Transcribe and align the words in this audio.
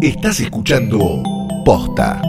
Estás 0.00 0.38
escuchando 0.38 1.24
Posta. 1.64 2.22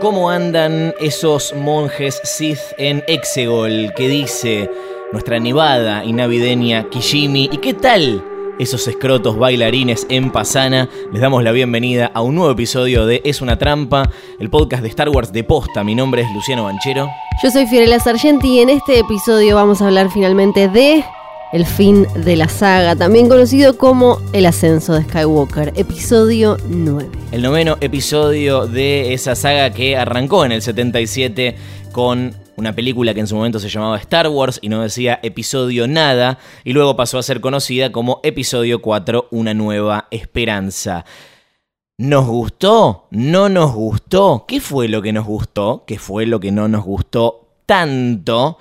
¿Cómo 0.00 0.28
andan 0.28 0.92
esos 1.00 1.54
monjes 1.54 2.20
Sith 2.24 2.58
en 2.78 3.04
Exegol 3.06 3.92
que 3.94 4.08
dice 4.08 4.68
nuestra 5.12 5.38
nevada 5.38 6.04
y 6.04 6.12
navideña 6.12 6.90
Kijimi? 6.90 7.48
¿Y 7.52 7.58
qué 7.58 7.74
tal 7.74 8.24
esos 8.58 8.88
escrotos 8.88 9.38
bailarines 9.38 10.06
en 10.08 10.30
Pasana? 10.30 10.88
Les 11.12 11.20
damos 11.20 11.42
la 11.42 11.52
bienvenida 11.52 12.10
a 12.12 12.22
un 12.22 12.34
nuevo 12.34 12.50
episodio 12.50 13.06
de 13.06 13.22
Es 13.24 13.40
una 13.40 13.58
trampa, 13.58 14.10
el 14.38 14.50
podcast 14.50 14.82
de 14.82 14.88
Star 14.88 15.08
Wars 15.08 15.32
de 15.32 15.44
posta. 15.44 15.84
Mi 15.84 15.94
nombre 15.94 16.22
es 16.22 16.28
Luciano 16.34 16.64
Banchero. 16.64 17.08
Yo 17.42 17.50
soy 17.50 17.66
Fiorella 17.66 18.00
Sargenti 18.00 18.56
y 18.56 18.60
en 18.60 18.70
este 18.70 18.98
episodio 18.98 19.54
vamos 19.54 19.80
a 19.80 19.86
hablar 19.86 20.10
finalmente 20.10 20.68
de 20.68 21.04
el 21.52 21.64
fin 21.64 22.06
de 22.14 22.36
la 22.36 22.48
saga, 22.48 22.94
también 22.94 23.28
conocido 23.28 23.78
como 23.78 24.18
El 24.32 24.44
ascenso 24.44 24.94
de 24.94 25.04
Skywalker, 25.04 25.72
episodio 25.76 26.58
9. 26.68 27.08
El 27.32 27.42
noveno 27.42 27.78
episodio 27.80 28.66
de 28.66 29.14
esa 29.14 29.34
saga 29.34 29.70
que 29.70 29.96
arrancó 29.96 30.44
en 30.44 30.52
el 30.52 30.62
77 30.62 31.56
con 31.92 32.34
una 32.58 32.74
película 32.74 33.14
que 33.14 33.20
en 33.20 33.28
su 33.28 33.36
momento 33.36 33.60
se 33.60 33.68
llamaba 33.68 33.96
Star 33.98 34.28
Wars 34.28 34.58
y 34.60 34.68
no 34.68 34.82
decía 34.82 35.20
episodio 35.22 35.86
nada, 35.86 36.38
y 36.64 36.72
luego 36.72 36.96
pasó 36.96 37.16
a 37.18 37.22
ser 37.22 37.40
conocida 37.40 37.92
como 37.92 38.20
episodio 38.24 38.82
4, 38.82 39.28
Una 39.30 39.54
nueva 39.54 40.08
esperanza. 40.10 41.04
¿Nos 41.98 42.26
gustó? 42.26 43.06
¿No 43.10 43.48
nos 43.48 43.72
gustó? 43.72 44.44
¿Qué 44.46 44.60
fue 44.60 44.88
lo 44.88 45.02
que 45.02 45.12
nos 45.12 45.24
gustó? 45.24 45.84
¿Qué 45.86 45.98
fue 45.98 46.26
lo 46.26 46.40
que 46.40 46.50
no 46.50 46.66
nos 46.66 46.84
gustó 46.84 47.60
tanto? 47.64 48.58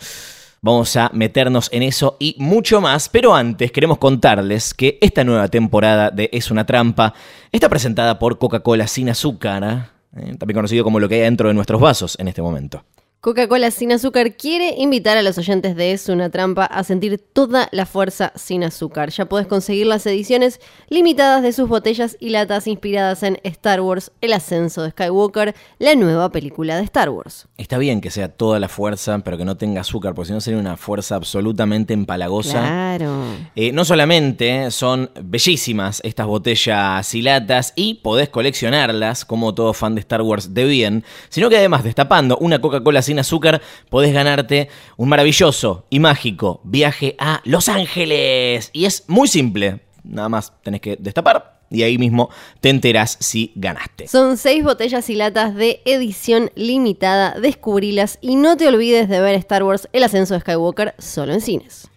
Vamos 0.61 0.95
a 0.95 1.09
meternos 1.13 1.69
en 1.71 1.81
eso 1.81 2.17
y 2.19 2.35
mucho 2.37 2.81
más, 2.81 3.09
pero 3.09 3.35
antes 3.35 3.71
queremos 3.71 3.97
contarles 3.97 4.73
que 4.73 4.99
esta 5.01 5.23
nueva 5.23 5.47
temporada 5.47 6.11
de 6.11 6.29
Es 6.33 6.51
una 6.51 6.65
trampa 6.65 7.13
está 7.51 7.67
presentada 7.67 8.19
por 8.19 8.37
Coca-Cola 8.37 8.87
sin 8.87 9.09
azúcar, 9.09 9.91
¿eh? 10.15 10.35
también 10.37 10.55
conocido 10.55 10.83
como 10.83 10.99
lo 10.99 11.09
que 11.09 11.15
hay 11.15 11.21
dentro 11.21 11.47
de 11.47 11.55
nuestros 11.55 11.81
vasos 11.81 12.15
en 12.19 12.27
este 12.27 12.41
momento. 12.41 12.83
Coca-Cola 13.19 13.71
sin 13.71 13.91
azúcar 13.91 14.37
quiere 14.37 14.75
invitar 14.77 15.17
a 15.17 15.23
los 15.23 15.39
oyentes 15.39 15.75
de 15.75 15.91
Es 15.91 16.07
una 16.07 16.29
trampa 16.29 16.65
a 16.65 16.83
sentir 16.83 17.17
toda 17.17 17.67
la 17.71 17.87
fuerza 17.87 18.31
sin 18.35 18.63
azúcar. 18.63 19.09
Ya 19.09 19.25
puedes 19.25 19.47
conseguir 19.47 19.87
las 19.87 20.05
ediciones 20.05 20.61
limitadas 20.87 21.41
de 21.41 21.51
sus 21.51 21.67
botellas 21.67 22.15
y 22.19 22.29
latas 22.29 22.67
inspiradas 22.67 23.23
en 23.23 23.39
Star 23.43 23.81
Wars, 23.81 24.11
El 24.21 24.33
ascenso 24.33 24.83
de 24.83 24.91
Skywalker, 24.91 25.55
la 25.79 25.95
nueva 25.95 26.31
película 26.31 26.77
de 26.77 26.83
Star 26.83 27.09
Wars. 27.09 27.47
Está 27.57 27.79
bien 27.79 28.01
que 28.01 28.11
sea 28.11 28.29
toda 28.29 28.59
la 28.59 28.69
fuerza, 28.69 29.17
pero 29.19 29.35
que 29.35 29.45
no 29.45 29.57
tenga 29.57 29.81
azúcar, 29.81 30.13
porque 30.13 30.27
si 30.27 30.33
no 30.33 30.39
sería 30.39 30.59
una 30.59 30.77
fuerza 30.77 31.15
absolutamente 31.15 31.95
empalagosa. 31.95 32.59
Claro. 32.59 33.23
Eh, 33.55 33.71
no 33.71 33.83
solamente 33.83 34.69
son 34.69 35.09
bellísimas 35.19 36.01
estas 36.03 36.27
botellas 36.27 37.15
y 37.15 37.23
latas 37.23 37.73
y 37.75 37.95
podés 37.95 38.29
coleccionarlas, 38.29 39.25
como 39.25 39.55
todo 39.55 39.73
fan 39.73 39.95
de 39.95 40.01
Star 40.01 40.21
Wars 40.21 40.53
de 40.53 40.65
bien, 40.65 41.03
sino 41.29 41.49
que 41.49 41.57
además 41.57 41.83
destapando 41.83 42.37
una 42.37 42.61
Coca-Cola 42.61 43.01
sin 43.07 43.16
azúcar 43.19 43.61
podés 43.89 44.13
ganarte 44.13 44.69
un 44.97 45.09
maravilloso 45.09 45.85
y 45.89 45.99
mágico 45.99 46.61
viaje 46.63 47.15
a 47.19 47.41
Los 47.43 47.69
Ángeles. 47.69 48.69
Y 48.73 48.85
es 48.85 49.03
muy 49.07 49.27
simple, 49.27 49.81
nada 50.03 50.29
más 50.29 50.53
tenés 50.63 50.81
que 50.81 50.95
destapar 50.99 51.57
y 51.69 51.83
ahí 51.83 51.97
mismo 51.97 52.29
te 52.61 52.69
enterás 52.69 53.17
si 53.19 53.51
ganaste. 53.55 54.07
Son 54.07 54.37
seis 54.37 54.63
botellas 54.63 55.09
y 55.09 55.15
latas 55.15 55.55
de 55.55 55.81
edición 55.85 56.51
limitada, 56.55 57.39
descubrilas 57.39 58.19
y 58.21 58.35
no 58.35 58.57
te 58.57 58.67
olvides 58.67 59.09
de 59.09 59.19
ver 59.19 59.35
Star 59.35 59.63
Wars 59.63 59.89
El 59.93 60.03
ascenso 60.03 60.33
de 60.33 60.41
Skywalker 60.41 60.95
solo 60.97 61.33
en 61.33 61.41
cines. 61.41 61.89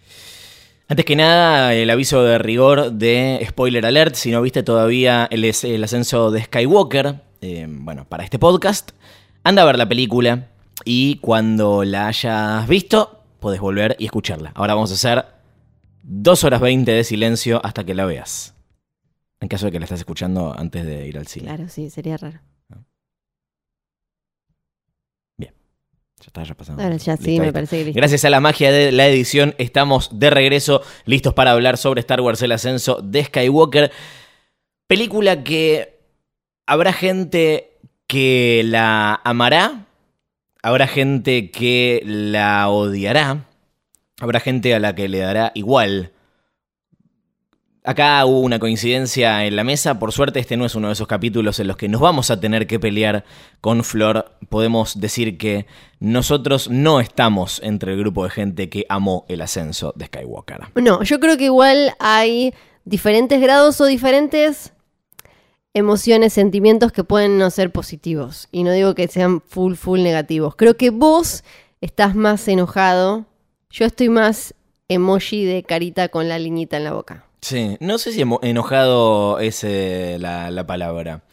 Antes 0.87 1.05
que 1.05 1.15
nada, 1.15 1.73
el 1.73 1.89
aviso 1.89 2.21
de 2.23 2.37
rigor 2.37 2.91
de 2.91 3.45
spoiler 3.47 3.85
alert, 3.85 4.15
si 4.15 4.29
no 4.29 4.41
viste 4.41 4.61
todavía 4.61 5.25
el, 5.31 5.45
el 5.45 5.83
ascenso 5.83 6.31
de 6.31 6.43
Skywalker, 6.43 7.21
eh, 7.39 7.65
bueno, 7.69 8.05
para 8.09 8.25
este 8.25 8.37
podcast, 8.37 8.91
anda 9.43 9.61
a 9.61 9.65
ver 9.65 9.77
la 9.77 9.87
película 9.87 10.49
y 10.85 11.17
cuando 11.17 11.83
la 11.83 12.07
hayas 12.07 12.67
visto, 12.67 13.23
podés 13.39 13.59
volver 13.59 13.95
y 13.99 14.05
escucharla. 14.05 14.51
Ahora 14.55 14.75
vamos 14.75 14.91
a 14.91 14.95
hacer 14.95 15.25
2 16.03 16.43
horas 16.43 16.61
20 16.61 16.91
de 16.91 17.03
silencio 17.03 17.61
hasta 17.63 17.83
que 17.83 17.93
la 17.93 18.05
veas. 18.05 18.55
En 19.39 19.47
caso 19.47 19.65
de 19.65 19.71
que 19.71 19.79
la 19.79 19.85
estés 19.85 19.99
escuchando 19.99 20.53
antes 20.57 20.85
de 20.85 21.07
ir 21.07 21.17
al 21.17 21.27
cine. 21.27 21.47
Claro, 21.47 21.67
sí, 21.67 21.89
sería 21.89 22.17
raro. 22.17 22.39
Bien. 25.37 25.53
Ya 26.19 26.25
está, 26.27 26.43
ya 26.43 26.53
pasando. 26.53 26.83
Ahora 26.83 26.97
ya 26.97 27.17
sí, 27.17 27.31
Listo, 27.31 27.45
me 27.45 27.53
parece 27.53 27.85
que. 27.85 27.91
Gracias 27.91 28.23
a 28.23 28.29
la 28.29 28.39
magia 28.39 28.71
de 28.71 28.91
la 28.91 29.07
edición, 29.07 29.55
estamos 29.57 30.19
de 30.19 30.29
regreso, 30.29 30.83
listos 31.05 31.33
para 31.33 31.51
hablar 31.51 31.77
sobre 31.77 32.01
Star 32.01 32.21
Wars 32.21 32.41
El 32.43 32.51
Ascenso 32.51 33.01
de 33.01 33.23
Skywalker. 33.23 33.91
Película 34.85 35.43
que 35.43 35.99
habrá 36.67 36.93
gente 36.93 37.79
que 38.05 38.61
la 38.65 39.21
amará, 39.23 39.87
habrá 40.61 40.87
gente 40.87 41.51
que 41.51 42.01
la 42.05 42.69
odiará, 42.69 43.45
habrá 44.19 44.39
gente 44.39 44.73
a 44.75 44.79
la 44.79 44.95
que 44.95 45.07
le 45.07 45.19
dará 45.19 45.51
igual. 45.55 46.11
Acá 47.83 48.23
hubo 48.25 48.41
una 48.41 48.59
coincidencia 48.59 49.43
en 49.45 49.55
la 49.55 49.63
mesa, 49.63 49.97
por 49.97 50.11
suerte 50.11 50.39
este 50.39 50.55
no 50.55 50.65
es 50.65 50.75
uno 50.75 50.87
de 50.87 50.93
esos 50.93 51.07
capítulos 51.07 51.59
en 51.59 51.67
los 51.67 51.77
que 51.77 51.89
nos 51.89 51.99
vamos 51.99 52.29
a 52.29 52.39
tener 52.39 52.67
que 52.67 52.79
pelear 52.79 53.25
con 53.59 53.83
Flor. 53.83 54.37
Podemos 54.49 54.99
decir 54.99 55.39
que 55.39 55.65
nosotros 55.99 56.69
no 56.69 56.99
estamos 56.99 57.59
entre 57.63 57.93
el 57.93 57.99
grupo 57.99 58.23
de 58.23 58.29
gente 58.29 58.69
que 58.69 58.85
amó 58.87 59.25
el 59.29 59.41
ascenso 59.41 59.93
de 59.95 60.05
Skywalker. 60.05 60.59
No, 60.75 61.01
yo 61.01 61.19
creo 61.19 61.37
que 61.37 61.45
igual 61.45 61.95
hay 61.97 62.53
diferentes 62.85 63.41
grados 63.41 63.81
o 63.81 63.85
diferentes 63.85 64.73
emociones, 65.73 66.33
sentimientos 66.33 66.91
que 66.91 67.03
pueden 67.03 67.37
no 67.37 67.49
ser 67.49 67.71
positivos. 67.71 68.47
Y 68.51 68.63
no 68.63 68.71
digo 68.71 68.95
que 68.95 69.07
sean 69.07 69.41
full, 69.41 69.75
full 69.75 70.01
negativos. 70.01 70.55
Creo 70.55 70.77
que 70.77 70.89
vos 70.89 71.43
estás 71.81 72.15
más 72.15 72.47
enojado. 72.47 73.25
Yo 73.69 73.85
estoy 73.85 74.09
más 74.09 74.53
emoji 74.87 75.45
de 75.45 75.63
carita 75.63 76.09
con 76.09 76.27
la 76.27 76.39
liñita 76.39 76.77
en 76.77 76.83
la 76.83 76.93
boca. 76.93 77.25
Sí, 77.41 77.77
no 77.79 77.97
sé 77.97 78.11
si 78.11 78.21
enojado 78.41 79.39
es 79.39 79.63
eh, 79.63 80.17
la 80.19 80.67
palabra. 80.67 81.23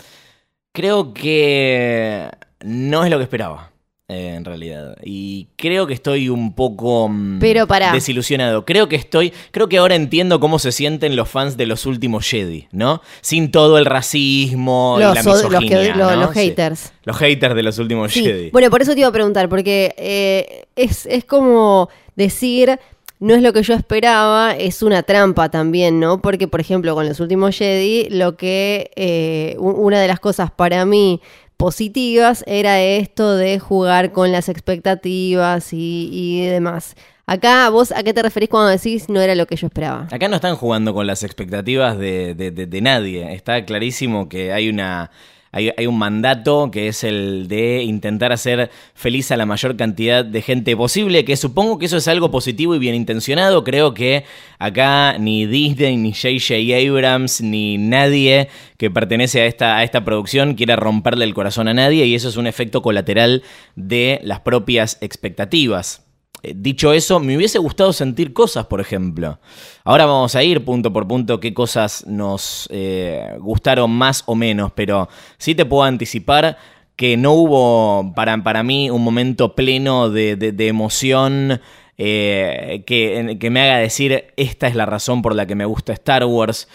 Creo 0.73 1.13
que 1.13 2.31
no 2.61 3.05
es 3.05 3.11
lo 3.11 3.19
que 3.19 3.25
esperaba, 3.25 3.73
eh, 4.11 4.35
en 4.37 4.45
realidad. 4.47 4.97
Y 5.05 5.49
creo 5.57 5.87
que 5.87 5.93
estoy 5.93 6.31
un 6.31 6.55
poco 6.55 7.09
mm, 7.11 7.39
Pero 7.41 7.67
pará. 7.67 7.93
desilusionado. 7.93 8.65
Creo 8.65 8.89
que 8.89 8.97
estoy, 8.97 9.35
creo 9.51 9.69
que 9.69 9.77
ahora 9.79 9.95
entiendo 9.97 10.41
cómo 10.41 10.59
se 10.59 10.73
sienten 10.73 11.15
los 11.15 11.29
fans 11.29 11.59
de 11.59 11.67
los 11.67 11.85
últimos 11.85 12.27
Jedi, 12.27 12.69
¿no? 12.73 13.03
Sin 13.21 13.51
todo 13.51 13.77
el 13.77 13.85
racismo 13.85 14.97
y 14.99 15.03
la 15.03 15.15
Los, 15.15 15.25
los, 15.27 15.43
que- 15.43 15.49
misoginia, 15.61 15.95
lo- 15.97 16.11
¿no? 16.11 16.17
los 16.23 16.31
Sí. 16.35 16.41
haters. 16.41 16.93
Los 17.05 17.17
haters 17.19 17.55
de 17.55 17.63
los 17.63 17.79
últimos 17.79 18.13
Sí, 18.13 18.25
Jedi. 18.25 18.51
bueno, 18.51 18.71
por 18.71 18.81
eso 18.81 18.95
te 18.95 19.01
iba 19.01 19.09
a 19.09 19.13
preguntar, 19.13 19.49
porque 19.51 19.95
eh, 19.99 20.65
es, 20.75 21.05
es 21.07 21.25
como 21.27 21.91
decir, 22.17 22.79
no 23.21 23.35
es 23.35 23.43
lo 23.43 23.53
que 23.53 23.63
yo 23.63 23.75
esperaba, 23.75 24.55
es 24.57 24.81
una 24.83 25.03
trampa 25.03 25.51
también, 25.51 26.01
¿no? 26.01 26.23
Porque, 26.23 26.49
por 26.49 26.61
ejemplo, 26.61 26.95
con 26.95 27.07
los 27.07 27.21
últimos 27.21 27.57
Jedi, 27.57 28.09
lo 28.11 28.37
que, 28.37 28.91
eh, 28.97 29.57
u- 29.59 29.71
una 29.71 30.01
de 30.01 30.09
las 30.09 30.21
cosas 30.21 30.51
para 30.51 30.85
mí 30.87 31.21
positivas 31.59 32.43
era 32.47 32.81
esto 32.81 33.37
de 33.37 33.59
jugar 33.59 34.13
con 34.13 34.33
las 34.33 34.49
expectativas 34.49 35.73
y, 35.75 36.09
y 36.11 36.47
demás. 36.47 36.95
Acá, 37.27 37.69
¿vos 37.69 37.93
a 37.93 38.03
qué 38.03 38.15
te 38.15 38.23
referís 38.23 38.49
cuando 38.49 38.71
decís 38.71 39.11
no 39.11 39.21
era 39.21 39.35
lo 39.35 39.47
que 39.47 39.57
yo 39.57 39.67
esperaba? 39.67 40.09
Acá 40.11 40.29
no 40.29 40.37
están 40.37 40.57
jugando 40.57 40.95
con 40.95 41.07
las 41.07 41.23
expectativas 41.25 41.99
de, 41.99 42.35
de- 42.35 42.51
de- 42.53 42.65
de 42.67 42.81
nadie. 42.81 43.35
Está 43.35 43.67
clarísimo 43.67 44.31
que 44.31 44.51
hay 44.55 44.71
una. 44.71 45.11
Hay, 45.51 45.87
un 45.87 45.99
mandato 45.99 46.71
que 46.71 46.89
es 46.89 47.05
el 47.05 47.49
de 47.49 47.83
intentar 47.83 48.33
hacer 48.33 48.71
feliz 48.95 49.31
a 49.31 49.37
la 49.37 49.47
mayor 49.47 49.77
cantidad 49.77 50.25
de 50.25 50.43
gente 50.43 50.77
posible, 50.77 51.25
que 51.25 51.37
supongo 51.37 51.79
que 51.79 51.87
eso 51.87 51.97
es 51.97 52.09
algo 52.09 52.31
positivo 52.31 52.75
y 52.75 52.79
bien 52.79 52.95
intencionado. 52.95 53.65
Creo 53.65 53.95
que 53.95 54.25
acá 54.59 55.17
ni 55.19 55.47
Disney, 55.47 55.97
ni 55.97 56.13
J.J. 56.13 56.55
Abrams, 56.89 57.41
ni 57.41 57.79
nadie 57.79 58.49
que 58.77 58.91
pertenece 58.91 59.41
a 59.41 59.47
esta, 59.47 59.77
a 59.79 59.85
esta 59.85 60.05
producción 60.05 60.55
quiera 60.55 60.77
romperle 60.77 61.25
el 61.25 61.35
corazón 61.35 61.69
a 61.69 61.75
nadie 61.75 62.05
y 62.05 62.15
eso 62.15 62.29
es 62.29 62.37
un 62.37 62.47
efecto 62.47 62.83
colateral 62.83 63.43
de 63.75 64.21
las 64.23 64.41
propias 64.41 64.99
expectativas. 65.01 66.08
Eh, 66.43 66.53
Dicho 66.57 66.93
eso, 66.93 67.19
me 67.21 67.37
hubiese 67.37 67.59
gustado 67.59 67.93
sentir 67.93 68.33
cosas, 68.33 68.67
por 68.67 68.81
ejemplo. 68.81 69.39
Ahora 69.85 70.07
vamos 70.07 70.35
a 70.35 70.43
ir 70.43 70.65
punto 70.65 70.93
por 70.93 71.07
punto 71.09 71.41
qué 71.41 71.53
cosas 71.53 72.07
nos 72.07 72.69
eh, 72.71 73.37
gustaron 73.41 73.91
más 73.91 74.23
o 74.27 74.35
menos, 74.35 74.73
pero 74.75 75.09
sí 75.39 75.55
te 75.55 75.65
puedo 75.65 75.83
anticipar 75.83 76.57
que 76.97 77.17
no 77.17 77.33
hubo 77.33 78.13
para, 78.15 78.43
para 78.43 78.63
mí 78.63 78.91
un 78.91 79.03
momento 79.03 79.55
pleno 79.55 80.11
de, 80.11 80.37
de- 80.37 80.69
emoción 80.69 81.61
eh, 81.97 82.83
que, 82.87 83.37
que 83.41 83.51
me 83.51 83.61
haga 83.63 83.79
decir 83.79 84.27
esta 84.37 84.67
es 84.69 84.75
la 84.75 84.85
razón 84.87 85.23
por 85.23 85.35
la 85.35 85.47
que 85.47 85.55
me 85.55 85.65
gusta 85.65 85.93
Star 85.93 86.25
Wars. 86.25 86.69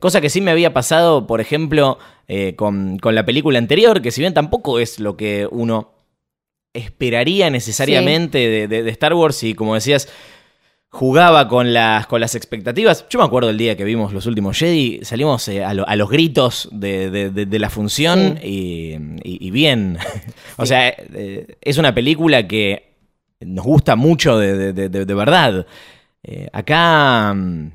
Cosa 0.00 0.20
que 0.20 0.30
sí 0.30 0.40
me 0.40 0.50
había 0.50 0.74
pasado, 0.74 1.26
por 1.26 1.40
ejemplo, 1.40 1.98
con, 2.56 2.98
con 2.98 3.14
la 3.14 3.24
película 3.24 3.58
anterior, 3.58 4.02
que 4.02 4.10
si 4.10 4.20
bien 4.20 4.34
tampoco 4.34 4.78
es 4.80 5.00
lo 5.00 5.16
que 5.16 5.48
uno 5.50 5.95
esperaría 6.76 7.50
necesariamente 7.50 8.38
de, 8.38 8.68
de- 8.68 8.82
de 8.82 8.90
Star 8.90 9.14
Wars 9.14 9.42
y 9.42 9.54
como 9.54 9.74
decías, 9.74 10.08
jugaba 10.88 11.46
con 11.48 11.72
las, 11.74 12.06
con 12.06 12.20
las 12.20 12.34
expectativas. 12.34 13.06
Yo 13.10 13.18
me 13.18 13.24
acuerdo 13.24 13.50
el 13.50 13.58
día 13.58 13.76
que 13.76 13.84
vimos 13.84 14.12
los 14.12 14.24
últimos 14.26 14.58
Jedi, 14.58 15.00
salimos 15.02 15.46
eh, 15.48 15.62
a, 15.64 15.74
lo- 15.74 15.86
a 15.86 15.96
los 15.96 16.08
gritos 16.08 16.68
de, 16.72 17.10
de- 17.10 17.30
la 17.58 17.68
función 17.70 18.38
y, 18.42 18.92
y- 19.22 19.46
y 19.46 19.50
bien. 19.50 19.98
o 20.56 20.64
sea, 20.66 20.88
eh, 20.88 21.56
es 21.60 21.76
una 21.78 21.94
película 21.94 22.46
que 22.46 22.94
nos 23.40 23.64
gusta 23.66 23.96
mucho 23.96 24.38
de, 24.38 24.72
verdad. 25.14 25.66
Eh, 26.22 26.48
acá 26.52 27.34
mm, 27.34 27.70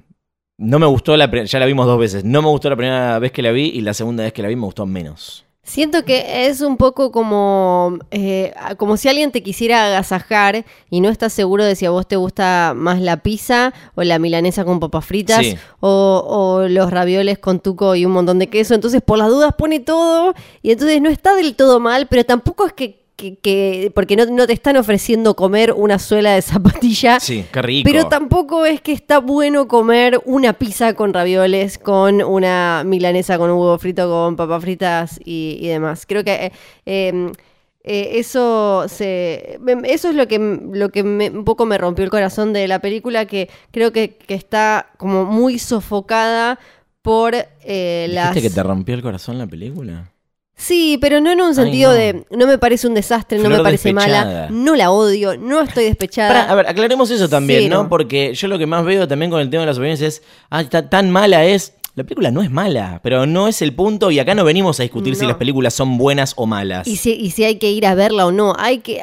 no 0.57 0.79
me 0.79 0.85
gustó, 0.87 1.15
la, 1.15 1.43
ya 1.43 1.59
la 1.59 1.65
vimos 1.65 1.85
dos 1.85 1.99
veces, 1.99 2.23
no 2.23 2.41
me 2.41 2.47
gustó 2.47 2.69
la 2.69 2.75
primera 2.75 3.19
vez 3.19 3.31
que 3.31 3.41
la 3.43 3.51
vi 3.51 3.65
y 3.69 3.81
la 3.81 3.93
segunda 3.93 4.23
vez 4.23 4.33
que 4.33 4.41
la 4.41 4.47
vi 4.47 4.55
me 4.55 4.65
gustó 4.65 4.85
menos. 4.85 5.45
Siento 5.63 6.03
que 6.05 6.47
es 6.47 6.61
un 6.61 6.75
poco 6.75 7.11
como, 7.11 7.99
eh, 8.09 8.51
como 8.77 8.97
si 8.97 9.09
alguien 9.09 9.31
te 9.31 9.43
quisiera 9.43 9.85
agasajar 9.85 10.65
y 10.89 11.01
no 11.01 11.09
estás 11.09 11.33
seguro 11.33 11.63
de 11.63 11.75
si 11.75 11.85
a 11.85 11.91
vos 11.91 12.07
te 12.07 12.15
gusta 12.15 12.73
más 12.75 12.99
la 12.99 13.17
pizza 13.17 13.71
o 13.93 14.01
la 14.03 14.17
milanesa 14.17 14.65
con 14.65 14.79
papas 14.79 15.05
fritas 15.05 15.37
Sí. 15.45 15.55
o, 15.79 16.23
o 16.27 16.67
los 16.67 16.89
ravioles 16.89 17.37
con 17.37 17.59
tuco 17.59 17.93
y 17.95 18.05
un 18.05 18.11
montón 18.11 18.39
de 18.39 18.47
queso. 18.47 18.73
Entonces, 18.73 19.03
por 19.03 19.19
las 19.19 19.29
dudas, 19.29 19.53
pone 19.55 19.79
todo 19.79 20.33
y 20.63 20.71
entonces 20.71 20.99
no 20.99 21.09
está 21.11 21.35
del 21.35 21.55
todo 21.55 21.79
mal, 21.79 22.07
pero 22.09 22.25
tampoco 22.25 22.65
es 22.65 22.73
que, 22.73 23.00
que- 23.21 23.35
que- 23.37 23.91
porque 23.93 24.15
no, 24.15 24.25
no 24.25 24.47
te 24.47 24.53
están 24.53 24.75
ofreciendo 24.77 25.35
comer 25.35 25.73
una 25.77 25.99
suela 25.99 26.33
de 26.33 26.41
zapatilla. 26.41 27.19
Sí, 27.19 27.45
qué 27.53 27.61
rico. 27.61 27.87
Pero 27.89 28.07
tampoco 28.07 28.65
es 28.65 28.81
que 28.81 28.91
está 28.93 29.19
bueno 29.19 29.67
comer 29.67 30.19
una 30.25 30.53
pizza 30.53 30.93
con 30.95 31.13
ravioles, 31.13 31.77
con 31.77 32.21
una 32.23 32.83
milanesa 32.85 33.37
con 33.37 33.49
un 33.51 33.57
huevo 33.59 33.77
frito, 33.77 34.09
con 34.09 34.35
papas 34.35 34.61
fritas 34.63 35.19
y, 35.23 35.57
y 35.61 35.67
demás. 35.67 36.05
Creo 36.07 36.23
que 36.23 36.33
eh, 36.45 36.51
eh, 36.85 37.31
eh, 37.83 38.11
eso 38.19 38.85
se, 38.87 39.57
me- 39.61 39.81
eso 39.91 40.09
es 40.09 40.15
lo 40.15 40.27
que, 40.27 40.37
lo 40.39 40.89
que 40.89 41.03
me- 41.03 41.29
un 41.29 41.43
poco 41.45 41.65
me 41.65 41.77
rompió 41.77 42.03
el 42.03 42.11
corazón 42.11 42.53
de 42.53 42.67
la 42.67 42.79
película, 42.79 43.25
que 43.25 43.49
creo 43.71 43.91
que, 43.91 44.15
que 44.17 44.33
está 44.35 44.87
como 44.97 45.25
muy 45.25 45.57
sofocada 45.59 46.59
por 47.01 47.33
eh, 47.63 48.07
las... 48.11 48.35
¿Viste 48.35 48.49
que 48.49 48.53
te 48.53 48.61
rompió 48.63 48.93
el 48.93 49.01
corazón 49.01 49.37
la 49.39 49.47
película? 49.47 50.10
Sí, 50.61 50.99
pero 51.01 51.19
no 51.21 51.31
en 51.31 51.41
un 51.41 51.49
Ay, 51.49 51.55
sentido 51.55 51.89
no. 51.91 51.97
de 51.97 52.23
no 52.29 52.45
me 52.45 52.59
parece 52.59 52.87
un 52.87 52.93
desastre, 52.93 53.39
no 53.39 53.49
me 53.49 53.59
parece 53.63 53.91
despechada. 53.93 54.25
mala, 54.25 54.47
no 54.51 54.75
la 54.75 54.91
odio, 54.91 55.35
no 55.37 55.61
estoy 55.61 55.85
despechada. 55.85 56.29
Pará, 56.29 56.51
a 56.51 56.55
ver, 56.55 56.67
aclaremos 56.67 57.09
eso 57.09 57.27
también. 57.27 57.67
¿no? 57.69 57.89
Porque 57.89 58.35
yo 58.35 58.47
lo 58.47 58.59
que 58.59 58.67
más 58.67 58.85
veo 58.85 59.07
también 59.07 59.31
con 59.31 59.41
el 59.41 59.49
tema 59.49 59.61
de 59.61 59.67
las 59.67 59.77
opiniones 59.77 60.01
es, 60.01 60.21
ah, 60.51 60.61
está 60.61 60.87
tan 60.87 61.09
mala 61.09 61.45
es. 61.45 61.73
La 61.93 62.05
película 62.05 62.31
no 62.31 62.41
es 62.41 62.49
mala, 62.49 63.01
pero 63.03 63.25
no 63.25 63.49
es 63.49 63.61
el 63.61 63.75
punto 63.75 64.11
y 64.11 64.19
acá 64.19 64.33
no 64.33 64.45
venimos 64.45 64.79
a 64.79 64.83
discutir 64.83 65.13
si 65.17 65.23
No. 65.23 65.27
las 65.27 65.37
películas 65.37 65.73
son 65.73 65.97
buenas 65.97 66.31
o 66.37 66.45
malas. 66.45 66.87
Y 66.87 66.95
si, 66.95 67.11
y 67.11 67.31
si 67.31 67.43
hay 67.43 67.55
que 67.57 67.69
ir 67.69 67.85
a 67.85 67.95
verla 67.95 68.27
o 68.27 68.31
no, 68.31 68.53
hay 68.57 68.77
que, 68.77 69.01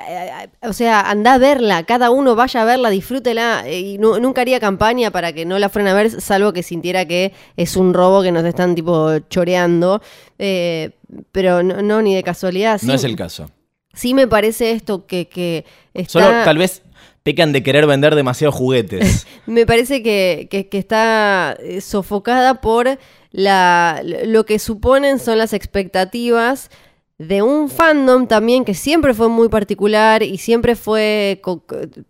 o 0.63 0.73
sea, 0.73 1.03
anda 1.03 1.35
a 1.35 1.39
verla, 1.39 1.83
cada 1.83 2.09
uno 2.11 2.35
vaya 2.35 2.63
a 2.63 2.65
verla, 2.65 2.89
disfrútela, 2.89 3.65
eh, 3.67 3.79
y 3.81 3.99
nu- 3.99 4.19
nunca 4.21 4.41
haría 4.41 4.59
campaña 4.59 5.11
para 5.11 5.35
que 5.35 5.45
no 5.45 5.59
la 5.59 5.69
fueran 5.69 5.93
a 5.93 5.95
ver, 5.95 6.19
salvo 6.23 6.55
que 6.55 6.63
sintiera 6.63 7.05
que 7.05 7.35
es 7.59 7.77
un 7.77 7.93
robo 7.93 8.23
que 8.23 8.33
nos 8.33 8.43
están 8.47 8.75
tipo 8.75 9.19
choreando, 9.29 10.01
eh, 10.39 10.93
pero 11.33 11.63
no, 11.63 11.83
no, 11.83 12.03
ni 12.03 12.15
de 12.15 12.23
casualidad. 12.23 12.81
no 12.83 12.95
es 12.95 13.05
el 13.05 13.17
caso. 13.17 13.51
sí 13.95 14.15
me 14.15 14.27
parece 14.29 14.73
esto 14.73 15.07
que, 15.07 15.29
que 15.29 15.65
está... 15.95 16.13
Solo 16.21 16.27
tal 16.45 16.59
vez 16.59 16.83
pecan 17.23 17.53
de 17.53 17.63
querer 17.63 17.87
vender 17.87 18.15
demasiados 18.15 18.55
juguetes. 18.55 19.27
Me 19.47 19.67
parece 19.67 20.03
que, 20.03 20.49
que- 20.51 20.69
que 20.69 20.79
está 20.79 21.57
eh, 21.61 21.81
sofocada 21.83 22.61
por 22.63 22.99
la, 23.33 24.01
lo 24.05 24.47
que 24.47 24.59
suponen 24.59 25.19
son 25.19 25.37
las 25.37 25.53
expectativas 25.53 26.71
de 27.19 27.43
un 27.43 27.69
fandom 27.69 28.29
también 28.29 28.65
que 28.65 28.75
siempre 28.75 29.13
fue 29.13 29.29
muy 29.29 29.49
particular 29.49 30.23
y 30.23 30.39
siempre 30.39 30.77
fue 30.77 31.43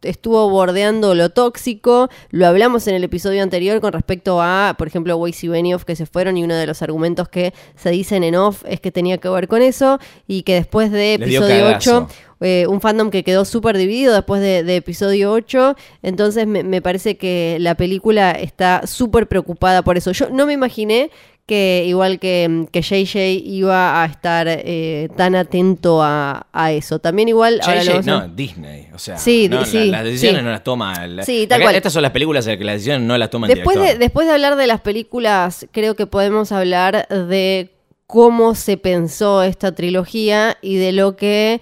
estuvo 0.03 0.51
bordeando 0.51 1.15
lo 1.15 1.31
tóxico. 1.31 2.11
Lo 2.31 2.47
hablamos 2.47 2.87
en 2.89 2.95
el 2.95 3.05
episodio 3.05 3.43
anterior 3.43 3.81
con 3.81 3.95
respecto 3.95 4.43
a, 4.43 4.75
por 4.77 4.87
ejemplo, 4.87 5.17
Weiss 5.17 5.43
y 5.45 5.49
Benioff 5.49 5.85
que 5.85 5.97
se 5.97 6.05
fueron 6.05 6.37
y 6.37 6.45
uno 6.45 6.55
de 6.55 6.67
los 6.67 6.83
argumentos 6.83 7.31
que 7.31 7.55
se 7.75 7.89
dicen 7.91 8.23
en 8.23 8.35
off 8.35 8.65
es 8.69 8.81
que 8.81 8.93
tenía 8.93 9.17
que 9.17 9.31
ver 9.31 9.49
con 9.49 9.63
eso 9.63 9.99
y 10.27 10.43
que 10.43 10.55
después 10.55 10.93
de 10.93 11.15
episodio 11.15 11.65
cagazo. 11.65 11.97
8 12.09 12.09
eh, 12.41 12.67
un 12.69 12.81
fandom 12.81 13.11
que 13.11 13.25
quedó 13.25 13.45
súper 13.45 13.77
dividido 13.77 14.15
después 14.15 14.41
de, 14.41 14.63
de 14.63 14.77
episodio 14.77 15.33
8. 15.33 15.75
Entonces 16.03 16.47
me, 16.47 16.63
me 16.63 16.83
parece 16.83 17.17
que 17.17 17.57
la 17.61 17.77
película 17.77 18.31
está 18.31 18.87
súper 18.87 19.27
preocupada 19.27 19.83
por 19.83 19.97
eso. 19.97 20.13
Yo 20.13 20.29
no 20.31 20.47
me 20.47 20.53
imaginé 20.53 21.11
que 21.49 21.85
igual 21.87 22.19
que, 22.21 22.67
que 22.71 22.83
JJ 22.83 23.41
iba 23.43 24.03
a 24.03 24.06
estar 24.06 24.47
eh, 24.49 25.09
tan 25.17 25.35
atento 25.35 26.03
a, 26.03 26.47
a 26.53 26.73
eso. 26.73 26.99
También 26.99 27.29
igual... 27.29 27.59
ahora 27.62 27.83
lo 27.85 27.93
JJ, 27.93 28.06
vamos 28.06 28.09
a- 28.09 28.27
no, 28.29 28.35
Disney. 28.35 28.89
O 28.95 28.99
sea, 28.99 29.17
Sí, 29.17 29.49
no, 29.49 29.61
la- 29.61 29.65
sí, 29.67 29.91
las 29.91 30.05
decisiones 30.05 30.41
sí. 30.41 30.45
no 30.45 30.50
las 30.53 30.62
toma. 30.62 30.93
el- 31.05 31.25
Sí, 31.25 31.47
tal 31.49 31.56
Acá 31.56 31.65
cual. 31.65 31.77
Estas 31.77 31.93
son 31.95 32.03
las 32.03 32.12
películas 32.12 32.47
en 32.47 32.50
las 32.53 32.59
que 32.59 32.65
las 32.65 32.75
decisiones 32.75 33.03
no 33.09 33.17
las 33.17 33.31
toma 33.31 33.47
el 33.49 33.55
Después 33.55 33.81
de, 33.81 33.97
después 33.99 34.27
de 34.27 34.35
hablar 34.35 34.56
de 34.56 34.67
las 34.67 34.83
películas, 34.83 35.67
creo 35.73 35.97
que 35.97 36.06
podemos 36.06 36.53
hablar 36.53 37.09
de 37.09 37.71
cómo 38.06 38.55
se 38.55 38.77
pensó 38.77 39.43
esta 39.43 39.73
trilogía 39.75 40.59
y 40.62 40.77
de 40.77 40.93
lo 40.93 41.17
que 41.17 41.61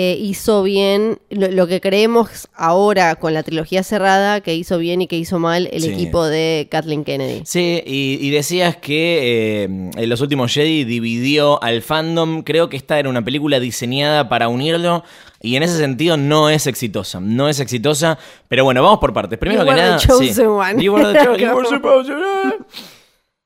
eh, 0.00 0.16
hizo 0.20 0.62
bien, 0.62 1.18
lo, 1.28 1.48
lo 1.48 1.66
que 1.66 1.80
creemos 1.80 2.46
ahora 2.54 3.16
con 3.16 3.34
la 3.34 3.42
trilogía 3.42 3.82
cerrada, 3.82 4.40
que 4.42 4.54
hizo 4.54 4.78
bien 4.78 5.02
y 5.02 5.08
que 5.08 5.16
hizo 5.16 5.40
mal 5.40 5.68
el 5.72 5.82
Sí. 5.82 5.88
equipo 5.90 6.24
de 6.24 6.68
Kathleen 6.70 7.02
Kennedy. 7.02 7.42
Sí, 7.44 7.82
y, 7.84 8.18
y 8.20 8.30
decías 8.30 8.76
que 8.76 9.18
eh, 9.22 9.64
en 9.64 10.08
Los 10.08 10.20
Últimos 10.20 10.52
Jedi 10.54 10.84
dividió 10.84 11.60
al 11.64 11.82
fandom. 11.82 12.42
Creo 12.42 12.68
que 12.68 12.76
esta 12.76 12.96
era 13.00 13.08
una 13.08 13.24
película 13.24 13.58
diseñada 13.58 14.28
para 14.28 14.46
unirlo. 14.48 15.02
Y 15.40 15.56
en 15.56 15.64
ese 15.64 15.78
sentido 15.78 16.16
no 16.16 16.48
es 16.48 16.68
exitosa. 16.68 17.18
No 17.20 17.48
es 17.48 17.58
exitosa. 17.58 18.18
Pero 18.48 18.62
bueno, 18.64 18.82
vamos 18.82 18.98
por 19.00 19.12
partes. 19.12 19.36
Primero 19.38 19.62
You 19.64 19.68
que 19.70 19.74
nada. 19.74 19.96
chosen 19.98 20.34
sí. 20.34 20.42
one. 20.42 20.80
You 20.82 20.92
were 20.94 21.12
the 21.12 21.24
cho- 21.24 21.36
you 21.36 21.48
were 21.56 21.68
supposed 21.68 22.08
to- 22.12 22.66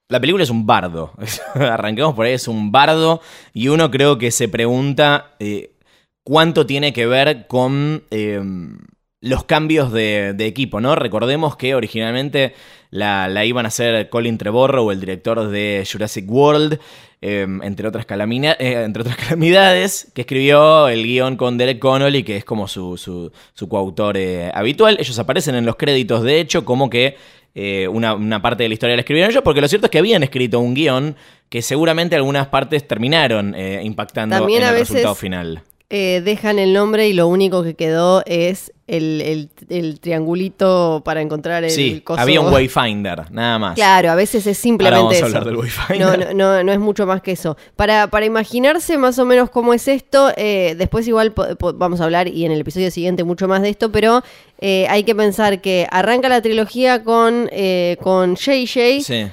La 0.09 0.21
película 0.21 0.45
es 0.45 0.51
un 0.51 0.67
bardo. 0.67 1.13
Arranquemos 1.55 2.15
por 2.15 2.27
ahí, 2.27 2.35
es 2.35 2.47
un 2.49 2.71
bardo. 2.73 3.21
Y 3.55 3.69
uno 3.69 3.91
creo 3.91 4.19
que 4.19 4.31
se 4.31 4.49
pregunta 4.49 5.31
eh, 5.39 5.72
cuánto 6.25 6.67
tiene 6.67 6.93
que 6.93 7.07
ver 7.07 7.47
con 7.47 8.05
eh, 8.11 8.41
los 9.21 9.45
cambios 9.45 9.93
de, 9.93 10.33
de 10.35 10.47
equipo, 10.47 10.81
¿no? 10.81 10.95
Recordemos 10.97 11.57
que 11.57 11.75
originalmente 11.75 12.55
la, 12.91 13.29
la 13.29 13.45
iban 13.45 13.65
a 13.65 13.69
hacer 13.69 14.09
Colin 14.09 14.37
Trevorrow, 14.39 14.91
el 14.91 15.01
director 15.01 15.49
de 15.49 15.87
Jurassic 15.91 16.29
World, 16.31 16.79
eh, 17.21 17.47
entre, 17.63 17.87
otras 17.87 18.05
eh, 18.11 18.57
entre 18.85 19.03
otras 19.03 19.17
calamidades, 19.17 20.11
que 20.15 20.23
escribió 20.23 20.89
el 20.89 21.05
guion 21.05 21.37
con 21.37 21.57
Derek 21.57 21.79
Connolly, 21.79 22.25
que 22.25 22.37
es 22.37 22.45
como 22.45 22.67
su, 22.67 22.97
su, 22.97 23.31
su 23.55 23.69
coautor 23.69 24.17
eh, 24.17 24.51
habitual. 24.53 24.97
Ellos 24.99 25.19
aparecen 25.21 25.55
en 25.55 25.65
los 25.67 25.77
créditos, 25.77 26.25
de 26.25 26.41
hecho, 26.41 26.65
como 26.65 26.91
que 26.91 27.17
eh, 27.55 27.87
una, 27.87 28.15
una 28.15 28.43
parte 28.43 28.65
de 28.65 28.69
la 28.71 28.73
historia 28.75 28.97
la 28.97 29.03
escribieron 29.03 29.31
ellos, 29.31 29.45
porque 29.45 29.61
lo 29.61 29.69
cierto 29.69 29.87
es 29.87 29.91
que 29.91 29.99
habían 29.99 30.23
escrito 30.25 30.59
un 30.59 30.75
guion 30.75 31.15
que 31.49 31.63
seguramente 31.63 32.17
algunas 32.17 32.49
partes 32.49 32.89
terminaron 32.89 33.55
eh, 33.55 33.81
impactando 33.85 34.37
También 34.37 34.63
en 34.63 34.69
el 34.69 34.75
veces- 34.75 34.89
resultado 34.89 35.15
final. 35.15 35.63
Eh, 35.95 36.23
dejan 36.25 36.59
el 36.59 36.73
nombre 36.73 37.07
y 37.07 37.13
lo 37.13 37.29
único 37.29 37.63
que 37.63 37.75
quedó 37.75 38.23
es 38.25 38.73
el, 38.87 39.21
el- 39.21 39.51
el 39.69 40.01
triangulito 40.01 41.03
para 41.05 41.21
encontrar 41.21 41.65
el 41.65 41.71
Sí, 41.71 42.01
coso. 42.01 42.19
había 42.19 42.41
un 42.41 42.51
Wayfinder, 42.51 43.31
nada 43.31 43.59
más. 43.59 43.75
Claro, 43.75 44.11
a 44.11 44.15
veces 44.15 44.47
es 44.47 44.57
Ahora 44.57 44.63
simplemente 44.63 44.99
vamos 44.99 45.13
a 45.13 45.17
eso. 45.17 45.27
hablar 45.27 45.45
del 45.45 45.57
Wayfinder. 45.57 45.99
No, 46.01 46.17
no, 46.17 46.33
no, 46.35 46.65
no 46.65 46.73
es 46.73 46.79
mucho 46.79 47.05
más 47.05 47.21
que 47.21 47.33
eso. 47.33 47.59
Para, 47.77 48.07
para 48.07 48.25
imaginarse 48.25 48.97
más 48.97 49.19
o 49.19 49.27
menos 49.27 49.51
cómo 49.51 49.75
es 49.75 49.87
esto, 49.87 50.31
eh, 50.39 50.75
después 50.79 51.07
igual 51.07 51.35
vamos 51.75 52.01
a 52.01 52.05
hablar 52.05 52.27
y 52.27 52.47
en 52.47 52.53
el 52.53 52.61
episodio 52.63 52.91
siguiente 52.91 53.23
mucho 53.23 53.47
más 53.47 53.61
de 53.61 53.69
esto, 53.69 53.93
pero 53.93 54.23
eh, 54.61 54.87
hay 54.89 55.05
que 55.05 55.15
pensar 55.15 55.61
que 55.61 55.87
arranca 55.91 56.31
la 56.31 56.41
trilogía 56.41 57.05
con, 57.05 57.51
con 58.01 58.37
JJ, 58.37 59.03
Sí. 59.03 59.27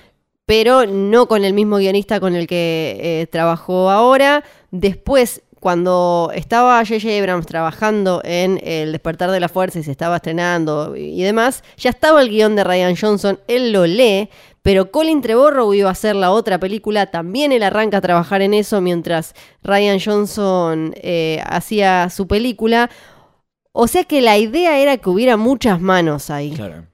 pero 0.46 0.86
no 0.86 1.28
con 1.30 1.46
el 1.46 1.54
mismo 1.54 1.78
guionista 1.78 2.20
con 2.20 2.36
el 2.36 2.48
que 2.48 2.98
eh, 3.01 3.28
trabajó 3.28 3.89
ahora. 3.89 4.44
Después, 4.72 5.42
cuando 5.60 6.32
estaba 6.34 6.84
J.J. 6.86 7.18
Abrams 7.20 7.46
trabajando 7.46 8.22
en 8.24 8.60
El 8.63 8.92
despertar 8.92 9.32
de 9.32 9.39
la 9.39 9.50
fuerza 9.50 9.80
y 9.80 9.84
se 9.84 9.92
estaba 9.92 10.18
estrenando 10.18 10.96
y 10.96 11.22
demás, 11.22 11.63
ya 11.78 11.89
estaba 11.89 12.22
el 12.22 12.30
guion 12.30 12.56
de 12.56 12.63
Ryan 12.63 12.96
Johnson, 12.96 13.39
él 13.48 13.72
lo 13.72 13.86
lee, 13.86 14.30
pero 14.62 14.92
Colin 14.92 15.22
Trevorrow 15.22 15.74
iba 15.74 15.89
a 15.89 15.94
hacer 15.94 16.16
la 16.16 16.32
otra 16.32 16.60
película, 16.60 17.08
también 17.08 17.51
él 17.51 17.63
arranca 17.63 17.98
a 17.98 18.01
trabajar 18.01 18.42
en 18.42 18.54
eso 18.54 18.82
mientras 18.82 19.34
Ryan 19.63 20.00
Johnson 20.04 20.94
eh, 20.98 21.42
hacía 21.46 22.10
su 22.10 22.28
película. 22.28 22.89
O 23.72 23.88
sea 23.88 24.04
que 24.04 24.22
la 24.22 24.38
idea 24.38 24.80
era 24.80 24.98
que 24.98 25.10
hubiera 25.10 25.38
muchas 25.38 25.80
manos 25.80 26.30
ahí. 26.30 26.51
Claro. 26.51 26.86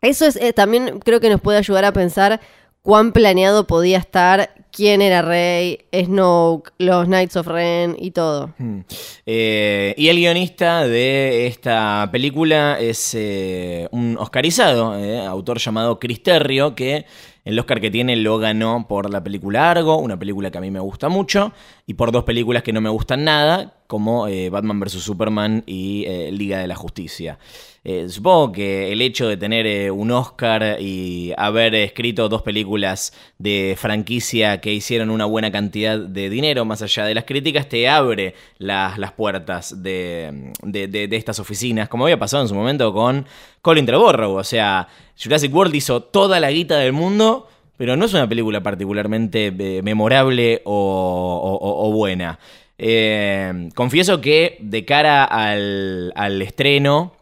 Eso 0.00 0.26
es, 0.26 0.36
eh, 0.36 0.52
también 0.52 1.00
creo 1.00 1.20
que 1.20 1.30
nos 1.30 1.40
puede 1.40 1.58
ayudar 1.58 1.84
a 1.84 1.92
pensar 1.92 2.40
cuán 2.82 3.12
planeado 3.12 3.66
podía 3.66 3.98
estar, 3.98 4.50
quién 4.76 5.00
era 5.00 5.22
Rey, 5.22 5.78
Snoke, 5.90 6.70
los 6.78 7.06
Knights 7.06 7.36
of 7.36 7.46
Ren 7.46 7.96
y 7.98 8.10
todo. 8.10 8.52
Hmm. 8.58 8.80
Eh, 9.24 9.94
y 9.96 10.08
el 10.08 10.18
guionista 10.18 10.86
de 10.86 11.46
esta 11.46 12.08
película 12.12 12.78
es 12.78 13.14
eh, 13.14 13.88
un 13.90 14.18
oscarizado, 14.18 14.98
eh, 14.98 15.24
autor 15.24 15.58
llamado 15.58 15.98
Chris 15.98 16.22
Terrio, 16.22 16.74
que 16.74 17.06
El 17.44 17.58
Oscar 17.58 17.80
que 17.80 17.90
tiene 17.90 18.16
lo 18.16 18.38
ganó 18.38 18.86
por 18.86 19.10
la 19.10 19.24
película 19.24 19.70
Argo, 19.70 19.96
una 19.96 20.18
película 20.18 20.50
que 20.50 20.58
a 20.58 20.60
mí 20.60 20.70
me 20.70 20.80
gusta 20.80 21.08
mucho, 21.08 21.52
y 21.86 21.94
por 21.94 22.12
dos 22.12 22.24
películas 22.24 22.62
que 22.62 22.74
no 22.74 22.82
me 22.82 22.90
gustan 22.90 23.24
nada, 23.24 23.76
como 23.86 24.28
eh, 24.28 24.50
Batman 24.50 24.80
vs. 24.80 25.02
Superman 25.02 25.62
y 25.66 26.04
eh, 26.06 26.30
Liga 26.32 26.58
de 26.58 26.66
la 26.66 26.74
Justicia. 26.74 27.38
Eh, 27.84 28.08
supongo 28.08 28.50
que 28.50 28.90
el 28.90 29.00
hecho 29.00 29.28
de 29.28 29.36
tener 29.36 29.92
un 29.92 30.10
Oscar 30.10 30.78
y 30.80 31.32
haber 31.36 31.74
escrito 31.76 32.28
dos 32.28 32.42
películas 32.42 33.12
de 33.38 33.76
franquicia 33.78 34.60
que 34.60 34.72
hicieron 34.72 35.08
una 35.08 35.24
buena 35.24 35.52
cantidad 35.52 35.96
de 35.96 36.28
dinero, 36.28 36.64
más 36.64 36.82
allá 36.82 37.04
de 37.04 37.14
las 37.14 37.24
críticas, 37.24 37.68
te 37.68 37.88
abre 37.88 38.34
las, 38.58 38.98
las 38.98 39.12
puertas 39.12 39.82
de, 39.84 40.52
de, 40.64 41.08
estas 41.12 41.38
oficinas, 41.38 41.88
como 41.88 42.04
había 42.04 42.18
pasado 42.18 42.42
en 42.42 42.48
su 42.48 42.56
momento 42.56 42.92
con 42.92 43.24
Colin 43.62 43.86
Trevorrow. 43.86 44.34
O 44.34 44.44
sea, 44.44 44.88
Jurassic 45.22 45.54
World 45.54 45.74
hizo 45.76 46.02
toda 46.02 46.40
la 46.40 46.50
guita 46.50 46.78
del 46.78 46.92
mundo 46.92 47.48
pero 47.76 47.94
no 47.94 48.06
es 48.06 48.14
una 48.14 48.26
película 48.26 48.62
particularmente 48.62 49.52
memorable 49.82 50.62
o 50.64 51.92
buena. 51.92 52.38
Eh, 52.78 53.70
confieso 53.74 54.20
que 54.20 54.58
de 54.60 54.84
cara 54.84 55.24
al, 55.24 56.42
estreno, 56.42 57.12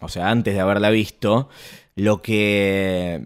o 0.00 0.08
sea, 0.08 0.30
antes 0.30 0.54
de 0.54 0.60
haberla 0.60 0.90
visto, 0.90 1.48
lo 1.96 2.22
que 2.22 3.20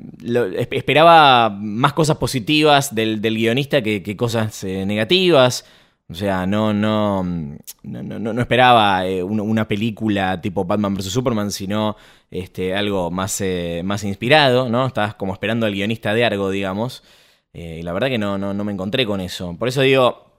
esperaba 0.71 1.51
más 1.51 1.93
cosas 1.93 2.17
positivas 2.17 2.95
del, 2.95 3.21
guionista 3.21 3.83
que, 3.83 4.17
cosas 4.17 4.65
eh, 4.65 4.87
negativas. 4.87 5.67
O 6.11 6.15
sea, 6.15 6.45
no, 6.47 6.75
no, 6.75 7.25
no, 7.83 8.41
esperaba 8.41 9.07
eh, 9.07 9.23
una, 9.23 9.67
película 9.67 10.39
tipo 10.39 10.65
Batman 10.65 10.95
vs. 10.95 11.07
Superman, 11.07 11.51
sino 11.51 11.97
este, 12.31 12.75
algo 12.75 13.11
más, 13.11 13.43
más 13.83 14.05
inspirado, 14.05 14.69
¿no? 14.69 14.87
Estabas 14.87 15.15
como 15.15 15.33
esperando 15.33 15.65
al 15.65 15.73
guionista 15.73 16.13
de 16.13 16.25
Argo, 16.25 16.51
digamos. 16.51 17.03
y 17.55 17.83
la 17.83 17.93
verdad 17.95 18.09
que 18.09 18.19
no, 18.19 18.37
no, 18.37 18.53
no 18.53 18.65
me 18.65 18.73
encontré 18.73 19.07
con 19.07 19.21
eso. 19.23 19.57
Por 19.59 19.69
eso 19.69 19.81
digo, 19.81 20.34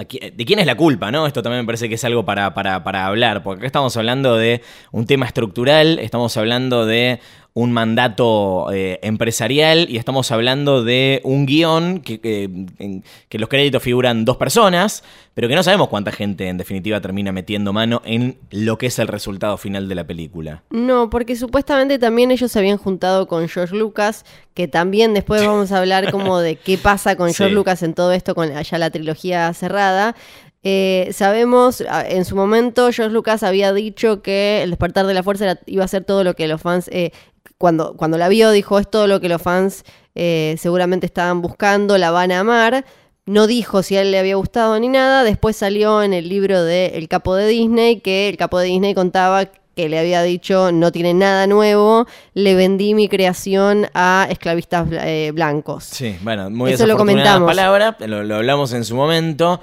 ¿De 0.00 0.44
quién 0.44 0.58
es 0.58 0.66
la 0.66 0.76
culpa? 0.76 1.10
¿no? 1.10 1.26
Esto 1.26 1.42
también 1.42 1.62
me 1.62 1.66
parece 1.66 1.88
que 1.88 1.94
es 1.94 2.04
algo 2.04 2.24
para, 2.24 2.54
para, 2.54 2.82
para 2.84 3.06
hablar, 3.06 3.42
porque 3.42 3.60
acá 3.60 3.66
estamos 3.66 3.96
hablando 3.96 4.36
de 4.36 4.62
un 4.92 5.06
tema 5.06 5.26
estructural, 5.26 5.98
estamos 5.98 6.36
hablando 6.36 6.86
de 6.86 7.20
un 7.52 7.72
mandato 7.72 8.72
eh, 8.72 9.00
empresarial 9.02 9.86
y 9.88 9.96
estamos 9.96 10.30
hablando 10.30 10.84
de 10.84 11.20
un 11.24 11.46
guion 11.46 12.00
que, 12.00 12.20
que, 12.20 13.38
los 13.38 13.48
créditos 13.48 13.82
figuran 13.82 14.24
dos 14.24 14.36
personas, 14.36 15.02
pero 15.34 15.48
que 15.48 15.54
no 15.54 15.62
sabemos 15.62 15.88
cuánta 15.88 16.12
gente 16.12 16.48
en 16.48 16.58
definitiva 16.58 17.00
termina 17.00 17.32
metiendo 17.32 17.72
mano 17.72 18.02
en 18.04 18.38
lo 18.50 18.78
que 18.78 18.86
es 18.86 18.98
el 18.98 19.08
resultado 19.08 19.56
final 19.56 19.88
de 19.88 19.94
la 19.94 20.06
película. 20.06 20.62
No, 20.70 21.10
porque 21.10 21.34
supuestamente 21.34 21.98
también 21.98 22.30
ellos 22.30 22.52
se 22.52 22.58
habían 22.58 22.78
juntado 22.78 23.26
con 23.26 23.48
George 23.48 23.74
Lucas, 23.74 24.24
que 24.54 24.68
también 24.68 25.14
después 25.14 25.44
vamos 25.44 25.72
a 25.72 25.78
hablar 25.78 26.10
como 26.12 26.38
de 26.38 26.56
qué 26.56 26.78
pasa 26.78 27.16
con 27.16 27.32
George 27.34 27.54
Lucas 27.54 27.82
en 27.82 27.94
todo 27.94 28.12
esto, 28.12 28.34
con 28.34 28.52
allá 28.56 28.78
la 28.78 28.90
trilogía 28.90 29.52
cerrada. 29.54 30.14
Eh, 30.62 31.08
sabemos, 31.14 31.82
en 32.04 32.26
su 32.26 32.36
momento 32.36 32.92
George 32.92 33.14
Lucas 33.14 33.42
había 33.42 33.72
dicho 33.72 34.20
que 34.20 34.62
el 34.62 34.68
despertar 34.68 35.06
de 35.06 35.14
la 35.14 35.22
fuerza 35.22 35.58
iba 35.64 35.84
a 35.84 35.88
ser 35.88 36.04
todo 36.04 36.22
lo 36.22 36.34
que 36.34 36.48
los 36.48 36.60
fans 36.60 36.88
eh, 36.92 37.12
cuando, 37.60 37.92
cuando 37.92 38.16
la 38.16 38.30
vio, 38.30 38.52
dijo, 38.52 38.78
es 38.78 38.88
todo 38.88 39.06
lo 39.06 39.20
que 39.20 39.28
los 39.28 39.42
fans 39.42 39.84
eh, 40.14 40.56
seguramente 40.58 41.04
estaban 41.04 41.42
buscando, 41.42 41.98
la 41.98 42.10
van 42.10 42.32
a 42.32 42.40
amar. 42.40 42.86
No 43.26 43.46
dijo 43.46 43.82
si 43.82 43.98
a 43.98 44.00
él 44.00 44.12
le 44.12 44.18
había 44.18 44.36
gustado 44.36 44.80
ni 44.80 44.88
nada. 44.88 45.24
Después 45.24 45.56
salió 45.56 46.02
en 46.02 46.14
el 46.14 46.26
libro 46.26 46.64
de 46.64 46.92
El 46.94 47.06
Capo 47.06 47.34
de 47.34 47.46
Disney 47.48 48.00
que 48.00 48.30
el 48.30 48.38
Capo 48.38 48.58
de 48.58 48.68
Disney 48.68 48.94
contaba 48.94 49.44
que 49.44 49.90
le 49.90 49.98
había 49.98 50.22
dicho 50.22 50.72
no 50.72 50.90
tiene 50.90 51.12
nada 51.12 51.46
nuevo, 51.46 52.06
le 52.32 52.54
vendí 52.54 52.94
mi 52.94 53.10
creación 53.10 53.88
a 53.92 54.26
esclavistas 54.30 54.88
eh, 54.92 55.30
blancos. 55.34 55.84
Sí, 55.84 56.16
bueno, 56.22 56.48
muy 56.48 56.72
Eso 56.72 56.86
lo 56.86 56.96
comentamos. 56.96 57.46
palabra, 57.46 57.94
lo 58.00 58.36
hablamos 58.36 58.72
en 58.72 58.86
su 58.86 58.96
momento. 58.96 59.60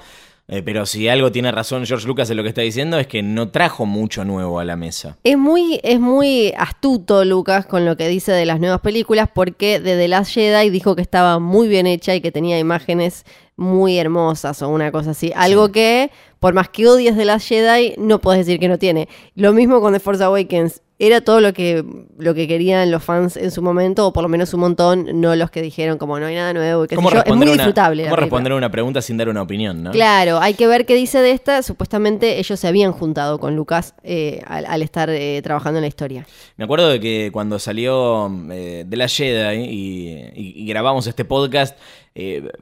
Eh, 0.50 0.62
pero 0.62 0.86
si 0.86 1.08
algo 1.08 1.30
tiene 1.30 1.52
razón 1.52 1.84
George 1.84 2.06
Lucas 2.06 2.30
en 2.30 2.38
lo 2.38 2.42
que 2.42 2.48
está 2.48 2.62
diciendo 2.62 2.98
es 2.98 3.06
que 3.06 3.22
no 3.22 3.50
trajo 3.50 3.84
mucho 3.84 4.24
nuevo 4.24 4.58
a 4.58 4.64
la 4.64 4.76
mesa. 4.76 5.18
Es 5.22 5.36
muy, 5.36 5.78
es 5.82 6.00
muy 6.00 6.54
astuto 6.56 7.26
Lucas 7.26 7.66
con 7.66 7.84
lo 7.84 7.98
que 7.98 8.08
dice 8.08 8.32
de 8.32 8.46
las 8.46 8.58
nuevas 8.58 8.80
películas 8.80 9.28
porque 9.32 9.78
de 9.78 9.96
The 9.96 10.08
Last 10.08 10.32
Jedi 10.32 10.70
dijo 10.70 10.96
que 10.96 11.02
estaba 11.02 11.38
muy 11.38 11.68
bien 11.68 11.86
hecha 11.86 12.14
y 12.14 12.22
que 12.22 12.32
tenía 12.32 12.58
imágenes 12.58 13.26
muy 13.56 13.98
hermosas 13.98 14.62
o 14.62 14.70
una 14.70 14.90
cosa 14.90 15.10
así. 15.10 15.32
Algo 15.36 15.70
que, 15.70 16.10
por 16.40 16.54
más 16.54 16.70
que 16.70 16.88
odies 16.88 17.14
The 17.16 17.26
Last 17.26 17.46
Jedi, 17.46 17.94
no 17.98 18.20
puedes 18.20 18.46
decir 18.46 18.58
que 18.58 18.68
no 18.68 18.78
tiene. 18.78 19.08
Lo 19.34 19.52
mismo 19.52 19.82
con 19.82 19.92
The 19.92 20.00
Force 20.00 20.24
Awakens 20.24 20.80
era 21.00 21.20
todo 21.20 21.40
lo 21.40 21.52
que, 21.52 21.84
lo 22.18 22.34
que 22.34 22.48
querían 22.48 22.90
los 22.90 23.04
fans 23.04 23.36
en 23.36 23.52
su 23.52 23.62
momento, 23.62 24.08
o 24.08 24.12
por 24.12 24.24
lo 24.24 24.28
menos 24.28 24.52
un 24.52 24.60
montón, 24.60 25.20
no 25.20 25.36
los 25.36 25.48
que 25.50 25.62
dijeron 25.62 25.96
como 25.96 26.18
no 26.18 26.26
hay 26.26 26.34
nada 26.34 26.52
nuevo 26.52 26.84
y 26.84 26.88
Es 26.90 27.36
muy 27.36 27.46
disfrutable. 27.46 28.04
¿Cómo 28.04 28.16
responder 28.16 28.52
una 28.52 28.70
pregunta 28.70 29.00
sin 29.00 29.16
dar 29.16 29.28
una 29.28 29.42
opinión, 29.42 29.84
no? 29.84 29.92
Claro, 29.92 30.40
hay 30.40 30.54
que 30.54 30.66
ver 30.66 30.86
qué 30.86 30.96
dice 30.96 31.20
de 31.20 31.30
esta. 31.30 31.62
Supuestamente 31.62 32.40
ellos 32.40 32.58
se 32.58 32.66
habían 32.66 32.90
juntado 32.90 33.38
con 33.38 33.54
Lucas 33.54 33.94
eh, 34.02 34.42
al, 34.46 34.82
estar 34.82 35.08
eh, 35.08 35.40
trabajando 35.42 35.78
en 35.78 35.82
la 35.82 35.88
historia. 35.88 36.26
Me 36.56 36.64
acuerdo 36.64 36.88
de 36.88 36.98
que 36.98 37.30
cuando 37.32 37.60
salió 37.60 38.28
eh, 38.50 38.84
de 38.84 38.96
la 38.96 39.06
Jedi 39.06 39.66
y, 40.34 40.66
grabamos 40.66 41.06
este 41.06 41.24
podcast, 41.24 41.78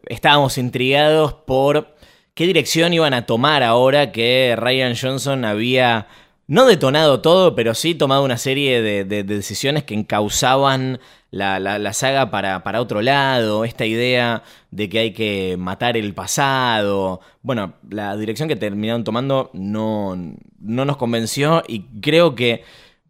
estábamos 0.07 0.59
intrigados 0.59 1.33
por 1.33 1.97
qué 2.35 2.47
dirección 2.47 2.93
iban 2.93 3.15
a 3.15 3.25
tomar 3.25 3.63
ahora 3.63 4.13
que 4.13 4.55
Ryan 4.57 4.95
Johnson 5.01 5.45
había 5.45 6.07
no 6.49 6.67
detonado 6.67 7.21
todo, 7.21 7.55
pero 7.55 7.75
sí 7.75 7.95
tomado 7.95 8.25
una 8.25 8.39
serie 8.39 8.81
de, 8.81 9.25
decisiones 9.25 9.85
que 9.85 9.95
encauzaban 9.95 11.01
la, 11.31 11.93
saga 11.93 12.31
para, 12.31 12.81
otro 12.81 13.03
lado, 13.03 13.65
esta 13.65 13.85
idea 13.85 14.43
de 14.71 14.89
que 14.89 14.99
hay 15.01 15.13
que 15.13 15.57
matar 15.59 15.97
el 15.97 16.15
pasado. 16.15 17.21
Bueno, 17.43 17.75
la 17.91 18.17
dirección 18.17 18.49
que 18.49 18.57
terminaron 18.57 19.05
tomando 19.05 19.51
no, 19.55 20.17
no 20.61 20.85
nos 20.85 20.97
convenció 20.97 21.65
y 21.67 21.81
creo 22.01 22.35
que 22.35 22.63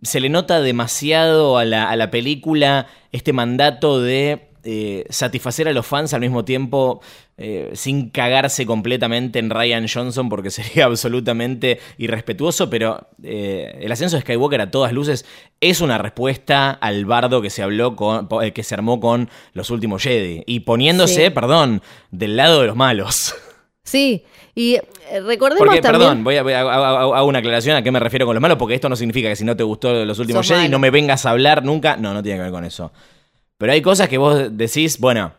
se 0.03 0.21
le 0.21 0.29
nota 0.29 0.61
demasiado 0.61 1.59
a 1.59 1.65
la 1.65 2.11
película 2.11 2.87
este 3.13 3.33
mandato 3.33 4.01
de 4.01 4.49
eh, 4.69 5.05
satisfacer 5.11 5.69
a 5.69 5.73
los 5.73 5.87
fans 5.87 6.13
al 6.13 6.21
mismo 6.21 6.45
tiempo 6.45 7.01
eh, 7.39 7.71
sin 7.75 8.11
cagarse 8.11 8.67
completamente 8.67 9.39
en 9.39 9.49
Ryan 9.49 9.87
Johnson 9.87 10.29
porque 10.29 10.51
sería 10.51 10.87
absolutamente 10.87 11.79
irrespetuoso, 11.99 12.69
pero 12.69 13.07
eh, 13.23 13.79
el 13.81 13.93
ascenso 13.93 14.17
de 14.17 14.23
Skywalker 14.23 14.61
a 14.61 14.73
todas 14.73 14.93
luces 14.93 15.25
es 15.61 15.81
una 15.81 15.99
respuesta 15.99 16.73
al 16.73 17.05
bardo 17.05 17.41
que 17.43 17.51
se 17.51 17.63
habló 17.63 17.95
con, 17.95 18.29
que 18.53 18.63
se 18.65 18.75
armó 18.75 18.99
con 18.99 19.31
los 19.53 19.71
últimos 19.71 20.03
Jedi 20.03 20.43
y 20.47 20.61
poniéndose, 20.61 21.31
perdón, 21.31 21.81
del 22.11 22.37
lado 22.37 22.61
de 22.61 22.67
los 22.67 22.75
malos. 22.75 23.37
Sí, 23.85 24.25
y 24.57 24.79
recordemos 25.25 25.65
porque, 25.65 25.81
Perdón, 25.81 26.25
voy 26.25 26.35
a, 26.35 26.41
hago 26.41 27.27
una 27.27 27.39
aclaración 27.39 27.77
a 27.77 27.83
qué 27.83 27.93
me 27.93 28.01
refiero 28.01 28.27
con 28.27 28.35
los 28.35 28.43
malos, 28.43 28.59
porque 28.59 28.75
esto 28.75 28.89
no 28.89 28.97
significa 28.97 29.29
que 29.29 29.37
si 29.37 29.45
no 29.45 29.57
te 29.57 29.63
gustó 29.63 30.05
los 30.05 30.19
últimos 30.19 30.45
Jedi 30.49 30.69
no 30.69 30.81
me 30.81 30.91
vengas 30.91 31.25
a 31.25 31.31
hablar 31.31 31.63
nunca. 31.63 31.97
No, 31.97 32.13
no 32.13 32.21
tiene 32.21 32.39
que 32.39 32.43
ver 32.43 32.53
con 32.53 32.65
eso. 32.65 32.91
Pero 33.59 33.73
hay 33.73 33.83
cosas 33.83 34.09
que 34.09 34.19
vos 34.19 34.57
decís, 34.57 34.99
bueno, 34.99 35.33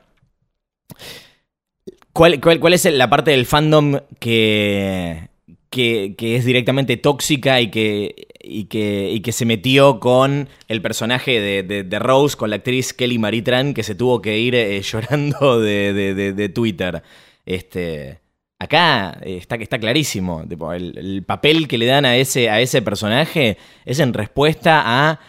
¿cuál, 2.13 2.39
cuál, 2.39 2.74
es 2.74 2.86
la 2.86 3.09
parte 3.09 3.31
del 3.31 3.45
fandom 3.45 4.00
que, 4.19 5.29
que, 5.69 6.15
es 6.19 6.45
directamente 6.45 6.97
tóxica 6.97 7.62
y 7.62 7.69
que, 7.69 8.27
y 8.41 8.65
que, 8.65 9.21
que 9.24 9.31
se 9.31 9.45
metió 9.45 10.00
con 10.00 10.50
el 10.67 10.81
personaje 10.81 11.63
de, 11.63 12.00
Rose, 12.00 12.36
con 12.36 12.50
la 12.50 12.57
actriz 12.57 12.93
Kelly 12.93 13.19
Maritran, 13.19 13.74
que 13.74 13.83
se 13.83 13.95
tuvo 13.95 14.21
que 14.21 14.39
ir 14.39 14.55
eh, 14.55 14.81
llorando 14.83 15.59
de, 15.59 16.51
Twitter? 16.53 17.03
Este, 17.45 18.19
acá 18.57 19.19
está, 19.24 19.55
está 19.57 19.77
clarísimo. 19.77 20.43
el, 20.74 21.24
papel 21.24 21.67
que 21.67 21.77
le 21.77 21.86
dan 21.86 22.05
a 22.05 22.17
ese, 22.17 22.50
a 22.50 22.62
ese 22.62 22.81
personaje 22.81 23.57
es 23.86 24.00
en 24.00 24.13
respuesta 24.13 24.81
a 24.83 25.19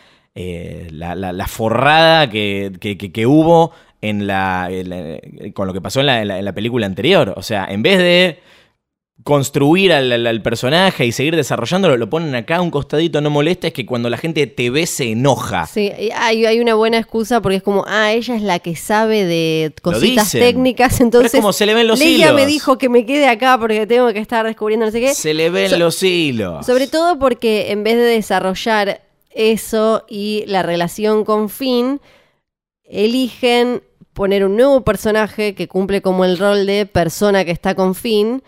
eh, 0.40 0.86
la, 0.92 1.48
forrada 1.48 2.30
que, 2.30 3.24
hubo 3.26 3.72
en 4.00 4.28
la, 4.28 4.70
con 5.52 5.66
lo 5.66 5.72
que 5.72 5.80
pasó 5.80 6.00
en 6.00 6.06
la, 6.44 6.52
película 6.52 6.86
anterior. 6.86 7.34
O 7.36 7.42
sea, 7.42 7.66
en 7.68 7.82
vez 7.82 7.98
de 7.98 8.38
construir 9.24 9.92
al, 9.92 10.42
personaje 10.42 11.04
y 11.04 11.10
seguir 11.10 11.34
desarrollándolo, 11.34 11.96
lo 11.96 12.08
ponen 12.08 12.36
acá 12.36 12.58
a 12.58 12.62
un 12.62 12.70
costadito, 12.70 13.20
no 13.20 13.30
molesta, 13.30 13.66
es 13.66 13.72
que 13.72 13.84
cuando 13.84 14.08
la 14.08 14.16
gente 14.16 14.46
te 14.46 14.70
ve 14.70 14.86
se 14.86 15.10
enoja. 15.10 15.66
Sí, 15.66 15.90
hay, 16.14 16.46
hay 16.46 16.60
una 16.60 16.74
buena 16.74 16.98
excusa 16.98 17.42
porque 17.42 17.56
es 17.56 17.62
como, 17.64 17.84
ah, 17.88 18.12
ella 18.12 18.36
es 18.36 18.42
la 18.42 18.60
que 18.60 18.76
sabe 18.76 19.24
de 19.24 19.74
cositas 19.82 20.30
técnicas, 20.30 21.00
entonces... 21.00 21.32
como 21.32 21.52
se 21.52 21.66
le 21.66 21.74
ven 21.74 21.88
los 21.88 22.00
hilos. 22.00 22.32
me 22.32 22.46
dijo 22.46 22.78
que 22.78 22.88
me 22.88 23.04
quede 23.04 23.26
acá 23.26 23.58
porque 23.58 23.88
tengo 23.88 24.12
que 24.12 24.20
estar 24.20 24.46
descubriendo 24.46 24.86
no 24.86 24.92
sé 24.92 25.00
qué. 25.00 25.14
Se 25.14 25.34
le 25.34 25.50
ven 25.50 25.80
los 25.80 26.00
hilos. 26.00 26.64
Sobre 26.64 26.86
todo 26.86 27.18
porque 27.18 27.72
en 27.72 27.82
vez 27.82 27.96
de 27.96 28.04
desarrollar 28.04 29.07
eso 29.38 30.04
y 30.08 30.44
la 30.46 30.62
relación 30.62 31.24
con 31.24 31.48
Finn, 31.48 32.00
eligen 32.84 33.82
poner 34.12 34.44
un 34.44 34.56
nuevo 34.56 34.82
personaje 34.82 35.54
que 35.54 35.68
cumple 35.68 36.02
como 36.02 36.24
el 36.24 36.38
rol 36.38 36.66
de 36.66 36.86
persona 36.86 37.44
que 37.44 37.52
está 37.52 37.76
con 37.76 37.94
Finn 37.94 38.42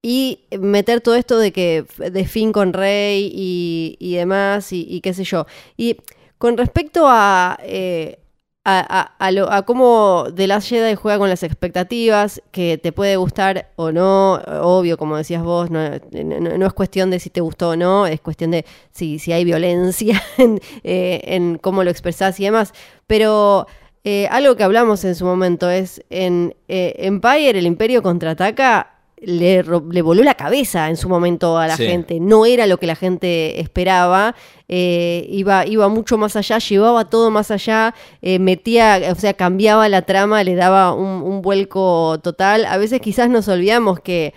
y 0.00 0.40
meter 0.58 1.02
todo 1.02 1.14
esto 1.14 1.38
de 1.38 1.52
que 1.52 1.84
de 1.98 2.24
Finn 2.24 2.52
con 2.52 2.72
Rey 2.72 3.30
y, 3.34 4.14
demás 4.14 4.72
y, 4.72 5.00
qué 5.02 5.12
sé 5.12 5.24
yo. 5.24 5.46
Y 5.76 5.98
con 6.38 6.56
respecto 6.56 7.04
a, 7.06 7.58
eh, 7.62 8.18
a, 8.64 9.12
a, 9.18 9.30
lo- 9.30 9.50
a 9.52 9.62
cómo 9.62 10.26
The 10.34 10.46
Last 10.46 10.68
Jedi 10.70 10.94
juega 10.94 11.18
con 11.18 11.28
las 11.28 11.42
expectativas, 11.42 12.42
que 12.50 12.78
te 12.78 12.92
puede 12.92 13.16
gustar 13.16 13.70
o 13.76 13.92
no, 13.92 14.34
obvio, 14.62 14.96
como 14.96 15.16
decías 15.16 15.42
vos, 15.42 15.70
no, 15.70 15.80
no- 16.12 16.66
es 16.66 16.72
cuestión 16.72 17.10
de 17.10 17.20
si 17.20 17.28
te 17.30 17.40
gustó 17.42 17.70
o 17.70 17.76
no, 17.76 18.06
es 18.06 18.20
cuestión 18.20 18.52
de 18.52 18.64
si, 18.90 19.18
si 19.18 19.32
hay 19.32 19.44
violencia 19.44 20.22
en, 20.38 20.60
eh, 20.82 21.20
en 21.24 21.58
cómo 21.58 21.84
lo 21.84 21.90
expresás 21.90 22.40
y 22.40 22.44
demás. 22.44 22.72
Pero 23.06 23.66
eh, 24.04 24.26
algo 24.30 24.56
que 24.56 24.64
hablamos 24.64 25.04
en 25.04 25.14
su 25.14 25.24
momento 25.26 25.68
es, 25.70 26.02
en 26.10 26.54
eh, 26.68 26.94
Empire, 26.98 27.58
el 27.58 27.66
Imperio 27.66 28.02
contraataca, 28.02 28.93
le, 29.16 29.62
voló 30.02 30.22
la 30.22 30.34
cabeza 30.34 30.88
en 30.88 30.96
su 30.96 31.08
momento 31.08 31.56
a 31.58 31.66
la 31.66 31.76
Sí. 31.76 31.86
gente. 31.86 32.20
No 32.20 32.44
era 32.46 32.66
lo 32.66 32.78
que 32.78 32.86
la 32.86 32.96
gente 32.96 33.60
esperaba. 33.60 34.34
eh, 34.68 35.26
iba, 35.28 35.66
iba 35.66 35.88
mucho 35.88 36.16
más 36.16 36.36
allá, 36.36 36.58
llevaba 36.58 37.04
todo 37.10 37.30
más 37.30 37.50
allá, 37.50 37.94
eh, 38.22 38.38
metía, 38.38 38.98
o 39.12 39.14
sea, 39.14 39.34
cambiaba 39.34 39.88
la 39.90 40.02
trama, 40.02 40.42
le 40.42 40.54
daba 40.54 40.92
un, 40.94 41.22
un 41.22 41.42
vuelco 41.42 42.18
total. 42.22 42.64
A 42.64 42.78
veces 42.78 43.00
quizás 43.02 43.28
nos 43.28 43.46
olvidamos 43.48 44.00
que 44.00 44.32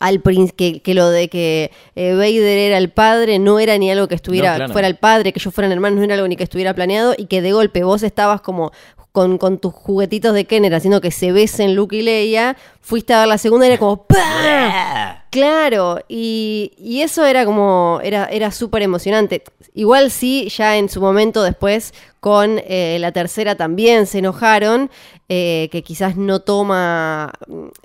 al 0.00 0.22
que, 0.56 0.80
que 0.80 0.94
lo 0.94 1.08
de 1.10 1.28
que 1.28 1.70
eh, 1.96 2.12
Vader 2.14 2.58
era 2.58 2.78
el 2.78 2.90
padre 2.90 3.38
no 3.40 3.58
era 3.58 3.76
ni 3.78 3.90
algo 3.90 4.06
que 4.06 4.14
estuviera 4.14 4.50
No, 4.52 4.56
claro. 4.56 4.72
fuera 4.72 4.88
el 4.88 4.96
padre, 4.96 5.32
que 5.32 5.40
ellos 5.40 5.52
fueran 5.52 5.72
hermanos 5.72 5.98
no 5.98 6.04
era 6.04 6.14
algo 6.14 6.28
ni 6.28 6.36
que 6.36 6.44
estuviera 6.44 6.72
planeado 6.74 7.14
y 7.18 7.26
que 7.26 7.42
de 7.42 7.52
golpe 7.52 7.82
vos 7.82 8.02
estabas 8.04 8.40
como 8.40 8.70
con, 9.18 9.36
con 9.36 9.58
tus 9.58 9.74
juguetitos 9.74 10.32
de 10.32 10.44
Kenner 10.44 10.72
haciendo 10.76 11.00
que 11.00 11.10
se 11.10 11.32
besen 11.32 11.74
Luke 11.74 11.96
y 11.96 12.02
Leia, 12.02 12.56
fuiste 12.80 13.12
a 13.12 13.18
ver 13.18 13.28
la 13.28 13.36
segunda 13.36 13.66
y 13.66 13.70
era 13.70 13.78
como 13.78 14.04
¡pah! 14.04 15.24
Claro, 15.30 15.98
y, 16.06 16.70
y 16.78 17.02
eso 17.02 17.26
era 17.26 17.44
como, 17.44 17.98
era, 18.04 18.26
era 18.26 18.52
súper 18.52 18.82
emocionante. 18.82 19.42
Igual 19.74 20.12
sí, 20.12 20.48
ya 20.56 20.76
en 20.76 20.88
su 20.88 21.00
momento 21.00 21.42
después 21.42 21.94
con 22.20 22.60
eh, 22.64 22.98
la 23.00 23.10
tercera 23.10 23.56
también 23.56 24.06
se 24.06 24.18
enojaron, 24.18 24.88
eh, 25.28 25.68
que 25.72 25.82
quizás 25.82 26.16
no 26.16 26.38
toma, 26.38 27.32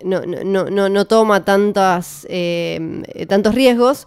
no, 0.04 0.22
no, 0.28 0.44
no, 0.44 0.70
no, 0.70 0.88
no 0.88 1.06
toma 1.06 1.44
tantas, 1.44 2.28
eh, 2.30 3.25
tantos 3.28 3.56
riesgos, 3.56 4.06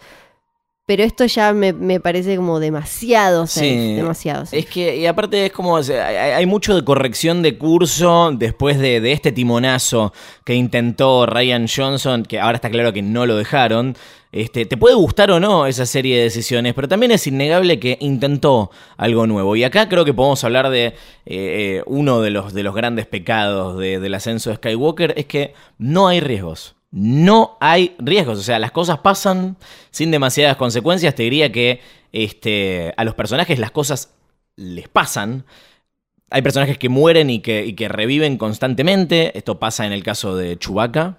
pero 0.86 1.02
esto 1.02 1.26
ya 1.26 1.52
me, 1.52 1.72
me 1.72 1.98
parece 1.98 2.36
como 2.36 2.60
demasiado 2.60 3.46
safe, 3.48 3.66
Sí. 3.68 3.94
demasiado 3.96 4.44
safe. 4.46 4.58
Es 4.60 4.66
que, 4.66 4.96
y 4.96 5.06
aparte 5.06 5.46
es 5.46 5.52
como, 5.52 5.74
o 5.74 5.82
sea, 5.82 6.06
hay, 6.06 6.16
hay 6.16 6.46
mucho 6.46 6.74
de 6.76 6.84
corrección 6.84 7.42
de 7.42 7.58
curso 7.58 8.30
después 8.32 8.78
de, 8.78 9.00
de 9.00 9.10
este 9.12 9.32
timonazo 9.32 10.12
que 10.44 10.54
intentó 10.54 11.26
Ryan 11.26 11.66
Johnson, 11.68 12.22
que 12.22 12.38
ahora 12.38 12.56
está 12.56 12.70
claro 12.70 12.92
que 12.92 13.02
no 13.02 13.26
lo 13.26 13.36
dejaron. 13.36 13.96
Este, 14.32 14.66
te 14.66 14.76
puede 14.76 14.94
gustar 14.94 15.30
o 15.30 15.40
no 15.40 15.66
esa 15.66 15.86
serie 15.86 16.18
de 16.18 16.24
decisiones, 16.24 16.74
pero 16.74 16.86
también 16.88 17.10
es 17.10 17.26
innegable 17.26 17.80
que 17.80 17.96
intentó 18.00 18.70
algo 18.96 19.26
nuevo. 19.26 19.56
Y 19.56 19.64
acá 19.64 19.88
creo 19.88 20.04
que 20.04 20.12
podemos 20.14 20.44
hablar 20.44 20.68
de 20.70 20.86
eh, 20.86 20.94
eh, 21.24 21.82
uno 21.86 22.20
de 22.20 22.30
los, 22.30 22.52
de 22.52 22.62
los 22.62 22.74
grandes 22.74 23.06
pecados 23.06 23.78
de- 23.78 23.98
del 23.98 24.14
ascenso 24.14 24.50
de 24.50 24.56
Skywalker, 24.56 25.14
es 25.16 25.26
que 25.26 25.54
no 25.78 26.06
hay 26.08 26.20
riesgos. 26.20 26.76
No 26.98 27.58
hay 27.60 27.94
riesgos, 27.98 28.38
o 28.38 28.42
sea, 28.42 28.58
las 28.58 28.70
cosas 28.70 29.00
pasan 29.00 29.58
sin 29.90 30.10
demasiadas 30.10 30.56
consecuencias. 30.56 31.14
Te 31.14 31.24
diría 31.24 31.52
que 31.52 31.80
este, 32.10 32.94
a 32.96 33.04
los 33.04 33.14
personajes 33.14 33.58
las 33.58 33.70
cosas 33.70 34.14
les 34.56 34.88
pasan. 34.88 35.44
Hay 36.30 36.40
personajes 36.40 36.78
que 36.78 36.88
mueren 36.88 37.28
y 37.28 37.40
que, 37.40 37.66
y 37.66 37.74
que 37.74 37.88
reviven 37.88 38.38
constantemente. 38.38 39.36
Esto 39.36 39.58
pasa 39.58 39.84
en 39.84 39.92
el 39.92 40.02
caso 40.02 40.36
de 40.36 40.56
Chewbacca. 40.58 41.18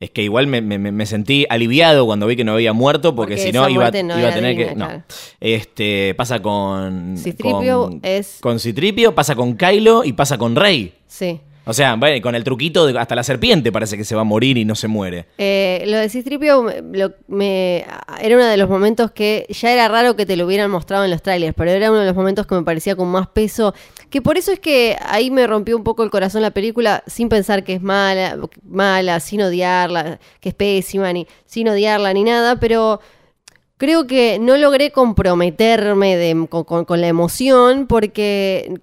Es 0.00 0.10
que 0.10 0.24
igual 0.24 0.48
me, 0.48 0.60
me- 0.60 0.78
me 0.78 1.06
sentí 1.06 1.46
aliviado 1.48 2.04
cuando 2.06 2.26
vi 2.26 2.34
que 2.34 2.42
no 2.42 2.54
había 2.54 2.72
muerto, 2.72 3.14
porque, 3.14 3.34
Porque 3.36 3.46
si 3.46 3.52
no 3.52 3.68
iba, 3.68 3.82
muerte 3.82 4.02
no 4.02 4.18
iba 4.18 4.28
a 4.28 4.34
tener 4.34 4.56
que. 4.56 4.74
No. 4.74 4.86
claro. 4.86 5.04
Este. 5.38 6.14
Pasa 6.16 6.42
con. 6.42 7.16
C-3PO 7.16 7.84
con- 7.90 8.00
es- 8.02 8.38
Con 8.40 8.58
Citripio, 8.58 9.14
pasa 9.14 9.36
con 9.36 9.56
Kylo 9.56 10.02
y 10.02 10.14
pasa 10.14 10.36
con 10.36 10.56
Rey. 10.56 10.92
Sí. 11.06 11.40
O 11.64 11.72
sea, 11.72 11.94
bueno, 11.94 12.20
con 12.22 12.34
el 12.34 12.42
truquito 12.42 12.86
de 12.86 12.98
hasta 12.98 13.14
la 13.14 13.22
serpiente 13.22 13.70
parece 13.70 13.96
que 13.96 14.04
se 14.04 14.14
va 14.14 14.22
a 14.22 14.24
morir 14.24 14.58
y 14.58 14.64
no 14.64 14.74
se 14.74 14.88
muere. 14.88 15.26
Eh, 15.38 15.84
lo 15.86 15.96
de 15.96 16.08
Cistripio 16.08 16.68
era 16.68 18.36
uno 18.36 18.46
de 18.46 18.56
los 18.56 18.68
momentos 18.68 19.12
que 19.12 19.46
ya 19.48 19.72
era 19.72 19.86
raro 19.88 20.16
que 20.16 20.26
te 20.26 20.36
lo 20.36 20.46
hubieran 20.46 20.70
mostrado 20.70 21.04
en 21.04 21.10
los 21.10 21.22
trailers, 21.22 21.54
pero 21.56 21.70
era 21.70 21.90
uno 21.90 22.00
de 22.00 22.06
los 22.06 22.16
momentos 22.16 22.46
que 22.46 22.56
me 22.56 22.62
parecía 22.62 22.96
con 22.96 23.08
más 23.08 23.28
peso. 23.28 23.74
Que 24.10 24.20
por 24.20 24.36
eso 24.36 24.50
es 24.52 24.58
que 24.58 24.96
ahí 25.06 25.30
me 25.30 25.46
rompió 25.46 25.76
un 25.76 25.84
poco 25.84 26.02
el 26.02 26.10
corazón 26.10 26.42
la 26.42 26.50
película, 26.50 27.04
sin 27.06 27.28
pensar 27.28 27.62
que 27.62 27.74
es 27.74 27.82
mala, 27.82 28.36
mala, 28.68 29.20
sin 29.20 29.42
odiarla, 29.42 30.18
que 30.40 30.48
es 30.48 30.54
pésima, 30.54 31.12
ni 31.12 31.28
sin 31.46 31.68
odiarla 31.68 32.12
ni 32.12 32.24
nada, 32.24 32.56
pero 32.56 33.00
creo 33.76 34.06
que 34.06 34.38
no 34.40 34.56
logré 34.56 34.90
comprometerme 34.90 36.46
con 36.48 37.00
la 37.00 37.08
emoción 37.08 37.86
porque 37.86 38.80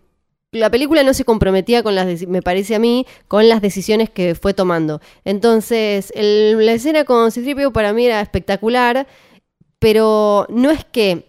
la 0.51 0.69
película 0.71 1.03
no 1.03 1.13
se 1.13 1.25
comprometía 1.25 1.83
con 1.83 1.95
las, 1.95 2.27
me 2.27 2.41
parece 2.41 2.75
a 2.75 2.79
mí, 2.79 3.05
con 3.27 3.47
las 3.49 3.61
decisiones 3.61 4.09
que 4.09 4.35
fue 4.35 4.53
tomando. 4.53 5.01
Entonces, 5.23 6.11
la 6.15 6.71
escena 6.71 7.03
con 7.05 7.31
Citripio 7.31 7.71
para 7.71 7.93
mí 7.93 8.05
era 8.05 8.21
espectacular, 8.21 9.07
pero 9.77 10.47
no 10.49 10.71
es 10.71 10.85
que 10.85 11.28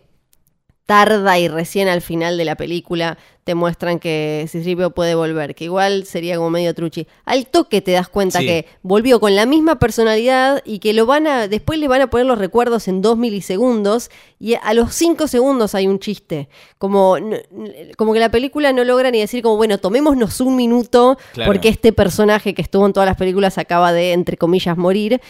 tarda 0.90 1.38
y 1.38 1.46
recién 1.46 1.87
al 1.87 2.00
final 2.00 2.37
de 2.37 2.44
la 2.44 2.57
película 2.57 3.16
te 3.44 3.55
muestran 3.55 4.00
que 4.00 4.44
Citripio 4.48 4.90
puede 4.90 5.14
volver, 5.14 5.55
que 5.55 5.62
igual 5.62 6.05
sería 6.05 6.35
como 6.37 6.50
medio 6.50 6.74
truchi. 6.74 7.07
Al 7.24 7.46
toque 7.46 7.81
te 7.81 7.92
das 7.92 8.09
cuenta 8.09 8.40
Sí. 8.40 8.46
que 8.46 8.66
volvió 8.83 9.20
con 9.20 9.37
la 9.37 9.46
misma 9.46 9.79
personalidad 9.79 10.62
y 10.64 10.81
que 10.81 10.92
lo 10.92 11.07
van 11.07 11.29
a 11.29 11.46
después 11.46 11.79
le 11.79 11.87
van 11.87 12.00
a 12.00 12.11
poner 12.11 12.26
los 12.26 12.38
recuerdos 12.38 12.88
en 12.88 13.03
dos 13.03 13.16
milisegundos 13.16 14.11
y 14.40 14.55
a 14.61 14.74
los 14.74 14.92
cinco 14.92 15.29
segundos 15.29 15.76
hay 15.76 15.87
un 15.87 16.00
chiste. 16.00 16.48
Como, 16.76 17.14
como 17.96 18.12
que 18.12 18.18
la 18.18 18.33
película 18.33 18.72
no 18.72 18.83
logra 18.83 19.12
ni 19.12 19.20
decir 19.20 19.44
como, 19.44 19.57
bueno, 19.57 19.79
tomémonos 19.79 20.40
un 20.40 20.57
minuto 20.57 21.18
Claro. 21.35 21.53
porque 21.53 21.68
este 21.68 21.92
personaje 21.92 22.53
que 22.53 22.62
estuvo 22.62 22.85
en 22.85 22.92
todas 22.92 23.07
las 23.09 23.16
películas 23.16 23.59
acaba 23.59 23.92
de, 23.92 24.11
entre 24.12 24.37
comillas, 24.37 24.76
morir 24.76 25.20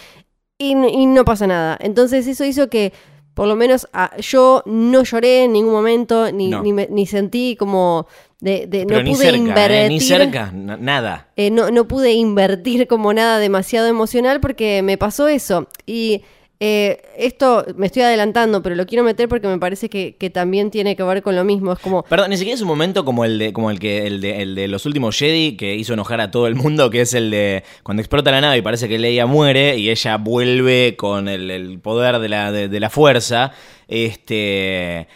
y 0.57 0.75
no 0.75 1.25
pasa 1.27 1.47
nada. 1.47 1.77
Entonces 1.81 2.27
eso 2.27 2.47
hizo 2.47 2.71
que, 2.71 2.95
por 3.41 3.49
lo 3.49 3.57
menos, 3.57 3.89
ah, 3.95 4.15
yo 4.19 4.63
no 4.67 5.03
lloré 5.03 5.45
en 5.45 5.55
ningún 5.55 5.73
momento, 5.73 6.31
ni, 6.31 6.49
No. 6.49 6.63
ni, 6.63 6.75
me- 6.75 6.89
ni 6.91 7.07
sentí 7.07 7.57
como 7.57 8.07
de, 8.39 8.67
de- 8.67 8.85
Pero 8.85 8.99
no 8.99 9.05
ni 9.05 9.13
pude 9.13 9.25
cerca, 9.25 9.39
invertir. 9.39 9.77
¿eh? 9.79 9.89
ni 9.89 9.99
cerca, 10.01 10.53
na- 10.53 10.77
nada. 10.77 11.29
eh, 11.37 11.51
no, 11.51 11.71
no 11.71 11.89
pude 11.89 12.13
invertir 12.13 12.87
como 12.87 13.15
nada 13.15 13.39
demasiado 13.39 13.87
emocional 13.89 14.41
porque 14.41 14.83
me 14.83 14.99
pasó 14.99 15.27
eso. 15.27 15.69
Y 15.87 16.21
eh, 16.63 17.01
esto 17.17 17.65
me 17.77 17.87
estoy 17.87 18.03
adelantando, 18.03 18.63
pero 18.63 18.77
lo 18.77 18.85
quiero 18.85 19.03
meter 19.03 19.31
porque 19.31 19.49
me 19.49 19.59
parece 19.59 19.89
que, 19.89 20.31
también 20.31 20.71
tiene 20.71 20.95
que 20.95 21.03
ver 21.03 21.23
con 21.23 21.35
lo 21.35 21.43
mismo. 21.43 21.73
Es 21.73 21.79
como, 21.79 22.03
Perdón, 22.03 22.29
ni 22.29 22.37
siquiera 22.37 22.55
es 22.55 22.61
un 22.61 22.69
momento 22.69 23.03
como 23.07 23.25
el 23.25 23.39
de, 23.39 23.55
como 23.55 23.71
el 23.71 23.79
que, 23.81 24.07
el 24.07 24.21
de, 24.21 24.43
el 24.43 24.55
de 24.55 24.69
los 24.69 24.85
últimos 24.85 25.17
Jedi 25.17 25.57
que 25.57 25.75
hizo 25.75 25.95
enojar 25.95 26.21
a 26.21 26.31
todo 26.31 26.47
el 26.47 26.57
mundo, 26.57 26.91
que 26.91 27.01
es 27.01 27.15
el 27.15 27.31
de 27.31 27.65
cuando 27.83 28.03
explota 28.03 28.31
la 28.31 28.43
nave 28.43 28.59
y 28.59 28.63
parece 28.63 28.89
que 28.89 28.99
Leia 28.99 29.25
muere 29.25 29.79
y 29.79 29.89
ella 29.89 30.19
vuelve 30.19 30.97
con 30.97 31.29
el, 31.29 31.81
poder 31.81 32.19
de 32.19 32.29
la, 32.29 32.53
de 32.53 32.81
la 32.81 32.91
fuerza. 32.91 33.53
Este. 33.89 35.09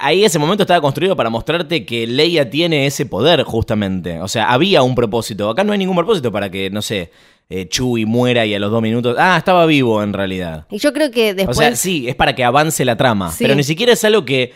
Ahí 0.00 0.24
ese 0.24 0.38
momento 0.38 0.64
estaba 0.64 0.80
construido 0.80 1.16
para 1.16 1.30
mostrarte 1.30 1.86
que 1.86 2.06
Leia 2.06 2.50
tiene 2.50 2.86
ese 2.86 3.06
poder, 3.06 3.44
justamente. 3.44 4.20
O 4.20 4.28
sea, 4.28 4.52
había 4.52 4.82
un 4.82 4.94
propósito. 4.94 5.48
Acá 5.48 5.64
no 5.64 5.72
hay 5.72 5.78
ningún 5.78 5.96
propósito 5.96 6.30
para 6.30 6.50
que, 6.50 6.68
no 6.68 6.82
sé, 6.82 7.10
eh, 7.48 7.68
muera 8.06 8.46
y 8.46 8.54
a 8.54 8.58
los 8.58 8.70
dos 8.70 8.82
minutos. 8.82 9.16
Ah, 9.18 9.36
estaba 9.36 9.66
vivo 9.66 10.02
en 10.02 10.12
realidad. 10.12 10.66
y 10.70 10.78
yo 10.78 10.92
creo 10.92 11.10
que 11.10 11.34
después... 11.34 11.56
O 11.56 11.60
sea, 11.60 11.76
sí, 11.76 12.08
es 12.08 12.14
para 12.14 12.34
que 12.34 12.44
avance 12.44 12.84
la 12.84 12.96
trama. 12.96 13.30
Sí. 13.30 13.44
Pero 13.44 13.54
ni 13.54 13.62
siquiera 13.62 13.92
es 13.92 14.04
algo 14.04 14.24
que 14.24 14.52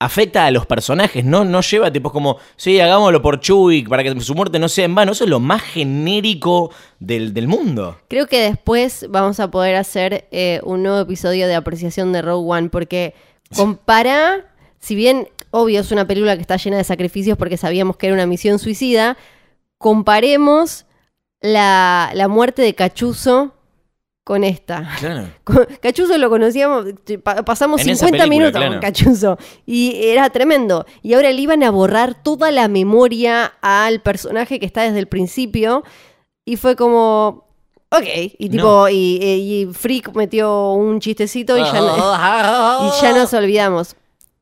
afecta 0.00 0.46
a 0.46 0.50
los 0.50 0.64
personajes, 0.64 1.24
no, 1.24 1.44
no 1.44 1.60
lleva 1.60 1.92
tipo 1.92 2.10
como, 2.10 2.38
sí, 2.56 2.80
hagámoslo 2.80 3.20
por 3.20 3.38
Chewie 3.38 3.86
para 3.86 4.02
que 4.02 4.18
su 4.20 4.34
muerte 4.34 4.58
no 4.58 4.68
sea 4.68 4.86
en 4.86 4.94
vano. 4.94 5.12
Eso 5.12 5.24
es 5.24 5.30
lo 5.30 5.40
más 5.40 5.62
genérico 5.62 6.72
del, 6.98 7.34
del 7.34 7.46
mundo. 7.46 7.98
Creo 8.08 8.26
que 8.26 8.40
después 8.40 9.06
vamos 9.10 9.38
a 9.40 9.50
poder 9.50 9.76
hacer 9.76 10.26
eh, 10.32 10.60
un 10.64 10.82
nuevo 10.82 10.98
episodio 10.98 11.46
de 11.46 11.54
apreciación 11.54 12.12
de 12.12 12.22
Rogue 12.22 12.50
One, 12.50 12.68
porque 12.70 13.14
compara, 13.54 14.46
si 14.78 14.94
bien 14.94 15.28
obvio 15.50 15.80
es 15.80 15.92
una 15.92 16.06
película 16.06 16.34
que 16.34 16.42
está 16.42 16.56
llena 16.56 16.78
de 16.78 16.84
sacrificios 16.84 17.36
porque 17.36 17.58
sabíamos 17.58 17.98
que 17.98 18.06
era 18.06 18.14
una 18.14 18.26
misión 18.26 18.58
suicida, 18.58 19.18
comparemos 19.76 20.86
la, 21.40 22.10
la 22.14 22.28
muerte 22.28 22.62
de 22.62 22.74
Cachuzo 22.74 23.54
con 24.24 24.44
esta. 24.44 24.88
Claro. 24.98 25.28
Cachuzo 25.82 26.16
lo 26.18 26.28
conocíamos, 26.30 26.84
pa- 27.24 27.42
pasamos 27.44 27.80
En 27.80 27.90
esa 27.90 28.06
50 28.06 28.24
película, 28.24 28.26
minutos 28.28 28.60
claro. 28.60 28.72
con 28.74 28.80
Cachuzo 28.80 29.38
y 29.66 29.96
era 30.04 30.30
tremendo. 30.30 30.84
Y 31.02 31.14
ahora 31.14 31.30
le 31.32 31.40
iban 31.40 31.62
a 31.62 31.70
borrar 31.70 32.22
toda 32.22 32.50
la 32.50 32.68
memoria 32.68 33.52
al 33.60 34.00
personaje 34.02 34.60
que 34.60 34.66
está 34.66 34.82
desde 34.82 34.98
el 35.00 35.08
principio 35.08 35.82
y 36.44 36.56
fue 36.56 36.76
como, 36.76 37.46
ok, 37.90 38.04
y 38.38 38.48
tipo, 38.50 38.88
y, 38.88 38.94
y- 39.20 39.62
y 39.62 39.66
Freak 39.72 40.14
metió 40.14 40.72
un 40.72 41.00
chistecito 41.00 41.56
y 41.58 41.62
ya, 41.64 41.72
no- 41.72 42.86
y 42.98 43.02
ya 43.02 43.12
nos 43.16 43.32
olvidamos. 43.34 43.96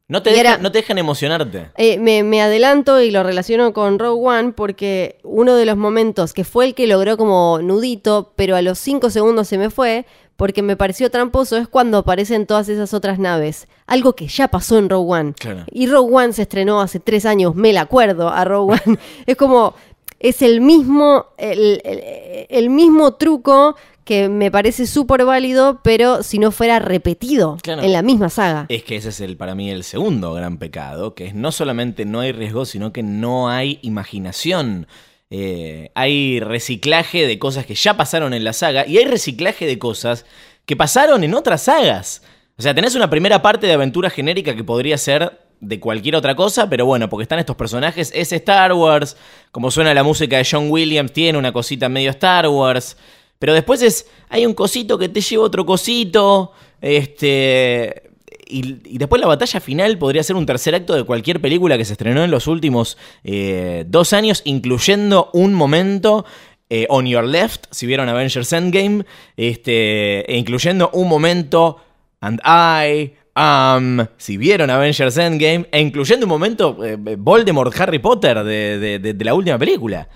No 0.08 0.22
te, 0.22 0.30
Y 0.30 0.32
deja- 0.34 0.54
era- 0.54 0.58
no 0.58 0.72
te 0.72 0.78
dejan 0.78 0.96
emocionarte. 0.98 1.70
Eh, 1.76 1.98
me, 1.98 2.22
me 2.22 2.40
adelanto 2.40 3.00
y 3.02 3.10
lo 3.10 3.22
relaciono 3.22 3.74
con 3.74 3.98
Rogue 3.98 4.26
One 4.26 4.52
porque 4.52 5.18
uno 5.22 5.54
de 5.54 5.66
los 5.66 5.76
momentos 5.76 6.32
que 6.32 6.44
fue 6.44 6.64
el 6.64 6.74
que 6.74 6.86
logró 6.86 7.18
como 7.18 7.58
nudito, 7.62 8.32
pero 8.34 8.56
a 8.56 8.62
los 8.62 8.78
cinco 8.78 9.10
segundos 9.10 9.48
se 9.48 9.58
me 9.58 9.68
fue, 9.68 10.06
porque 10.36 10.62
me 10.62 10.76
pareció 10.76 11.10
tramposo, 11.10 11.56
es 11.58 11.68
cuando 11.68 11.98
aparecen 11.98 12.46
todas 12.46 12.68
esas 12.70 12.94
otras 12.94 13.18
naves. 13.18 13.66
Algo 13.86 14.14
que 14.14 14.28
ya 14.28 14.48
pasó 14.48 14.78
en 14.78 14.88
Rogue 14.88 15.10
One. 15.20 15.32
Claro. 15.38 15.64
Y 15.70 15.86
Rogue 15.88 16.14
One 16.14 16.32
se 16.32 16.42
estrenó 16.42 16.80
hace 16.80 17.00
tres 17.00 17.26
años, 17.26 17.54
me 17.54 17.72
la 17.74 17.82
acuerdo 17.82 18.28
a 18.30 18.44
Rogue 18.46 18.78
One. 18.86 18.98
es 19.26 19.36
como, 19.36 19.74
es 20.20 20.40
el 20.40 20.62
mismo, 20.62 21.26
el, 21.36 21.82
el- 21.84 22.46
el 22.48 22.70
mismo 22.70 23.12
truco 23.14 23.76
que 24.08 24.30
me 24.30 24.50
parece 24.50 24.86
súper 24.86 25.26
válido, 25.26 25.80
pero 25.84 26.22
si 26.22 26.38
no 26.38 26.50
fuera 26.50 26.78
repetido 26.78 27.58
Claro. 27.62 27.82
en 27.82 27.92
la 27.92 28.00
misma 28.00 28.30
saga. 28.30 28.64
Es 28.70 28.82
que 28.82 28.96
ese 28.96 29.10
es 29.10 29.20
el 29.20 29.36
para 29.36 29.54
mí 29.54 29.70
el 29.70 29.84
segundo 29.84 30.32
gran 30.32 30.56
pecado, 30.56 31.14
que 31.14 31.26
es 31.26 31.34
no 31.34 31.52
solamente 31.52 32.06
no 32.06 32.20
hay 32.20 32.32
riesgo, 32.32 32.64
sino 32.64 32.90
que 32.90 33.02
no 33.02 33.50
hay 33.50 33.78
imaginación. 33.82 34.86
Eh, 35.28 35.90
hay 35.94 36.40
reciclaje 36.40 37.26
de 37.26 37.38
cosas 37.38 37.66
que 37.66 37.74
ya 37.74 37.98
pasaron 37.98 38.32
en 38.32 38.44
la 38.44 38.54
saga 38.54 38.86
y 38.86 38.96
hay 38.96 39.04
reciclaje 39.04 39.66
de 39.66 39.78
cosas 39.78 40.24
que 40.64 40.74
pasaron 40.74 41.22
en 41.22 41.34
otras 41.34 41.64
sagas. 41.64 42.22
O 42.56 42.62
sea, 42.62 42.74
tenés 42.74 42.94
una 42.94 43.10
primera 43.10 43.42
parte 43.42 43.66
de 43.66 43.74
aventura 43.74 44.08
genérica 44.08 44.56
que 44.56 44.64
podría 44.64 44.96
ser 44.96 45.38
de 45.60 45.80
cualquier 45.80 46.16
otra 46.16 46.34
cosa, 46.34 46.70
pero 46.70 46.86
bueno, 46.86 47.10
porque 47.10 47.24
están 47.24 47.40
estos 47.40 47.56
personajes, 47.56 48.10
es 48.14 48.32
Star 48.32 48.72
Wars, 48.72 49.16
como 49.52 49.70
suena 49.70 49.92
la 49.92 50.02
música 50.02 50.38
de 50.38 50.46
John 50.50 50.70
Williams, 50.70 51.12
tiene 51.12 51.38
una 51.38 51.52
cosita 51.52 51.88
medio 51.88 52.10
Star 52.10 52.48
Wars, 52.48 52.96
pero 53.38 53.54
después 53.54 53.82
es, 53.82 54.06
hay 54.28 54.46
un 54.46 54.54
cosito 54.54 54.98
que 54.98 55.08
te 55.08 55.20
lleva 55.20 55.44
otro 55.44 55.64
cosito, 55.66 56.52
este... 56.80 58.02
Y, 58.50 58.76
y 58.94 58.96
después 58.96 59.20
la 59.20 59.26
batalla 59.28 59.60
final 59.60 59.98
podría 59.98 60.22
ser 60.22 60.34
un 60.34 60.46
tercer 60.46 60.74
acto 60.74 60.94
de 60.94 61.04
cualquier 61.04 61.38
película 61.38 61.76
que 61.76 61.84
se 61.84 61.92
estrenó 61.92 62.24
en 62.24 62.30
los 62.30 62.46
últimos 62.46 62.96
eh, 63.22 63.84
dos 63.86 64.14
años, 64.14 64.40
incluyendo 64.46 65.28
un 65.34 65.52
momento 65.52 66.24
eh, 66.70 66.86
On 66.88 67.04
Your 67.06 67.24
Left, 67.26 67.66
si 67.70 67.84
vieron 67.84 68.08
Avengers 68.08 68.50
Endgame, 68.54 69.04
este, 69.36 70.20
e 70.32 70.38
incluyendo 70.38 70.88
un 70.94 71.08
momento 71.08 71.76
And 72.20 72.40
I 72.42 73.12
Am, 73.34 74.06
si 74.16 74.38
vieron 74.38 74.70
Avengers 74.70 75.18
Endgame, 75.18 75.66
e 75.70 75.80
incluyendo 75.82 76.24
un 76.24 76.30
momento 76.30 76.82
eh, 76.82 76.96
Voldemort 77.18 77.78
Harry 77.78 77.98
Potter 77.98 78.42
de, 78.44 78.78
de- 78.78 78.98
de- 78.98 79.12
de 79.12 79.24
la 79.26 79.34
última 79.34 79.58
película. 79.58 80.08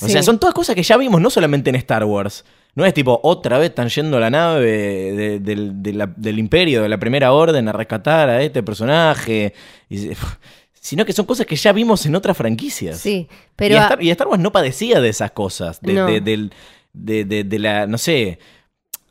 O 0.00 0.06
Sí. 0.06 0.12
sea, 0.12 0.22
son 0.22 0.38
todas 0.38 0.54
cosas 0.54 0.76
que 0.76 0.84
ya 0.84 0.96
vimos, 0.96 1.20
no 1.20 1.28
solamente 1.28 1.70
en 1.70 1.76
Star 1.76 2.04
Wars. 2.04 2.44
No 2.74 2.84
es 2.84 2.94
tipo, 2.94 3.20
otra 3.24 3.58
vez 3.58 3.70
están 3.70 3.88
yendo 3.88 4.16
a 4.16 4.20
la 4.20 4.30
nave 4.30 4.70
de- 5.12 5.40
del, 5.40 5.82
de 5.82 5.92
la- 5.92 6.06
del 6.16 6.38
imperio, 6.38 6.82
de 6.82 6.88
la 6.88 6.98
primera 6.98 7.32
orden, 7.32 7.68
a 7.68 7.72
rescatar 7.72 8.28
a 8.28 8.42
este 8.42 8.62
personaje. 8.62 9.52
Y- 9.88 10.10
sino 10.82 11.04
que 11.04 11.12
son 11.12 11.26
cosas 11.26 11.46
que 11.46 11.56
ya 11.56 11.72
vimos 11.72 12.06
en 12.06 12.14
otras 12.14 12.36
franquicias. 12.36 12.98
Sí, 12.98 13.28
pero 13.56 13.74
y, 13.74 13.78
a- 13.78 13.82
Star, 13.82 14.02
y 14.02 14.10
Star 14.10 14.28
Wars 14.28 14.40
no 14.40 14.50
padecía 14.52 15.00
de 15.00 15.08
esas 15.10 15.30
cosas. 15.32 15.80
De, 15.82 15.92
No. 15.92 16.06
de- 16.06 16.20
del- 16.20 16.52
de- 16.92 17.24
de- 17.24 17.44
de 17.44 17.58
la, 17.58 17.86
no 17.86 17.98
sé, 17.98 18.38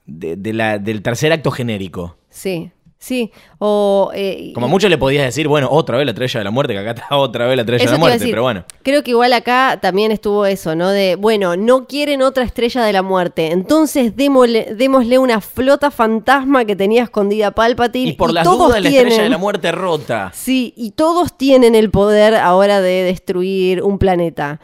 de, 0.05 0.35
de 0.35 0.53
la, 0.53 0.79
del 0.79 1.01
tercer 1.01 1.31
acto 1.31 1.51
genérico. 1.51 2.17
Sí, 2.29 2.71
sí. 2.99 3.31
O, 3.57 4.11
eh, 4.13 4.51
Como 4.53 4.67
mucho 4.67 4.87
le 4.89 4.97
podías 4.97 5.25
decir, 5.25 5.47
bueno, 5.47 5.67
otra 5.71 5.97
vez 5.97 6.05
la 6.05 6.11
estrella 6.11 6.39
de 6.39 6.43
la 6.43 6.51
muerte, 6.51 6.73
que 6.73 6.79
acá 6.79 6.91
está 6.91 7.17
otra 7.17 7.47
vez 7.47 7.55
la 7.55 7.61
estrella 7.63 7.85
de 7.85 7.91
la 7.91 7.97
muerte, 7.97 8.19
decir. 8.19 8.31
pero 8.31 8.43
bueno. 8.43 8.65
Creo 8.83 9.03
que 9.03 9.11
igual 9.11 9.33
acá 9.33 9.79
también 9.81 10.11
estuvo 10.11 10.45
eso, 10.45 10.75
¿no? 10.75 10.89
De, 10.89 11.15
bueno, 11.15 11.55
no 11.57 11.87
quieren 11.87 12.21
otra 12.21 12.43
estrella 12.43 12.83
de 12.83 12.93
la 12.93 13.01
muerte, 13.01 13.51
entonces 13.51 14.15
démosle, 14.15 14.75
démosle 14.75 15.17
una 15.17 15.41
flota 15.41 15.89
fantasma 15.91 16.65
que 16.65 16.75
tenía 16.75 17.03
escondida 17.03 17.51
Palpatine. 17.51 18.09
Y 18.11 18.13
por 18.13 18.33
las 18.33 18.43
todos 18.43 18.67
dudas, 18.67 18.81
la 18.81 18.89
estrella 18.89 19.07
de 19.09 19.11
tienen- 19.15 19.31
la 19.31 19.37
muerte 19.37 19.71
rota. 19.71 20.31
Sí, 20.35 20.73
y 20.77 20.91
todos 20.91 21.37
tienen 21.37 21.75
el 21.75 21.89
poder 21.91 22.35
ahora 22.35 22.81
de 22.81 23.03
destruir 23.03 23.81
un 23.81 23.97
planeta. 23.97 24.59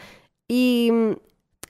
Y 0.47 0.89
mm, 0.91 1.11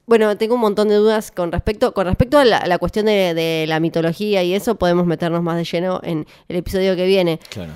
bueno, 0.05 0.37
tengo 0.37 0.55
un 0.55 0.61
montón 0.61 0.87
de 0.89 0.95
dudas 0.95 1.31
con 1.31 1.51
respecto, 1.51 1.93
con 1.93 2.05
respecto 2.07 2.37
a 2.37 2.45
la, 2.45 2.77
cuestión 2.77 3.05
de, 3.07 3.33
de 3.33 3.65
la 3.67 3.79
mitología 3.79 4.43
y 4.43 4.53
eso, 4.53 4.75
podemos 4.75 5.05
meternos 5.05 5.41
más 5.41 5.57
de 5.57 5.63
lleno 5.65 5.99
en 6.03 6.25
el 6.47 6.55
episodio 6.57 6.95
que 6.95 7.05
viene. 7.05 7.39
Claro. 7.49 7.73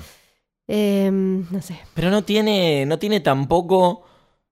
Em, 0.68 1.46
no 1.50 1.60
sé. 1.62 1.78
Pero 1.94 2.10
no 2.10 2.22
tiene, 2.22 2.86
no 2.86 2.98
tiene 2.98 3.20
tampoco. 3.20 4.04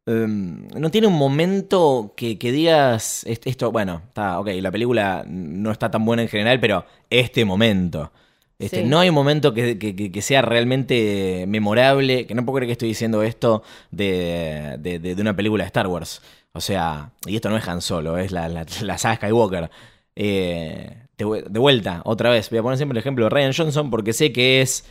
em, 0.06 0.66
no 0.68 0.90
tiene 0.90 1.06
un 1.06 1.14
momento 1.14 2.14
que, 2.16 2.38
que 2.38 2.50
digas. 2.50 3.24
"Est- 3.26 3.46
Esto, 3.46 3.70
bueno, 3.70 4.02
está, 4.08 4.40
ok, 4.40 4.48
la 4.60 4.70
película 4.72 5.24
no 5.28 5.70
está 5.70 5.90
tan 5.90 6.04
buena 6.04 6.22
en 6.22 6.28
general, 6.28 6.58
pero 6.60 6.84
este 7.10 7.44
momento. 7.44 8.10
Este, 8.58 8.82
Sí. 8.82 8.84
No 8.88 8.98
hay 8.98 9.08
un 9.08 9.14
momento 9.14 9.54
que, 9.54 9.78
que- 9.78 9.94
que- 9.94 10.10
que 10.10 10.22
sea 10.22 10.42
realmente 10.42 11.44
memorable. 11.46 12.26
Que 12.26 12.34
no 12.34 12.44
puedo 12.44 12.56
creer 12.56 12.68
que 12.68 12.72
estoy 12.72 12.88
diciendo 12.88 13.22
esto 13.22 13.62
de, 13.90 14.76
de- 14.80 14.98
de- 14.98 15.14
de 15.14 15.22
una 15.22 15.36
película 15.36 15.64
de 15.64 15.68
Star 15.68 15.86
Wars. 15.86 16.20
O 16.52 16.60
sea, 16.60 17.10
y 17.26 17.36
esto 17.36 17.50
no 17.50 17.56
es 17.56 17.68
Han 17.68 17.80
Solo, 17.80 18.18
es 18.18 18.32
la, 18.32 18.48
la, 18.48 18.66
la 18.82 18.98
saga 18.98 19.16
Skywalker. 19.16 19.70
Eh, 20.16 20.96
de 21.16 21.58
vuelta, 21.58 22.00
otra 22.04 22.30
vez, 22.30 22.48
voy 22.50 22.58
a 22.58 22.62
poner 22.62 22.76
siempre 22.78 22.94
el 22.96 23.00
ejemplo 23.00 23.24
de 23.24 23.30
Ryan 23.30 23.52
Johnson 23.56 23.90
porque 23.90 24.12
sé 24.12 24.32
que 24.32 24.60
es 24.60 24.84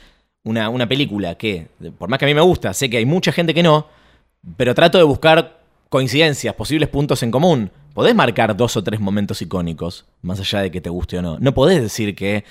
una, 0.44 0.70
una 0.70 0.88
película 0.88 1.36
que, 1.36 1.68
por 1.98 2.10
más 2.10 2.20
que 2.20 2.26
a 2.26 2.28
mí 2.28 2.34
me 2.34 2.42
gusta, 2.42 2.74
sé 2.74 2.90
que 2.90 2.98
hay 2.98 3.06
mucha 3.06 3.32
gente 3.32 3.54
que 3.54 3.64
no, 3.64 3.88
pero 4.58 4.76
trato 4.76 4.98
de 4.98 5.04
buscar 5.06 5.60
coincidencias, 5.90 6.54
posibles 6.56 6.90
puntos 6.90 7.24
en 7.24 7.32
común. 7.32 7.72
Podés 7.94 8.14
marcar 8.14 8.56
dos 8.56 8.76
o 8.78 8.84
tres 8.84 9.00
momentos 9.00 9.42
icónicos, 9.42 10.06
más 10.22 10.40
allá 10.40 10.60
de 10.62 10.72
que 10.72 10.82
te 10.82 10.90
guste 10.90 11.18
o 11.18 11.22
no. 11.22 11.38
No 11.40 11.54
podés 11.54 11.82
decir 11.82 12.14
que 12.16 12.44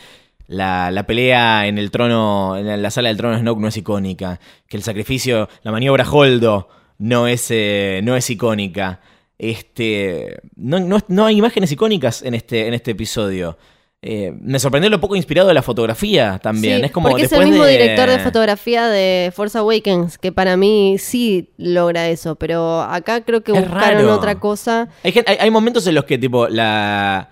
la, 0.49 0.91
la 0.91 1.07
pelea 1.07 1.67
en 1.67 1.79
el 1.79 1.91
trono, 1.91 2.57
en 2.57 2.81
la 2.83 2.91
sala 2.91 3.09
del 3.09 3.17
trono 3.17 3.35
de 3.35 3.41
Snoke 3.41 3.61
no 3.61 3.69
es 3.69 3.77
icónica, 3.77 4.41
que 4.69 4.77
el 4.77 4.83
sacrificio, 4.83 5.49
la 5.63 5.73
maniobra 5.73 6.09
Holdo 6.11 6.69
no 6.99 7.27
es, 7.27 7.47
eh, 7.51 8.01
no 8.05 8.17
es 8.17 8.29
icónica. 8.31 9.01
Este, 9.39 10.39
no, 10.57 10.81
no- 10.81 10.99
no 11.09 11.27
hay 11.27 11.37
imágenes 11.37 11.71
icónicas 11.73 12.23
en 12.23 12.35
este, 12.35 12.67
en 12.67 12.75
este 12.75 12.93
episodio. 12.93 13.57
Eh, 14.03 14.33
me 14.41 14.59
sorprendió 14.59 14.89
lo 14.91 15.01
poco 15.01 15.17
inspirado 15.17 15.49
de 15.49 15.55
la 15.55 15.63
fotografía 15.63 16.39
también. 16.43 16.79
Sí, 16.81 16.85
es 16.87 16.93
como 16.93 17.09
porque 17.09 17.25
es 17.25 17.33
el 17.33 17.45
mismo 17.45 17.65
de- 17.65 17.73
director 17.73 18.09
de 18.09 18.19
fotografía 18.21 18.89
de 18.89 19.33
Force 19.35 19.59
Awakens, 19.59 20.19
que 20.19 20.33
para 20.33 20.57
mí 20.57 20.97
sí 20.99 21.51
logra 21.57 22.09
eso, 22.09 22.37
pero 22.37 22.83
acá 22.83 23.23
creo 23.23 23.43
que 23.43 23.53
Es 23.53 23.61
buscaron 23.69 24.03
raro. 24.03 24.15
otra 24.15 24.39
cosa. 24.39 24.89
Hay, 25.03 25.13
hay- 25.27 25.37
hay 25.41 25.51
momentos 25.51 25.87
en 25.87 25.95
los 25.97 26.05
que, 26.05 26.19
tipo, 26.19 26.47
la, 26.49 27.31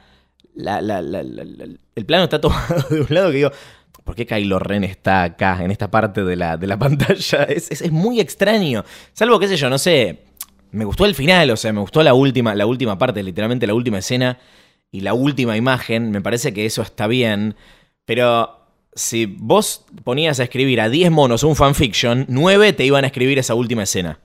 la- 0.55 0.79
el 1.95 2.07
plano 2.07 2.25
está 2.25 2.41
tomado 2.41 2.89
de 2.91 3.01
un 3.01 3.07
lado 3.11 3.31
que 3.31 3.37
digo, 3.37 3.51
¿por 4.05 4.15
qué 4.15 4.27
Kylo 4.27 4.59
Ren 4.59 4.85
está 4.85 5.23
acá, 5.25 5.63
en 5.63 5.71
esta 5.71 5.91
parte 5.91 6.25
de 6.25 6.37
la, 6.37 6.57
de 6.57 6.67
la 6.67 6.79
pantalla? 6.79 7.45
Es, 7.45 7.71
es- 7.71 7.83
es 7.83 7.93
muy 7.93 8.21
extraño. 8.21 8.85
Salvo, 9.13 9.39
qué 9.39 9.49
sé 9.49 9.57
yo, 9.57 9.69
no 9.71 9.79
sé. 9.79 10.21
Me 10.71 10.85
gustó 10.85 11.05
el 11.07 11.15
final, 11.15 11.51
o 11.51 11.57
sea, 11.57 11.73
me 11.73 11.81
gustó 11.81 12.03
la 12.03 12.15
última, 12.15 12.55
la 12.55 12.67
última 12.67 12.99
parte, 12.99 13.23
literalmente 13.23 13.67
la 13.67 13.75
última 13.75 13.99
escena 13.99 14.39
y 14.91 15.01
la 15.01 15.15
última 15.15 15.57
imagen. 15.57 16.11
Me 16.11 16.21
parece 16.21 16.53
que 16.53 16.67
eso 16.67 16.83
está 16.83 17.07
bien. 17.07 17.55
Pero 18.05 18.61
si 18.95 19.27
vos 19.27 19.85
ponías 20.03 20.41
a 20.41 20.43
escribir 20.45 20.81
a 20.81 20.89
10 20.89 21.11
monos 21.13 21.45
un 21.45 21.55
fanfiction, 21.55 22.27
9 22.29 22.73
te 22.73 22.85
iban 22.85 23.05
a 23.05 23.07
escribir 23.07 23.39
esa 23.39 23.55
última 23.55 23.85
escena. 23.85 24.19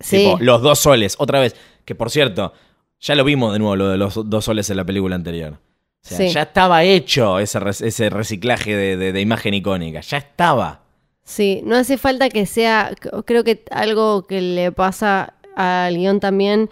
Sí, 0.00 0.16
Tipo, 0.18 0.38
los 0.40 0.62
dos 0.62 0.78
soles, 0.78 1.16
otra 1.18 1.38
vez. 1.40 1.54
Que 1.84 1.94
por 1.94 2.10
cierto, 2.10 2.52
ya 3.00 3.14
lo 3.14 3.24
vimos 3.24 3.52
de 3.52 3.58
nuevo 3.58 3.76
lo 3.76 3.88
de 3.88 3.96
los 3.98 4.28
dos 4.28 4.44
soles 4.44 4.68
en 4.70 4.76
la 4.76 4.84
película 4.84 5.14
anterior. 5.16 5.54
O 5.54 6.08
sea, 6.08 6.18
Sí. 6.18 6.28
ya 6.30 6.42
estaba 6.42 6.84
hecho 6.84 7.38
ese, 7.38 8.08
reciclaje 8.10 8.74
de, 8.76 8.96
de- 8.96 9.12
de 9.12 9.20
imagen 9.20 9.54
icónica. 9.54 10.00
Ya 10.00 10.18
estaba. 10.18 10.82
sí, 11.24 11.60
no 11.64 11.76
hace 11.76 11.98
falta 11.98 12.28
que 12.30 12.46
sea, 12.46 12.92
creo 13.26 13.44
que 13.44 13.62
algo 13.70 14.26
que 14.26 14.40
le 14.40 14.72
pasa 14.72 15.34
al 15.56 15.96
guion 15.96 16.20
también. 16.20 16.70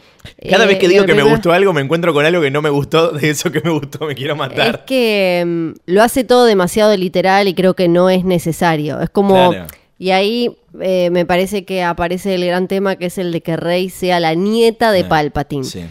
Cada 0.48 0.64
eh, 0.64 0.68
vez 0.68 0.78
que 0.78 0.86
de 0.86 0.94
digo 0.94 1.04
que 1.06 1.14
me 1.14 1.24
gustó 1.24 1.52
algo, 1.52 1.72
me 1.72 1.80
encuentro 1.82 2.14
con 2.14 2.24
algo 2.24 2.40
que 2.40 2.50
no 2.52 2.62
me 2.62 2.70
gustó. 2.70 3.10
De 3.10 3.30
eso 3.30 3.50
que 3.50 3.60
me 3.60 3.70
gustó, 3.70 4.06
me 4.06 4.14
quiero 4.14 4.34
Es 4.34 4.38
matar. 4.38 4.84
que 4.84 5.42
mm, 5.44 5.70
lo 5.86 6.02
hace 6.04 6.22
todo 6.24 6.44
demasiado 6.46 6.96
literal 6.96 7.48
y 7.48 7.54
creo 7.54 7.74
que 7.74 7.88
no 7.88 8.08
es 8.10 8.24
necesario. 8.24 9.00
Es 9.00 9.10
como... 9.10 9.50
Claro. 9.50 9.66
Y 9.98 10.10
ahí 10.10 10.56
eh, 10.80 11.10
me 11.10 11.24
parece 11.26 11.64
que 11.64 11.82
aparece 11.82 12.34
el 12.36 12.46
gran 12.46 12.68
tema 12.68 12.96
que 12.96 13.06
es 13.06 13.16
el 13.18 13.32
de 13.32 13.40
que 13.40 13.56
Rey 13.56 13.88
sea 13.90 14.20
la 14.20 14.34
nieta 14.34 14.92
de 14.92 15.00
Ah, 15.00 15.08
Palpatine. 15.08 15.64
Sí. 15.64 15.84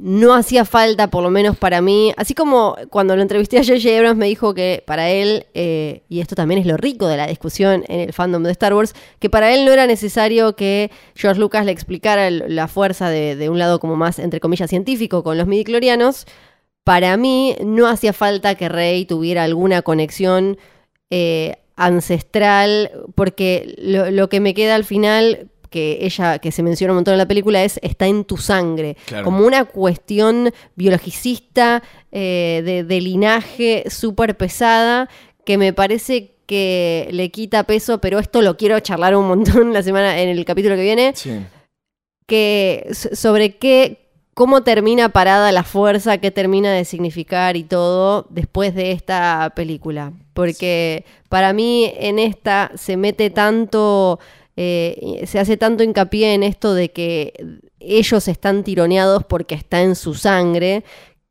No 0.00 0.32
hacía 0.34 0.64
falta, 0.64 1.10
por 1.10 1.24
lo 1.24 1.30
menos 1.30 1.56
para 1.56 1.80
mí. 1.80 2.12
Así 2.16 2.32
como 2.32 2.76
cuando 2.88 3.16
lo 3.16 3.22
entrevisté 3.22 3.58
a 3.58 3.64
J.J. 3.64 3.98
Abrams 3.98 4.16
me 4.16 4.26
dijo 4.26 4.54
que 4.54 4.84
para 4.86 5.10
él, 5.10 5.46
eh, 5.54 6.02
y 6.08 6.20
esto 6.20 6.36
también 6.36 6.60
es 6.60 6.66
lo 6.66 6.76
rico 6.76 7.08
de 7.08 7.16
la 7.16 7.26
discusión 7.26 7.84
en 7.88 8.00
el 8.00 8.12
fandom 8.12 8.44
de 8.44 8.52
Star 8.52 8.74
Wars, 8.74 8.94
que 9.18 9.28
para 9.28 9.52
él 9.52 9.64
no 9.64 9.72
era 9.72 9.88
necesario 9.88 10.54
que 10.54 10.92
George 11.16 11.40
Lucas 11.40 11.66
le 11.66 11.72
explicara 11.72 12.30
la 12.30 12.68
fuerza 12.68 13.10
de, 13.10 13.34
de 13.34 13.48
un 13.50 13.58
lado 13.58 13.80
como 13.80 13.96
más, 13.96 14.20
entre 14.20 14.38
comillas, 14.38 14.70
científico 14.70 15.24
con 15.24 15.36
los 15.36 15.48
midiclorianos. 15.48 16.26
Para 16.84 17.16
mí 17.16 17.56
no 17.64 17.88
hacía 17.88 18.12
falta 18.12 18.54
que 18.54 18.68
Rey 18.68 19.04
tuviera 19.04 19.42
alguna 19.42 19.82
conexión 19.82 20.58
eh, 21.10 21.56
ancestral, 21.74 22.92
porque 23.16 23.74
lo, 23.78 24.10
lo 24.10 24.28
que 24.28 24.40
me 24.40 24.54
queda 24.54 24.76
al 24.76 24.84
final, 24.84 25.50
que 25.70 25.98
ella, 26.02 26.38
que 26.38 26.52
se 26.52 26.62
menciona 26.62 26.92
un 26.92 26.96
montón 26.98 27.14
en 27.14 27.18
la 27.18 27.28
película, 27.28 27.62
es 27.64 27.78
está 27.82 28.06
en 28.06 28.24
tu 28.24 28.36
sangre. 28.36 28.96
Claro. 29.06 29.24
Como 29.24 29.46
una 29.46 29.64
cuestión 29.64 30.52
biologicista, 30.76 31.82
eh, 32.12 32.62
de, 32.64 32.84
de 32.84 33.00
linaje 33.00 33.84
súper 33.90 34.36
pesada, 34.36 35.08
que 35.44 35.58
me 35.58 35.72
parece 35.72 36.34
que 36.46 37.08
le 37.12 37.30
quita 37.30 37.64
peso, 37.64 38.00
pero 38.00 38.18
esto 38.18 38.40
lo 38.42 38.56
quiero 38.56 38.80
charlar 38.80 39.14
un 39.16 39.28
montón 39.28 39.72
la 39.74 39.82
semana 39.82 40.18
en 40.20 40.28
el 40.30 40.44
capítulo 40.44 40.76
que 40.76 40.82
viene, 40.82 41.12
Sí. 41.14 41.38
que 42.26 42.86
sobre 42.92 43.56
qué 43.56 44.06
cómo 44.34 44.62
termina 44.62 45.08
parada 45.08 45.50
la 45.50 45.64
fuerza, 45.64 46.18
qué 46.18 46.30
termina 46.30 46.72
de 46.72 46.84
significar 46.84 47.56
y 47.56 47.64
todo 47.64 48.26
después 48.30 48.72
de 48.74 48.92
esta 48.92 49.52
película, 49.56 50.12
porque 50.32 51.04
para 51.28 51.52
mí 51.52 51.92
en 51.98 52.20
esta 52.20 52.70
se 52.76 52.96
mete 52.96 53.30
tanto 53.30 54.20
eh, 54.60 55.22
se 55.28 55.38
hace 55.38 55.56
tanto 55.56 55.84
hincapié 55.84 56.34
en 56.34 56.42
esto 56.42 56.74
de 56.74 56.90
que 56.90 57.32
ellos 57.78 58.26
están 58.26 58.64
tironeados 58.64 59.22
porque 59.24 59.54
está 59.54 59.82
en 59.82 59.94
su 59.94 60.14
sangre 60.14 60.82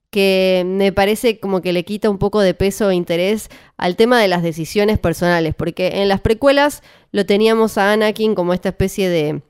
que 0.10 0.64
me 0.66 0.94
parece 0.94 1.38
como 1.38 1.62
que 1.62 1.74
le 1.74 1.84
quita 1.84 2.10
un 2.10 2.20
poco 2.20 2.40
de 2.40 2.54
peso 2.54 2.90
e 2.90 2.96
interés 2.96 3.50
al 3.76 3.98
tema 3.98 4.22
de 4.22 4.30
las 4.30 4.44
decisiones 4.44 4.98
personales, 4.98 5.54
porque 5.56 6.02
en 6.02 6.08
las 6.08 6.22
precuelas 6.22 6.82
lo 7.12 7.26
teníamos 7.26 7.78
a 7.78 7.92
Anakin 7.92 8.34
como 8.34 8.54
esta 8.54 8.70
especie 8.70 9.10
de 9.10 9.42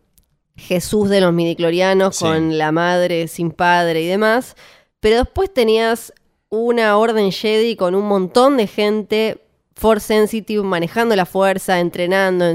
Jesús 0.56 1.10
de 1.10 1.22
los 1.22 1.32
midiclorianos 1.32 2.16
Sí. 2.16 2.26
con 2.26 2.58
la 2.58 2.72
madre 2.72 3.28
sin 3.28 3.52
padre 3.52 4.02
y 4.02 4.08
demás, 4.08 4.56
pero 5.00 5.18
después 5.18 5.54
tenías 5.54 6.12
una 6.50 6.98
orden 6.98 7.32
Jedi 7.32 7.76
con 7.76 7.94
un 7.94 8.08
montón 8.08 8.58
de 8.58 8.66
gente 8.66 9.47
Force 9.78 10.08
Sensitive 10.08 10.64
manejando 10.64 11.16
la 11.16 11.26
fuerza, 11.26 11.80
entrenando 11.80 12.46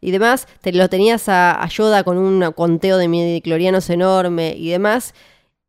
y 0.00 0.10
demás, 0.10 0.48
te 0.62 0.72
lo 0.72 0.88
tenías 0.88 1.28
a, 1.28 1.62
a 1.62 1.68
Yoda 1.68 2.02
con 2.02 2.16
un 2.16 2.52
conteo 2.52 2.96
de 2.96 3.08
midiclorianos 3.08 3.90
enorme 3.90 4.54
y 4.56 4.70
demás, 4.70 5.14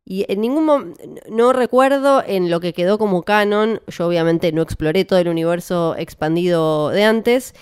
y 0.06 0.24
en 0.30 0.40
ningún 0.40 0.64
momento, 0.64 1.02
no 1.30 1.52
recuerdo 1.52 2.22
en 2.26 2.50
lo 2.50 2.60
que 2.60 2.74
quedó 2.74 2.98
como 2.98 3.22
canon, 3.22 3.80
yo 3.86 4.06
obviamente 4.06 4.52
no 4.52 4.62
exploré 4.62 5.04
todo 5.04 5.18
el 5.18 5.28
universo 5.28 5.94
expandido 5.96 6.90
de 6.90 7.04
antes, 7.04 7.54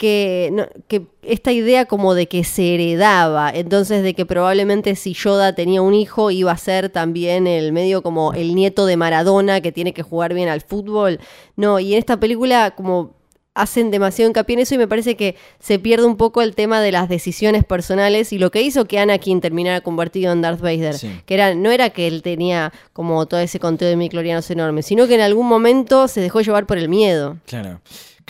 que, 0.00 0.48
no- 0.54 0.66
que 0.88 1.02
esta 1.20 1.52
idea 1.52 1.84
como 1.84 2.14
de 2.14 2.26
que 2.26 2.42
se 2.42 2.74
heredaba, 2.74 3.50
entonces 3.54 4.02
de 4.02 4.14
que 4.14 4.24
probablemente 4.24 4.96
si 4.96 5.12
Yoda 5.12 5.54
tenía 5.54 5.82
un 5.82 5.92
hijo 5.92 6.30
iba 6.30 6.52
a 6.52 6.56
ser 6.56 6.88
también 6.88 7.46
el 7.46 7.70
medio 7.72 8.02
como 8.02 8.32
el 8.32 8.54
nieto 8.54 8.86
de 8.86 8.96
Maradona 8.96 9.60
que 9.60 9.72
tiene 9.72 9.92
que 9.92 10.02
jugar 10.02 10.32
bien 10.32 10.48
al 10.48 10.62
fútbol. 10.62 11.20
No, 11.54 11.78
y 11.80 11.92
en 11.92 11.98
esta 11.98 12.18
película 12.18 12.70
como 12.74 13.12
hacen 13.52 13.90
demasiado 13.90 14.30
hincapié 14.30 14.54
en 14.54 14.60
eso 14.60 14.74
y 14.74 14.78
me 14.78 14.88
parece 14.88 15.16
que 15.16 15.34
se 15.58 15.78
pierde 15.78 16.06
un 16.06 16.16
poco 16.16 16.40
el 16.40 16.54
tema 16.54 16.80
de 16.80 16.92
las 16.92 17.10
decisiones 17.10 17.64
personales 17.66 18.32
y 18.32 18.38
lo 18.38 18.50
que 18.50 18.62
hizo 18.62 18.86
que 18.86 18.98
Anakin 18.98 19.42
terminara 19.42 19.82
convertido 19.82 20.32
en 20.32 20.40
Darth 20.40 20.60
Vader, 20.62 20.94
Sí. 20.94 21.10
que 21.26 21.34
era 21.34 21.54
no 21.54 21.70
era 21.70 21.90
que 21.90 22.06
él 22.06 22.22
tenía 22.22 22.72
como 22.94 23.26
todo 23.26 23.40
ese 23.40 23.60
conteo 23.60 23.88
de 23.88 23.96
miclorianos 23.96 24.50
enorme, 24.50 24.82
sino 24.82 25.06
que 25.06 25.16
en 25.16 25.20
algún 25.20 25.46
momento 25.46 26.08
se 26.08 26.22
dejó 26.22 26.40
llevar 26.40 26.64
por 26.64 26.78
el 26.78 26.88
miedo. 26.88 27.36
Claro. 27.44 27.80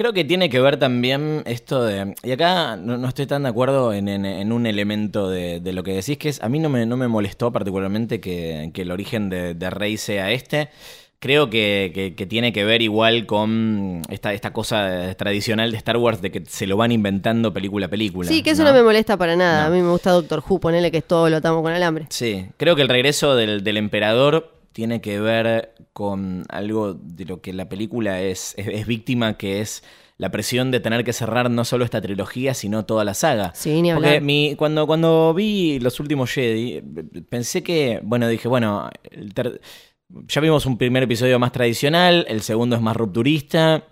Creo 0.01 0.15
que 0.15 0.25
tiene 0.25 0.49
que 0.49 0.59
ver 0.63 0.79
también 0.79 1.43
esto 1.45 1.85
de. 1.85 2.15
Y 2.23 2.31
acá 2.31 2.75
no, 2.77 2.97
no 2.97 3.07
estoy 3.07 3.27
tan 3.27 3.43
de 3.43 3.51
acuerdo 3.51 3.93
en, 3.93 4.09
en- 4.09 4.25
en 4.25 4.51
un 4.51 4.65
elemento 4.65 5.29
de, 5.29 5.61
de 5.61 5.73
lo 5.75 5.83
que 5.83 5.93
decís, 5.93 6.17
que 6.17 6.31
es. 6.31 6.43
A 6.43 6.49
mí 6.49 6.59
no 6.59 6.71
me, 6.71 6.87
no 6.87 6.97
me 6.97 7.07
molestó 7.07 7.53
particularmente 7.53 8.19
que, 8.19 8.71
que 8.73 8.81
el 8.81 8.93
origen 8.93 9.29
de, 9.29 9.53
de 9.53 9.69
Rey 9.69 9.99
sea 9.99 10.31
este. 10.31 10.71
Creo 11.19 11.51
que, 11.51 11.93
que- 11.95 12.15
que 12.15 12.25
tiene 12.25 12.51
que 12.55 12.65
ver 12.65 12.81
igual 12.81 13.27
con 13.27 14.01
esta, 14.09 14.33
esta 14.33 14.55
cosa 14.55 15.15
tradicional 15.19 15.71
de 15.71 15.77
Star 15.77 15.99
Wars 15.99 16.23
de 16.23 16.31
que 16.31 16.45
se 16.47 16.67
lo 16.67 16.79
van 16.79 16.93
inventando 16.93 17.53
película 17.53 17.85
a 17.85 17.91
película. 17.91 18.27
Sí, 18.27 18.43
que 18.43 18.53
eso 18.53 18.63
¿no? 18.65 18.71
no, 18.71 18.77
me 18.77 18.83
molesta 18.83 19.19
para 19.19 19.37
nada. 19.37 19.67
A 19.67 19.69
mí 19.69 19.83
me 19.83 19.91
gusta 19.91 20.13
Doctor 20.13 20.43
Who, 20.49 20.61
ponele 20.61 20.91
que 20.91 20.97
es 20.97 21.05
todo 21.05 21.29
lo 21.29 21.37
atamos 21.37 21.61
con 21.63 21.75
alambre. 21.75 22.07
Sí, 22.09 22.47
creo 22.57 22.75
que 22.75 22.81
el 22.81 22.89
regreso 22.89 23.37
del, 23.37 23.63
del 23.63 23.77
emperador 23.77 24.51
tiene 24.73 25.01
que 25.01 25.21
ver 25.21 25.75
con 25.93 26.45
algo 26.49 26.95
de 26.95 27.25
lo 27.25 27.41
que 27.41 27.53
la 27.53 27.69
película 27.69 28.21
es, 28.23 28.55
es, 28.57 28.69
es 28.69 28.87
víctima, 28.87 29.37
que 29.37 29.61
es 29.61 29.83
la 30.17 30.31
presión 30.31 30.71
de 30.71 30.81
tener 30.81 31.03
que 31.03 31.13
cerrar 31.15 31.51
no 31.51 31.65
solo 31.65 31.85
esta 31.85 32.01
trilogía, 32.01 32.53
sino 32.55 32.85
toda 32.85 33.05
la 33.05 33.15
saga. 33.15 33.53
Sí, 33.55 33.81
ni 33.83 33.93
Porque 33.93 34.09
hablar. 34.09 34.23
mi, 34.23 34.55
cuando, 34.57 34.87
cuando 34.87 35.33
vi 35.35 35.79
los 35.81 35.99
últimos 35.99 36.31
Jedi, 36.31 36.83
pensé 37.29 37.63
que, 37.63 38.01
bueno, 38.03 38.29
dije, 38.29 38.47
bueno, 38.47 38.91
el 39.11 39.33
ter- 39.33 39.61
ya 40.29 40.41
vimos 40.41 40.67
un 40.67 40.77
primer 40.77 41.05
episodio 41.05 41.39
más 41.39 41.53
tradicional, 41.53 42.27
el 42.29 42.43
segundo 42.43 42.77
es 42.77 42.83
más 42.83 42.97
rupturista, 42.97 43.85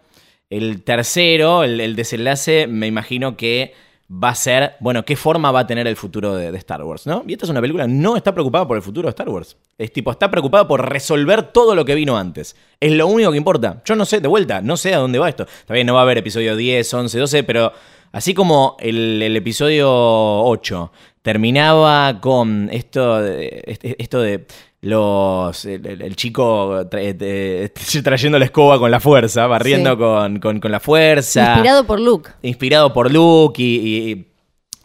el 0.51 0.83
tercero, 0.83 1.65
el, 1.65 1.81
el 1.81 1.97
desenlace, 1.97 2.67
me 2.67 2.87
imagino 2.87 3.37
que 3.37 3.73
va 4.11 4.31
a 4.31 4.35
ser, 4.35 4.77
bueno, 4.81 5.05
qué 5.05 5.17
forma 5.17 5.51
va 5.53 5.61
a 5.61 5.67
tener 5.67 5.87
el 5.87 5.97
futuro 5.97 6.35
de, 6.35 6.57
Star 6.59 6.83
Wars, 6.83 7.07
¿no? 7.07 7.25
Y 7.27 7.33
esta 7.33 7.45
es 7.45 7.51
una 7.51 7.61
película, 7.61 7.87
no 7.87 8.17
está 8.17 8.33
preocupada 8.33 8.67
por 8.67 8.77
el 8.77 8.83
futuro 8.83 9.07
de 9.07 9.11
Star 9.11 9.29
Wars. 9.29 9.57
Es 9.77 9.93
tipo, 9.93 10.11
está 10.11 10.31
preocupada 10.31 10.67
por 10.67 10.89
resolver 10.89 11.53
todo 11.53 11.75
lo 11.75 11.85
que 11.85 11.95
vino 11.95 12.17
antes. 12.17 12.57
Es 12.81 12.93
lo 12.93 13.07
único 13.07 13.31
que 13.31 13.37
importa. 13.37 13.83
Yo 13.85 13.97
no 13.97 14.07
sé, 14.07 14.21
de 14.21 14.29
vuelta, 14.29 14.63
no 14.63 14.77
sé 14.77 14.95
a 14.95 14.99
dónde 14.99 15.19
va 15.19 15.29
esto. 15.29 15.47
Bien, 15.69 15.87
no 15.87 15.95
va 15.95 16.01
a 16.01 16.03
haber 16.05 16.19
episodio 16.19 16.57
10, 16.57 16.95
11, 16.95 17.19
12, 17.19 17.45
pero 17.45 17.73
así 18.13 18.33
como 18.33 18.77
el, 18.81 19.37
episodio 19.37 19.91
8 19.91 20.91
terminaba 21.21 22.21
con 22.21 22.71
esto 22.73 23.23
este- 23.27 24.03
esto 24.03 24.23
de 24.23 24.47
los 24.81 25.65
el, 25.65 26.15
chico 26.17 26.85
tra- 26.89 27.17
eh, 27.21 27.71
trayendo 28.05 28.39
la 28.39 28.45
escoba 28.45 28.79
con 28.79 28.91
la 28.91 29.01
fuerza, 29.01 29.47
barriendo 29.47 29.91
Sí. 29.93 29.97
con, 29.97 30.39
con- 30.41 30.61
con 30.61 30.71
la 30.73 30.81
fuerza 30.81 31.53
Inspirado 31.55 31.85
por 31.85 31.99
Luke. 32.01 32.31
inspirado 32.43 32.93
por 32.93 33.13
Luke 33.13 33.63
y, 33.63 34.13
y- 34.13 34.27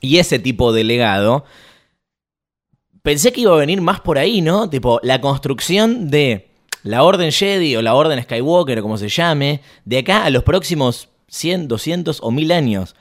y 0.02 0.18
ese 0.18 0.40
tipo 0.40 0.74
de 0.74 0.84
legado, 0.84 1.46
pensé 3.02 3.32
que 3.32 3.42
iba 3.42 3.54
a 3.54 3.58
venir 3.58 3.82
más 3.82 4.02
por 4.02 4.18
ahí, 4.18 4.42
¿no? 4.42 4.70
Tipo, 4.70 5.00
la 5.04 5.22
construcción 5.22 6.10
de 6.10 6.50
la 6.84 7.04
Orden 7.04 7.32
Jedi 7.32 7.76
o 7.76 7.82
la 7.82 7.94
Orden 7.96 8.22
Skywalker 8.22 8.80
o 8.80 8.82
como 8.82 8.98
se 8.98 9.08
llame, 9.10 9.62
de 9.86 10.00
acá 10.00 10.26
a 10.26 10.30
los 10.30 10.44
próximos 10.44 11.10
100, 11.30 11.68
200 11.68 12.20
o 12.22 12.32
1000 12.32 12.52
años. 12.52 12.96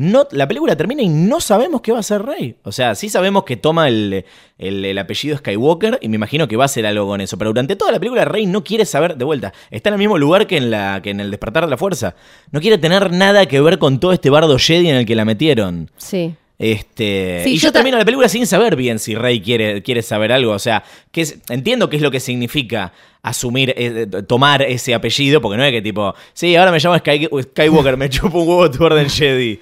No, 0.00 0.28
la 0.30 0.46
película 0.46 0.76
termina 0.76 1.02
y 1.02 1.08
no 1.08 1.40
sabemos 1.40 1.80
qué 1.80 1.90
va 1.90 1.98
a 1.98 2.02
ser 2.04 2.22
Rey. 2.22 2.54
O 2.62 2.70
sea, 2.70 2.94
sí 2.94 3.08
sabemos 3.08 3.42
que 3.42 3.56
toma 3.56 3.88
el, 3.88 4.24
el- 4.56 4.84
el 4.84 4.96
apellido 4.96 5.36
Skywalker 5.36 5.98
y 6.00 6.08
me 6.08 6.14
imagino 6.14 6.46
que 6.46 6.56
va 6.56 6.62
a 6.62 6.66
hacer 6.66 6.86
algo 6.86 7.06
con 7.08 7.20
eso. 7.20 7.36
Pero 7.36 7.50
durante 7.50 7.74
toda 7.74 7.90
la 7.90 7.98
película 7.98 8.24
Rey 8.24 8.46
no 8.46 8.62
quiere 8.62 8.84
saber, 8.84 9.16
de 9.16 9.24
vuelta, 9.24 9.52
está 9.72 9.88
en 9.90 9.94
el 9.94 9.98
mismo 9.98 10.16
lugar 10.16 10.46
que 10.46 10.56
en, 10.56 10.70
la, 10.70 11.00
que 11.02 11.10
en 11.10 11.18
el 11.18 11.30
despertar 11.32 11.64
de 11.64 11.70
la 11.70 11.76
fuerza. 11.76 12.14
No 12.52 12.60
quiere 12.60 12.78
tener 12.78 13.10
nada 13.12 13.46
que 13.46 13.60
ver 13.60 13.78
con 13.80 13.98
todo 13.98 14.12
este 14.12 14.30
bardo 14.30 14.56
Jedi 14.56 14.88
en 14.88 14.96
el 14.96 15.04
que 15.04 15.16
la 15.16 15.24
metieron. 15.24 15.90
Sí. 15.96 16.32
Este, 16.60 17.42
Sí, 17.44 17.54
y 17.54 17.58
yo 17.58 17.72
termino 17.72 17.98
la 17.98 18.04
película 18.04 18.28
sin 18.28 18.46
saber 18.46 18.76
bien 18.76 18.98
si 18.98 19.14
Rey 19.14 19.40
quiere, 19.40 19.82
quiere 19.82 20.02
saber 20.02 20.30
algo. 20.32 20.52
O 20.52 20.58
sea, 20.58 20.84
que 21.10 21.22
es- 21.22 21.38
entiendo 21.48 21.88
qué 21.88 21.96
es 21.96 22.02
lo 22.02 22.10
que 22.12 22.20
significa 22.20 22.92
asumir, 23.22 23.74
eh, 23.76 24.06
tomar 24.28 24.62
ese 24.62 24.94
apellido, 24.94 25.40
porque 25.40 25.56
no 25.56 25.64
es 25.64 25.72
que 25.72 25.82
tipo, 25.82 26.14
sí, 26.34 26.54
ahora 26.56 26.70
me 26.72 26.78
llamo 26.78 26.96
Sky- 26.98 27.28
Skywalker, 27.42 27.96
me 27.96 28.08
chupo 28.10 28.38
un 28.42 28.48
huevo 28.48 28.70
tu 28.70 28.84
orden 28.84 29.08
Jedi. 29.08 29.58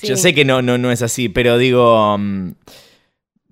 Sí. 0.00 0.06
Yo 0.08 0.16
sé 0.16 0.34
que 0.34 0.44
no, 0.44 0.62
no, 0.62 0.78
no 0.78 0.90
es 0.90 1.02
así, 1.02 1.28
pero 1.28 1.58
digo. 1.58 2.16
mm, 2.18 2.52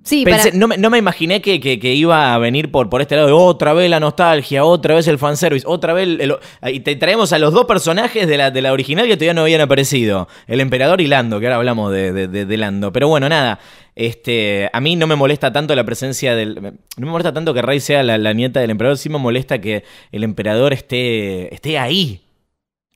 Sí, 0.03 0.24
pensé- 0.24 0.44
para- 0.48 0.57
no, 0.59 0.66
me, 0.66 0.79
no 0.79 0.88
me 0.88 0.96
imaginé 0.96 1.42
que, 1.42 1.61
que- 1.61 1.79
que 1.79 1.92
iba 1.94 2.35
a 2.35 2.38
venir 2.38 2.70
por, 2.70 2.88
por 2.88 3.03
este 3.03 3.16
lado 3.16 3.26
de 3.29 3.35
otra 3.35 3.74
vez 3.74 3.90
la 3.90 4.00
nostalgia, 4.00 4.64
otra 4.64 4.94
vez 4.94 5.07
el 5.09 5.18
fanservice, 5.18 5.66
otra 5.68 5.92
vez. 5.92 6.05
el- 6.09 6.20
el- 6.22 6.74
y 6.74 6.81
te 6.81 6.96
traemos 6.96 7.35
a 7.35 7.38
los 7.38 7.53
dos 7.53 7.66
personajes 7.66 8.26
de 8.26 8.38
la, 8.38 8.50
de 8.50 8.62
la 8.62 8.72
original 8.72 9.07
que 9.07 9.16
todavía 9.18 9.35
no 9.35 9.42
habían 9.42 9.61
aparecido: 9.61 10.26
el 10.46 10.61
emperador 10.62 11.03
y 11.03 11.07
Lando, 11.07 11.38
que 11.38 11.46
ahora 11.46 11.57
hablamos 11.57 11.92
de, 11.92 12.12
de- 12.14 12.29
de- 12.29 12.46
de 12.46 12.57
Lando. 12.57 12.92
Pero 12.92 13.09
bueno, 13.09 13.29
nada. 13.29 13.59
Este, 13.94 14.70
a 14.72 14.81
mí 14.81 14.96
no 14.96 15.07
me 15.07 15.16
molesta 15.16 15.53
tanto 15.53 15.74
la 15.74 15.85
presencia 15.85 16.35
del. 16.35 16.55
No 16.55 16.72
me 17.07 17.11
molesta 17.11 17.35
tanto 17.35 17.53
que 17.53 17.61
Rey 17.61 17.79
sea 17.81 18.03
la, 18.03 18.16
la 18.16 18.33
nieta 18.33 18.59
del 18.61 18.70
emperador, 18.70 18.96
sí 18.96 19.11
me 19.11 19.18
molesta 19.18 19.61
que 19.61 19.85
el 20.12 20.24
emperador 20.24 20.72
esté, 20.72 21.55
esté 21.55 21.79
ahí. 21.79 22.22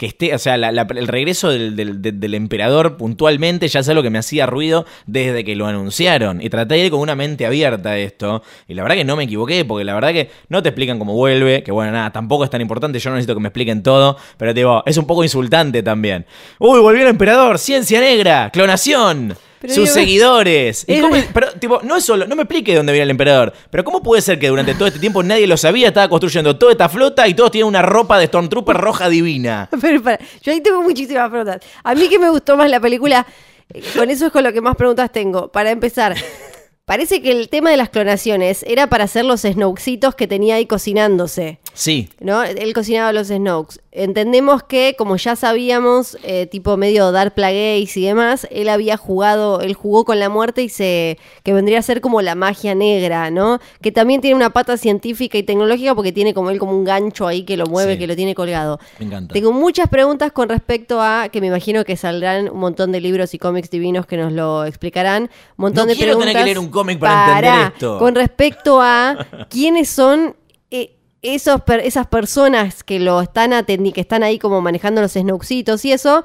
Que 0.05 0.09
esté, 0.09 0.35
o 0.35 0.39
sea, 0.39 0.59
la- 0.59 0.71
la- 0.71 0.87
el 0.97 1.09
regreso 1.09 1.49
del, 1.49 1.77
del- 1.77 2.03
del- 2.21 2.35
emperador 2.35 2.99
puntualmente 2.99 3.67
ya 3.69 3.81
es 3.81 3.89
algo 3.89 4.03
que 4.03 4.11
me 4.11 4.19
hacía 4.19 4.45
ruido 4.45 4.85
desde 5.07 5.45
que 5.45 5.57
lo 5.57 5.67
anunciaron. 5.67 6.43
Y 6.43 6.51
traté 6.51 6.75
de 6.75 6.85
ir 6.85 6.91
con 6.91 7.01
una 7.01 7.15
mente 7.15 7.47
abierta 7.47 7.89
a 7.93 7.97
esto. 7.99 8.43
Y 8.69 8.75
la 8.75 8.83
verdad 8.83 8.97
que 8.97 9.05
no 9.05 9.17
me 9.17 9.25
equivoqué, 9.25 9.65
porque 9.65 9.83
la 9.83 9.95
verdad 9.95 10.13
que 10.13 10.29
no 10.51 10.63
te 10.63 10.69
explican 10.69 10.99
cómo 10.99 11.15
vuelve, 11.15 11.63
que 11.63 11.73
bueno, 11.73 11.93
nada, 11.93 12.13
tampoco 12.13 12.45
es 12.45 12.51
tan 12.51 12.61
importante, 12.61 12.99
yo 12.99 13.09
no 13.09 13.17
necesito 13.17 13.33
que 13.35 13.41
me 13.41 13.49
expliquen 13.49 13.83
todo, 13.83 14.19
pero 14.37 14.53
digo, 14.53 14.83
es 14.85 14.99
un 14.99 15.07
poco 15.07 15.23
insultante 15.25 15.83
también. 15.83 16.27
Uy, 16.59 16.81
volvió 16.81 17.01
el 17.01 17.09
emperador, 17.09 17.59
ciencia 17.59 17.99
negra, 17.99 18.51
clonación. 18.53 19.35
Pero 19.67 19.75
sus 19.75 19.85
digo, 19.85 19.95
seguidores. 19.95 20.85
¿Y 20.89 20.93
es- 20.95 21.01
cómo- 21.03 21.17
pero, 21.33 21.53
tipo, 21.53 21.81
no 21.83 21.97
es 21.97 22.05
solo, 22.05 22.27
no 22.27 22.37
me 22.37 22.43
explique 22.43 22.75
dónde 22.75 22.93
viene 22.93 23.05
el 23.05 23.11
emperador. 23.11 23.53
Pero 23.71 23.83
¿cómo 23.85 24.03
puede 24.03 24.21
ser 24.21 24.39
que 24.39 24.49
durante 24.49 24.75
todo 24.75 24.87
este 24.87 25.01
tiempo 25.01 25.23
nadie 25.23 25.47
lo 25.47 25.57
sabía? 25.57 25.89
Estaba 25.89 26.09
construyendo 26.09 26.57
toda 26.59 26.73
esta 26.73 26.89
flota 26.89 27.27
y 27.29 27.35
todos 27.35 27.51
tienen 27.51 27.69
una 27.69 27.83
ropa 27.83 28.19
de 28.19 28.27
Stormtrooper 28.27 28.77
roja 28.77 29.09
divina. 29.09 29.69
Pero 29.81 30.03
para, 30.03 30.19
yo 30.43 30.53
ahí 30.53 30.61
tengo 30.61 30.83
muchísimas 30.83 31.31
preguntas. 31.31 31.61
A 31.83 31.95
mí 31.95 32.09
que 32.09 32.19
me 32.19 32.29
gustó 32.31 32.57
más 32.57 32.69
la 32.69 32.81
película, 32.81 33.27
eh, 33.73 33.83
con 33.97 34.11
eso 34.11 34.27
es 34.27 34.33
con 34.33 34.45
lo 34.45 34.53
que 34.53 34.61
más 34.61 34.77
preguntas 34.77 35.11
tengo. 35.11 35.51
Para 35.51 35.71
empezar, 35.71 36.15
parece 36.85 37.23
que 37.23 37.31
el 37.33 37.49
tema 37.49 37.71
de 37.71 37.77
las 37.79 37.89
clonaciones 37.89 38.63
era 38.69 38.89
para 38.89 39.05
hacer 39.05 39.25
los 39.25 39.41
snowcitos 39.43 40.15
que 40.15 40.27
tenía 40.27 40.57
ahí 40.57 40.67
cocinándose. 40.67 41.59
Sí. 41.75 42.09
¿no? 42.21 42.43
Él 42.45 42.73
cocinaba 42.73 43.13
los 43.13 43.27
Snokes. 43.29 43.81
Entendemos 43.91 44.63
que, 44.65 44.95
como 44.99 45.17
ya 45.17 45.37
sabíamos, 45.37 46.17
eh, 46.25 46.47
tipo 46.47 46.77
medio 46.77 47.13
Dark 47.13 47.35
Plagueis 47.35 47.97
y 47.97 48.05
demás, 48.07 48.47
él 48.51 48.69
había 48.69 48.97
jugado, 48.97 49.61
él 49.61 49.75
jugó 49.75 50.05
con 50.05 50.19
la 50.19 50.29
muerte 50.29 50.63
y 50.63 50.69
se. 50.69 51.19
que 51.45 51.53
vendría 51.53 51.79
a 51.79 51.83
ser 51.83 52.01
como 52.01 52.21
la 52.23 52.35
magia 52.35 52.75
negra, 52.75 53.31
¿no? 53.31 53.61
Que 53.83 53.93
también 53.93 54.21
tiene 54.21 54.35
una 54.37 54.51
pata 54.51 54.77
científica 54.77 55.39
y 55.39 55.43
tecnológica 55.45 55.95
porque 55.95 56.11
tiene 56.13 56.35
como 56.35 56.51
él 56.51 56.59
como 56.59 56.73
un 56.77 56.85
gancho 56.85 57.27
ahí 57.29 57.45
que 57.45 57.57
lo 57.57 57.67
mueve, 57.67 57.93
Sí. 57.95 57.99
que 58.01 58.07
lo 58.09 58.17
tiene 58.17 58.35
colgado. 58.35 58.81
Me 58.99 59.07
encanta. 59.07 59.33
Tengo 59.33 59.53
muchas 59.53 59.89
preguntas 59.89 60.33
con 60.33 60.49
respecto 60.49 61.01
a, 61.01 61.29
que 61.31 61.41
me 61.41 61.47
imagino 61.49 61.85
que 61.85 61.97
saldrán 61.97 62.49
un 62.51 62.59
montón 62.59 62.91
de 62.93 63.01
libros 63.01 63.33
y 63.35 63.39
cómics 63.39 63.71
divinos 63.71 64.07
que 64.07 64.17
nos 64.17 64.33
lo 64.33 64.65
explicarán. 64.65 65.25
Un 65.25 65.29
montón 65.57 65.87
No 65.87 65.93
de 65.93 65.97
quiero 65.97 66.13
tener 66.19 66.33
preguntas. 66.35 66.41
que 66.43 66.45
leer 66.47 66.59
un 66.59 66.69
cómic 66.71 66.99
para 66.99 67.39
entender 67.39 67.73
esto. 67.75 67.99
Con 67.99 68.15
respecto 68.15 68.81
a 68.81 69.17
quiénes 69.49 69.89
son 69.89 70.35
esos 71.25 71.63
per- 71.63 71.81
esas 71.81 72.07
personas 72.07 72.85
que 72.85 73.01
lo 73.01 73.21
están 73.21 73.53
atendi 73.53 73.93
que 73.93 74.01
están 74.03 74.23
ahí 74.23 74.39
como 74.39 74.61
manejando 74.61 75.01
los 75.01 75.13
snowcitos 75.13 75.85
y 75.85 75.93
eso. 75.93 76.23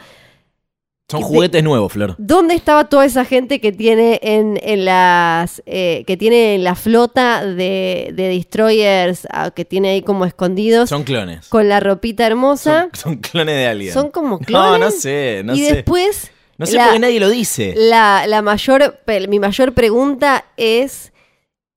Son 1.10 1.22
de- 1.22 1.26
juguetes 1.26 1.64
nuevos, 1.64 1.92
Flor. 1.92 2.14
¿Dónde 2.20 2.54
estaba 2.54 2.88
toda 2.88 3.04
esa 3.04 3.26
gente 3.26 3.60
que 3.60 3.72
tiene 3.72 4.20
en, 4.22 4.60
en 4.62 4.86
las 4.86 5.64
eh, 5.66 6.04
que 6.06 6.18
tiene 6.18 6.54
en 6.54 6.64
la 6.64 6.76
flota 6.76 7.44
de, 7.44 8.12
de 8.14 8.28
destroyers 8.30 9.28
ah, 9.32 9.50
que 9.50 9.66
tiene 9.66 9.90
ahí 9.90 10.02
como 10.04 10.26
escondidos 10.26 10.90
Son 10.90 11.04
clones. 11.04 11.48
con 11.50 11.68
la 11.68 11.80
ropita 11.80 12.28
hermosa? 12.28 12.90
Son, 12.94 13.14
son 13.14 13.16
clones 13.18 13.56
de 13.56 13.66
alguien. 13.68 13.92
Son 13.94 14.12
como 14.12 14.38
No, 14.38 14.46
clones. 14.46 14.80
no 14.80 14.92
sé, 14.92 15.42
no 15.44 15.56
y 15.56 15.66
sé. 15.66 15.74
después 15.76 16.32
no 16.60 16.68
sé 16.68 16.74
la- 16.76 16.84
por 16.86 16.94
qué 16.94 17.00
nadie 17.00 17.20
lo 17.20 17.30
dice. 17.30 17.74
la, 17.76 18.26
la 18.28 18.44
mayor, 18.44 19.00
mi 19.30 19.40
mayor 19.40 19.74
pregunta 19.74 20.46
es 20.58 21.12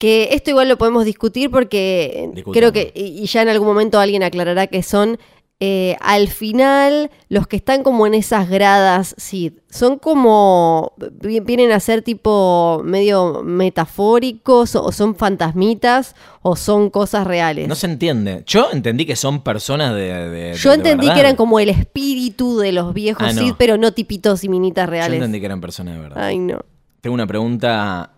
que 0.02 0.30
esto 0.32 0.50
igual 0.50 0.68
lo 0.68 0.76
podemos 0.78 1.04
discutir 1.04 1.48
porque 1.48 2.28
Discutamos. 2.34 2.56
creo 2.58 2.72
que, 2.72 2.92
y 2.96 3.24
ya 3.26 3.42
en 3.42 3.48
algún 3.48 3.68
momento 3.68 4.00
alguien 4.00 4.24
aclarará 4.24 4.66
que 4.66 4.82
son, 4.82 5.16
eh, 5.60 5.94
al 6.00 6.26
final, 6.26 7.08
los 7.28 7.46
que 7.46 7.54
están 7.54 7.84
como 7.84 8.04
en 8.08 8.14
esas 8.14 8.50
gradas, 8.50 9.14
sí, 9.16 9.58
son 9.70 10.00
como, 10.00 10.92
vi- 11.20 11.38
vienen 11.38 11.70
a 11.70 11.78
ser 11.78 12.02
tipo 12.02 12.82
medio 12.84 13.44
metafóricos 13.44 14.74
o 14.74 14.90
son 14.90 15.14
fantasmitas 15.14 16.16
o 16.42 16.56
son 16.56 16.90
cosas 16.90 17.24
reales. 17.26 17.68
No 17.68 17.76
se 17.76 17.86
entiende. 17.86 18.42
Yo 18.44 18.70
entendí 18.72 19.06
que 19.06 19.14
son 19.14 19.42
personas 19.44 19.94
de. 19.94 20.28
de- 20.30 20.54
Yo 20.54 20.70
de 20.70 20.76
entendí 20.78 21.08
que 21.12 21.20
eran 21.20 21.36
como 21.36 21.60
el 21.60 21.68
espíritu 21.68 22.58
de 22.58 22.72
los 22.72 22.92
viejos 22.92 23.22
Ah, 23.28 23.32
no. 23.32 23.54
Pero 23.56 23.76
no 23.78 23.92
tipitos 23.92 24.42
y 24.42 24.48
minitas 24.48 24.86
Yo 24.86 24.90
reales. 24.90 25.14
entendí 25.18 25.38
que 25.38 25.46
eran 25.46 25.60
personas 25.60 25.94
de 25.94 26.00
verdad. 26.00 26.24
Ay, 26.24 26.38
no. 26.40 26.58
Tengo 27.00 27.14
una 27.14 27.26
pregunta 27.28 28.10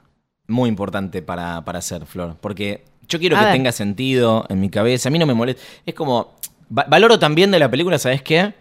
muy 0.49 0.69
importante 0.69 1.23
para, 1.23 1.65
para 1.65 1.79
hacer, 1.79 2.07
Flor. 2.07 2.37
Porque 2.41 2.85
yo 3.09 3.19
quiero 3.19 3.37
A 3.37 3.41
que 3.41 3.45
ver. 3.47 3.55
tenga 3.55 3.73
sentido 3.73 4.45
en 4.49 4.61
mi 4.61 4.69
cabeza. 4.71 5.09
A 5.09 5.13
mí 5.13 5.19
no 5.19 5.27
me 5.27 5.35
molesta. 5.35 5.63
Es 5.87 5.95
como. 5.95 6.35
va- 6.77 6.87
valoro 6.89 7.19
también 7.19 7.51
de 7.51 7.59
la 7.59 7.71
película, 7.71 7.99
¿sabes 7.99 8.23
qué? 8.23 8.55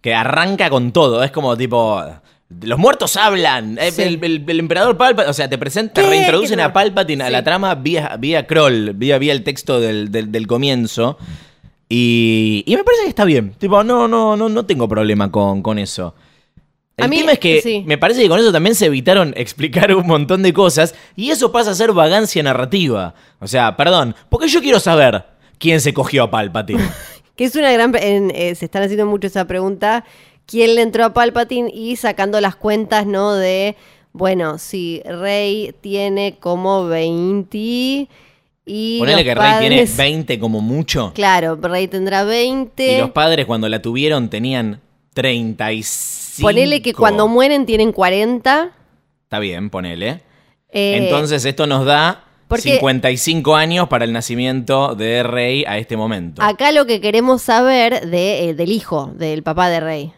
Que 0.00 0.14
arranca 0.14 0.68
con 0.70 0.92
todo. 0.92 1.22
Es 1.22 1.30
como 1.30 1.56
tipo. 1.56 2.02
Los 2.62 2.78
muertos 2.78 3.16
hablan. 3.16 3.78
Sí. 3.92 4.02
El, 4.02 4.22
el- 4.22 4.44
el 4.46 4.60
emperador 4.60 4.96
Palpatine. 4.98 5.30
O 5.30 5.32
sea, 5.32 5.48
te 5.48 5.56
presentan, 5.56 6.04
reintroducen 6.10 6.56
¿Qué 6.58 6.62
a? 6.62 6.72
Palpatine 6.72 7.22
a 7.24 7.26
Sí. 7.28 7.32
la 7.32 7.42
trama 7.44 7.74
vía, 7.76 8.16
vía 8.18 8.46
Kroll, 8.46 8.92
vía, 8.94 9.16
vía 9.18 9.32
el 9.32 9.42
texto 9.42 9.80
del, 9.80 10.10
del- 10.12 10.30
del 10.30 10.46
comienzo. 10.46 11.16
Y, 11.88 12.64
y 12.66 12.76
me 12.76 12.84
parece 12.84 13.02
que 13.04 13.08
está 13.10 13.24
bien. 13.24 13.52
Tipo, 13.58 13.82
no, 13.84 14.08
no, 14.08 14.36
no, 14.36 14.48
no 14.48 14.66
tengo 14.66 14.88
problema 14.88 15.30
con, 15.30 15.62
con 15.62 15.78
eso. 15.78 16.14
El 16.96 17.04
A 17.06 17.08
mí, 17.08 17.18
tema 17.18 17.32
es 17.32 17.38
que 17.38 17.62
sí. 17.62 17.82
me 17.86 17.96
parece 17.96 18.22
que 18.22 18.28
con 18.28 18.38
eso 18.38 18.52
también 18.52 18.74
se 18.74 18.86
evitaron 18.86 19.32
explicar 19.36 19.94
un 19.94 20.06
montón 20.06 20.42
de 20.42 20.52
cosas 20.52 20.94
y 21.16 21.30
eso 21.30 21.50
pasa 21.52 21.70
a 21.70 21.74
ser 21.74 21.92
vagancia 21.92 22.42
narrativa. 22.42 23.14
O 23.40 23.46
sea, 23.48 23.76
perdón, 23.76 24.14
porque 24.28 24.48
yo 24.48 24.60
quiero 24.60 24.78
saber 24.80 25.24
quién 25.58 25.80
se 25.80 25.94
cogió 25.94 26.24
a 26.24 26.30
Palpatine. 26.30 26.82
Que 27.34 27.44
es 27.44 27.56
una 27.56 27.72
gran... 27.72 27.94
en- 27.96 28.30
eh, 28.34 28.54
se 28.54 28.66
están 28.66 28.82
haciendo 28.82 29.06
mucho 29.06 29.26
esa 29.26 29.46
pregunta. 29.46 30.04
¿Quién 30.44 30.74
le 30.74 30.82
entró 30.82 31.02
a 31.06 31.14
Palpatine? 31.14 31.70
Y 31.74 31.96
sacando 31.96 32.38
las 32.42 32.56
cuentas, 32.56 33.06
¿no? 33.06 33.32
De, 33.32 33.74
bueno, 34.12 34.58
si 34.58 35.00
Rey 35.06 35.74
tiene 35.80 36.36
como 36.38 36.84
20 36.88 38.08
y... 38.66 38.98
Ponele 38.98 39.24
que 39.24 39.34
Rey 39.34 39.52
tiene 39.60 39.76
padres- 39.86 39.96
20 39.96 40.38
como 40.38 40.60
mucho. 40.60 41.12
Claro, 41.14 41.56
Rey 41.60 41.88
tendrá 41.88 42.22
20. 42.24 42.92
Y 42.96 43.00
los 43.00 43.10
padres 43.12 43.46
cuando 43.46 43.66
la 43.70 43.80
tuvieron 43.80 44.28
tenían 44.28 44.80
35. 45.14 46.48
Ponele 46.48 46.82
que 46.82 46.94
cuando 46.94 47.28
mueren 47.28 47.66
tienen 47.66 47.92
40. 47.92 48.70
Está 49.24 49.38
bien, 49.38 49.70
ponele. 49.70 50.20
Eh, 50.70 50.98
Entonces 51.04 51.44
esto 51.44 51.66
nos 51.66 51.84
da 51.84 52.24
porque- 52.48 52.74
55 52.74 53.54
años 53.56 53.88
para 53.88 54.04
el 54.04 54.12
nacimiento 54.12 54.94
de 54.94 55.22
Rey 55.22 55.64
a 55.66 55.78
este 55.78 55.96
momento. 55.96 56.42
Acá 56.42 56.72
lo 56.72 56.86
que 56.86 57.00
queremos 57.00 57.42
saber 57.42 58.08
de, 58.08 58.48
eh, 58.50 58.54
del 58.54 58.72
hijo, 58.72 59.12
del 59.14 59.42
papá 59.42 59.68
de 59.68 59.80
Rey. 59.80 60.12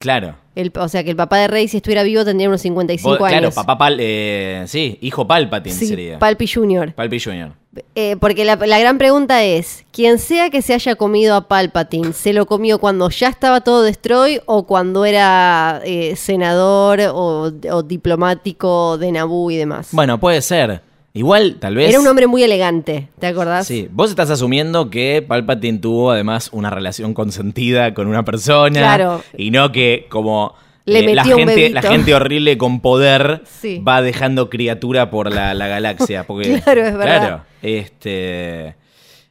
Claro. 0.00 0.34
El- 0.54 0.72
o 0.78 0.88
sea, 0.88 1.04
que 1.04 1.10
el 1.10 1.16
papá 1.16 1.36
de 1.36 1.46
Rey, 1.48 1.68
si 1.68 1.76
estuviera 1.76 2.02
vivo, 2.02 2.24
tendría 2.24 2.48
unos 2.48 2.62
55 2.62 3.10
Vos- 3.10 3.20
años. 3.20 3.30
Claro, 3.40 3.50
papá 3.54 3.76
Pal, 3.76 3.98
eh, 4.00 4.64
sí, 4.66 4.96
hijo 5.02 5.26
Palpatine 5.26 5.74
Sí, 5.76 5.86
sería. 5.86 6.18
Palpi 6.18 6.46
Jr. 6.48 6.94
Palpi 6.94 7.20
Jr. 7.20 7.52
Eh, 7.94 8.16
porque 8.18 8.46
la, 8.46 8.56
la 8.56 8.78
gran 8.78 8.96
pregunta 8.96 9.44
es, 9.44 9.84
quien 9.92 10.18
sea 10.18 10.48
que 10.48 10.62
se 10.62 10.72
haya 10.72 10.94
comido 10.96 11.34
a 11.36 11.48
Palpatine, 11.48 12.14
¿se 12.14 12.32
lo 12.32 12.46
comió 12.46 12.78
cuando 12.78 13.10
ya 13.10 13.28
estaba 13.28 13.60
todo 13.60 13.82
destroy 13.82 14.40
o 14.46 14.66
cuando 14.66 15.04
era 15.04 15.82
eh, 15.84 16.16
senador 16.16 17.00
o, 17.12 17.52
o 17.70 17.82
diplomático 17.82 18.96
de 18.96 19.12
Naboo 19.12 19.50
y 19.50 19.56
demás? 19.58 19.90
Bueno, 19.92 20.18
puede 20.18 20.40
ser. 20.40 20.80
Igual, 21.12 21.56
tal 21.58 21.74
vez. 21.74 21.88
Era 21.90 21.98
un 22.00 22.06
hombre 22.06 22.26
muy 22.28 22.42
elegante, 22.44 23.08
¿te 23.18 23.26
acordás? 23.26 23.66
Sí, 23.66 23.88
vos 23.90 24.10
estás 24.10 24.30
asumiendo 24.30 24.90
que 24.90 25.24
Palpatine 25.26 25.78
tuvo 25.78 26.12
además 26.12 26.50
una 26.52 26.70
relación 26.70 27.14
consentida 27.14 27.94
con 27.94 28.06
una 28.06 28.24
persona. 28.24 28.78
Claro. 28.78 29.22
Y 29.36 29.50
no 29.50 29.72
que 29.72 30.06
como 30.08 30.54
Le 30.84 31.00
eh, 31.10 31.14
la, 31.16 31.22
un 31.24 31.28
gente, 31.34 31.70
la 31.70 31.82
gente 31.82 32.14
horrible 32.14 32.56
con 32.58 32.80
poder 32.80 33.42
Sí. 33.44 33.78
va 33.86 34.02
dejando 34.02 34.48
criatura 34.50 35.10
por 35.10 35.32
la, 35.32 35.52
la 35.54 35.66
galaxia. 35.66 36.24
Porque, 36.28 36.60
Claro, 36.62 36.80
es 36.86 36.96
verdad. 36.96 37.18
Claro, 37.20 37.42
este. 37.62 38.76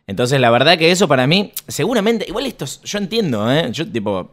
Entonces, 0.06 0.42
la 0.42 0.50
verdad 0.50 0.78
que 0.78 0.92
eso 0.92 1.08
para 1.08 1.28
mí, 1.28 1.52
seguramente, 1.68 2.26
igual 2.28 2.46
esto, 2.48 2.66
es- 2.66 2.82
yo 2.82 2.98
entiendo, 2.98 3.50
¿eh? 3.52 3.70
Yo, 3.72 3.88
tipo, 3.90 4.32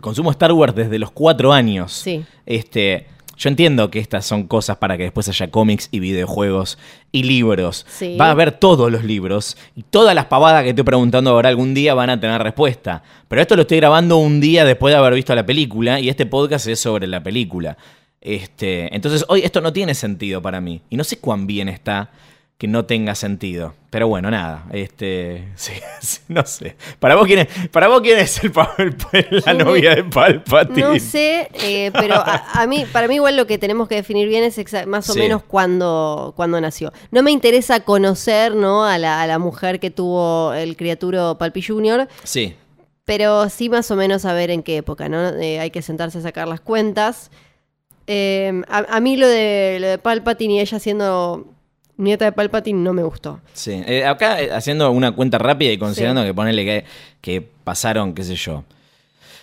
consumo 0.00 0.30
Star 0.32 0.52
Wars 0.52 0.74
desde 0.74 0.98
los 0.98 1.12
cuatro 1.12 1.52
años. 1.52 1.92
Sí. 1.92 2.24
Este, 2.44 3.06
yo 3.38 3.48
entiendo 3.48 3.90
que 3.90 4.00
estas 4.00 4.26
son 4.26 4.48
cosas 4.48 4.78
para 4.78 4.96
que 4.96 5.04
después 5.04 5.28
haya 5.28 5.50
cómics 5.50 5.88
y 5.92 6.00
videojuegos 6.00 6.76
y 7.12 7.22
libros. 7.22 7.86
Sí. 7.88 8.16
Va 8.20 8.26
a 8.26 8.30
haber 8.32 8.52
todos 8.52 8.90
los 8.90 9.04
libros 9.04 9.56
y 9.76 9.82
todas 9.84 10.14
las 10.14 10.26
pavadas 10.26 10.64
que 10.64 10.70
estoy 10.70 10.84
preguntando 10.84 11.30
ahora 11.30 11.48
algún 11.48 11.72
día 11.72 11.94
van 11.94 12.10
a 12.10 12.20
tener 12.20 12.42
respuesta. 12.42 13.02
Pero 13.28 13.40
esto 13.40 13.54
lo 13.54 13.62
estoy 13.62 13.78
grabando 13.78 14.16
un 14.16 14.40
día 14.40 14.64
después 14.64 14.92
de 14.92 14.98
haber 14.98 15.14
visto 15.14 15.34
la 15.34 15.46
película 15.46 16.00
y 16.00 16.08
este 16.08 16.26
podcast 16.26 16.66
es 16.66 16.80
sobre 16.80 17.06
la 17.06 17.22
película. 17.22 17.78
Este, 18.20 18.94
entonces 18.94 19.24
hoy 19.28 19.42
esto 19.44 19.60
no 19.60 19.72
tiene 19.72 19.94
sentido 19.94 20.42
para 20.42 20.60
mí 20.60 20.82
y 20.90 20.96
no 20.96 21.04
sé 21.04 21.18
cuán 21.18 21.46
bien 21.46 21.68
está 21.68 22.10
que 22.58 22.66
no 22.66 22.84
tenga 22.86 23.14
sentido. 23.14 23.74
Pero 23.90 24.08
bueno, 24.08 24.30
nada, 24.32 24.64
este, 24.72 25.48
sí, 25.54 25.72
sí, 26.00 26.18
no 26.28 26.44
sé. 26.44 26.76
Para 26.98 27.14
vos 27.14 27.26
quién 27.26 27.38
es, 27.38 27.68
para 27.68 27.86
vos 27.88 28.00
quién 28.00 28.18
es 28.18 28.42
el, 28.42 28.52
el- 29.12 29.42
la 29.46 29.54
novia 29.54 29.94
de 29.94 30.02
Palpatine. 30.04 30.80
No 30.88 30.98
sé, 30.98 31.48
eh, 31.54 31.90
pero 31.92 32.16
a, 32.16 32.44
a 32.60 32.66
mí, 32.66 32.84
para 32.92 33.06
mí 33.06 33.14
igual 33.14 33.36
lo 33.36 33.46
que 33.46 33.58
tenemos 33.58 33.86
que 33.88 33.94
definir 33.94 34.26
bien 34.28 34.42
es 34.44 34.58
más 34.88 35.08
o 35.08 35.12
Sí. 35.12 35.20
menos 35.20 35.42
cuándo, 35.44 36.32
cuándo 36.36 36.60
nació. 36.60 36.92
No 37.12 37.22
me 37.22 37.30
interesa 37.30 37.80
conocer 37.80 38.54
¿no? 38.56 38.84
a, 38.84 38.98
la, 38.98 39.22
a 39.22 39.26
la 39.28 39.38
mujer 39.38 39.78
que 39.78 39.90
tuvo 39.92 40.52
el 40.52 40.76
criaturo 40.76 41.38
Palpi 41.38 41.62
Jr., 41.62 42.08
Sí, 42.24 42.56
pero 43.04 43.48
sí 43.48 43.70
más 43.70 43.90
o 43.90 43.96
menos 43.96 44.22
saber 44.22 44.50
en 44.50 44.62
qué 44.62 44.76
época, 44.78 45.08
¿no? 45.08 45.28
Eh, 45.28 45.60
hay 45.60 45.70
que 45.70 45.80
sentarse 45.80 46.18
a 46.18 46.22
sacar 46.22 46.46
las 46.48 46.60
cuentas. 46.60 47.30
Eh, 48.06 48.62
a, 48.68 48.78
a 48.96 49.00
mí 49.00 49.16
lo 49.16 49.26
de, 49.28 49.78
lo 49.80 49.86
de 49.86 49.98
Palpatine 49.98 50.54
y 50.54 50.60
ella 50.60 50.78
siendo 50.78 51.46
nieta 51.98 52.24
de 52.24 52.32
Palpatine 52.32 52.80
no 52.80 52.94
me 52.94 53.02
gustó. 53.02 53.40
Sí, 53.52 53.82
eh, 53.86 54.06
acá 54.06 54.40
eh, 54.40 54.50
haciendo 54.52 54.90
una 54.90 55.12
cuenta 55.12 55.36
rápida 55.36 55.70
y 55.70 55.78
considerando 55.78 56.24
que 56.24 56.32
ponele 56.32 56.64
que, 56.64 56.84
que 57.20 57.42
pasaron, 57.42 58.14
qué 58.14 58.24
sé 58.24 58.36
yo, 58.36 58.64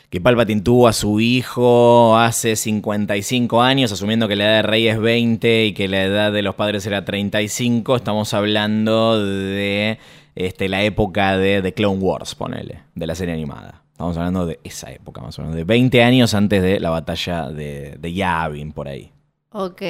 que 0.10 0.22
Palpatine 0.22 0.62
tuvo 0.62 0.88
a 0.88 0.94
su 0.94 1.20
hijo 1.20 2.18
hace 2.18 2.56
55 2.56 3.62
años, 3.62 3.92
asumiendo 3.92 4.28
que 4.28 4.36
la 4.36 4.46
edad 4.46 4.56
de 4.58 4.62
Rey 4.64 4.88
es 4.88 5.00
20 5.00 5.66
y 5.66 5.74
que 5.74 5.88
la 5.88 6.04
edad 6.04 6.32
de 6.32 6.42
los 6.42 6.56
padres 6.56 6.86
era 6.88 7.06
35, 7.06 7.96
estamos 7.96 8.34
hablando 8.34 9.24
de 9.24 10.00
este, 10.36 10.70
la 10.70 10.84
época 10.84 11.38
de 11.38 11.62
The 11.62 11.74
Clone 11.74 12.00
Wars, 12.00 12.36
ponele, 12.36 12.84
de 12.96 13.08
la 13.08 13.16
serie 13.16 13.34
animada. 13.34 13.82
Estamos 13.92 14.18
hablando 14.18 14.46
de 14.46 14.60
esa 14.64 14.92
época, 14.92 15.22
más 15.22 15.40
o 15.40 15.42
menos, 15.42 15.56
de 15.56 15.64
20 15.64 16.04
años 16.04 16.34
antes 16.34 16.62
de 16.62 16.80
la 16.80 16.90
batalla 16.90 17.50
de, 17.50 17.96
de 17.98 18.14
Yavin, 18.14 18.74
por 18.74 18.88
ahí. 18.88 19.12
Ok, 19.52 19.82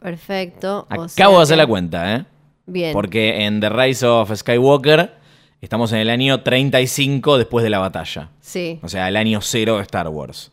perfecto. 0.00 0.80
O 0.90 0.94
Acabo 0.94 1.08
sea 1.08 1.28
de 1.28 1.36
hacer 1.42 1.54
que- 1.54 1.62
la 1.62 1.66
cuenta, 1.66 2.16
¿eh? 2.16 2.24
Bien. 2.66 2.92
Porque 2.92 3.44
en 3.46 3.60
The 3.60 3.68
Rise 3.70 4.06
of 4.06 4.30
Skywalker 4.34 5.12
estamos 5.60 5.92
en 5.92 5.98
el 5.98 6.10
año 6.10 6.42
35 6.42 7.38
después 7.38 7.62
de 7.64 7.70
la 7.70 7.78
batalla. 7.78 8.30
Sí. 8.40 8.78
O 8.82 8.88
sea, 8.88 9.08
el 9.08 9.16
año 9.16 9.40
cero 9.40 9.76
de 9.76 9.82
Star 9.82 10.08
Wars. 10.08 10.52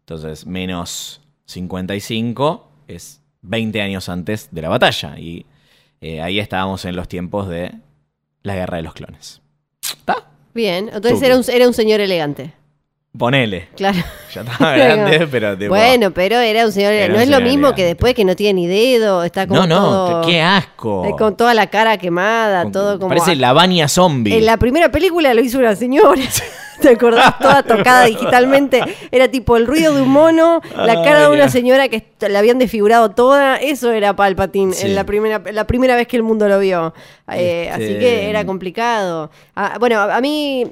Entonces, 0.00 0.46
menos 0.46 1.20
55 1.46 2.68
es 2.88 3.20
20 3.42 3.80
años 3.82 4.08
antes 4.08 4.48
de 4.50 4.62
la 4.62 4.68
batalla. 4.68 5.18
Y 5.18 5.46
eh, 6.00 6.20
ahí 6.20 6.40
estábamos 6.40 6.84
en 6.84 6.96
los 6.96 7.08
tiempos 7.08 7.48
de 7.48 7.72
la 8.42 8.54
guerra 8.54 8.76
de 8.78 8.82
los 8.82 8.94
clones. 8.94 9.40
Bien, 10.54 10.88
entonces 10.92 11.20
era 11.22 11.36
un, 11.36 11.44
era 11.52 11.66
un 11.66 11.74
señor 11.74 12.00
elegante. 12.00 12.52
Ponele. 13.16 13.68
Claro. 13.76 13.98
Ya 14.34 14.40
estaba 14.40 14.72
grande, 14.76 15.28
pero 15.30 15.56
tipo, 15.56 15.68
Bueno, 15.74 16.10
pero 16.10 16.38
era 16.40 16.66
un 16.66 16.72
señor 16.72 16.92
Era 16.92 17.08
No 17.08 17.14
un 17.14 17.20
es 17.20 17.28
lo 17.28 17.40
mismo 17.40 17.72
que 17.74 17.84
después 17.84 18.12
que 18.14 18.24
no 18.24 18.34
tiene 18.34 18.54
ni 18.62 18.66
dedo, 18.66 19.22
está 19.22 19.46
como 19.46 19.60
No, 19.60 19.66
no, 19.68 19.80
todo- 19.80 20.20
qué 20.26 20.42
asco. 20.42 21.04
eh, 21.06 21.14
con 21.16 21.36
toda 21.36 21.54
la 21.54 21.68
cara 21.68 21.96
quemada, 21.98 22.64
Con- 22.64 22.72
todo 22.72 22.98
como... 22.98 23.08
Parece 23.10 23.36
Lavania 23.36 23.86
zombie. 23.88 24.36
En 24.36 24.44
la 24.46 24.56
primera 24.56 24.90
película 24.90 25.32
lo 25.32 25.40
hizo 25.42 25.58
una 25.58 25.76
señora. 25.76 26.20
¿Te 26.80 26.88
acordás? 26.88 27.38
Toda 27.38 27.62
tocada 27.62 28.04
digitalmente. 28.06 28.82
Era 29.12 29.28
tipo 29.28 29.56
el 29.56 29.64
ruido 29.66 29.94
de 29.94 30.02
un 30.02 30.08
mono, 30.10 30.60
la 30.76 30.94
cara 31.04 31.20
de 31.20 31.28
una 31.28 31.48
señora 31.48 31.88
que 31.88 32.04
la 32.28 32.40
habían 32.40 32.58
desfigurado 32.58 33.10
toda. 33.12 33.56
Eso 33.58 33.92
era 33.92 34.16
Palpatine 34.16 34.72
Sí. 34.74 34.86
en 34.86 34.96
la 34.96 35.04
primera, 35.04 35.40
la 35.52 35.68
primera 35.68 35.94
vez 35.94 36.08
que 36.08 36.16
el 36.16 36.24
mundo 36.24 36.48
lo 36.48 36.58
vio. 36.58 36.92
Eh, 37.32 37.68
Este- 37.70 37.70
Así 37.70 37.98
que 38.00 38.28
era 38.28 38.44
complicado. 38.44 39.30
Ah, 39.54 39.76
bueno, 39.78 40.00
a, 40.00 40.16
a 40.16 40.20
mí 40.20 40.66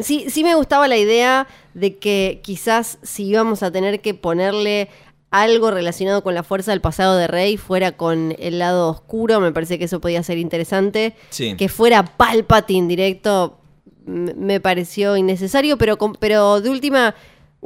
sí, 0.00 0.26
sí 0.28 0.44
me 0.44 0.54
gustaba 0.54 0.88
la 0.88 0.96
idea 0.96 1.46
de 1.74 1.96
que 1.98 2.40
quizás 2.42 2.98
si 3.02 3.24
íbamos 3.24 3.62
a 3.62 3.70
tener 3.70 4.00
que 4.00 4.14
ponerle 4.14 4.88
algo 5.30 5.70
relacionado 5.70 6.22
con 6.22 6.34
la 6.34 6.42
fuerza 6.42 6.70
del 6.70 6.80
pasado 6.80 7.16
de 7.16 7.26
Rey 7.26 7.56
fuera 7.56 7.92
con 7.92 8.34
el 8.38 8.58
lado 8.58 8.88
oscuro, 8.88 9.40
me 9.40 9.52
parece 9.52 9.78
que 9.78 9.84
eso 9.84 10.00
podía 10.00 10.22
ser 10.22 10.38
interesante. 10.38 11.14
Sí. 11.30 11.56
Que 11.56 11.68
fuera 11.68 12.04
Palpatine 12.04 12.88
directo 12.88 13.58
me 14.06 14.60
pareció 14.60 15.16
innecesario, 15.16 15.76
pero, 15.76 15.98
pero 16.20 16.60
de 16.60 16.70
última, 16.70 17.14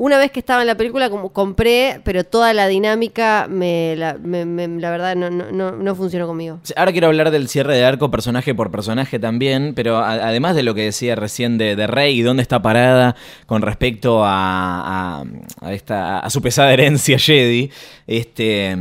una 0.00 0.16
vez 0.16 0.30
que 0.30 0.40
estaba 0.40 0.62
en 0.62 0.66
la 0.66 0.78
película, 0.78 1.10
como 1.10 1.28
compré, 1.28 2.00
pero 2.04 2.24
toda 2.24 2.54
la 2.54 2.68
dinámica, 2.68 3.46
me, 3.50 3.94
la, 3.96 4.14
verdad, 4.14 5.14
no, 5.14 5.28
no, 5.28 5.72
no, 5.72 5.94
funcionó 5.94 6.26
conmigo. 6.26 6.58
Ahora 6.74 6.92
quiero 6.92 7.08
hablar 7.08 7.30
del 7.30 7.50
cierre 7.50 7.76
de 7.76 7.84
arco 7.84 8.10
personaje 8.10 8.54
por 8.54 8.70
personaje 8.70 9.18
también, 9.18 9.74
pero 9.74 9.98
además 9.98 10.56
de 10.56 10.62
lo 10.62 10.74
que 10.74 10.84
decía 10.84 11.16
recién 11.16 11.58
de, 11.58 11.86
Rey 11.86 12.18
y 12.18 12.22
dónde 12.22 12.40
está 12.40 12.62
parada 12.62 13.14
con 13.44 13.60
respecto 13.60 14.22
a, 14.24 15.22
esta, 15.68 16.20
a 16.20 16.30
su 16.30 16.40
pesada 16.40 16.72
herencia 16.72 17.18
Jedi, 17.18 17.70
este, 18.06 18.74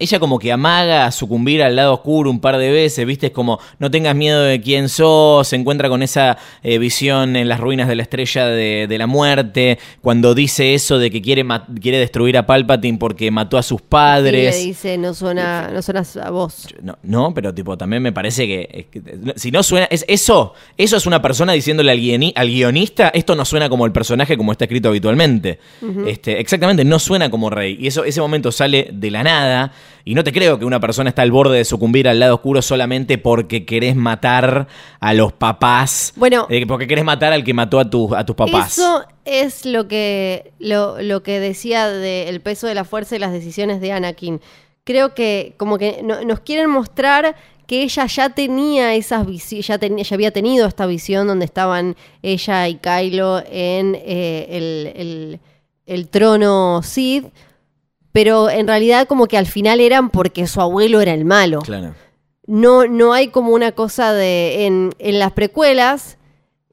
ella 0.00 0.18
como 0.18 0.40
que 0.40 0.50
amaga 0.50 1.06
a 1.06 1.12
sucumbir 1.12 1.62
al 1.62 1.76
lado 1.76 1.94
oscuro 1.94 2.32
un 2.32 2.40
par 2.40 2.58
de 2.58 2.72
veces, 2.72 3.06
viste, 3.06 3.28
es 3.28 3.32
como 3.32 3.60
no 3.78 3.92
tengas 3.92 4.16
miedo 4.16 4.42
de 4.42 4.60
quién 4.60 4.88
sos, 4.88 5.46
se 5.46 5.54
encuentra 5.54 5.88
con 5.88 6.02
esa 6.02 6.36
eh, 6.64 6.78
visión 6.78 7.36
en 7.36 7.48
las 7.48 7.60
ruinas 7.60 7.86
de 7.86 7.94
la 7.94 8.02
estrella 8.02 8.46
de 8.46 8.96
la 8.98 9.06
muerte, 9.06 9.78
cuando 10.02 10.34
dice 10.34 10.63
eso 10.72 10.98
de 10.98 11.10
que 11.10 11.20
quiere, 11.20 11.44
quiere 11.82 11.98
destruir 11.98 12.38
a 12.38 12.46
Palpatine 12.46 12.96
porque 12.96 13.30
mató 13.30 13.58
a 13.58 13.62
sus 13.62 13.80
Y 13.82 13.84
padres. 13.88 14.56
le 14.56 14.62
dice, 14.64 14.96
no 14.96 15.12
suena, 15.12 15.68
no 15.70 15.82
suenas 15.82 16.16
a 16.16 16.30
vos. 16.30 16.68
No, 16.82 16.96
no, 17.02 17.34
pero 17.34 17.52
tipo, 17.52 17.76
también 17.76 18.02
me 18.02 18.12
parece 18.12 18.46
que, 18.46 18.86
si 19.36 19.50
no 19.50 19.62
suena, 19.62 19.86
es, 19.90 20.06
eso, 20.08 20.54
eso 20.78 20.96
es 20.96 21.04
una 21.06 21.20
persona 21.20 21.52
diciéndole 21.52 21.90
al, 21.90 21.98
guioni- 21.98 22.32
al 22.34 22.48
guionista, 22.48 23.08
esto 23.10 23.34
no 23.34 23.44
suena 23.44 23.68
como 23.68 23.84
el 23.84 23.92
personaje 23.92 24.36
como 24.38 24.52
está 24.52 24.64
escrito 24.64 24.88
habitualmente. 24.88 25.58
este, 26.06 26.40
exactamente, 26.40 26.84
no 26.84 26.98
suena 26.98 27.28
como 27.28 27.50
rey. 27.50 27.76
Y 27.78 27.88
eso, 27.88 28.04
ese 28.04 28.20
momento 28.20 28.52
sale 28.52 28.88
de 28.92 29.10
la 29.10 29.22
nada. 29.24 29.72
Y 30.06 30.14
no 30.14 30.22
te 30.22 30.32
creo 30.32 30.58
que 30.58 30.64
una 30.66 30.80
persona 30.80 31.08
está 31.08 31.22
al 31.22 31.30
borde 31.32 31.56
de 31.58 31.64
sucumbir 31.64 32.06
al 32.08 32.20
lado 32.20 32.34
oscuro 32.34 32.60
solamente 32.62 33.16
porque 33.18 33.64
querés 33.64 33.96
matar 33.96 34.68
a 35.00 35.14
los 35.14 35.32
papás. 35.32 36.12
Bueno. 36.16 36.46
Eh, 36.50 36.66
porque 36.66 36.86
querés 36.86 37.04
matar 37.04 37.32
al 37.32 37.42
que 37.42 37.54
mató 37.54 37.80
a, 37.80 37.88
tus 37.88 38.12
a 38.12 38.24
tus 38.24 38.36
papás. 38.36 38.72
Eso 38.78 39.02
es 39.24 39.64
lo 39.66 39.88
que, 39.88 40.52
lo, 40.58 41.00
lo 41.02 41.22
que 41.22 41.40
decía 41.40 41.88
del 41.88 42.40
peso 42.40 42.66
de 42.66 42.74
la 42.74 42.84
fuerza 42.84 43.16
y 43.16 43.18
las 43.18 43.32
decisiones 43.32 43.80
de 43.80 43.92
Anakin. 43.92 44.40
Creo 44.84 45.14
que 45.14 45.54
como 45.56 45.78
que 45.78 46.00
no- 46.02 46.22
nos 46.24 46.40
quieren 46.40 46.68
mostrar 46.70 47.34
que 47.66 47.82
ella 47.82 48.04
ya 48.06 48.28
tenía 48.28 48.94
esas 48.94 49.26
ya, 49.48 49.78
ya 49.80 50.14
había 50.14 50.30
tenido 50.32 50.66
esta 50.66 50.84
visión 50.84 51.26
donde 51.26 51.46
estaban 51.46 51.96
ella 52.22 52.68
y 52.68 52.74
Kylo 52.76 53.42
en 53.50 53.94
eh, 53.94 54.46
el, 54.50 54.92
el- 54.94 55.40
el 55.86 56.08
trono 56.08 56.82
Sith, 56.82 57.26
pero 58.12 58.48
en 58.50 58.66
realidad 58.66 59.06
como 59.08 59.26
que 59.26 59.38
al 59.38 59.46
final 59.46 59.80
eran 59.80 60.10
porque 60.10 60.46
su 60.46 60.60
abuelo 60.60 61.00
era 61.00 61.12
el 61.14 61.24
malo 61.24 61.60
Claro. 61.60 61.94
no, 62.46 62.86
no 62.86 63.12
hay 63.14 63.28
como 63.28 63.50
una 63.52 63.72
cosa 63.72 64.12
de. 64.12 64.66
En, 64.66 64.94
en 64.98 65.18
las 65.18 65.32
precuelas, 65.32 66.16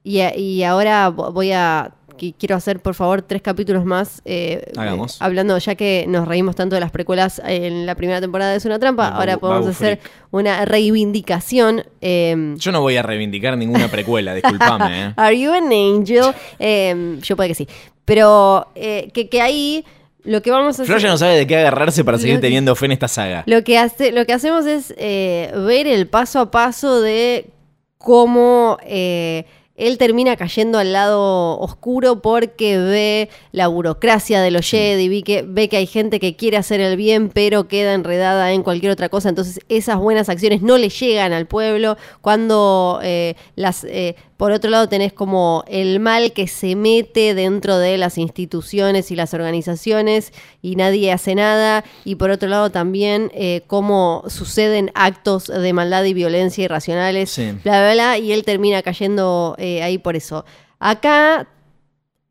y, 0.04 0.20
y 0.20 0.62
ahora 0.64 1.10
vo- 1.10 1.32
voy 1.32 1.52
a. 1.52 1.94
qui- 2.22 2.34
Quiero 2.38 2.54
hacer, 2.54 2.78
por 2.80 2.94
favor, 2.94 3.22
tres 3.22 3.42
capítulos 3.42 3.84
más. 3.84 4.22
eh, 4.24 4.70
Hagamos. 4.76 5.14
eh, 5.14 5.18
hablando, 5.20 5.58
ya 5.58 5.74
que 5.74 6.04
nos 6.08 6.28
reímos 6.28 6.54
tanto 6.54 6.76
de 6.76 6.80
las 6.80 6.92
precuelas 6.92 7.42
en 7.44 7.84
la 7.86 7.94
primera 7.96 8.20
temporada 8.20 8.52
de 8.52 8.58
Es 8.58 8.64
una 8.64 8.78
trampa, 8.78 9.10
Babu- 9.10 9.16
ahora 9.20 9.36
podemos 9.38 9.60
Babu 9.62 9.70
hacer 9.72 9.98
Freak. 9.98 10.12
una 10.30 10.64
reivindicación. 10.64 11.84
eh, 12.00 12.54
Yo 12.58 12.70
no 12.72 12.80
voy 12.80 12.96
a 12.96 13.02
reivindicar 13.02 13.56
ninguna 13.58 13.88
precuela, 13.88 14.34
discúlpame. 14.40 15.06
¿eh? 15.08 15.12
Are 15.16 15.38
you 15.38 15.52
an 15.52 15.64
angel? 15.72 16.32
Eh, 16.60 17.18
yo 17.22 17.34
puede 17.36 17.48
que 17.48 17.54
sí. 17.56 17.68
Pero 18.04 18.68
que, 18.74 19.28
que 19.30 19.40
ahí 19.40 19.84
lo 20.24 20.40
que 20.42 20.50
vamos 20.52 20.66
a 20.68 20.70
hacer. 20.82 20.86
Flor 20.86 21.00
ya 21.00 21.08
no 21.08 21.18
sabe 21.18 21.36
de 21.36 21.46
qué 21.48 21.56
agarrarse 21.56 22.04
para 22.04 22.18
seguir 22.18 22.36
que- 22.36 22.42
teniendo 22.42 22.74
fe 22.76 22.86
en 22.86 22.92
esta 22.92 23.08
saga. 23.08 23.42
Lo 23.46 23.64
que, 23.64 23.78
hace, 23.78 24.12
lo 24.12 24.24
que 24.26 24.32
hacemos 24.32 24.66
es 24.66 24.94
eh, 24.96 25.52
ver 25.66 25.86
el 25.88 26.06
paso 26.06 26.38
a 26.40 26.50
paso 26.52 27.00
de 27.00 27.50
cómo 27.98 28.78
eh, 28.84 29.44
él 29.86 29.98
termina 29.98 30.36
cayendo 30.36 30.78
al 30.78 30.92
lado 30.92 31.58
oscuro 31.58 32.22
porque 32.22 32.78
ve 32.78 33.28
la 33.52 33.68
burocracia 33.68 34.40
de 34.40 34.50
los 34.50 34.68
Jedi, 34.68 35.08
vi 35.08 35.22
que, 35.22 35.42
ve 35.42 35.68
que 35.68 35.76
hay 35.76 35.86
gente 35.86 36.20
que 36.20 36.36
quiere 36.36 36.56
hacer 36.56 36.80
el 36.80 36.96
bien 36.96 37.28
pero 37.28 37.68
queda 37.68 37.94
enredada 37.94 38.52
en 38.52 38.62
cualquier 38.62 38.92
otra 38.92 39.08
cosa, 39.08 39.28
entonces 39.28 39.60
esas 39.68 39.98
buenas 39.98 40.28
acciones 40.28 40.62
no 40.62 40.78
le 40.78 40.88
llegan 40.88 41.32
al 41.32 41.46
pueblo 41.46 41.96
cuando 42.20 43.00
eh, 43.02 43.34
las... 43.56 43.84
eh, 43.84 44.14
por 44.42 44.50
otro 44.50 44.72
lado 44.72 44.88
tenés 44.88 45.12
como 45.12 45.62
el 45.68 46.00
mal 46.00 46.32
que 46.32 46.48
se 46.48 46.74
mete 46.74 47.32
dentro 47.32 47.78
de 47.78 47.96
las 47.96 48.18
instituciones 48.18 49.12
y 49.12 49.14
las 49.14 49.34
organizaciones 49.34 50.32
y 50.60 50.74
nadie 50.74 51.12
hace 51.12 51.36
nada. 51.36 51.84
Y 52.04 52.16
por 52.16 52.30
otro 52.30 52.48
lado 52.48 52.68
también 52.70 53.30
eh, 53.36 53.62
cómo 53.68 54.24
suceden 54.26 54.90
actos 54.96 55.46
de 55.46 55.72
maldad 55.72 56.02
y 56.02 56.12
violencia 56.12 56.64
irracionales, 56.64 57.30
Sí. 57.30 57.52
bla, 57.62 57.82
bla, 57.82 57.92
bla. 57.92 58.18
Y 58.18 58.32
él 58.32 58.42
termina 58.42 58.82
cayendo 58.82 59.54
eh, 59.58 59.71
ahí 59.80 59.98
por 59.98 60.16
eso. 60.16 60.44
Acá 60.78 61.46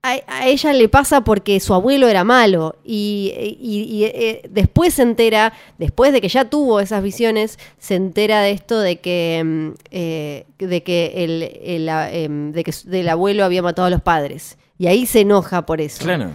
a, 0.03 0.15
a 0.27 0.47
ella 0.47 0.73
le 0.73 0.89
pasa 0.89 1.21
porque 1.23 1.59
su 1.59 1.73
abuelo 1.75 2.07
era 2.07 2.23
malo 2.23 2.75
y, 2.83 3.31
y- 3.59 3.83
y, 3.83 4.03
eh, 4.05 4.41
después 4.49 4.95
se 4.95 5.03
entera, 5.03 5.53
después 5.77 6.11
de 6.11 6.21
que 6.21 6.27
ya 6.27 6.45
tuvo 6.49 6.79
esas 6.79 7.03
visiones, 7.03 7.59
se 7.77 7.95
entera 7.95 8.41
de 8.41 8.49
esto 8.51 8.79
de 8.79 8.95
que, 8.99 9.41
mm, 9.45 9.69
eh, 9.91 10.45
de 10.57 10.83
que 10.83 11.13
el, 11.23 11.43
el, 11.63 11.87
em, 12.13 12.51
de 12.51 12.63
que 12.63 12.73
del 12.85 13.09
abuelo 13.09 13.45
había 13.45 13.61
matado 13.61 13.85
a 13.85 13.91
los 13.91 14.01
padres 14.01 14.57
y 14.77 14.87
ahí 14.87 15.05
se 15.05 15.21
enoja 15.21 15.65
por 15.67 15.79
eso. 15.81 16.03
Claro. 16.03 16.31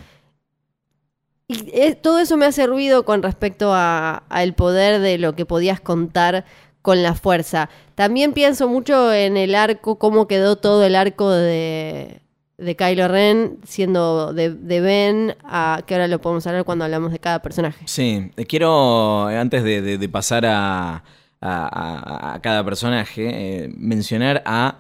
Y 1.49 1.71
eh, 1.73 1.95
todo 1.95 2.19
eso 2.19 2.37
me 2.37 2.47
hace 2.47 2.67
ruido 2.67 3.05
con 3.05 3.23
respecto 3.23 3.73
a- 3.73 4.25
al 4.29 4.55
poder 4.55 5.01
de 5.01 5.17
lo 5.19 5.35
que 5.37 5.47
podías 5.47 5.81
contar 5.81 6.45
con 6.87 7.03
la 7.03 7.15
fuerza. 7.17 7.69
También 7.97 8.33
pienso 8.33 8.69
mucho 8.69 9.13
en 9.13 9.37
el 9.37 9.57
arco, 9.57 9.99
cómo 9.99 10.29
quedó 10.29 10.55
todo 10.55 10.85
el 10.85 10.95
arco 10.95 11.33
de, 11.33 12.21
de 12.59 12.77
Kylo 12.77 13.09
Ren 13.09 13.59
siendo 13.65 14.33
de, 14.33 14.51
de 14.51 14.81
Ben, 14.81 15.35
a, 15.43 15.83
que 15.85 15.95
ahora 15.95 16.07
lo 16.07 16.21
podemos 16.21 16.47
hablar 16.47 16.63
cuando 16.63 16.85
hablamos 16.85 17.11
de 17.11 17.19
cada 17.19 17.41
personaje. 17.43 17.83
Sí, 17.89 18.31
eh, 18.37 18.45
quiero, 18.47 19.29
eh, 19.29 19.37
antes 19.37 19.65
de, 19.65 20.09
pasar 20.09 20.47
a, 20.47 21.03
a- 21.41 22.39
cada 22.41 22.65
personaje, 22.65 23.65
eh, 23.65 23.69
mencionar 23.77 24.45
a 24.47 24.79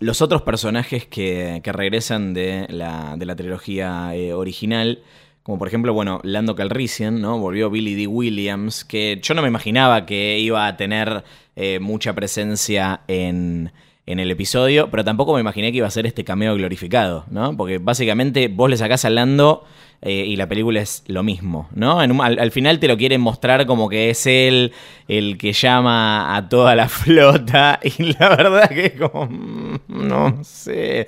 los 0.00 0.20
otros 0.22 0.42
personajes 0.42 1.06
que, 1.06 1.60
que 1.62 1.72
regresan 1.72 2.34
de 2.34 2.66
la, 2.70 3.14
de 3.16 3.24
la 3.24 3.36
trilogía 3.36 4.10
original. 4.34 4.98
Como 5.46 5.60
por 5.60 5.68
ejemplo, 5.68 5.94
bueno, 5.94 6.18
Lando 6.24 6.56
Calrissian, 6.56 7.20
¿no? 7.20 7.38
Volvió 7.38 7.70
Billy 7.70 7.94
D. 7.94 8.08
Williams, 8.08 8.84
que 8.84 9.20
yo 9.22 9.32
no 9.32 9.42
me 9.42 9.48
imaginaba 9.48 10.04
que 10.04 10.40
iba 10.40 10.66
a 10.66 10.76
tener 10.76 11.22
eh, 11.54 11.78
mucha 11.78 12.14
presencia 12.16 13.02
en, 13.06 13.70
en 14.06 14.18
el 14.18 14.28
episodio, 14.32 14.90
pero 14.90 15.04
tampoco 15.04 15.34
me 15.34 15.40
imaginé 15.40 15.70
que 15.70 15.78
iba 15.78 15.86
a 15.86 15.90
ser 15.92 16.04
este 16.04 16.24
cameo 16.24 16.56
glorificado, 16.56 17.26
¿no? 17.30 17.56
Porque 17.56 17.78
básicamente 17.78 18.48
vos 18.48 18.68
le 18.68 18.76
sacás 18.76 19.04
a 19.04 19.10
Lando 19.10 19.64
eh, 20.02 20.24
y 20.26 20.34
la 20.34 20.48
película 20.48 20.80
es 20.80 21.04
lo 21.06 21.22
mismo, 21.22 21.68
¿no? 21.72 22.02
En 22.02 22.10
un- 22.10 22.22
al, 22.22 22.40
al 22.40 22.50
final 22.50 22.80
te 22.80 22.88
lo 22.88 22.96
quieren 22.96 23.20
mostrar 23.20 23.66
como 23.66 23.88
que 23.88 24.10
es 24.10 24.26
él 24.26 24.72
el 25.06 25.38
que 25.38 25.52
llama 25.52 26.34
a 26.36 26.48
toda 26.48 26.74
la 26.74 26.88
flota 26.88 27.78
y 27.84 28.14
la 28.18 28.30
verdad 28.30 28.68
que 28.68 28.86
es 28.86 28.92
como, 29.00 29.26
mm, 29.30 29.76
no 29.86 30.42
sé. 30.42 31.06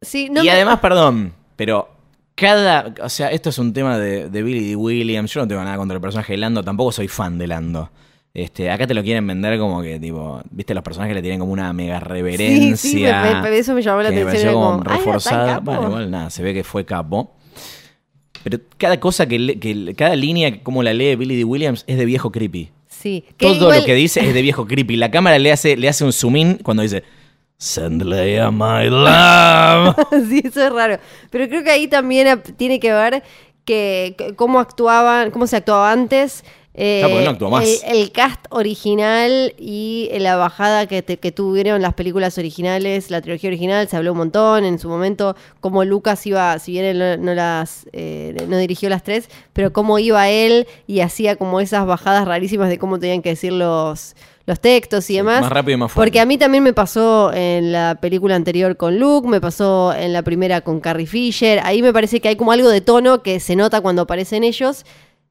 Sí, 0.00 0.28
no 0.30 0.42
y 0.42 0.46
me- 0.46 0.52
además, 0.52 0.78
perdón, 0.78 1.32
pero 1.56 1.95
cada, 2.36 2.94
o 3.02 3.08
sea, 3.08 3.30
esto 3.32 3.48
es 3.50 3.58
un 3.58 3.72
tema 3.72 3.98
de, 3.98 4.28
de 4.28 4.42
Billy 4.44 4.68
D. 4.70 4.76
Williams, 4.76 5.32
yo 5.32 5.40
no 5.40 5.48
tengo 5.48 5.64
nada 5.64 5.76
contra 5.76 5.94
el 5.96 6.00
personaje 6.00 6.34
de 6.34 6.36
Lando, 6.36 6.62
tampoco 6.62 6.92
soy 6.92 7.08
fan 7.08 7.36
de 7.38 7.46
Lando. 7.48 7.90
Este, 8.34 8.70
acá 8.70 8.86
te 8.86 8.92
lo 8.94 9.02
quieren 9.02 9.26
vender 9.26 9.58
como 9.58 9.80
que, 9.82 9.98
tipo, 9.98 10.42
viste, 10.50 10.74
los 10.74 10.82
personajes 10.84 11.14
le 11.16 11.22
tienen 11.22 11.40
como 11.40 11.52
una 11.52 11.72
mega 11.72 11.98
reverencia. 11.98 12.76
Sí, 12.76 12.98
sí, 12.98 13.02
me- 13.02 13.40
me- 13.50 13.58
eso 13.58 13.72
me 13.74 13.80
llamó 13.82 14.02
la 14.02 14.10
que 14.10 14.16
me 14.16 14.20
atención. 14.30 14.52
pareció 14.52 14.52
como 14.52 14.78
como, 14.78 14.90
"Ay, 14.90 14.98
reforzada. 14.98 15.42
está 15.46 15.54
capo". 15.54 15.64
Bueno, 15.72 15.86
igual 15.88 16.10
nada, 16.10 16.28
se 16.30 16.42
ve 16.42 16.52
que 16.52 16.62
fue 16.62 16.84
capo. 16.84 17.34
Pero 18.44 18.58
cada 18.76 19.00
cosa 19.00 19.26
que, 19.26 19.58
que 19.58 19.94
cada 19.96 20.14
línea 20.14 20.62
como 20.62 20.82
la 20.82 20.92
lee 20.94 21.16
Billy 21.16 21.36
D. 21.36 21.44
Williams 21.44 21.84
es 21.86 21.96
de 21.98 22.04
viejo 22.04 22.30
creepy. 22.30 22.70
Sí, 22.86 23.24
Todo 23.38 23.54
igual- 23.54 23.80
lo 23.80 23.84
que 23.86 23.94
dice 23.94 24.20
es 24.20 24.34
de 24.34 24.42
viejo 24.42 24.66
creepy. 24.66 24.96
La 24.96 25.10
cámara 25.10 25.38
le 25.38 25.50
hace, 25.50 25.76
le 25.76 25.88
hace 25.88 26.04
un 26.04 26.12
zoom 26.12 26.36
in 26.36 26.54
cuando 26.62 26.82
dice 26.82 27.02
Send 27.58 28.02
Leia 28.02 28.50
my 28.50 28.88
love. 28.90 29.96
sí, 30.28 30.42
eso 30.44 30.62
es 30.66 30.72
raro. 30.72 30.98
Pero 31.30 31.48
creo 31.48 31.64
que 31.64 31.70
ahí 31.70 31.88
también 31.88 32.42
tiene 32.56 32.78
que 32.80 32.92
ver 32.92 33.22
que 33.64 34.34
cómo 34.36 34.60
actuaban, 34.60 35.30
cómo 35.30 35.46
se 35.46 35.56
actuaba 35.56 35.90
antes. 35.90 36.44
eh, 36.74 36.98
Claro, 37.00 37.14
porque 37.14 37.24
no 37.24 37.30
actuó 37.30 37.50
más. 37.50 37.82
El, 37.84 37.96
el 37.96 38.12
cast 38.12 38.44
original 38.50 39.54
y 39.58 40.10
la 40.18 40.36
bajada 40.36 40.86
que, 40.86 41.00
te- 41.02 41.16
que 41.16 41.32
tuvieron 41.32 41.80
las 41.80 41.94
películas 41.94 42.36
originales, 42.36 43.10
la 43.10 43.22
trilogía 43.22 43.48
original, 43.48 43.88
se 43.88 43.96
habló 43.96 44.12
un 44.12 44.18
montón 44.18 44.64
en 44.66 44.78
su 44.78 44.88
momento, 44.90 45.34
cómo 45.60 45.82
Lucas 45.84 46.24
iba, 46.26 46.58
si 46.58 46.72
bien 46.72 46.84
él 46.84 46.98
no, 46.98 47.16
no 47.16 47.34
las 47.34 47.86
eh, 47.92 48.36
no 48.48 48.58
dirigió 48.58 48.90
las 48.90 49.02
tres, 49.02 49.30
pero 49.54 49.72
cómo 49.72 49.98
iba 49.98 50.28
él 50.28 50.66
y 50.86 51.00
hacía 51.00 51.36
como 51.36 51.60
esas 51.60 51.86
bajadas 51.86 52.26
rarísimas 52.28 52.68
de 52.68 52.78
cómo 52.78 52.98
tenían 53.00 53.22
que 53.22 53.30
decir 53.30 53.52
los, 53.52 54.14
los 54.46 54.60
textos 54.60 55.10
y 55.10 55.16
demás. 55.16 55.42
más 55.42 55.50
rápido 55.50 55.74
y 55.74 55.80
más 55.80 55.92
fuerte. 55.92 56.06
Porque 56.06 56.20
a 56.20 56.24
mí 56.24 56.38
también 56.38 56.62
me 56.62 56.72
pasó 56.72 57.32
en 57.34 57.72
la 57.72 57.98
película 58.00 58.36
anterior 58.36 58.76
con 58.76 58.98
Luke, 58.98 59.28
me 59.28 59.40
pasó 59.40 59.92
en 59.92 60.12
la 60.12 60.22
primera 60.22 60.60
con 60.60 60.80
Carrie 60.80 61.06
Fisher. 61.06 61.60
Ahí 61.64 61.82
me 61.82 61.92
parece 61.92 62.20
que 62.20 62.28
hay 62.28 62.36
como 62.36 62.52
algo 62.52 62.68
de 62.68 62.80
tono 62.80 63.22
que 63.22 63.40
se 63.40 63.56
nota 63.56 63.80
cuando 63.80 64.02
aparecen 64.02 64.44
ellos. 64.44 64.84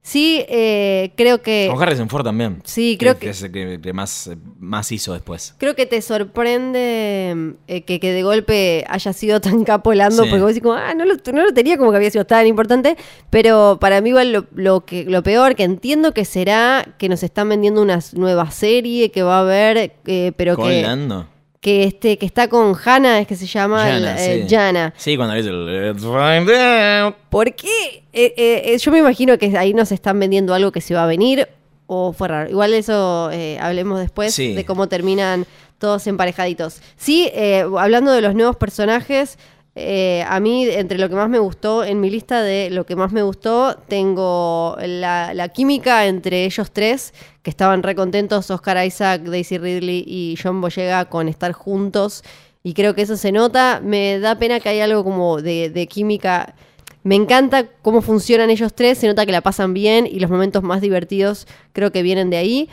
Sí, 0.08 0.46
eh, 0.50 1.14
creo 1.18 1.42
que. 1.42 1.68
Con 1.74 1.82
Harrison 1.82 2.08
Ford 2.10 2.24
también. 2.24 2.62
Sí, 2.64 2.96
creo 3.00 3.18
que- 3.18 3.32
es 3.32 3.42
el 3.42 3.52
que, 3.52 3.80
que 3.82 3.92
más, 3.92 4.30
más 4.60 4.92
hizo 4.92 5.14
después. 5.14 5.56
Creo 5.58 5.76
que 5.76 5.88
te 5.88 6.00
sorprende 6.04 7.56
eh, 7.68 7.82
que, 7.82 8.00
que 8.00 8.12
de 8.14 8.22
golpe 8.22 8.86
haya 8.88 9.14
sido 9.14 9.42
tan 9.42 9.64
capolando, 9.64 10.24
Sí. 10.24 10.30
porque 10.30 10.42
vos 10.44 10.50
decís 10.50 10.62
como, 10.62 10.76
ah, 10.76 10.94
no 10.94 11.06
lo, 11.06 11.16
no 11.34 11.44
lo 11.44 11.54
tenía 11.56 11.78
como 11.80 11.90
que 11.90 11.98
había 11.98 12.12
sido 12.12 12.26
tan 12.26 12.46
importante, 12.46 12.98
pero 13.32 13.78
para 13.82 14.00
mí 14.02 14.10
igual 14.10 14.32
lo, 14.32 14.46
lo 14.54 14.86
que, 14.86 15.06
lo 15.06 15.24
peor, 15.24 15.56
que 15.56 15.64
entiendo 15.64 16.14
que 16.14 16.24
será 16.24 16.86
que 17.00 17.10
nos 17.10 17.24
están 17.24 17.50
vendiendo 17.50 17.82
una 17.82 18.00
nueva 18.14 18.52
serie 18.52 19.10
que 19.10 19.24
va 19.24 19.38
a 19.38 19.42
haber, 19.42 19.94
eh, 20.06 20.32
pero 20.38 20.56
Con 20.56 20.70
que, 20.70 20.84
Lando. 20.84 21.28
Que, 21.66 21.84
este, 21.86 22.20
que 22.20 22.28
está 22.28 22.48
con 22.48 22.76
Hannah, 22.86 23.20
es 23.22 23.26
que 23.28 23.36
se 23.36 23.48
llama 23.48 23.80
Jana, 23.80 24.24
el- 24.24 24.42
eh, 24.42 24.46
sí. 24.48 24.56
Jana. 24.56 24.94
Sí, 24.96 25.18
cuando 25.18 25.34
dice 25.34 25.50
Let's 25.52 26.04
find 26.04 26.48
out. 26.52 27.16
¿Por 27.32 27.56
qué? 27.56 28.04
Eh, 28.14 28.34
eh, 28.38 28.62
eh, 28.66 28.78
yo 28.78 28.92
me 28.92 29.00
imagino 29.00 29.36
que 29.40 29.58
ahí 29.58 29.74
nos 29.74 29.92
están 29.92 30.20
vendiendo 30.20 30.54
algo 30.54 30.72
que 30.72 30.80
se 30.80 30.94
va 30.94 31.06
a 31.06 31.08
venir 31.08 31.48
o 31.88 32.14
fue 32.14 32.28
raro. 32.28 32.52
Igual 32.52 32.76
eso 32.76 33.32
eh, 33.34 33.58
hablemos 33.60 34.00
después 34.00 34.36
Sí. 34.36 34.54
de 34.54 34.64
cómo 34.64 34.88
terminan 34.88 35.48
todos 35.80 36.06
emparejaditos. 36.06 36.82
Sí, 36.98 37.32
eh, 37.34 37.66
hablando 37.80 38.12
de 38.12 38.22
los 38.22 38.36
nuevos 38.36 38.58
personajes, 38.58 39.40
eh, 39.76 40.24
a 40.28 40.40
mí 40.40 40.66
entre 40.70 40.98
lo 40.98 41.10
que 41.10 41.16
más 41.16 41.30
me 41.30 41.38
gustó, 41.40 41.84
en 41.84 42.00
mi 42.00 42.10
lista 42.10 42.42
de 42.42 42.70
lo 42.70 42.86
que 42.86 42.96
más 42.96 43.12
me 43.12 43.22
gustó, 43.24 43.76
tengo 43.90 44.78
la, 44.82 45.34
la 45.34 45.50
química 45.50 46.06
entre 46.08 46.46
ellos 46.46 46.72
tres, 46.72 47.14
que 47.44 47.50
estaban 47.50 47.84
re 47.84 47.94
contentos, 47.96 48.50
Oscar 48.52 48.86
Isaac, 48.86 49.24
Daisy 49.24 49.58
Ridley 49.58 50.04
y 50.08 50.38
John 50.42 50.62
Boyega 50.62 51.06
con 51.06 51.28
estar 51.28 51.52
juntos. 51.52 52.24
Y 52.64 52.74
creo 52.74 52.96
que 52.96 53.04
eso 53.04 53.16
se 53.18 53.32
nota. 53.32 53.80
Me 53.84 54.18
da 54.20 54.40
pena 54.40 54.60
que 54.60 54.70
hay 54.70 54.80
algo 54.80 55.04
como 55.04 55.42
de, 55.42 55.70
de 55.70 55.86
química. 55.88 56.56
Me 57.04 57.14
encanta 57.16 57.68
cómo 57.84 58.02
funcionan 58.02 58.50
ellos 58.50 58.74
tres, 58.74 58.98
se 58.98 59.08
nota 59.08 59.26
que 59.28 59.32
la 59.32 59.42
pasan 59.42 59.74
bien 59.76 60.08
y 60.08 60.20
los 60.20 60.32
momentos 60.32 60.64
más 60.64 60.82
divertidos 60.82 61.46
creo 61.74 61.92
que 61.92 62.02
vienen 62.02 62.32
de 62.32 62.38
ahí. 62.38 62.70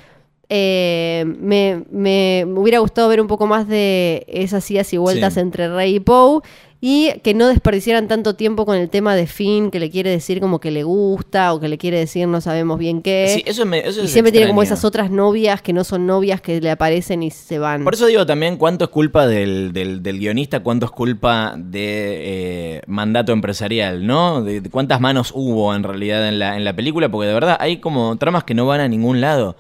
Eh, 0.48 1.24
me, 1.26 1.84
me- 1.90 2.44
me 2.46 2.61
hubiera 2.61 2.78
gustado 2.78 3.09
ver 3.09 3.20
un 3.20 3.26
poco 3.26 3.46
más 3.46 3.66
de 3.68 4.24
esas 4.28 4.70
idas 4.70 4.92
y 4.92 4.96
vueltas 4.98 5.34
Sí. 5.34 5.40
entre 5.40 5.68
Rey 5.74 5.96
y 5.96 6.00
Poe 6.00 6.40
y 6.85 7.12
que 7.22 7.33
no 7.33 7.47
desperdiciaran 7.47 8.09
tanto 8.09 8.35
tiempo 8.35 8.66
con 8.66 8.76
el 8.76 8.91
tema 8.91 9.14
de 9.14 9.28
Finn, 9.28 9.70
que 9.70 9.78
le 9.78 9.89
quiere 9.89 10.11
decir 10.11 10.41
como 10.41 10.59
que 10.59 10.72
le 10.72 10.83
gusta 10.83 11.55
o 11.55 11.61
que 11.61 11.68
le 11.68 11.78
quiere 11.78 11.97
decir 11.97 12.26
no 12.26 12.41
sabemos 12.41 12.76
bien 12.76 13.03
qué. 13.03 13.35
Sí, 13.37 13.45
eso, 13.47 13.64
me, 13.64 13.78
eso 13.87 14.03
y 14.03 14.07
es 14.07 14.11
siempre 14.12 14.33
tiene 14.33 14.49
como 14.49 14.64
esas 14.64 14.85
otras 14.85 15.09
novias 15.09 15.62
que 15.62 15.72
no 15.72 15.85
son 15.85 16.07
novias 16.09 16.41
que 16.41 16.61
le 16.61 16.70
aparecen 16.72 17.22
y 17.22 17.30
se 17.30 17.61
van. 17.61 17.85
Por 17.85 17.95
eso 17.95 18.07
digo 18.07 18.26
también 18.26 18.57
cuánto 18.57 18.87
es 18.87 18.91
culpa 18.91 19.28
del, 19.28 19.72
del- 19.72 20.03
del 20.03 20.18
guionista, 20.18 20.59
cuánto 20.61 20.87
es 20.87 20.93
culpa 20.93 21.55
de 21.57 22.78
eh, 22.78 22.83
mandato 22.89 23.30
empresarial, 23.30 24.05
¿no? 24.05 24.43
De, 24.43 24.61
de 24.61 24.68
cuántas 24.68 25.01
manos 25.01 25.30
hubo 25.37 25.72
en 25.76 25.85
realidad 25.85 26.26
en 26.28 26.41
la, 26.41 26.57
en 26.57 26.64
la 26.64 26.74
película, 26.74 27.09
porque 27.09 27.28
de 27.28 27.35
verdad 27.35 27.57
hay 27.61 27.76
como 27.76 28.16
tramas 28.16 28.43
que 28.43 28.55
no 28.55 28.66
van 28.66 28.80
a 28.80 28.89
ningún 28.89 29.20
lado. 29.20 29.55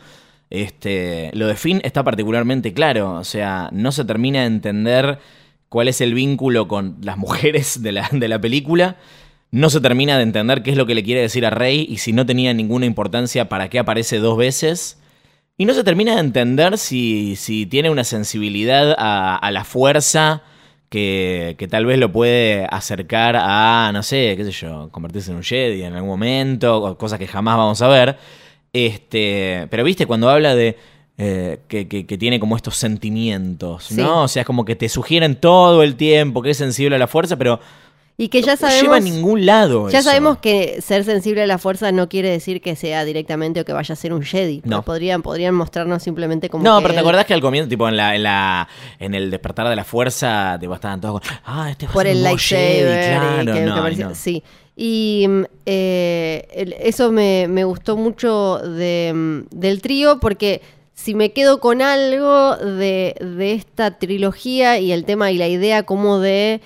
Este, 0.50 1.30
lo 1.34 1.46
de 1.46 1.54
Finn 1.54 1.80
está 1.84 2.02
particularmente 2.02 2.74
claro, 2.74 3.12
o 3.14 3.24
sea, 3.24 3.68
no 3.72 3.92
se 3.92 4.04
termina 4.04 4.40
de 4.40 4.46
entender 4.46 5.18
cuál 5.72 5.88
es 5.88 6.02
el 6.02 6.12
vínculo 6.12 6.68
con 6.68 6.98
las 7.00 7.16
mujeres 7.16 7.82
de 7.82 7.92
la, 7.92 8.08
de 8.12 8.28
la 8.28 8.38
película. 8.38 8.96
No 9.50 9.70
se 9.70 9.80
termina 9.80 10.18
de 10.18 10.22
entender 10.22 10.62
qué 10.62 10.70
es 10.70 10.76
lo 10.76 10.84
que 10.84 10.94
le 10.94 11.02
quiere 11.02 11.22
decir 11.22 11.46
a 11.46 11.50
Rey 11.50 11.86
y 11.88 11.96
si 11.96 12.12
no 12.12 12.26
tenía 12.26 12.52
ninguna 12.52 12.84
importancia 12.84 13.48
para 13.48 13.70
qué 13.70 13.78
aparece 13.78 14.18
dos 14.18 14.36
veces. 14.36 15.00
Y 15.56 15.64
no 15.64 15.72
se 15.72 15.82
termina 15.82 16.14
de 16.14 16.20
entender 16.20 16.76
si, 16.76 17.36
si 17.36 17.64
tiene 17.64 17.88
una 17.88 18.04
sensibilidad 18.04 18.94
a, 18.98 19.50
la 19.50 19.64
fuerza 19.64 20.42
que, 20.90 21.54
que 21.58 21.68
tal 21.68 21.86
vez 21.86 21.98
lo 21.98 22.12
puede 22.12 22.66
acercar 22.70 23.36
a, 23.38 23.90
no 23.94 24.02
sé, 24.02 24.34
qué 24.36 24.44
sé 24.44 24.52
yo, 24.52 24.90
convertirse 24.90 25.30
en 25.30 25.38
un 25.38 25.42
Jedi 25.42 25.84
en 25.84 25.94
algún 25.94 26.10
momento, 26.10 26.98
cosas 26.98 27.18
que 27.18 27.26
jamás 27.26 27.56
vamos 27.56 27.80
a 27.80 27.88
ver. 27.88 28.18
Este, 28.74 29.68
pero 29.70 29.84
viste, 29.84 30.06
cuando 30.06 30.28
habla 30.28 30.54
de 30.54 30.76
eh, 31.18 31.60
que, 31.68 31.86
que- 31.88 32.06
que 32.06 32.18
tiene 32.18 32.40
como 32.40 32.56
estos 32.56 32.76
sentimientos, 32.76 33.84
Sí. 33.84 33.94
¿no? 33.96 34.22
O 34.24 34.28
sea, 34.28 34.40
es 34.42 34.46
como 34.46 34.64
que 34.64 34.76
te 34.76 34.88
sugieren 34.88 35.36
todo 35.36 35.82
el 35.82 35.96
tiempo 35.96 36.42
que 36.42 36.50
es 36.50 36.56
sensible 36.56 36.96
a 36.96 36.98
la 36.98 37.06
fuerza, 37.06 37.36
pero 37.36 37.60
y 38.18 38.28
que 38.28 38.42
ya 38.42 38.54
no 38.54 38.68
lleva 38.68 38.68
a 38.68 39.00
sabemos... 39.00 39.02
ningún 39.02 39.46
lado. 39.46 39.88
Ya 39.88 39.98
eso. 40.00 40.10
sabemos 40.10 40.38
que 40.38 40.80
ser 40.82 41.02
sensible 41.04 41.42
a 41.42 41.46
la 41.46 41.58
fuerza 41.58 41.90
no 41.92 42.08
quiere 42.08 42.28
decir 42.30 42.60
que 42.60 42.76
sea 42.76 43.04
directamente 43.04 43.60
o 43.60 43.64
que 43.64 43.72
vaya 43.72 43.94
a 43.94 43.96
ser 43.96 44.12
un 44.12 44.22
Jedi. 44.22 44.60
No. 44.64 44.82
Podrían, 44.82 45.22
podrían 45.22 45.54
mostrarnos 45.54 46.02
simplemente 46.02 46.48
como. 46.50 46.62
No, 46.62 46.78
que 46.78 46.82
pero 46.82 46.94
te 46.94 47.00
acordás 47.00 47.24
que 47.24 47.34
al 47.34 47.40
comienzo, 47.40 47.68
tipo 47.70 47.88
en 47.88 47.96
la, 47.96 48.14
en 48.14 48.22
la, 48.22 48.68
en 49.00 49.14
el 49.14 49.30
despertar 49.30 49.68
de 49.68 49.76
la 49.76 49.84
fuerza, 49.84 50.56
tipo, 50.60 50.74
estaban 50.74 51.00
todos 51.00 51.20
con, 51.20 51.30
ah, 51.46 51.70
este 51.70 51.86
va 51.86 51.90
a 51.90 51.94
Por 51.94 52.02
ser 52.04 52.10
el 52.12 52.16
un 52.18 52.22
nuevo 52.22 52.38
Jedi", 52.38 52.82
lightsaber. 52.84 53.44
claro, 53.44 53.54
que- 53.94 54.02
no. 54.04 54.14
Sí. 54.14 54.42
Y 54.76 55.26
mm, 55.28 55.42
eh, 55.66 56.76
eso 56.80 57.10
me, 57.12 57.46
me 57.48 57.64
gustó 57.64 57.96
mucho 57.96 58.58
de, 58.58 59.12
mm, 59.14 59.40
del 59.58 59.80
trío 59.82 60.20
porque 60.20 60.60
si 61.02 61.16
me 61.16 61.32
quedo 61.32 61.58
con 61.58 61.82
algo 61.82 62.56
de, 62.56 63.16
de 63.18 63.54
esta 63.54 63.98
trilogía 63.98 64.78
y 64.78 64.92
el 64.92 65.04
tema 65.04 65.32
y 65.32 65.36
la 65.36 65.48
idea 65.48 65.82
como 65.82 66.20
de 66.20 66.60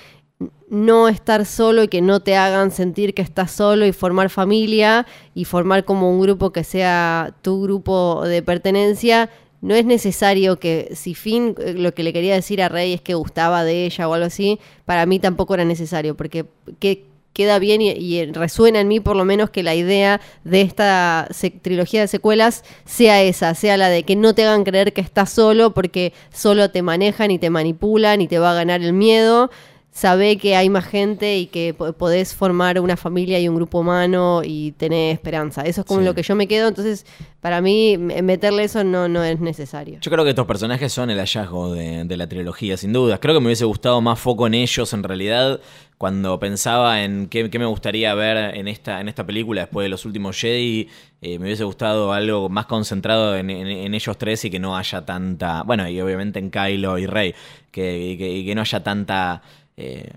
no 0.69 1.09
estar 1.09 1.47
solo 1.47 1.85
y 1.85 1.89
que 1.89 2.03
no 2.03 2.21
te 2.21 2.37
hagan 2.37 2.71
sentir 2.71 3.15
que 3.15 3.23
estás 3.23 3.51
solo 3.51 3.87
y 3.87 3.93
formar 3.93 4.29
familia 4.29 5.07
y 5.35 5.47
formar 5.47 5.87
como 5.87 6.11
un 6.11 6.21
grupo 6.21 6.53
que 6.53 6.65
sea 6.65 7.35
tu 7.41 7.63
grupo 7.63 8.25
de 8.27 8.43
pertenencia. 8.43 9.31
No 9.63 9.75
es 9.75 9.87
necesario 9.87 10.59
que, 10.59 10.91
si 10.95 11.15
Finn 11.15 11.55
eh, 11.59 11.73
lo 11.73 11.95
que 11.95 12.03
le 12.03 12.13
quería 12.13 12.35
decir 12.35 12.61
a 12.61 12.69
Rey 12.69 12.93
es 12.93 13.01
que 13.01 13.15
gustaba 13.15 13.65
de 13.65 13.87
ella 13.87 14.07
o 14.07 14.13
algo 14.13 14.27
así, 14.27 14.61
para 14.85 15.07
mí 15.07 15.19
tampoco 15.19 15.55
era 15.55 15.65
necesario, 15.65 16.15
porque 16.15 16.45
que, 16.79 17.07
queda 17.37 17.59
bien 17.59 17.83
y, 17.83 18.25
resuena 18.33 18.81
en 18.81 18.89
mí 18.89 18.99
por 18.99 19.15
lo 19.15 19.27
menos 19.27 19.51
que 19.51 19.63
la 19.63 19.75
idea 19.75 20.23
de 20.45 20.63
esta 20.63 21.29
trilogía 21.61 22.01
de 22.01 22.09
secuelas 22.09 22.65
sea 22.87 23.23
esa, 23.23 23.55
sea 23.55 23.77
la 23.77 23.91
de 23.91 24.05
que 24.05 24.17
no 24.17 24.35
te 24.35 24.47
hagan 24.47 24.65
creer 24.65 24.95
que 24.95 25.03
estás 25.03 25.33
solo 25.33 25.75
porque 25.75 26.15
solo 26.33 26.71
te 26.71 26.81
manejan 26.81 27.31
y 27.31 27.39
te 27.39 27.51
manipulan 27.51 28.23
y 28.23 28.27
te 28.27 28.39
va 28.39 28.53
a 28.53 28.55
ganar 28.55 28.81
el 28.81 28.95
miedo. 28.95 29.51
Sabe 29.97 30.37
que 30.37 30.55
hay 30.57 30.69
más 30.69 30.85
gente 30.85 31.39
y 31.39 31.47
que 31.47 31.73
po- 31.73 31.95
podés 31.95 32.35
formar 32.35 32.79
una 32.81 32.99
familia 32.99 33.41
y 33.41 33.49
un 33.49 33.57
grupo 33.57 33.79
humano 33.79 34.43
y 34.45 34.73
tener 34.73 35.15
esperanza. 35.15 35.63
Eso 35.63 35.81
es 35.81 35.87
como 35.87 36.01
Sí. 36.01 36.05
lo 36.07 36.15
que 36.15 36.23
yo 36.23 36.35
me 36.37 36.47
quedo. 36.47 36.69
Entonces, 36.69 37.07
para 37.41 37.63
mí, 37.63 37.97
meterle 37.97 38.65
eso 38.65 38.85
no, 38.85 39.09
no 39.09 39.25
es 39.25 39.41
necesario. 39.41 39.99
Yo 40.03 40.11
creo 40.11 40.23
que 40.23 40.31
estos 40.31 40.45
personajes 40.47 40.93
son 40.93 41.09
el 41.09 41.19
hallazgo 41.19 41.73
de, 41.73 42.05
de 42.05 42.17
la 42.19 42.29
trilogía, 42.29 42.77
sin 42.77 42.93
duda. 42.93 43.19
Creo 43.21 43.33
que 43.33 43.41
me 43.41 43.47
hubiese 43.47 43.65
gustado 43.65 44.03
más 44.03 44.19
foco 44.21 44.47
en 44.47 44.53
ellos, 44.53 44.93
en 44.93 45.03
realidad, 45.03 45.61
cuando 45.97 46.39
pensaba 46.39 47.03
en 47.03 47.29
qué, 47.31 47.49
qué 47.49 47.59
me 47.59 47.65
gustaría 47.65 48.13
ver 48.15 48.55
en 48.55 48.69
esta, 48.69 49.01
en 49.01 49.09
esta 49.09 49.25
película 49.25 49.63
después 49.63 49.87
de 49.87 49.89
los 49.89 50.05
últimos 50.05 50.39
Jedi. 50.39 50.91
eh, 51.23 51.39
me 51.39 51.47
hubiese 51.47 51.65
gustado 51.65 52.13
algo 52.13 52.51
más 52.51 52.67
concentrado 52.67 53.35
en, 53.35 53.49
en- 53.49 53.67
en 53.67 53.95
ellos 53.95 54.19
tres 54.19 54.45
y 54.45 54.51
que 54.51 54.59
no 54.59 54.77
haya 54.77 55.07
tanta. 55.07 55.63
Bueno, 55.63 55.89
y 55.89 55.99
obviamente 56.03 56.39
en 56.39 56.51
Kylo 56.51 56.99
y 56.99 57.07
Rey. 57.07 57.35
Que, 57.73 57.99
y 58.11 58.19
que, 58.19 58.29
y 58.31 58.45
que 58.45 58.55
no 58.55 58.61
haya 58.61 58.83
tanta. 58.83 59.41
Eh, 59.77 60.13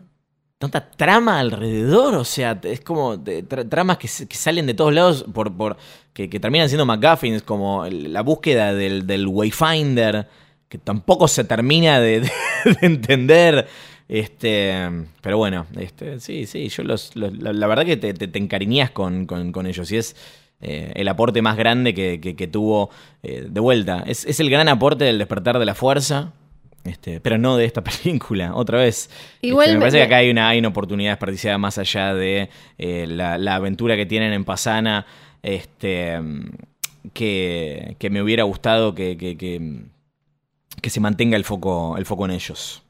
tanta 0.58 0.92
trama 0.92 1.40
alrededor, 1.40 2.16
o 2.16 2.26
sea, 2.26 2.60
es 2.64 2.82
como 2.82 3.18
de- 3.18 3.48
tra- 3.48 3.68
tramas 3.68 3.98
que, 3.98 4.08
salen 4.08 4.66
de 4.66 4.74
todos 4.74 4.94
lados 4.94 5.26
que, 6.14 6.28
terminan 6.28 6.68
siendo 6.68 6.86
McGuffins, 6.86 7.44
como 7.44 7.86
la 7.88 8.22
búsqueda 8.22 8.74
del, 8.74 9.28
Wayfinder, 9.28 10.28
que 10.68 10.78
tampoco 10.78 11.28
se 11.28 11.46
termina 11.46 12.00
de, 12.00 12.22
de- 12.22 12.32
de 12.66 12.78
entender. 12.82 13.68
Este, 14.10 14.74
pero 15.22 15.38
bueno, 15.38 15.68
este, 15.78 16.20
sí, 16.20 16.48
sí, 16.48 16.68
yo 16.70 16.84
los, 16.84 17.16
la, 17.16 17.68
verdad 17.68 17.86
que 17.86 17.96
te, 17.96 18.38
encariñas 18.40 18.90
con, 18.90 19.28
ellos 19.68 19.92
y 19.92 19.98
es 19.98 20.16
eh, 20.62 20.92
el 20.96 21.08
aporte 21.08 21.42
más 21.44 21.56
grande 21.58 21.94
que, 21.94 22.48
tuvo 22.52 22.90
eh, 23.24 23.46
de 23.50 23.60
vuelta. 23.62 24.04
Es 24.08 24.40
el 24.40 24.50
gran 24.50 24.68
aporte 24.68 25.06
del 25.06 25.20
despertar 25.20 25.60
de 25.60 25.66
la 25.66 25.76
fuerza. 25.76 26.34
Este, 26.84 27.20
pero 27.20 27.38
no 27.38 27.58
de 27.58 27.66
esta 27.66 27.84
película, 28.04 28.56
otra 28.56 28.80
vez. 28.80 29.10
Igual 29.42 29.66
Este, 29.68 29.74
me 29.74 29.78
me- 29.78 29.82
parece 29.82 29.98
que 29.98 30.04
acá 30.04 30.18
hay 30.18 30.30
una, 30.32 30.50
hay 30.50 30.60
una 30.60 30.70
oportunidad 30.70 31.12
desperdiciada 31.12 31.58
más 31.58 31.78
allá 31.78 32.14
de 32.14 32.50
eh, 32.78 33.06
la, 33.08 33.38
la 33.38 33.56
aventura 33.56 33.96
que 33.96 34.06
tienen 34.06 34.34
en 34.34 34.46
Pasana. 34.46 35.06
Este, 35.44 36.20
que, 37.14 37.96
que 38.00 38.10
me 38.10 38.22
hubiera 38.22 38.44
gustado 38.44 38.94
que, 38.96 39.18
que, 39.18 39.38
que- 39.38 39.82
que 40.82 40.90
se 40.90 41.00
mantenga 41.00 41.36
el 41.36 41.44
foco, 41.44 41.98
el 41.98 42.06
foco 42.06 42.26
en 42.26 42.32
ellos. 42.32 42.84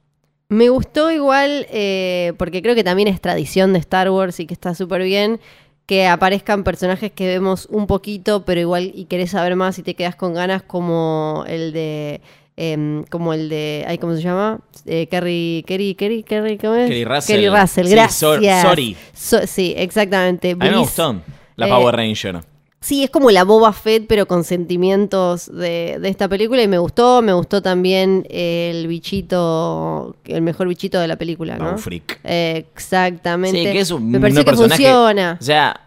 Me 0.50 0.70
gustó 0.70 1.12
igual, 1.12 1.66
eh, 1.72 2.34
porque 2.38 2.62
creo 2.62 2.76
que 2.76 2.84
también 2.84 3.08
es 3.08 3.22
tradición 3.22 3.74
de 3.74 3.80
Star 3.80 4.10
Wars 4.10 4.40
y 4.40 4.46
que 4.48 4.54
está 4.54 4.74
súper 4.76 5.04
bien, 5.04 5.40
que 5.86 6.08
aparezcan 6.08 6.64
personajes 6.64 7.12
que 7.12 7.28
vemos 7.28 7.68
un 7.72 7.88
poquito, 7.88 8.46
pero 8.46 8.60
igual 8.62 8.92
y 8.94 9.06
querés 9.06 9.32
saber 9.32 9.56
más 9.56 9.80
y 9.80 9.84
te 9.84 9.96
quedas 9.96 10.16
con 10.16 10.34
ganas, 10.34 10.62
como 10.64 11.46
el 11.48 11.72
de. 11.74 12.22
Em, 12.60 13.04
como 13.06 13.34
el 13.34 13.48
de. 13.48 13.86
ay, 13.88 13.98
¿Cómo 13.98 14.14
se 14.16 14.22
llama? 14.22 14.60
Eh, 14.86 15.08
Kerry, 15.08 15.64
Kerry, 15.66 15.96
Kerry, 15.96 16.24
Kerry, 16.24 16.58
¿cómo 16.58 16.76
es? 16.76 16.88
Kerry 16.90 17.06
Russell. 17.06 17.36
Kerry 17.36 17.50
Russell, 17.50 17.86
Sí, 17.86 17.92
gracias. 17.92 18.20
Sor- 18.20 18.44
Sorry. 18.62 18.98
So- 19.14 19.48
sí, 19.48 19.74
exactamente. 19.78 20.52
A 20.52 20.56
mí 20.56 20.70
me 20.70 20.78
gustó. 20.78 21.16
La 21.56 21.68
eh, 21.68 21.70
Power 21.70 21.96
Ranger. 21.96 22.42
Sí, 22.82 23.04
es 23.04 23.10
como 23.10 23.30
la 23.30 23.44
Boba 23.44 23.74
Fett, 23.74 24.06
pero 24.08 24.26
con 24.26 24.44
sentimientos 24.46 25.48
de, 25.54 25.98
de 26.00 26.08
esta 26.10 26.30
película 26.30 26.62
y 26.64 26.68
me 26.70 26.78
gustó. 26.78 27.22
Me 27.22 27.34
gustó 27.34 27.62
también 27.62 28.26
el 28.30 28.88
bichito, 28.88 30.16
el 30.26 30.42
mejor 30.42 30.68
bichito 30.70 31.00
de 31.00 31.08
la 31.10 31.18
película, 31.18 31.58
¿no? 31.58 31.78
Freak. 31.78 32.20
Eh, 32.24 32.66
exactamente. 32.74 33.58
Sí, 33.66 33.72
que 33.72 33.80
es 33.82 33.92
un 33.92 34.10
me 34.10 34.20
pareció 34.20 34.42
un 34.42 34.46
que 34.46 34.56
funciona. 34.56 35.38
O 35.40 35.44
sea, 35.44 35.82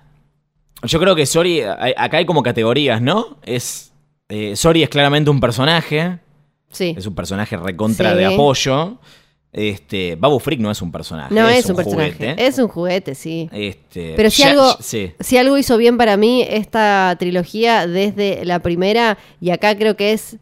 yo 0.84 1.00
creo 1.00 1.14
que 1.16 1.24
Sori, 1.24 1.62
acá 1.62 2.18
hay 2.18 2.26
como 2.26 2.42
categorías, 2.42 3.00
¿no? 3.00 3.38
Es 3.42 3.92
eh, 4.28 4.54
Sori 4.56 4.82
es 4.82 4.88
claramente 4.90 5.30
un 5.30 5.40
personaje, 5.40 6.18
Sí. 6.72 6.94
es 6.98 7.06
un 7.06 7.14
personaje 7.14 7.56
recontra 7.56 8.10
Sí. 8.12 8.18
de 8.18 8.24
apoyo. 8.26 8.98
Este, 9.54 10.16
Babu 10.16 10.38
Freak 10.40 10.60
no 10.60 10.70
es 10.70 10.80
un 10.80 10.90
personaje, 10.90 11.34
No 11.34 11.46
es, 11.46 11.66
un, 11.68 11.76
personaje. 11.76 12.12
juguete. 12.14 12.46
Es 12.46 12.58
un 12.58 12.68
juguete, 12.68 13.14
sí. 13.14 13.50
Este, 13.52 14.14
Pero 14.16 14.30
si 14.30 14.42
ya- 14.42 14.50
algo, 14.52 14.76
sí. 14.80 15.12
si 15.20 15.36
algo 15.36 15.58
hizo 15.58 15.76
bien 15.76 15.98
para 15.98 16.16
mí 16.16 16.42
esta 16.48 17.14
trilogía 17.18 17.86
desde 17.86 18.46
la 18.46 18.60
primera, 18.60 19.18
y 19.42 19.50
acá 19.50 19.76
creo 19.76 19.94
que 19.94 20.14
es 20.14 20.38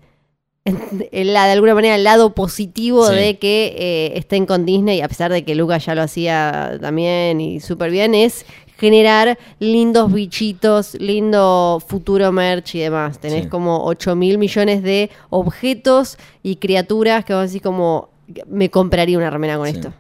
la, 1.11 1.47
de 1.47 1.53
alguna 1.53 1.75
manera 1.75 1.97
el 1.97 2.05
lado 2.05 2.35
positivo 2.35 3.09
Sí. 3.09 3.15
de 3.17 3.39
que 3.39 3.75
eh, 3.79 4.13
estén 4.19 4.47
con 4.47 4.65
Disney, 4.65 5.01
a 5.01 5.09
pesar 5.09 5.33
de 5.33 5.43
que 5.45 5.55
Lucas 5.57 5.85
ya 5.87 5.95
lo 5.97 6.03
hacía 6.03 6.79
también 6.81 7.41
y 7.41 7.59
súper 7.61 7.91
bien, 7.91 8.15
es 8.15 8.45
generar 8.81 9.39
lindos 9.59 10.11
bichitos, 10.13 10.95
lindo 10.95 11.81
futuro 11.87 12.33
merch 12.33 12.75
y 12.77 12.79
demás. 12.81 13.21
Tenés 13.21 13.43
Sí. 13.45 13.49
como 13.51 13.85
8 13.85 14.17
mil 14.17 14.39
millones 14.39 14.83
de 14.83 15.11
objetos 15.29 16.17
y 16.43 16.57
criaturas 16.57 17.25
que 17.25 17.35
vos 17.35 17.47
decís 17.49 17.63
como, 17.63 18.09
me 18.49 18.71
compraría 18.71 19.19
una 19.19 19.29
remera 19.31 19.59
con 19.59 19.67
Sí. 19.69 19.75
esto. 19.77 19.93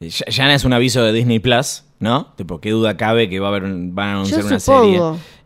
Ya, 0.00 0.26
ya 0.30 0.54
es 0.54 0.64
un 0.64 0.74
aviso 0.74 1.02
de 1.02 1.12
Disney 1.14 1.38
Plus, 1.38 1.84
¿no? 2.00 2.26
Tipo, 2.36 2.60
qué 2.60 2.70
duda 2.70 2.98
cabe 2.98 3.30
que 3.30 3.40
va 3.40 3.46
a 3.46 3.50
haber, 3.56 3.62
van 3.62 4.08
a 4.08 4.12
anunciar 4.12 4.42
Yo 4.42 4.46
una 4.48 4.60
supongo. 4.60 4.82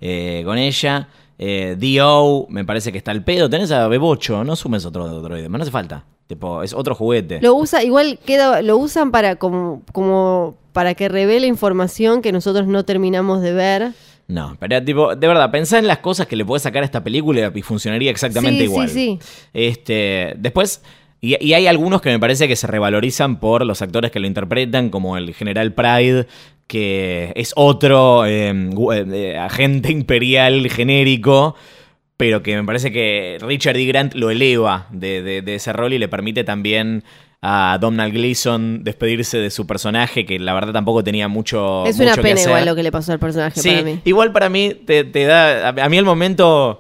serie 0.01 0.41
eh, 0.41 0.43
con 0.45 0.59
ella. 0.59 1.09
Eh, 1.38 1.76
D.O. 1.78 2.47
me 2.51 2.64
parece 2.64 2.91
que 2.93 2.99
está 2.99 3.12
el 3.12 3.22
pedo. 3.22 3.49
Tenés 3.49 3.70
a 3.70 3.86
Bebocho, 3.88 4.43
no 4.45 4.57
sumes 4.57 4.84
otro 4.84 5.07
droide, 5.22 5.49
no 5.49 5.57
hace 5.62 5.70
falta. 5.70 6.05
Tipo, 6.31 6.62
es 6.62 6.72
otro 6.74 6.95
juguete. 6.95 7.41
Lo 7.43 7.57
usa, 7.57 7.83
igual 7.83 8.20
queda, 8.24 8.62
lo 8.62 8.76
usan 8.78 9.11
para 9.11 9.35
como, 9.35 9.83
como 9.91 10.55
para 10.72 10.95
que 10.95 11.09
revele 11.09 11.49
información 11.49 12.22
que 12.22 12.31
nosotros 12.31 12.68
no 12.68 12.85
terminamos 12.85 13.43
de 13.43 13.53
ver. 13.53 13.89
No, 14.28 14.57
pero 14.61 14.81
tipo, 14.85 15.16
de 15.16 15.26
verdad, 15.26 15.51
pensá 15.51 15.81
en 15.81 15.89
las 15.89 15.99
cosas 15.99 16.28
que 16.28 16.37
le 16.37 16.45
podés 16.45 16.62
sacar 16.62 16.85
a 16.85 16.87
esta 16.87 17.03
película 17.03 17.51
y 17.53 17.62
funcionaría 17.62 18.12
exactamente 18.12 18.59
Sí, 18.61 18.64
igual. 18.70 18.89
sí, 18.89 19.18
sí. 19.20 19.28
Este, 19.53 20.35
después, 20.39 20.83
y, 21.20 21.35
y 21.45 21.55
hay 21.55 21.66
algunos 21.66 22.01
que 22.01 22.11
me 22.11 22.20
parece 22.20 22.47
que 22.47 22.55
se 22.55 22.68
revalorizan 22.68 23.41
por 23.41 23.66
los 23.66 23.83
actores 23.83 24.12
que 24.12 24.20
lo 24.20 24.28
interpretan, 24.28 24.89
como 24.91 25.16
el 25.16 25.35
General 25.35 25.72
Pride, 25.72 26.28
que 26.68 27.33
es 27.35 27.53
otro 27.57 28.24
eh, 28.24 28.53
gu- 28.55 29.12
eh, 29.12 29.37
agente 29.37 29.91
imperial 29.91 30.70
genérico, 30.70 31.57
pero 32.20 32.42
que 32.42 32.54
me 32.54 32.64
parece 32.64 32.92
que 32.92 33.38
Richard 33.40 33.76
E. 33.78 33.86
Grant 33.86 34.14
lo 34.14 34.30
eleva 34.30 34.86
de, 34.90 35.22
de- 35.22 35.40
de 35.42 35.54
ese 35.54 35.72
rol 35.72 35.94
y 35.94 35.98
le 35.98 36.06
permite 36.06 36.44
también 36.44 37.02
a 37.40 37.78
Donald 37.80 38.12
Gleason 38.12 38.84
despedirse 38.84 39.38
de 39.38 39.48
su 39.50 39.66
personaje, 39.66 40.26
que 40.26 40.38
la 40.38 40.52
verdad 40.52 40.74
tampoco 40.74 41.02
tenía 41.02 41.26
mucho. 41.28 41.86
es 41.86 41.98
una 41.98 42.14
que 42.14 42.20
pena 42.20 42.34
hacer. 42.34 42.48
igual 42.50 42.66
lo 42.66 42.74
que 42.76 42.82
le 42.82 42.92
pasó 42.92 43.12
al 43.12 43.18
personaje 43.18 43.58
Sí, 43.58 43.70
para 43.70 43.82
mí. 43.82 44.00
igual 44.04 44.32
para 44.32 44.48
mí 44.50 44.74
te, 44.74 45.04
te 45.04 45.24
da. 45.24 45.68
A, 45.70 45.84
a 45.86 45.88
mí 45.88 45.96
el 45.96 46.04
momento. 46.04 46.78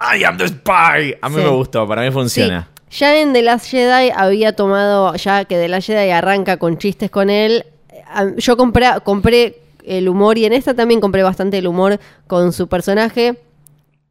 I 0.00 0.24
am 0.24 0.36
the 0.36 0.48
spy. 0.48 1.14
A 1.22 1.28
mí 1.28 1.36
Sí. 1.36 1.42
me 1.42 1.48
gustó, 1.48 1.86
para 1.86 2.02
mí 2.02 2.10
funciona. 2.10 2.68
Sí, 2.88 2.98
ya 2.98 3.20
en 3.20 3.32
The 3.32 3.42
Last 3.42 3.70
Jedi 3.70 4.10
había 4.14 4.54
tomado, 4.54 5.14
ya 5.14 5.44
que 5.44 5.54
The 5.56 5.68
Last 5.68 5.86
Jedi 5.86 6.10
arranca 6.10 6.56
con 6.56 6.78
chistes 6.78 7.10
con 7.10 7.30
él, 7.30 7.64
a- 8.08 8.34
yo 8.36 8.56
compré, 8.56 8.88
compré 9.04 9.60
el 9.84 10.08
humor 10.08 10.36
y 10.38 10.44
en 10.46 10.52
esta 10.52 10.74
también 10.74 11.00
compré 11.00 11.22
bastante 11.22 11.58
el 11.58 11.68
humor 11.68 12.00
con 12.26 12.52
su 12.52 12.66
personaje. 12.66 13.38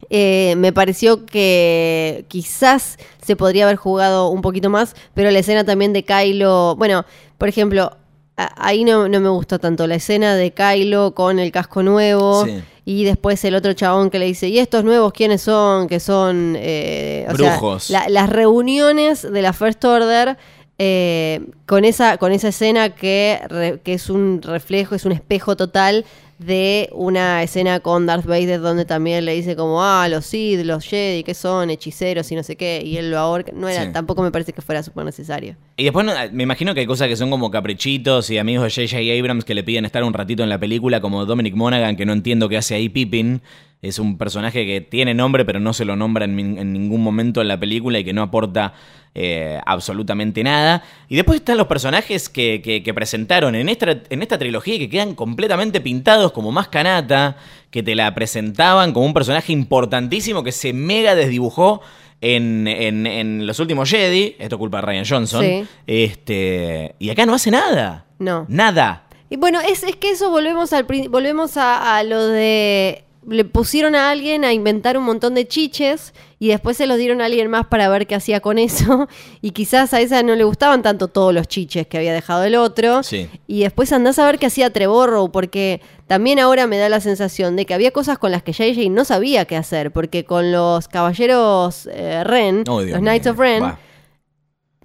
Eh, 0.10 0.54
me 0.58 0.72
pareció 0.72 1.26
que 1.26 2.26
quizás 2.28 2.98
se 3.26 3.36
podría 3.36 3.64
haber 3.66 3.76
jugado 3.78 4.30
un 4.30 4.42
poquito 4.42 4.70
más, 4.70 4.96
pero 5.14 5.32
la 5.32 5.40
escena 5.40 5.64
también 5.64 5.94
de 5.94 6.04
Kylo, 6.04 6.76
bueno, 6.78 7.06
por 7.38 7.50
ejemplo, 7.50 7.96
ahí 8.38 8.84
no, 8.84 9.08
no 9.10 9.20
me 9.20 9.30
gustó 9.30 9.60
tanto 9.60 9.88
la 9.88 9.96
escena 9.96 10.36
de 10.36 10.52
Kylo 10.52 11.14
con 11.16 11.40
el 11.40 11.52
casco 11.52 11.82
nuevo 11.84 12.46
Sí. 12.46 12.62
y 12.86 13.04
después 13.06 13.44
el 13.46 13.56
otro 13.56 13.74
chabón 13.74 14.10
que 14.10 14.20
le 14.20 14.26
dice, 14.26 14.48
¿y 14.50 14.60
estos 14.60 14.84
nuevos 14.84 15.12
quiénes 15.14 15.42
son? 15.42 15.88
Que 15.88 16.00
son... 16.00 16.56
eh, 16.60 17.26
o 17.32 17.36
sea, 17.36 17.52
Brujos. 17.58 17.90
la- 17.90 18.08
las 18.10 18.30
reuniones 18.30 19.22
de 19.24 19.42
la 19.42 19.54
First 19.54 19.84
Order 19.86 20.38
eh, 20.78 21.48
con, 21.66 21.86
esa, 21.86 22.18
con 22.18 22.32
esa 22.34 22.50
escena 22.50 22.90
que, 22.90 23.40
re- 23.48 23.80
que 23.84 23.94
es 23.94 24.10
un 24.10 24.42
reflejo, 24.42 24.94
es 24.94 25.06
un 25.06 25.14
espejo 25.14 25.56
total 25.56 26.04
de 26.38 26.90
una 26.92 27.42
escena 27.44 27.80
con 27.80 28.06
Darth 28.06 28.26
Vader 28.26 28.60
donde 28.60 28.84
también 28.84 29.24
le 29.24 29.34
dice 29.34 29.56
como, 29.56 29.82
ah, 29.84 30.08
los 30.10 30.26
Sith, 30.26 30.60
los 30.66 30.84
Jedi, 30.84 31.24
que 31.24 31.34
son 31.34 31.70
hechiceros 31.70 32.30
y 32.32 32.36
no 32.36 32.44
sé 32.44 32.58
qué, 32.58 32.82
y 32.86 32.98
él 32.98 33.10
lo 33.12 33.20
ahorca. 33.20 33.54
No 33.56 33.70
era, 33.70 33.86
Sí. 33.86 33.92
tampoco 33.94 34.22
me 34.22 34.32
parece 34.32 34.52
que 34.52 34.62
fuera 34.62 34.84
súper 34.84 35.06
necesario. 35.06 35.56
Y 35.78 35.86
después 35.86 36.06
no- 36.06 36.12
me 36.34 36.44
imagino 36.44 36.74
que 36.74 36.82
hay 36.82 36.86
cosas 36.88 37.08
que 37.08 37.16
son 37.16 37.30
como 37.30 37.50
caprichitos 37.52 38.30
y 38.30 38.38
amigos 38.38 38.64
de 38.76 38.88
J.J. 38.88 39.18
Abrams 39.18 39.46
que 39.46 39.54
le 39.56 39.64
piden 39.64 39.86
estar 39.86 40.04
un 40.04 40.14
ratito 40.14 40.44
en 40.44 40.50
la 40.50 40.60
película, 40.60 41.00
como 41.00 41.26
Dominic 41.26 41.56
Monaghan, 41.56 41.96
que 41.96 42.06
no 42.06 42.12
entiendo 42.14 42.50
qué 42.50 42.58
hace 42.58 42.76
ahí 42.76 42.90
Pippin. 42.90 43.42
Es 43.88 44.00
un 44.00 44.18
personaje 44.18 44.66
que 44.66 44.82
tiene 44.82 45.14
nombre, 45.14 45.46
pero 45.46 45.60
no 45.60 45.74
se 45.74 45.86
lo 45.86 45.96
nombra 45.96 46.26
en, 46.26 46.36
ningún 46.74 47.02
momento 47.04 47.42
en 47.42 47.48
la 47.48 47.60
película 47.60 48.00
y 48.00 48.04
que 48.04 48.14
no 48.14 48.22
aporta 48.24 48.74
eh, 49.14 49.60
absolutamente 49.66 50.44
nada. 50.44 50.84
Y 51.08 51.16
después 51.16 51.40
están 51.40 51.58
los 51.58 51.68
personajes 51.68 52.28
que, 52.28 52.62
que- 52.62 52.84
que 52.84 52.94
presentaron 52.94 53.56
en 53.56 53.70
esta, 53.70 53.92
en 54.10 54.22
esta 54.22 54.38
trilogía 54.38 54.76
y 54.76 54.80
que 54.80 54.90
quedan 54.90 55.16
completamente 55.16 55.80
pintados 55.82 56.32
como 56.32 56.52
más 56.52 56.68
canata, 56.68 57.38
que 57.72 57.84
te 57.84 57.96
la 57.96 58.14
presentaban 58.16 58.92
como 58.92 59.06
un 59.06 59.14
personaje 59.14 59.54
importantísimo 59.54 60.44
que 60.44 60.52
se 60.52 60.74
mega 60.74 61.14
desdibujó 61.16 61.82
en, 62.22 62.68
en- 62.68 63.06
en 63.08 63.46
los 63.48 63.60
últimos 63.60 63.90
Jedi. 63.90 64.36
Esto 64.40 64.56
es 64.56 64.60
culpa 64.60 64.78
de 64.78 64.82
Ryan 64.88 65.06
Johnson. 65.08 65.44
Sí. 65.44 65.64
Este, 65.86 66.96
y 67.00 67.10
acá 67.10 67.26
no 67.26 67.34
hace 67.36 67.52
nada. 67.52 68.06
No. 68.20 68.46
Nada. 68.50 69.04
Y 69.30 69.38
bueno, 69.38 69.60
es, 69.62 69.84
es 69.84 69.96
que 69.96 70.12
eso 70.12 70.30
volvemos 70.30 70.72
al 70.74 70.84
volvemos 71.10 71.58
a, 71.58 71.98
a 71.98 72.04
lo 72.04 72.28
de 72.28 73.05
le 73.28 73.44
pusieron 73.46 73.96
a 73.96 74.10
alguien 74.12 74.46
a 74.46 74.54
inventar 74.54 74.98
un 74.98 75.04
montón 75.04 75.34
de 75.36 75.48
chiches 75.48 76.14
y 76.40 76.50
después 76.50 76.78
se 76.78 76.86
los 76.86 76.98
dieron 76.98 77.22
a 77.22 77.26
alguien 77.26 77.50
más 77.50 77.66
para 77.68 77.90
ver 77.90 78.06
qué 78.08 78.14
hacía 78.16 78.40
con 78.40 78.58
eso 78.60 79.08
y 79.42 79.52
quizás 79.52 79.94
a 79.94 80.02
esa 80.02 80.22
no 80.24 80.36
le 80.36 80.44
gustaban 80.44 80.82
tanto 80.84 81.08
todos 81.08 81.34
los 81.34 81.48
chiches 81.48 81.88
que 81.88 81.98
había 81.98 82.14
dejado 82.14 82.44
el 82.44 82.56
otro 82.56 83.02
Sí. 83.04 83.28
y 83.48 83.62
después 83.62 83.92
andás 83.94 84.20
a 84.20 84.26
ver 84.26 84.38
qué 84.38 84.46
hacía 84.46 84.72
Trevorrow 84.72 85.32
porque 85.32 85.82
también 86.08 86.38
ahora 86.40 86.68
me 86.68 86.78
da 86.78 86.88
la 86.90 87.00
sensación 87.02 87.56
de 87.56 87.66
que 87.66 87.74
había 87.74 87.92
cosas 87.92 88.18
con 88.20 88.32
las 88.32 88.44
que 88.44 88.52
JJ 88.54 88.90
no 88.92 89.06
sabía 89.06 89.46
qué 89.46 89.56
hacer 89.56 89.92
porque 89.92 90.24
con 90.26 90.52
los 90.52 90.88
caballeros 90.88 91.88
eh, 91.92 92.24
Ren, 92.24 92.64
Oh, 92.68 92.82
los 92.82 93.00
Knights 93.00 93.26
mío. 93.26 93.34
of 93.34 93.40
Ren. 93.40 93.64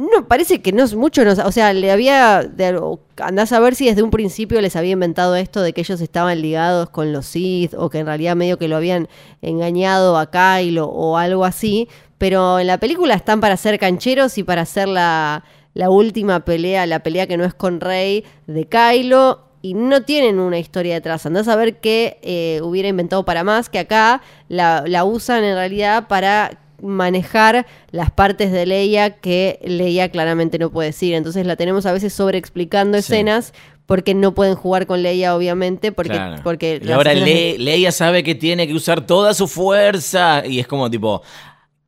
No, 0.01 0.27
parece 0.27 0.63
que 0.63 0.73
no 0.73 0.83
es 0.83 0.95
mucho, 0.95 1.25
no, 1.25 1.33
o 1.33 1.53
sea, 1.53 1.73
le 1.73 1.91
había, 1.91 2.43
de- 2.43 2.97
andás 3.19 3.53
a 3.53 3.61
ver 3.61 3.75
si 3.75 3.87
desde 3.87 4.03
un 4.03 4.11
principio 4.11 4.61
les 4.61 4.75
había 4.77 4.93
inventado 4.93 5.37
esto 5.37 5.61
de 5.63 5.73
que 5.73 5.83
ellos 5.83 6.01
estaban 6.01 6.41
ligados 6.41 6.89
con 6.91 7.13
los 7.13 7.27
Sith 7.27 7.75
o 7.77 7.91
que 7.91 7.99
en 7.99 8.07
realidad 8.07 8.35
medio 8.37 8.57
que 8.59 8.69
lo 8.69 8.77
habían 8.77 9.09
engañado 9.43 10.17
a 10.19 10.31
Kylo 10.31 10.87
o 10.87 11.17
algo 11.17 11.45
así, 11.45 11.89
pero 12.19 12.59
en 12.59 12.67
la 12.67 12.79
película 12.79 13.15
están 13.15 13.41
para 13.41 13.57
ser 13.57 13.79
cancheros 13.79 14.39
y 14.39 14.43
para 14.43 14.63
hacer 14.63 14.89
la, 14.89 15.45
la 15.75 15.91
última 15.91 16.41
pelea, 16.45 16.87
la 16.87 17.01
pelea 17.03 17.27
que 17.27 17.37
no 17.37 17.45
es 17.45 17.55
con 17.55 17.81
Rey 17.81 18.25
de 18.47 18.67
Kylo 18.67 19.45
y 19.63 19.75
no 19.75 20.03
tienen 20.03 20.39
una 20.39 20.59
historia 20.59 20.95
detrás. 20.95 21.27
Andás 21.27 21.47
a 21.49 21.57
ver 21.57 21.81
qué 21.81 22.19
eh, 22.23 22.61
hubiera 22.63 22.89
inventado 22.89 23.25
para 23.27 23.45
más, 23.45 23.69
que 23.69 23.79
acá 23.79 24.23
la, 24.49 24.85
la 24.87 25.05
usan 25.05 25.45
en 25.45 25.55
realidad 25.55 26.09
para 26.09 26.59
manejar 26.83 27.67
las 27.91 28.11
partes 28.11 28.53
de 28.53 28.67
Leia 28.67 29.11
que 29.11 29.59
Leia 29.65 30.09
claramente 30.11 30.59
no 30.59 30.71
puede 30.71 30.89
decir. 30.89 31.15
Entonces 31.15 31.47
la 31.47 31.57
tenemos 31.57 31.87
a 31.87 31.93
veces 31.93 32.13
sobreexplicando 32.13 32.99
Sí. 32.99 33.13
escenas 33.13 33.53
porque 33.87 34.15
no 34.15 34.35
pueden 34.35 34.55
jugar 34.55 34.87
con 34.87 35.03
Leia, 35.03 35.35
obviamente, 35.35 35.91
porque, 35.91 36.13
Claro. 36.13 36.43
porque 36.45 36.81
y 36.85 36.91
ahora 36.93 37.13
Le- 37.13 37.59
Leia 37.59 37.91
sabe 37.91 38.23
que 38.23 38.35
tiene 38.37 38.67
que 38.69 38.75
usar 38.75 39.05
toda 39.07 39.35
su 39.35 39.49
fuerza. 39.49 40.45
Y 40.47 40.61
es 40.61 40.67
como 40.67 40.91
tipo. 40.91 41.23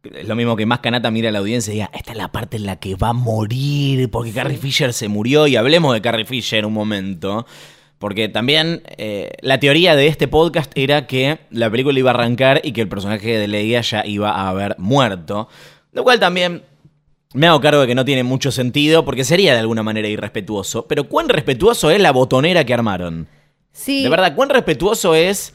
Es 0.03 0.27
lo 0.27 0.35
mismo 0.35 0.57
que 0.57 0.67
más 0.67 0.81
Kanata 0.81 1.13
mira 1.13 1.29
a 1.29 1.33
la 1.33 1.39
audiencia 1.39 1.71
y 1.71 1.75
diga, 1.75 1.91
esta 1.95 2.11
es 2.11 2.19
la 2.19 2.33
parte 2.33 2.57
en 2.57 2.67
la 2.67 2.75
que 2.75 2.97
va 2.97 3.11
a 3.11 3.13
morir, 3.13 4.11
porque 4.11 4.33
Carrie 4.33 4.57
Fisher 4.59 4.93
se 4.93 5.07
murió, 5.07 5.47
y 5.47 5.55
hablemos 5.55 5.95
de 5.95 6.01
Carrie 6.03 6.25
Fisher 6.25 6.67
un 6.67 6.73
momento. 6.73 7.47
Porque 8.03 8.29
también 8.29 8.83
eh, 8.99 9.31
la 9.43 9.61
teoría 9.61 9.95
de 9.95 10.09
este 10.09 10.27
podcast 10.27 10.73
era 10.75 11.07
que 11.07 11.39
la 11.51 11.71
película 11.71 11.97
iba 11.97 12.11
a 12.11 12.15
arrancar 12.15 12.61
y 12.65 12.73
que 12.73 12.81
el 12.81 12.89
personaje 12.89 13.39
de 13.39 13.47
Leia 13.47 13.81
ya 13.81 14.05
iba 14.05 14.33
a 14.33 14.49
haber 14.49 14.75
muerto. 14.79 15.49
Lo 15.93 16.03
cual 16.03 16.19
también 16.19 16.63
Me 17.33 17.47
hago 17.47 17.61
cargo 17.61 17.81
de 17.83 17.87
que 17.87 17.95
no 17.95 18.05
tiene 18.05 18.25
mucho 18.25 18.51
sentido 18.51 19.05
porque 19.05 19.23
sería 19.25 19.53
de 19.55 19.61
alguna 19.61 19.83
manera 19.85 20.09
irrespetuoso. 20.09 20.87
Pero 20.89 21.05
¿cuán 21.05 21.29
respetuoso 21.29 21.91
es 21.93 22.01
la 22.01 22.11
botonera 22.11 22.65
que 22.65 22.75
armaron? 22.75 23.29
Sí. 23.73 24.03
De 24.03 24.09
verdad, 24.11 24.35
¿cuán 24.35 24.51
respetuoso 24.51 25.15
es 25.15 25.55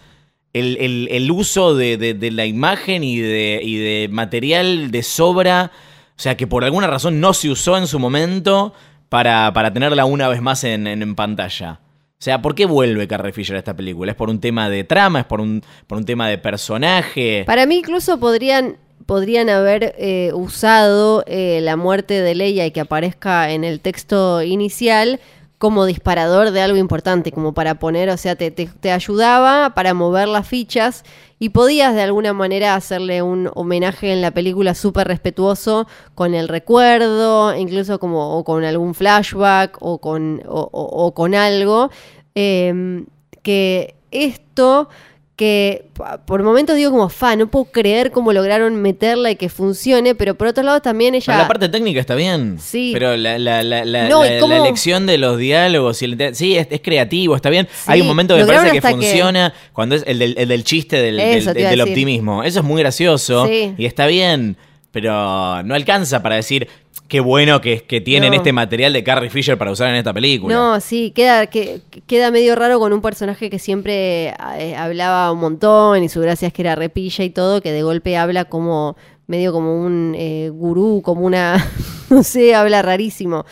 el, 0.53 0.77
el- 0.77 1.09
el 1.11 1.29
uso 1.29 1.75
de, 1.75 1.97
de- 1.97 2.13
de 2.13 2.31
la 2.31 2.45
imagen 2.45 3.03
y 3.03 3.17
de, 3.19 3.59
y 3.61 3.75
de 3.75 4.07
material 4.09 4.89
de 4.89 5.03
sobra? 5.03 5.71
O 6.17 6.19
sea, 6.19 6.35
que 6.37 6.47
por 6.47 6.63
alguna 6.63 6.87
razón 6.87 7.19
no 7.19 7.33
se 7.33 7.49
usó 7.49 7.77
en 7.77 7.87
su 7.87 7.99
momento 7.99 8.73
para, 9.09 9.51
para 9.53 9.71
tenerla 9.73 10.05
una 10.05 10.29
vez 10.29 10.41
más 10.41 10.63
en, 10.63 10.87
en- 10.87 11.01
en 11.03 11.13
pantalla. 11.13 11.81
O 12.19 12.23
sea, 12.23 12.41
¿por 12.41 12.55
qué 12.55 12.65
vuelve 12.65 13.07
Carrie 13.07 13.31
Fisher 13.31 13.55
a 13.57 13.59
esta 13.59 13.75
película? 13.75 14.11
¿Es 14.11 14.17
por 14.17 14.31
un 14.31 14.39
tema 14.39 14.71
de 14.71 14.83
trama? 14.83 15.19
¿Es 15.19 15.25
por 15.27 15.39
un, 15.39 15.61
por 15.85 15.99
un 15.99 16.05
tema 16.05 16.27
de 16.27 16.39
personaje? 16.39 17.43
Para 17.45 17.67
mí 17.67 17.77
incluso 17.77 18.19
podrían, 18.19 18.77
podrían 19.05 19.49
haber 19.49 19.93
eh, 19.99 20.31
usado 20.33 21.23
eh, 21.27 21.59
la 21.61 21.75
muerte 21.75 22.19
de 22.23 22.33
Leia 22.33 22.65
y 22.65 22.71
que 22.71 22.79
aparezca 22.79 23.51
en 23.51 23.63
el 23.63 23.81
texto 23.81 24.41
inicial 24.41 25.19
como 25.57 25.85
disparador 25.85 26.51
de 26.51 26.61
algo 26.61 26.77
importante, 26.77 27.31
como 27.31 27.53
para 27.53 27.75
poner, 27.79 28.09
o 28.09 28.17
sea, 28.17 28.35
te, 28.35 28.51
te- 28.51 28.67
te 28.79 28.91
ayudaba 28.91 29.73
para 29.73 29.93
mover 29.95 30.27
las 30.27 30.47
fichas 30.47 31.03
y 31.39 31.49
podías 31.49 31.95
de 31.95 32.03
alguna 32.03 32.31
manera 32.33 32.75
hacerle 32.75 33.21
un 33.23 33.49
homenaje 33.55 34.13
en 34.13 34.21
la 34.21 34.29
película 34.31 34.75
súper 34.75 35.07
respetuoso 35.07 35.87
con 36.13 36.35
el 36.35 36.47
recuerdo, 36.47 37.55
incluso 37.55 37.99
como 37.99 38.37
o 38.37 38.43
con 38.43 38.63
algún 38.63 38.93
flashback 38.93 39.77
o 39.81 39.97
con, 39.99 40.43
o- 40.47 40.69
o- 40.71 41.05
o 41.05 41.13
con 41.13 41.33
algo. 41.33 41.89
eh, 42.35 43.03
que 43.41 43.95
esto 44.11 44.89
que 45.37 45.85
por 46.25 46.41
momentos 46.41 46.75
digo 46.75 46.89
como 46.89 47.09
fa, 47.09 47.35
no 47.35 47.45
puedo 47.47 47.65
creer 47.65 48.09
cómo 48.11 48.33
lograron 48.33 48.75
meterla 48.81 49.29
y 49.29 49.35
que 49.35 49.49
funcione, 49.49 50.15
pero 50.15 50.33
por 50.35 50.47
otro 50.47 50.63
lado 50.63 50.81
también 50.81 51.13
ella... 51.13 51.25
Pero 51.27 51.37
la 51.37 51.47
parte 51.47 51.69
técnica 51.69 51.99
está 51.99 52.15
bien. 52.15 52.57
Sí. 52.59 52.89
Pero 52.91 53.15
la, 53.15 53.37
la- 53.37 53.61
la- 53.61 53.85
la- 53.85 54.09
No, 54.09 54.23
la- 54.23 54.35
¿y 54.35 54.39
cómo? 54.39 54.55
la 54.55 54.61
elección 54.65 55.05
de 55.05 55.19
los 55.19 55.37
diálogos. 55.37 56.01
Y 56.01 56.05
el 56.05 56.35
sí, 56.35 56.57
es, 56.57 56.67
es 56.71 56.81
creativo, 56.81 57.35
está 57.35 57.51
bien. 57.51 57.67
Sí, 57.71 57.83
Hay 57.85 58.01
un 58.01 58.07
momento 58.07 58.35
que 58.35 58.41
me 58.45 58.47
parece 58.51 58.71
que 58.71 58.81
funciona 58.81 59.53
cuando 59.73 59.93
es 59.95 60.03
el 60.07 60.17
del, 60.17 60.35
el 60.39 60.47
del 60.49 60.63
chiste 60.63 60.99
del, 60.99 61.19
Eso 61.19 61.53
del- 61.53 61.81
optimismo. 61.81 62.43
Eso 62.43 62.59
es 62.59 62.65
muy 62.65 62.81
gracioso 62.81 63.45
Sí. 63.45 63.75
y 63.77 63.85
está 63.85 64.07
bien. 64.07 64.57
Pero 64.89 65.61
no 65.63 65.75
alcanza 65.75 66.23
para 66.23 66.35
decir 66.37 66.67
qué 67.07 67.19
bueno 67.19 67.61
que, 67.61 67.81
que 67.83 68.01
tienen 68.01 68.31
No. 68.31 68.37
este 68.37 68.51
material 68.53 68.93
de 68.93 69.03
Carrie 69.03 69.29
Fisher 69.29 69.57
para 69.57 69.71
usar 69.71 69.89
en 69.89 69.95
esta 69.95 70.13
película. 70.13 70.53
No, 70.53 70.79
sí, 70.79 71.11
queda, 71.11 71.47
que, 71.47 71.81
queda 72.05 72.31
medio 72.31 72.55
raro 72.55 72.79
con 72.79 72.93
un 72.93 73.01
personaje 73.01 73.49
que 73.49 73.59
siempre 73.59 74.33
eh, 74.57 74.75
hablaba 74.77 75.31
un 75.31 75.39
montón 75.39 76.03
y 76.03 76.09
su 76.09 76.19
gracia 76.21 76.47
es 76.49 76.53
que 76.53 76.61
era 76.63 76.75
repilla 76.75 77.23
y 77.23 77.29
todo, 77.29 77.61
que 77.61 77.71
de 77.71 77.83
golpe 77.83 78.17
habla 78.17 78.45
como 78.45 78.95
medio 79.27 79.51
como 79.51 79.81
un 79.81 80.15
eh, 80.17 80.49
gurú, 80.53 81.01
como 81.03 81.21
una, 81.25 81.65
no 82.09 82.23
sé, 82.23 82.55
habla 82.55 82.81
rarísimo. 82.81 83.45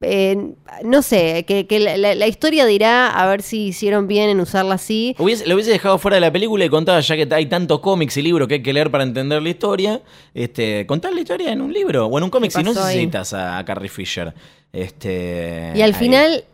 Eh, 0.00 0.52
no 0.84 1.02
sé, 1.02 1.44
que, 1.44 1.66
que 1.66 1.80
la, 1.80 1.96
la- 1.96 2.14
la 2.14 2.26
historia 2.28 2.64
dirá 2.66 3.08
a 3.08 3.26
ver 3.26 3.42
si 3.42 3.66
hicieron 3.66 4.06
bien 4.06 4.30
en 4.30 4.38
usarla 4.40 4.74
así. 4.74 5.16
Hubiese- 5.18 5.44
lo 5.46 5.54
hubiese 5.56 5.72
dejado 5.72 5.98
fuera 5.98 6.14
de 6.14 6.20
la 6.20 6.32
película 6.32 6.64
y 6.64 6.68
contaba, 6.68 7.00
ya 7.00 7.16
que 7.16 7.26
hay 7.34 7.46
tantos 7.46 7.80
cómics 7.80 8.16
y 8.16 8.22
libros 8.22 8.46
que 8.46 8.54
hay 8.54 8.62
que 8.62 8.72
leer 8.72 8.92
para 8.92 9.02
entender 9.02 9.42
la 9.42 9.48
historia, 9.48 10.00
este, 10.34 10.86
contar 10.86 11.12
la 11.14 11.20
historia 11.20 11.50
en 11.52 11.60
un 11.62 11.72
libro 11.72 12.06
o 12.06 12.16
en 12.18 12.22
un 12.24 12.30
cómic 12.30 12.52
¿Qué 12.52 12.58
si 12.58 12.64
no 12.64 12.72
necesitas 12.74 13.32
a, 13.32 13.58
a 13.58 13.64
Carrie 13.64 13.88
Fisher. 13.88 14.32
Este, 14.72 15.72
Y 15.74 15.82
al 15.82 15.92
ahí. 15.94 15.98
final, 15.98 16.44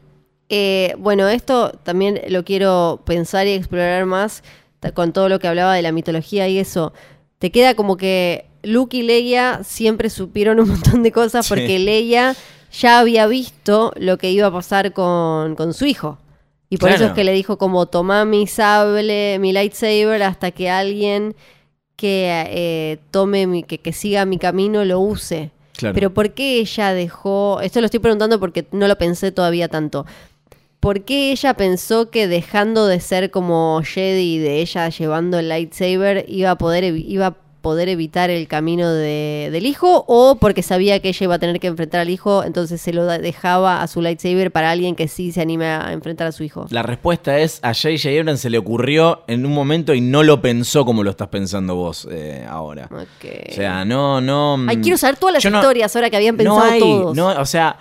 eh, 0.48 0.94
bueno, 0.98 1.28
esto 1.28 1.70
también 1.82 2.20
lo 2.28 2.44
quiero 2.44 3.02
pensar 3.04 3.46
y 3.46 3.50
explorar 3.52 4.06
más 4.06 4.42
con 4.94 5.12
todo 5.12 5.28
lo 5.28 5.38
que 5.38 5.48
hablaba 5.48 5.74
de 5.74 5.82
la 5.82 5.92
mitología 5.92 6.48
y 6.48 6.58
eso. 6.58 6.94
Te 7.38 7.50
queda 7.50 7.74
como 7.74 7.98
que 7.98 8.46
Luke 8.62 8.96
y 8.96 9.02
Leia 9.02 9.60
siempre 9.64 10.08
supieron 10.08 10.60
un 10.60 10.68
montón 10.70 11.02
de 11.02 11.12
cosas 11.12 11.44
Sí. 11.44 11.50
porque 11.50 11.78
Leia 11.78 12.34
ya 12.78 12.98
había 12.98 13.26
visto 13.26 13.92
lo 13.96 14.18
que 14.18 14.30
iba 14.30 14.48
a 14.48 14.52
pasar 14.52 14.92
con, 14.92 15.54
con 15.54 15.74
su 15.74 15.86
hijo. 15.86 16.18
Y 16.68 16.76
por 16.76 16.90
eso 16.90 17.06
es 17.06 17.12
que 17.12 17.24
le 17.24 17.32
dijo 17.32 17.56
como, 17.56 17.86
toma 17.86 18.24
mi 18.24 18.46
sable, 18.46 19.38
mi 19.38 19.52
lightsaber, 19.52 20.22
hasta 20.22 20.50
que 20.50 20.70
alguien 20.70 21.36
que 21.94 22.44
eh, 22.48 22.98
tome 23.12 23.46
mi, 23.46 23.62
que, 23.62 23.78
que 23.78 23.92
siga 23.92 24.24
mi 24.24 24.38
camino 24.38 24.84
lo 24.84 24.98
use. 24.98 25.52
Claro. 25.76 25.94
Pero 25.94 26.12
¿por 26.12 26.32
qué 26.32 26.58
ella 26.58 26.92
dejó? 26.92 27.60
Esto 27.60 27.80
lo 27.80 27.86
estoy 27.86 28.00
preguntando 28.00 28.40
porque 28.40 28.66
no 28.72 28.88
lo 28.88 28.98
pensé 28.98 29.30
todavía 29.30 29.68
tanto. 29.68 30.04
¿Por 30.80 31.04
qué 31.04 31.30
ella 31.30 31.54
pensó 31.54 32.10
que 32.10 32.26
dejando 32.26 32.86
de 32.86 33.00
ser 33.00 33.30
como 33.30 33.80
Jedi, 33.84 34.38
de 34.38 34.60
ella 34.60 34.88
llevando 34.88 35.38
el 35.38 35.48
lightsaber, 35.48 36.24
iba 36.28 36.50
a 36.50 36.58
poder, 36.58 36.84
iba 36.84 37.26
a 37.26 37.36
poder 37.64 37.88
evitar 37.88 38.30
el 38.30 38.46
camino 38.46 38.88
de- 38.92 39.48
del 39.50 39.66
hijo? 39.66 40.04
¿O 40.06 40.36
porque 40.36 40.62
sabía 40.62 41.00
que 41.00 41.08
ella 41.08 41.24
iba 41.24 41.34
a 41.34 41.38
tener 41.40 41.58
que 41.58 41.66
enfrentar 41.66 42.00
al 42.00 42.10
hijo, 42.10 42.44
entonces 42.44 42.80
se 42.80 42.92
lo 42.92 43.04
dejaba 43.06 43.82
a 43.82 43.88
su 43.88 44.00
lightsaber 44.00 44.52
para 44.52 44.70
alguien 44.70 44.94
que 44.94 45.08
sí 45.08 45.32
se 45.32 45.40
anime 45.40 45.66
a 45.66 45.92
enfrentar 45.92 46.28
a 46.28 46.32
su 46.32 46.44
hijo? 46.44 46.66
La 46.70 46.84
respuesta 46.84 47.38
es, 47.40 47.58
a 47.62 47.74
J.J. 47.74 48.10
Abrams 48.20 48.38
se 48.40 48.50
le 48.50 48.58
ocurrió 48.58 49.22
en 49.26 49.44
un 49.44 49.52
momento 49.52 49.92
y 49.94 50.00
no 50.00 50.22
lo 50.22 50.40
pensó 50.40 50.84
como 50.84 51.02
lo 51.02 51.10
estás 51.10 51.26
pensando 51.28 51.74
vos 51.74 52.06
eh, 52.12 52.46
ahora. 52.48 52.88
O 52.92 53.52
sea, 53.52 53.84
no, 53.84 54.20
no... 54.20 54.56
Ay, 54.68 54.76
quiero 54.76 54.96
saber 54.96 55.16
todas 55.16 55.32
las 55.42 55.44
no- 55.52 55.58
historias 55.58 55.96
ahora 55.96 56.10
que 56.10 56.16
habían 56.16 56.36
pensado 56.36 56.58
no 56.58 56.64
hay, 56.70 56.78
todos. 56.80 57.16
No, 57.16 57.28
o 57.40 57.46
sea, 57.46 57.76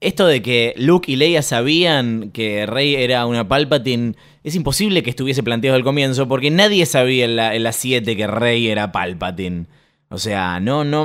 esto 0.00 0.26
de 0.26 0.42
que 0.42 0.74
Luke 0.76 1.10
y 1.10 1.16
Leia 1.16 1.42
sabían 1.42 2.30
que 2.32 2.66
Rey 2.66 2.94
era 2.96 3.26
una 3.26 3.48
Palpatine, 3.48 4.14
es 4.44 4.54
imposible 4.54 5.02
que 5.02 5.10
estuviese 5.10 5.42
planteado 5.42 5.76
al 5.76 5.84
comienzo, 5.84 6.28
porque 6.28 6.50
nadie 6.50 6.86
sabía 6.86 7.24
en 7.24 7.36
la, 7.36 7.54
en 7.54 7.62
la 7.62 7.72
7 7.72 8.16
que 8.16 8.26
Rey 8.26 8.68
era 8.68 8.92
Palpatine. 8.92 9.66
O 10.08 10.18
sea, 10.18 10.60
no, 10.60 10.84
no. 10.84 11.04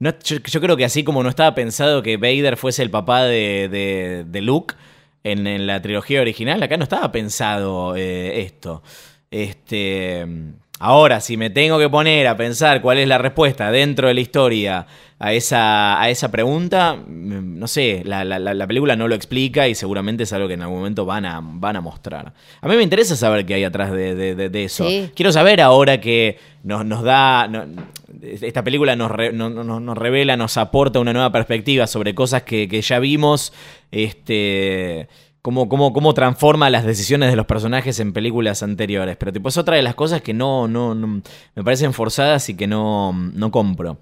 yo, 0.00 0.60
creo 0.60 0.76
que 0.76 0.84
así 0.84 1.02
como 1.04 1.22
no 1.22 1.28
estaba 1.28 1.54
pensado 1.54 2.02
que 2.02 2.16
Vader 2.18 2.56
fuese 2.56 2.82
el 2.82 2.90
papá 2.90 3.24
de, 3.24 3.68
de- 3.70 4.24
de 4.28 4.42
Luke 4.42 4.74
en, 5.24 5.46
en 5.46 5.66
la 5.66 5.82
trilogía 5.82 6.20
original, 6.20 6.62
acá 6.62 6.76
no 6.76 6.84
estaba 6.84 7.10
pensado 7.10 7.96
eh, 7.96 8.42
esto. 8.42 8.82
Este. 9.30 10.24
Ahora, 10.78 11.20
si 11.20 11.38
me 11.38 11.48
tengo 11.48 11.78
que 11.78 11.88
poner 11.88 12.26
a 12.26 12.36
pensar 12.36 12.82
cuál 12.82 12.98
es 12.98 13.08
la 13.08 13.16
respuesta 13.16 13.70
dentro 13.70 14.08
de 14.08 14.14
la 14.14 14.20
historia 14.20 14.86
a 15.18 15.32
esa, 15.32 15.98
a 15.98 16.10
esa 16.10 16.30
pregunta, 16.30 16.94
mm, 16.96 17.58
no 17.58 17.66
sé, 17.66 18.02
la, 18.04 18.24
la- 18.24 18.38
la- 18.38 18.52
la 18.52 18.66
película 18.66 18.94
no 18.94 19.08
lo 19.08 19.14
explica 19.14 19.66
y 19.68 19.74
seguramente 19.74 20.24
es 20.24 20.32
algo 20.34 20.48
que 20.48 20.52
en 20.54 20.60
algún 20.60 20.76
momento 20.78 21.06
van 21.06 21.24
a, 21.24 21.40
van 21.42 21.76
a 21.76 21.80
mostrar. 21.80 22.34
A 22.60 22.68
mí 22.68 22.76
me 22.76 22.82
interesa 22.82 23.16
saber 23.16 23.46
qué 23.46 23.54
hay 23.54 23.64
atrás 23.64 23.90
de, 23.90 24.14
de- 24.14 24.34
de- 24.34 24.50
de 24.50 24.64
eso. 24.64 24.86
Sí. 24.86 25.10
Quiero 25.16 25.32
saber 25.32 25.62
ahora 25.62 25.98
que 26.00 26.38
nos, 26.62 26.84
nos 26.84 27.02
da... 27.02 27.48
no- 27.48 27.64
esta 28.22 28.62
película 28.64 28.96
nos, 28.96 29.10
re- 29.10 29.32
no- 29.32 29.48
no- 29.50 29.64
no- 29.64 29.80
nos 29.80 29.96
revela, 29.96 30.36
nos 30.36 30.56
aporta 30.58 31.00
una 31.00 31.12
nueva 31.14 31.32
perspectiva 31.32 31.86
sobre 31.86 32.14
cosas 32.14 32.42
que, 32.42 32.68
que 32.68 32.82
ya 32.82 32.98
vimos. 32.98 33.52
Este 33.90 35.08
cómo, 35.46 35.68
cómo, 35.68 35.92
cómo 35.92 36.12
transforma 36.12 36.70
las 36.70 36.84
decisiones 36.84 37.30
de 37.30 37.36
los 37.36 37.46
personajes 37.46 38.00
en 38.00 38.12
películas 38.12 38.64
anteriores. 38.64 39.16
Pero 39.16 39.32
tipo, 39.32 39.48
es 39.48 39.56
otra 39.56 39.76
de 39.76 39.82
las 39.82 39.94
cosas 39.94 40.20
que 40.20 40.34
no, 40.34 40.66
no, 40.66 40.92
no- 40.96 41.22
me 41.54 41.62
parecen 41.62 41.92
forzadas 41.92 42.48
y 42.48 42.56
que 42.56 42.66
no, 42.66 43.12
no 43.12 43.52
compro. 43.52 43.96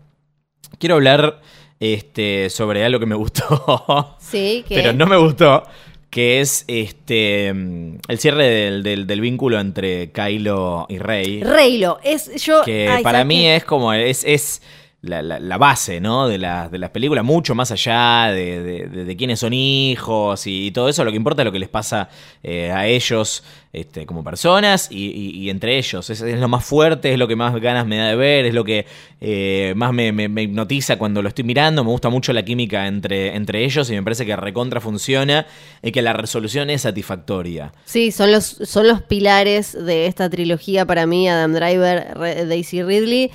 Quiero 0.78 0.94
hablar 0.94 1.42
este, 1.80 2.48
sobre 2.48 2.82
algo 2.82 2.98
que 2.98 3.04
me 3.04 3.14
gustó, 3.14 4.16
Sí, 4.20 4.64
que... 4.66 4.74
pero 4.76 4.94
no 4.94 5.04
me 5.06 5.18
gustó, 5.18 5.64
que 6.08 6.40
es 6.40 6.64
este 6.66 7.48
el 7.48 8.18
cierre 8.18 8.46
del, 8.48 8.82
del- 8.82 9.06
del 9.06 9.20
vínculo 9.20 9.60
entre 9.60 10.12
Kylo 10.12 10.86
y 10.88 10.96
Rey. 10.96 11.42
Reylo, 11.42 11.98
es 12.02 12.42
yo... 12.42 12.62
Que 12.62 12.88
ay, 12.88 13.02
para 13.02 13.18
¿sabes 13.18 13.26
mí 13.26 13.42
qué? 13.42 13.56
es 13.56 13.64
como, 13.66 13.92
es, 13.92 14.24
es 14.24 14.62
la, 15.04 15.22
la- 15.22 15.38
la 15.40 15.58
base, 15.58 16.00
¿no? 16.00 16.26
De, 16.28 16.38
las 16.38 16.70
de 16.70 16.78
las 16.78 16.90
películas, 16.90 17.24
mucho 17.24 17.54
más 17.54 17.70
allá 17.70 18.32
de, 18.32 18.62
de- 18.88 19.16
quiénes 19.16 19.38
son 19.40 19.52
hijos 19.52 20.46
y, 20.46 20.70
todo 20.72 20.88
eso. 20.88 21.04
Lo 21.04 21.10
que 21.10 21.16
importa 21.16 21.42
es 21.42 21.46
lo 21.46 21.52
que 21.52 21.58
les 21.58 21.68
pasa 21.68 22.08
eh, 22.42 22.70
a 22.72 22.86
ellos 22.86 23.44
este, 23.72 24.06
como 24.06 24.22
personas 24.24 24.88
y, 24.90 25.48
entre 25.50 25.76
ellos. 25.78 26.08
Es, 26.10 26.20
lo 26.20 26.48
más 26.48 26.64
fuerte, 26.64 27.12
es 27.12 27.18
lo 27.18 27.28
que 27.28 27.36
más 27.36 27.54
ganas 27.60 27.86
me 27.86 27.96
da 27.98 28.08
de 28.08 28.16
ver, 28.16 28.44
es 28.46 28.54
lo 28.54 28.64
que 28.64 28.86
eh, 29.20 29.72
más 29.76 29.92
me, 29.92 30.10
me- 30.12 30.42
hipnotiza 30.42 30.96
cuando 30.96 31.22
lo 31.22 31.28
estoy 31.28 31.44
mirando. 31.44 31.84
Me 31.84 31.90
gusta 31.90 32.08
mucho 32.08 32.32
la 32.32 32.44
química 32.44 32.86
entre, 32.86 33.34
entre 33.36 33.64
ellos 33.64 33.90
y 33.90 33.94
me 33.94 34.02
parece 34.02 34.26
que 34.26 34.34
recontra 34.36 34.80
funciona 34.80 35.46
y 35.82 35.92
que 35.92 36.02
la 36.02 36.12
resolución 36.12 36.70
es 36.70 36.82
satisfactoria. 36.82 37.72
Sí, 37.84 38.10
son 38.12 38.32
los, 38.32 38.44
son 38.44 38.88
los 38.88 39.02
pilares 39.02 39.72
de 39.72 40.06
esta 40.06 40.28
trilogía 40.30 40.84
para 40.86 41.06
mí, 41.06 41.28
Adam 41.28 41.52
Driver, 41.54 42.46
Daisy 42.48 42.82
Ridley. 42.82 43.30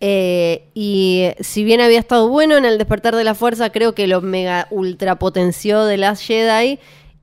Eh, 0.00 0.68
y 0.74 1.30
si 1.40 1.64
bien 1.64 1.80
había 1.80 1.98
estado 1.98 2.28
bueno 2.28 2.56
en 2.56 2.64
el 2.64 2.78
despertar 2.78 3.16
de 3.16 3.24
la 3.24 3.34
fuerza, 3.34 3.70
creo 3.70 3.94
que 3.94 4.06
lo 4.06 4.20
mega 4.20 4.68
ultra 4.70 5.18
potenció 5.18 5.84
de 5.84 5.96
Last 5.96 6.22
Jedi 6.22 6.78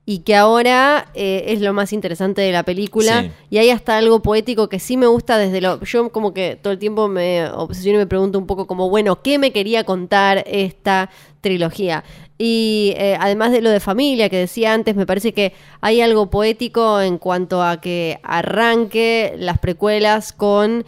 y 0.08 0.20
que 0.20 0.36
ahora 0.36 1.08
eh, 1.14 1.46
es 1.48 1.60
lo 1.60 1.72
más 1.72 1.92
interesante 1.92 2.40
de 2.40 2.52
la 2.52 2.62
película. 2.62 3.22
Sí. 3.22 3.30
Y 3.50 3.58
hay 3.58 3.70
hasta 3.70 3.96
algo 3.96 4.22
poético 4.22 4.68
que 4.68 4.78
sí 4.78 4.96
me 4.96 5.08
gusta 5.08 5.36
desde 5.36 5.60
lo... 5.60 5.82
Yo 5.82 6.10
como 6.10 6.32
que 6.32 6.56
todo 6.62 6.72
el 6.72 6.78
tiempo 6.78 7.08
me 7.08 7.48
obsesiono 7.48 7.98
y 7.98 8.02
me 8.02 8.06
pregunto 8.06 8.38
un 8.38 8.46
poco 8.46 8.68
como, 8.68 8.88
bueno, 8.88 9.20
¿qué 9.20 9.38
me 9.38 9.50
quería 9.50 9.82
contar 9.82 10.44
esta 10.46 11.10
trilogía? 11.40 12.04
Y 12.38 12.94
eh, 12.98 13.16
además 13.18 13.50
de 13.50 13.62
lo 13.62 13.70
de 13.70 13.80
familia 13.80 14.28
que 14.28 14.36
decía 14.36 14.74
antes, 14.74 14.94
me 14.94 15.06
parece 15.06 15.32
que 15.32 15.54
hay 15.80 16.00
algo 16.00 16.30
poético 16.30 17.00
en 17.00 17.18
cuanto 17.18 17.62
a 17.64 17.80
que 17.80 18.20
arranque 18.22 19.34
las 19.38 19.58
precuelas 19.58 20.32
con 20.32 20.84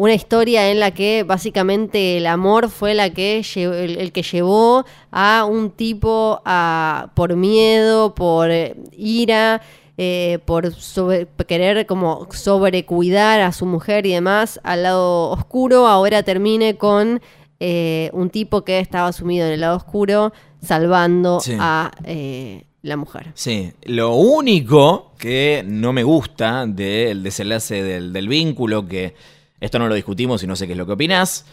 una 0.00 0.14
historia 0.14 0.70
en 0.70 0.80
la 0.80 0.92
que 0.92 1.24
básicamente 1.24 2.16
el 2.16 2.26
amor 2.26 2.70
fue 2.70 2.94
la 2.94 3.10
que 3.10 3.44
el, 3.54 3.98
el 3.98 4.12
que 4.12 4.22
llevó 4.22 4.84
a 5.10 5.44
un 5.44 5.70
tipo 5.70 6.40
a 6.44 7.10
por 7.14 7.36
miedo, 7.36 8.14
por 8.14 8.50
eh, 8.50 8.76
ira, 8.96 9.60
eh, 9.98 10.38
por 10.46 10.72
sobre- 10.74 11.26
querer 11.46 11.84
como 11.84 12.26
sobrecuidar 12.32 13.40
a 13.40 13.52
su 13.52 13.66
mujer 13.66 14.06
y 14.06 14.12
demás 14.12 14.58
al 14.62 14.84
lado 14.84 15.30
oscuro, 15.30 15.86
ahora 15.86 16.22
termine 16.22 16.76
con 16.76 17.20
eh, 17.58 18.08
un 18.14 18.30
tipo 18.30 18.62
que 18.64 18.78
estaba 18.78 19.12
sumido 19.12 19.46
en 19.46 19.52
el 19.52 19.60
lado 19.60 19.76
oscuro 19.76 20.32
salvando 20.62 21.40
Sí. 21.40 21.56
a 21.58 21.90
eh, 22.04 22.64
la 22.82 22.96
mujer. 22.96 23.32
Sí, 23.34 23.72
lo 23.82 24.14
único 24.14 25.12
que 25.18 25.62
no 25.66 25.92
me 25.92 26.02
gusta 26.04 26.64
del 26.66 27.22
desenlace 27.22 27.82
del, 27.82 28.12
del 28.14 28.28
vínculo, 28.28 28.86
que 28.86 29.14
esto 29.60 29.78
no 29.78 29.88
lo 29.88 29.94
discutimos 29.94 30.42
y 30.42 30.46
no 30.46 30.56
sé 30.56 30.66
qué 30.66 30.72
es 30.72 30.78
lo 30.78 30.86
que 30.86 30.92
opinás, 30.92 31.46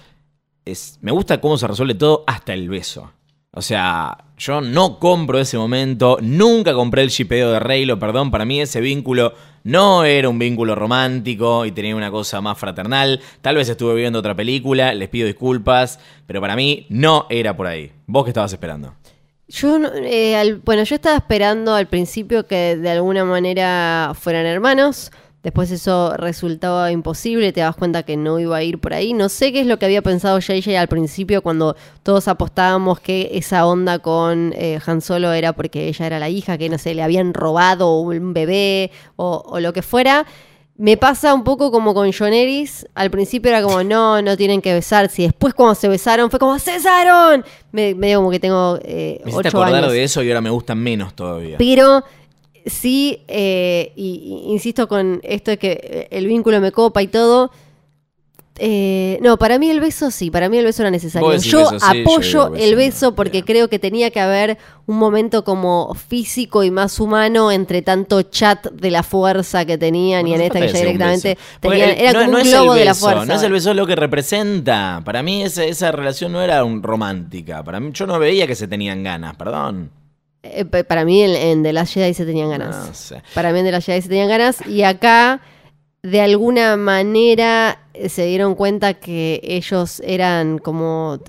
es, 0.66 0.98
me 1.02 1.12
gusta 1.12 1.40
cómo 1.40 1.58
se 1.58 1.68
resuelve 1.68 1.96
todo 1.96 2.24
hasta 2.28 2.54
el 2.54 2.70
beso. 2.70 3.12
O 3.52 3.62
sea, 3.62 4.26
yo 4.38 4.62
no 4.62 5.00
compro 5.00 5.40
ese 5.40 5.58
momento, 5.58 6.18
nunca 6.22 6.74
compré 6.74 7.02
el 7.02 7.10
shipeo 7.10 7.52
de 7.52 7.60
Reylo, 7.60 7.98
perdón, 7.98 8.30
para 8.30 8.46
mí 8.46 8.62
ese 8.62 8.82
vínculo 8.82 9.34
no 9.64 10.04
era 10.04 10.30
un 10.30 10.38
vínculo 10.38 10.76
romántico 10.76 11.66
y 11.66 11.72
tenía 11.72 11.96
una 11.96 12.12
cosa 12.12 12.40
más 12.40 12.58
fraternal. 12.58 13.20
Tal 13.42 13.56
vez 13.56 13.68
estuve 13.68 13.96
viendo 13.96 14.20
otra 14.20 14.36
película, 14.36 14.94
les 14.94 15.10
pido 15.10 15.26
disculpas, 15.26 16.00
pero 16.28 16.40
para 16.40 16.56
mí 16.56 16.86
no 16.90 17.26
era 17.30 17.58
por 17.58 17.66
ahí. 17.68 17.92
¿Vos 18.06 18.26
qué 18.26 18.30
estabas 18.30 18.54
esperando? 18.54 18.94
Yo, 19.48 19.78
eh, 20.04 20.36
al- 20.36 20.58
bueno, 20.58 20.84
yo 20.84 20.96
estaba 20.96 21.16
esperando 21.18 21.74
al 21.74 21.88
principio 21.88 22.46
que 22.46 22.76
de 22.76 22.90
alguna 22.92 23.26
manera 23.26 24.12
fueran 24.14 24.46
hermanos. 24.46 25.10
Después 25.48 25.72
eso 25.72 26.12
resultaba 26.18 26.92
imposible, 26.92 27.54
te 27.54 27.62
das 27.62 27.74
cuenta 27.74 28.04
que 28.04 28.18
no 28.18 28.38
iba 28.38 28.58
a 28.58 28.64
ir 28.64 28.80
por 28.80 28.94
ahí. 28.94 29.14
No 29.14 29.30
sé 29.30 29.54
qué 29.54 29.62
es 29.62 29.66
lo 29.66 29.80
que 29.80 29.86
había 29.86 30.02
pensado 30.02 30.40
JJ 30.40 30.78
al 30.78 30.90
principio 30.90 31.42
cuando 31.42 31.78
todos 32.04 32.28
apostábamos 32.28 33.00
que 33.00 33.30
esa 33.32 33.66
onda 33.66 34.00
con 34.00 34.52
eh, 34.58 34.78
Han 34.86 35.00
Solo 35.00 35.32
era 35.32 35.54
porque 35.54 35.88
ella 35.88 36.06
era 36.06 36.20
la 36.20 36.28
hija, 36.28 36.58
que 36.58 36.68
no 36.68 36.78
sé, 36.78 36.94
le 36.96 37.02
habían 37.02 37.34
robado 37.34 37.98
un 37.98 38.34
bebé 38.34 38.92
o, 39.16 39.42
o 39.48 39.62
lo 39.62 39.72
que 39.72 39.82
fuera. 39.82 40.26
Me 40.76 40.98
pasa 40.98 41.34
un 41.34 41.46
poco 41.46 41.72
como 41.72 41.94
con 41.94 42.12
John 42.12 42.34
Eris. 42.34 42.86
Al 42.94 43.10
principio 43.10 43.50
era 43.50 43.62
como, 43.62 43.86
no, 43.86 44.22
no 44.22 44.36
tienen 44.36 44.62
que 44.62 44.74
besarse. 44.74 45.22
Y 45.22 45.26
después 45.28 45.54
cuando 45.54 45.76
se 45.76 45.88
besaron 45.88 46.30
fue 46.30 46.40
como, 46.40 46.60
¡se 46.60 46.74
besaron! 46.74 47.46
Me, 47.72 47.96
medio 47.96 48.18
como 48.18 48.32
que 48.32 48.42
tengo 48.42 48.80
eh, 48.84 49.22
Me 49.24 49.34
ocho 49.34 49.48
acordar 49.48 49.76
años. 49.76 49.94
de 49.94 50.04
eso 50.04 50.22
y 50.24 50.28
ahora 50.28 50.42
me 50.42 50.50
gustan 50.50 50.80
menos 50.80 51.14
todavía. 51.16 51.58
Pero 51.58 52.04
sí, 52.68 53.24
eh, 53.28 53.92
y, 53.96 54.44
y 54.48 54.52
insisto 54.52 54.88
con 54.88 55.20
esto 55.24 55.52
de 55.52 55.58
que 55.58 55.72
eh, 55.84 56.08
el 56.12 56.28
vínculo 56.28 56.60
me 56.62 56.72
copa 56.72 57.02
y 57.02 57.08
todo. 57.08 57.52
eh, 58.60 59.20
no, 59.22 59.38
para 59.38 59.60
mí 59.60 59.70
el 59.70 59.80
beso 59.80 60.10
sí, 60.10 60.32
para 60.32 60.50
mí 60.50 60.58
el 60.58 60.66
beso 60.66 60.82
era 60.82 60.90
necesario. 60.90 61.30
Yo 61.34 61.60
beso 61.60 61.80
sí, 61.80 61.86
yo 61.86 61.86
apoyo 61.86 62.50
beso 62.52 62.56
el 62.56 62.76
beso 62.76 63.14
porque 63.16 63.44
creo 63.44 63.68
que 63.70 63.78
tenía 63.78 64.10
que 64.10 64.20
haber 64.20 64.58
un 64.88 64.98
momento 64.98 65.44
como 65.44 65.94
físico 65.94 66.64
y 66.64 66.72
más 66.72 67.00
humano 67.00 67.52
entre 67.52 67.84
tanto 67.84 68.24
chat 68.24 68.66
de 68.72 68.90
la 68.90 69.04
fuerza 69.04 69.64
que 69.66 69.78
tenían 69.78 70.28
y 70.28 70.34
en 70.34 70.42
esta 70.42 70.60
que 70.60 70.68
ya 70.70 70.80
directamente 70.80 71.38
tenían, 71.60 71.90
el- 71.92 72.00
era 72.02 72.14
no- 72.14 72.20
como 72.22 72.32
no 72.32 72.38
un 72.44 72.44
globo 72.50 72.74
de 72.74 72.86
la 72.86 72.96
fuerza. 72.96 73.26
No 73.26 73.34
es 73.36 73.44
el 73.44 73.52
beso 73.52 73.74
lo 73.76 73.86
que 73.86 73.96
representa. 73.96 75.02
Para 75.06 75.22
mí 75.22 75.44
esa, 75.44 75.64
esa 75.64 75.92
relación 75.92 76.32
no 76.32 76.42
era 76.42 76.64
un 76.64 76.82
romántica. 76.82 77.64
Para 77.64 77.80
mí 77.80 77.92
yo 77.94 78.08
no 78.08 78.18
veía 78.18 78.48
que 78.48 78.56
se 78.56 78.68
tenían 78.68 79.04
ganas, 79.04 79.36
perdón. 79.36 79.92
Eh, 80.54 80.66
pa- 80.66 80.84
para 80.84 81.06
mí 81.06 81.22
en, 81.24 81.32
en 81.36 81.64
The 81.64 81.74
Last 81.74 81.94
Jedi 81.94 82.14
se 82.14 82.26
tenían 82.26 82.50
ganas. 82.50 82.88
No 82.88 82.94
sé. 82.94 83.22
Para 83.34 83.52
mí 83.52 83.60
en 83.60 83.66
The 83.66 83.72
Last 83.72 83.86
Jedi 83.88 84.02
se 84.02 84.10
tenían 84.10 84.30
ganas. 84.30 84.66
Y 84.68 84.84
acá, 84.84 85.42
de 86.04 86.22
alguna 86.22 86.78
manera, 86.78 87.80
eh, 87.94 88.10
se 88.10 88.26
dieron 88.26 88.56
cuenta 88.56 88.94
que 88.96 89.40
ellos 89.44 90.02
eran 90.06 90.58
como. 90.60 91.20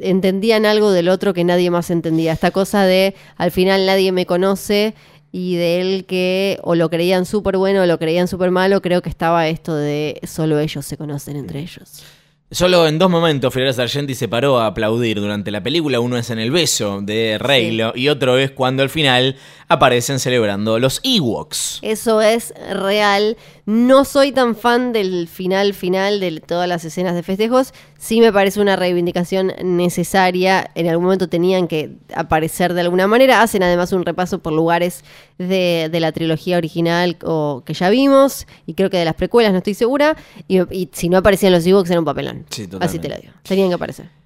entendían 0.00 0.66
algo 0.66 0.90
del 0.92 1.08
otro 1.08 1.34
que 1.34 1.44
nadie 1.44 1.70
más 1.70 1.90
entendía. 1.90 2.32
Esta 2.32 2.50
cosa 2.50 2.84
de 2.84 3.14
al 3.36 3.50
final 3.50 3.86
nadie 3.86 4.12
me 4.12 4.26
conoce. 4.26 4.94
Y 5.30 5.56
de 5.56 5.80
él 5.82 6.06
que 6.06 6.58
o 6.62 6.74
lo 6.74 6.88
creían 6.88 7.26
súper 7.26 7.58
bueno 7.58 7.82
o 7.82 7.86
lo 7.86 7.98
creían 7.98 8.28
súper 8.28 8.50
malo, 8.50 8.80
creo 8.80 9.02
que 9.02 9.10
estaba 9.10 9.46
esto 9.48 9.74
de 9.76 10.18
solo 10.26 10.58
ellos 10.58 10.86
se 10.86 10.96
conocen 10.96 11.36
entre 11.36 11.60
ellos. 11.60 12.02
Solo 12.50 12.86
en 12.86 12.98
dos 12.98 13.10
momentos 13.10 13.52
Fidel 13.52 13.74
Sargenti 13.74 14.14
se 14.14 14.26
paró 14.26 14.58
a 14.58 14.68
aplaudir 14.68 15.20
durante 15.20 15.50
la 15.50 15.62
película. 15.62 16.00
Uno 16.00 16.16
es 16.16 16.30
en 16.30 16.38
el 16.38 16.50
beso 16.50 17.02
de 17.02 17.36
Reylo 17.38 17.92
y 17.94 18.08
otro 18.08 18.38
es 18.38 18.52
cuando 18.52 18.82
al 18.82 18.88
final 18.88 19.36
aparecen 19.68 20.18
celebrando 20.18 20.78
los 20.78 21.00
Ewoks. 21.04 21.78
Eso 21.82 22.20
es 22.22 22.54
real. 22.70 23.36
No 23.66 24.04
soy 24.04 24.32
tan 24.32 24.56
fan 24.56 24.92
del 24.92 25.28
final 25.28 25.74
final 25.74 26.20
de 26.20 26.40
todas 26.40 26.68
las 26.68 26.84
escenas 26.84 27.14
de 27.14 27.22
festejos. 27.22 27.74
Sí 27.98 28.20
me 28.20 28.32
parece 28.32 28.60
una 28.60 28.76
reivindicación 28.76 29.52
necesaria. 29.62 30.70
En 30.74 30.88
algún 30.88 31.04
momento 31.04 31.28
tenían 31.28 31.68
que 31.68 31.96
aparecer 32.14 32.72
de 32.72 32.80
alguna 32.80 33.06
manera. 33.06 33.42
Hacen 33.42 33.62
además 33.62 33.92
un 33.92 34.06
repaso 34.06 34.38
por 34.38 34.54
lugares 34.54 35.04
de, 35.36 35.88
de 35.92 36.00
la 36.00 36.12
trilogía 36.12 36.56
original 36.56 37.18
o 37.24 37.62
que 37.66 37.74
ya 37.74 37.90
vimos. 37.90 38.46
Y 38.66 38.74
creo 38.74 38.88
que 38.88 38.96
de 38.98 39.04
las 39.04 39.14
precuelas, 39.14 39.52
no 39.52 39.58
estoy 39.58 39.74
segura. 39.74 40.16
Y, 40.46 40.60
y 40.74 40.88
si 40.92 41.08
no 41.10 41.18
aparecían 41.18 41.52
los 41.52 41.66
Ewoks 41.66 41.90
era 41.90 41.98
un 41.98 42.06
papelón. 42.06 42.46
Sí, 42.50 42.68
Así 42.80 42.98
te 42.98 43.08
lo 43.08 43.16
digo. 43.16 43.32
Tenían 43.42 43.68
que 43.68 43.74
aparecer. 43.74 44.17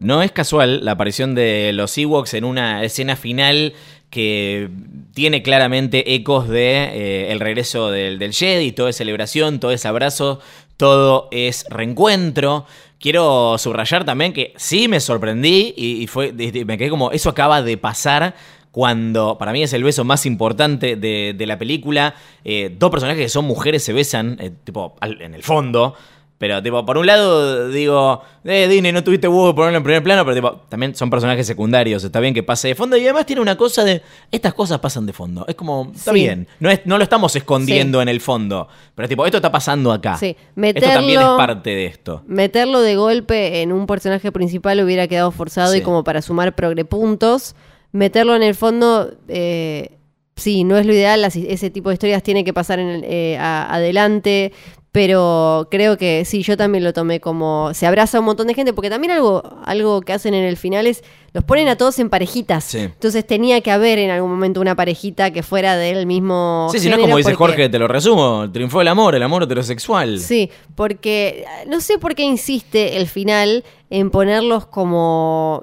No 0.00 0.22
es 0.22 0.30
casual 0.32 0.84
la 0.84 0.92
aparición 0.92 1.34
de 1.34 1.72
los 1.72 1.96
Ewoks 1.96 2.34
en 2.34 2.44
una 2.44 2.84
escena 2.84 3.16
final 3.16 3.72
que 4.10 4.68
tiene 5.14 5.42
claramente 5.42 6.14
ecos 6.14 6.48
de 6.48 6.84
eh, 6.84 7.32
el 7.32 7.40
regreso 7.40 7.90
del, 7.90 8.18
del 8.18 8.32
Jedi, 8.32 8.72
todo 8.72 8.88
es 8.88 8.96
celebración, 8.96 9.58
todo 9.58 9.72
es 9.72 9.86
abrazo, 9.86 10.40
todo 10.76 11.28
es 11.30 11.66
reencuentro. 11.70 12.66
Quiero 12.98 13.56
subrayar 13.58 14.04
también 14.04 14.32
que 14.32 14.52
sí 14.56 14.88
me 14.88 15.00
sorprendí 15.00 15.74
y, 15.76 16.06
fue, 16.06 16.32
me 16.32 16.78
quedé 16.78 16.90
como, 16.90 17.10
eso 17.10 17.30
acaba 17.30 17.62
de 17.62 17.76
pasar 17.76 18.34
cuando 18.72 19.38
para 19.38 19.52
mí 19.52 19.62
es 19.62 19.72
el 19.72 19.84
beso 19.84 20.04
más 20.04 20.26
importante 20.26 20.96
de, 20.96 21.34
de 21.36 21.46
la 21.46 21.58
película. 21.58 22.14
Eh, 22.44 22.74
dos 22.78 22.90
personajes 22.90 23.22
que 23.22 23.28
son 23.30 23.46
mujeres 23.46 23.82
se 23.82 23.94
besan, 23.94 24.36
eh, 24.38 24.50
tipo, 24.64 24.96
en 25.00 25.34
el 25.34 25.42
fondo. 25.42 25.94
Pero, 26.38 26.62
tipo, 26.62 26.84
por 26.84 26.98
un 26.98 27.06
lado, 27.06 27.70
digo, 27.70 28.20
eh, 28.44 28.68
Disney, 28.68 28.92
no 28.92 29.02
tuviste 29.02 29.26
huevo 29.26 29.48
de 29.48 29.54
ponerlo 29.54 29.78
en 29.78 29.82
primer 29.84 30.02
plano, 30.02 30.22
pero, 30.22 30.34
tipo, 30.34 30.60
también 30.68 30.94
son 30.94 31.08
personajes 31.08 31.46
secundarios, 31.46 32.04
está 32.04 32.20
bien 32.20 32.34
que 32.34 32.42
pase 32.42 32.68
de 32.68 32.74
fondo. 32.74 32.94
Y 32.98 33.04
además 33.04 33.24
tiene 33.24 33.40
una 33.40 33.56
cosa 33.56 33.84
de, 33.84 34.02
estas 34.30 34.52
cosas 34.52 34.78
pasan 34.80 35.06
de 35.06 35.14
fondo. 35.14 35.46
Es 35.48 35.54
como, 35.54 35.92
está 35.94 36.12
Sí. 36.12 36.18
bien, 36.20 36.46
no, 36.60 36.68
es, 36.68 36.80
no 36.84 36.98
lo 36.98 37.04
estamos 37.04 37.34
escondiendo 37.36 38.02
en 38.02 38.08
el 38.08 38.20
fondo. 38.20 38.68
Pero, 38.94 39.08
tipo, 39.08 39.24
esto 39.24 39.38
está 39.38 39.50
pasando 39.50 39.90
acá. 39.92 40.18
Sí, 40.18 40.36
Esto 40.62 40.80
también 40.80 41.20
es 41.20 41.24
meterlo- 41.26 41.36
parte 41.38 41.70
de 41.70 41.86
esto. 41.86 42.22
Meterlo 42.26 42.80
de 42.82 42.96
golpe 42.96 43.62
en 43.62 43.72
un 43.72 43.86
personaje 43.86 44.30
principal 44.30 44.78
hubiera 44.84 45.08
quedado 45.08 45.30
forzado 45.30 45.72
Sí. 45.72 45.78
y 45.78 45.80
como 45.80 46.04
para 46.04 46.20
sumar 46.20 46.54
progre 46.54 46.84
puntos. 46.84 47.54
Meterlo 47.92 48.36
en 48.36 48.42
el 48.42 48.54
fondo, 48.54 49.10
eh, 49.28 49.92
sí, 50.36 50.64
no 50.64 50.76
es 50.76 50.84
lo 50.84 50.92
ideal. 50.92 51.22
las- 51.22 51.34
ese 51.36 51.70
tipo 51.70 51.88
de 51.88 51.94
historias 51.94 52.22
tiene 52.22 52.44
que 52.44 52.52
pasar 52.52 52.78
en 52.78 52.88
el- 52.88 53.04
eh, 53.04 53.38
a- 53.38 53.72
adelante. 53.74 54.52
Pero 54.96 55.68
creo 55.70 55.98
que 55.98 56.24
sí, 56.24 56.42
yo 56.42 56.56
también 56.56 56.82
lo 56.82 56.94
tomé 56.94 57.20
como. 57.20 57.74
Se 57.74 57.86
abraza 57.86 58.16
a 58.16 58.20
un 58.20 58.24
montón 58.24 58.46
de 58.46 58.54
gente, 58.54 58.72
porque 58.72 58.88
también 58.88 59.10
algo, 59.10 59.42
algo 59.66 60.00
que 60.00 60.14
hacen 60.14 60.32
en 60.32 60.42
el 60.46 60.56
final 60.56 60.86
es. 60.86 61.04
Los 61.34 61.44
ponen 61.44 61.68
a 61.68 61.76
todos 61.76 61.98
en 61.98 62.08
parejitas. 62.08 62.64
Sí. 62.64 62.78
Entonces 62.78 63.26
tenía 63.26 63.60
que 63.60 63.70
haber 63.70 63.98
en 63.98 64.08
algún 64.08 64.30
momento 64.30 64.58
una 64.58 64.74
parejita 64.74 65.32
que 65.32 65.42
fuera 65.42 65.76
del 65.76 66.06
mismo. 66.06 66.68
Sí, 66.72 66.78
si 66.78 66.88
no 66.88 66.98
como 66.98 67.18
dice 67.18 67.32
porque- 67.32 67.36
Jorge, 67.36 67.68
te 67.68 67.78
lo 67.78 67.88
resumo, 67.88 68.50
triunfó 68.50 68.80
el 68.80 68.88
amor, 68.88 69.14
el 69.14 69.22
amor 69.22 69.42
heterosexual. 69.42 70.18
Sí, 70.18 70.50
porque 70.74 71.44
no 71.66 71.82
sé 71.82 71.98
por 71.98 72.14
qué 72.14 72.22
insiste 72.22 72.96
el 72.96 73.06
final 73.06 73.64
en 73.90 74.08
ponerlos 74.08 74.64
como 74.64 75.62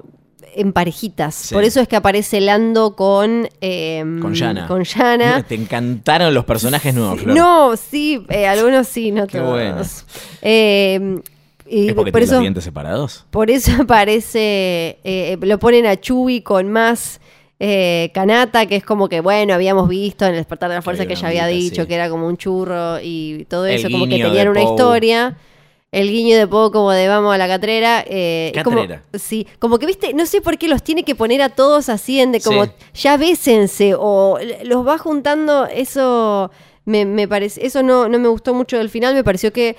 en 0.56 0.72
parejitas. 0.72 1.34
Sí. 1.34 1.54
Por 1.54 1.64
eso 1.64 1.80
es 1.80 1.88
que 1.88 1.96
aparece 1.96 2.40
Lando 2.40 2.94
con 2.96 3.48
em, 3.60 4.20
Con 4.20 4.34
Yana. 4.34 4.66
Con 4.66 4.84
Yana. 4.84 5.42
Te 5.48 5.54
encantaron 5.54 6.32
los 6.34 6.44
personajes 6.44 6.94
nuevos, 6.94 7.20
Flor. 7.20 7.36
No, 7.36 7.76
sí, 7.76 8.24
eh, 8.28 8.46
algunos 8.46 8.86
sí, 8.88 9.10
no 9.10 9.26
Qué 9.26 9.38
todos. 9.38 9.50
bueno. 9.50 9.82
Em, 10.42 11.22
y 11.66 11.88
¿Es 11.88 11.94
porque 11.94 12.12
por 12.12 12.22
eso, 12.22 12.34
los 12.34 12.40
dientes 12.42 12.64
separados? 12.64 13.24
por 13.30 13.50
eso 13.50 13.72
aparece, 13.82 14.98
eh, 15.04 15.38
lo 15.40 15.58
ponen 15.58 15.86
a 15.86 15.96
Chewie 15.96 16.42
con 16.42 16.70
más 16.70 17.20
eh, 17.60 18.10
Kanata, 18.12 18.66
que 18.66 18.76
es 18.76 18.84
como 18.84 19.08
que, 19.08 19.20
bueno, 19.20 19.54
habíamos 19.54 19.88
visto 19.88 20.24
en 20.24 20.32
el 20.32 20.36
despertar 20.36 20.68
de 20.68 20.76
la 20.76 20.82
fuerza 20.82 21.06
que 21.06 21.14
ella 21.14 21.28
había 21.28 21.46
dicho 21.46 21.82
sí. 21.82 21.88
que 21.88 21.94
era 21.94 22.10
como 22.10 22.26
un 22.26 22.36
churro 22.36 22.98
y 23.00 23.46
todo 23.48 23.66
El 23.66 23.76
eso, 23.76 23.88
como 23.90 24.06
que 24.06 24.18
tenían 24.22 24.48
una 24.48 24.62
historia. 24.62 25.36
El 25.94 26.10
guiño 26.10 26.36
de 26.36 26.46
Poe 26.46 26.70
como 26.70 26.90
de 26.90 27.06
vamos 27.08 27.34
a 27.34 27.38
la 27.38 27.46
catrera. 27.48 28.04
eh, 28.06 28.52
como- 28.64 28.76
Catrera. 28.82 29.04
sí, 29.14 29.46
como 29.58 29.78
que, 29.78 29.86
viste, 29.86 30.12
no 30.14 30.26
sé 30.26 30.40
por 30.40 30.58
qué 30.58 30.68
los 30.68 30.82
tiene 30.82 31.04
que 31.04 31.14
poner 31.14 31.40
a 31.42 31.48
todos 31.50 31.88
así 31.88 32.20
en 32.20 32.32
de 32.32 32.40
como, 32.40 32.64
Sí. 32.64 32.70
ya 32.94 33.16
bésense 33.16 33.94
o 33.98 34.38
los 34.64 34.86
va 34.86 34.98
juntando, 34.98 35.66
eso 35.66 36.50
me, 36.84 37.04
me 37.04 37.26
parece, 37.28 37.64
eso 37.66 37.82
no, 37.82 38.08
no 38.08 38.18
me 38.18 38.28
gustó 38.28 38.52
mucho 38.54 38.76
del 38.76 38.90
final, 38.90 39.14
me 39.14 39.24
pareció 39.24 39.52
que 39.52 39.76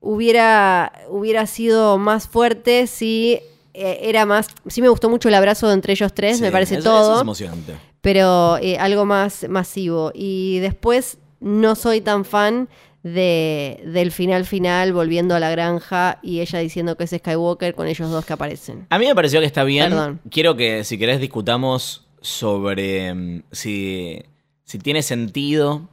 hubiera, 0.00 0.92
hubiera 1.08 1.46
sido 1.46 1.98
más 1.98 2.28
fuerte 2.28 2.86
si 2.86 3.40
eh, 3.76 3.98
era 4.02 4.24
más, 4.26 4.46
sí 4.68 4.80
me 4.82 4.88
gustó 4.88 5.08
mucho 5.10 5.28
el 5.28 5.34
abrazo 5.34 5.72
entre 5.72 5.92
ellos 5.94 6.12
tres, 6.14 6.40
me 6.40 6.52
parece 6.52 6.76
eso- 6.76 6.84
todo 6.84 7.02
Eso 7.02 7.14
es 7.16 7.20
emocionante. 7.22 7.74
pero 8.00 8.56
eh, 8.58 8.78
algo 8.78 9.04
más 9.04 9.46
masivo. 9.48 10.12
Y 10.14 10.58
después 10.60 11.18
no 11.40 11.74
soy 11.74 12.00
tan 12.00 12.24
fan 12.24 12.68
de, 13.04 13.82
del 13.84 14.10
final 14.10 14.46
final, 14.46 14.94
volviendo 14.94 15.34
a 15.34 15.40
la 15.40 15.50
granja 15.50 16.18
y 16.22 16.40
ella 16.40 16.58
diciendo 16.58 16.96
que 16.96 17.04
es 17.04 17.10
Skywalker 17.10 17.74
con 17.74 17.86
ellos 17.86 18.10
dos 18.10 18.24
que 18.24 18.32
aparecen. 18.32 18.86
A 18.88 18.98
mí 18.98 19.06
me 19.06 19.14
pareció 19.14 19.40
que 19.40 19.46
está 19.46 19.62
bien. 19.62 19.90
Perdón. 19.90 20.20
Quiero 20.30 20.56
que, 20.56 20.82
si 20.84 20.98
querés, 20.98 21.20
discutamos 21.20 22.06
sobre 22.22 23.14
mm, 23.14 23.42
si, 23.52 24.22
si 24.64 24.78
tiene 24.78 25.02
sentido 25.02 25.86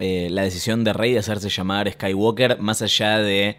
eh, 0.00 0.28
la 0.32 0.42
decisión 0.42 0.82
de 0.82 0.92
Rey 0.92 1.12
de 1.12 1.20
hacerse 1.20 1.48
llamar 1.48 1.90
Skywalker, 1.90 2.58
más 2.58 2.82
allá 2.82 3.18
de 3.18 3.56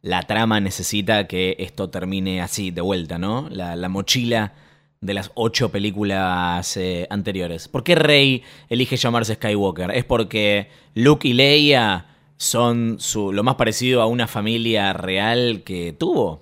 la 0.00 0.22
trama 0.22 0.60
necesita 0.60 1.26
que 1.26 1.56
esto 1.58 1.90
termine 1.90 2.40
así, 2.40 2.70
de 2.70 2.80
vuelta, 2.80 3.18
¿no? 3.18 3.48
La, 3.50 3.74
la 3.74 3.88
mochila 3.88 4.54
de 5.00 5.14
las 5.14 5.32
ocho 5.34 5.70
películas 5.70 6.76
eh, 6.76 7.08
anteriores. 7.10 7.66
¿Por 7.66 7.82
qué 7.82 7.96
Rey 7.96 8.44
elige 8.68 8.96
llamarse 8.96 9.34
Skywalker? 9.34 9.90
¿Es 9.90 10.04
porque 10.04 10.68
Luke 10.94 11.26
y 11.26 11.32
Leia 11.32 12.06
son 12.38 12.96
su, 12.98 13.32
lo 13.32 13.42
más 13.42 13.56
parecido 13.56 14.00
a 14.00 14.06
una 14.06 14.26
familia 14.26 14.92
real 14.94 15.62
que 15.64 15.92
tuvo? 15.92 16.40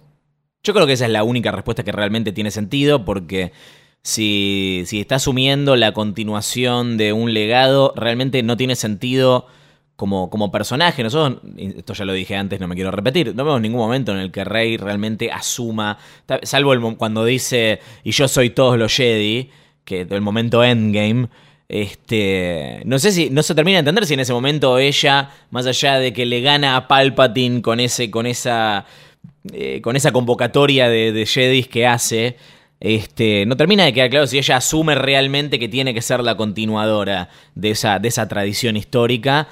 Yo 0.62 0.72
creo 0.72 0.86
que 0.86 0.92
esa 0.92 1.06
es 1.06 1.12
la 1.12 1.24
única 1.24 1.50
respuesta 1.50 1.82
que 1.82 1.92
realmente 1.92 2.32
tiene 2.32 2.50
sentido 2.50 3.04
porque 3.04 3.52
si, 4.02 4.84
si 4.86 5.00
está 5.00 5.16
asumiendo 5.16 5.74
la 5.74 5.92
continuación 5.92 6.96
de 6.96 7.12
un 7.12 7.34
legado, 7.34 7.92
realmente 7.96 8.42
no 8.44 8.56
tiene 8.56 8.76
sentido 8.76 9.46
como, 9.96 10.30
como 10.30 10.52
personaje. 10.52 11.02
Nosotros, 11.02 11.42
esto 11.56 11.94
ya 11.94 12.04
lo 12.04 12.12
dije 12.12 12.36
antes, 12.36 12.60
no 12.60 12.68
me 12.68 12.74
quiero 12.74 12.90
repetir, 12.90 13.34
no 13.34 13.44
vemos 13.44 13.60
ningún 13.60 13.80
momento 13.80 14.12
en 14.12 14.18
el 14.18 14.30
que 14.30 14.44
Rey 14.44 14.76
realmente 14.76 15.32
asuma, 15.32 15.98
salvo 16.42 16.72
el 16.72 16.96
cuando 16.96 17.24
dice, 17.24 17.80
y 18.04 18.12
yo 18.12 18.28
soy 18.28 18.50
todos 18.50 18.78
los 18.78 18.94
Jedi, 18.94 19.50
que 19.84 20.02
el 20.02 20.20
momento 20.20 20.62
endgame. 20.62 21.28
Este, 21.68 22.82
no 22.84 22.98
sé 22.98 23.10
si 23.10 23.28
no 23.30 23.42
se 23.42 23.54
termina 23.54 23.76
de 23.76 23.80
entender 23.80 24.06
si 24.06 24.14
en 24.14 24.20
ese 24.20 24.32
momento 24.32 24.78
ella, 24.78 25.30
más 25.50 25.66
allá 25.66 25.98
de 25.98 26.12
que 26.12 26.24
le 26.24 26.40
gana 26.40 26.76
a 26.76 26.86
Palpatine 26.88 27.60
con 27.60 27.80
ese, 27.80 28.10
con 28.10 28.26
esa, 28.26 28.86
eh, 29.52 29.80
con 29.82 29.96
esa 29.96 30.12
convocatoria 30.12 30.88
de, 30.88 31.12
de 31.12 31.26
Jedis 31.26 31.66
que 31.66 31.86
hace, 31.86 32.36
este, 32.78 33.46
no 33.46 33.56
termina 33.56 33.84
de 33.84 33.92
quedar 33.92 34.10
claro 34.10 34.26
si 34.26 34.38
ella 34.38 34.58
asume 34.58 34.94
realmente 34.94 35.58
que 35.58 35.68
tiene 35.68 35.94
que 35.94 36.02
ser 36.02 36.20
la 36.22 36.36
continuadora 36.36 37.30
de 37.54 37.70
esa, 37.70 37.98
de 37.98 38.08
esa 38.08 38.28
tradición 38.28 38.76
histórica, 38.76 39.48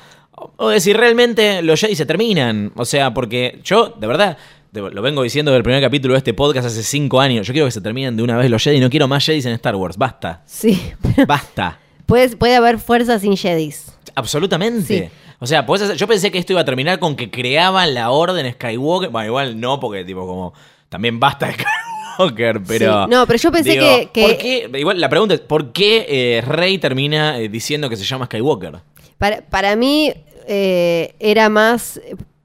o, 0.57 0.69
de 0.69 0.81
si 0.81 0.93
realmente 0.93 1.63
los 1.63 1.81
Jedi 1.81 1.97
se 1.97 2.07
terminan. 2.07 2.73
O 2.77 2.85
sea, 2.85 3.15
porque 3.15 3.61
yo, 3.65 3.95
de 3.99 4.07
verdad, 4.07 4.37
lo 4.73 5.03
vengo 5.03 5.23
diciendo 5.23 5.53
del 5.53 5.63
primer 5.63 5.81
capítulo 5.81 6.15
de 6.15 6.19
este 6.19 6.35
podcast 6.35 6.67
hace 6.67 6.83
cinco 6.83 7.21
años, 7.21 7.47
yo 7.47 7.53
quiero 7.53 7.67
que 7.67 7.73
se 7.73 7.81
terminen 7.81 8.17
de 8.17 8.23
una 8.23 8.37
vez 8.37 8.51
los 8.51 8.63
Jedi, 8.63 8.81
no 8.81 8.91
quiero 8.91 9.09
más 9.09 9.25
Jedi 9.25 9.41
en 9.41 9.55
Star 9.55 9.77
Wars, 9.77 9.97
basta, 9.97 10.43
Sí, 10.47 10.93
basta. 11.27 11.79
Puede, 12.07 12.37
puede 12.37 12.57
haber 12.57 12.79
fuerza 12.79 13.19
sin 13.19 13.37
Jedis. 13.37 13.93
Absolutamente. 14.15 15.11
Sí. 15.11 15.11
O 15.41 15.47
sea, 15.47 15.67
hacer- 15.83 15.97
yo 15.97 16.07
pensé 16.07 16.31
que 16.31 16.39
esto 16.39 16.53
iba 16.53 16.61
a 16.63 16.65
terminar 16.65 16.99
con 16.99 17.17
que 17.17 17.31
creaban 17.31 17.93
la 17.95 18.11
orden 18.11 18.51
Skywalker. 18.53 19.11
Bueno, 19.11 19.27
igual 19.27 19.61
no, 19.61 19.81
porque 19.81 20.05
tipo 20.05 20.27
como 20.27 20.55
también 20.89 21.19
basta 21.21 21.47
de 21.49 21.55
Skywalker, 22.17 22.63
pero... 22.67 23.05
Sí. 23.05 23.11
No, 23.11 23.27
pero 23.27 23.39
yo 23.39 23.53
pensé 23.53 23.71
digo, 23.73 23.85
que- 23.85 24.11
que- 24.13 24.23
¿por 24.23 24.39
qué? 24.39 24.71
Igual 24.79 25.01
la 25.01 25.09
pregunta 25.09 25.35
es, 25.35 25.41
¿por 25.41 25.73
qué 25.73 26.07
eh, 26.09 26.41
Rey 26.43 26.79
termina 26.79 27.39
eh, 27.39 27.49
diciendo 27.49 27.89
que 27.91 27.97
se 27.97 28.05
llama 28.05 28.27
Skywalker? 28.27 28.79
Para, 29.19 29.43
para 29.43 29.75
mí 29.77 30.13
eh, 30.47 31.15
era 31.19 31.49
más, 31.49 32.01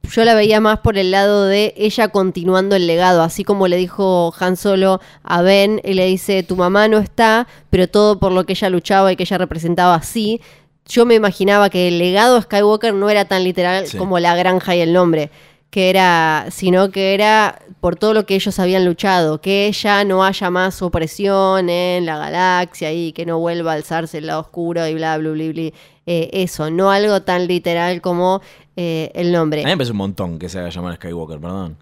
yo 0.10 0.26
la 0.26 0.34
veía 0.36 0.60
más 0.60 0.80
por 0.80 0.98
el 0.98 1.12
lado 1.12 1.46
de 1.46 1.74
ella 1.78 2.08
continuando 2.10 2.76
el 2.76 2.88
legado, 2.88 3.22
así 3.22 3.44
como 3.44 3.68
le 3.68 3.78
dijo 3.78 4.34
Han 4.40 4.58
Solo 4.58 5.00
a 5.24 5.42
Ben, 5.42 5.82
y 5.84 5.94
le 5.94 6.06
dice, 6.06 6.44
tu 6.44 6.56
mamá 6.56 6.88
no 6.88 6.98
está, 6.98 7.48
pero 7.70 7.88
todo 7.88 8.20
por 8.20 8.32
lo 8.32 8.46
que 8.46 8.54
ella 8.54 8.70
luchaba 8.70 9.12
y 9.12 9.16
que 9.16 9.24
ella 9.24 9.38
representaba 9.38 10.02
sí. 10.02 10.42
Yo 10.88 11.06
me 11.06 11.16
imaginaba 11.16 11.70
que 11.70 11.88
el 11.88 12.00
legado 12.00 12.36
de 12.36 12.42
Skywalker 12.42 12.94
no 12.94 13.10
era 13.10 13.26
tan 13.26 13.44
literal 13.44 13.86
Sí. 13.88 13.98
como 13.98 14.18
la 14.20 14.36
granja 14.36 14.76
y 14.76 14.80
el 14.82 14.92
nombre, 14.94 15.30
que 15.70 15.92
era, 15.92 16.48
sino 16.50 16.90
que 16.90 17.14
era 17.14 17.60
por 17.80 17.96
todo 17.96 18.16
lo 18.16 18.26
que 18.26 18.34
ellos 18.36 18.58
habían 18.58 18.86
luchado, 18.86 19.40
que 19.40 19.72
ya 19.72 20.04
no 20.04 20.24
haya 20.24 20.50
más 20.50 20.82
opresión 20.82 21.70
en 21.70 22.08
la 22.08 22.18
galaxia 22.18 22.92
y 22.92 23.12
que 23.14 23.26
no 23.26 23.38
vuelva 23.38 23.72
a 23.74 23.76
alzarse 23.76 24.18
el 24.18 24.28
lado 24.28 24.42
oscuro 24.42 24.88
y 24.88 24.96
bla, 24.96 25.18
bla, 25.18 25.30
bla, 25.30 25.52
bla. 25.54 25.72
Eh, 26.08 26.30
eso, 26.34 26.72
no 26.72 26.90
algo 26.90 27.22
tan 27.22 27.46
literal 27.46 28.02
como 28.02 28.42
eh, 28.82 29.12
el 29.14 29.32
nombre. 29.34 29.62
A 29.62 29.66
mí 29.66 29.72
me 29.72 29.78
parece 29.78 29.92
un 29.92 29.98
montón 29.98 30.40
que 30.40 30.48
se 30.48 30.58
haga 30.60 30.70
llamar 30.70 30.96
Skywalker, 30.96 31.40
perdón. 31.40 31.76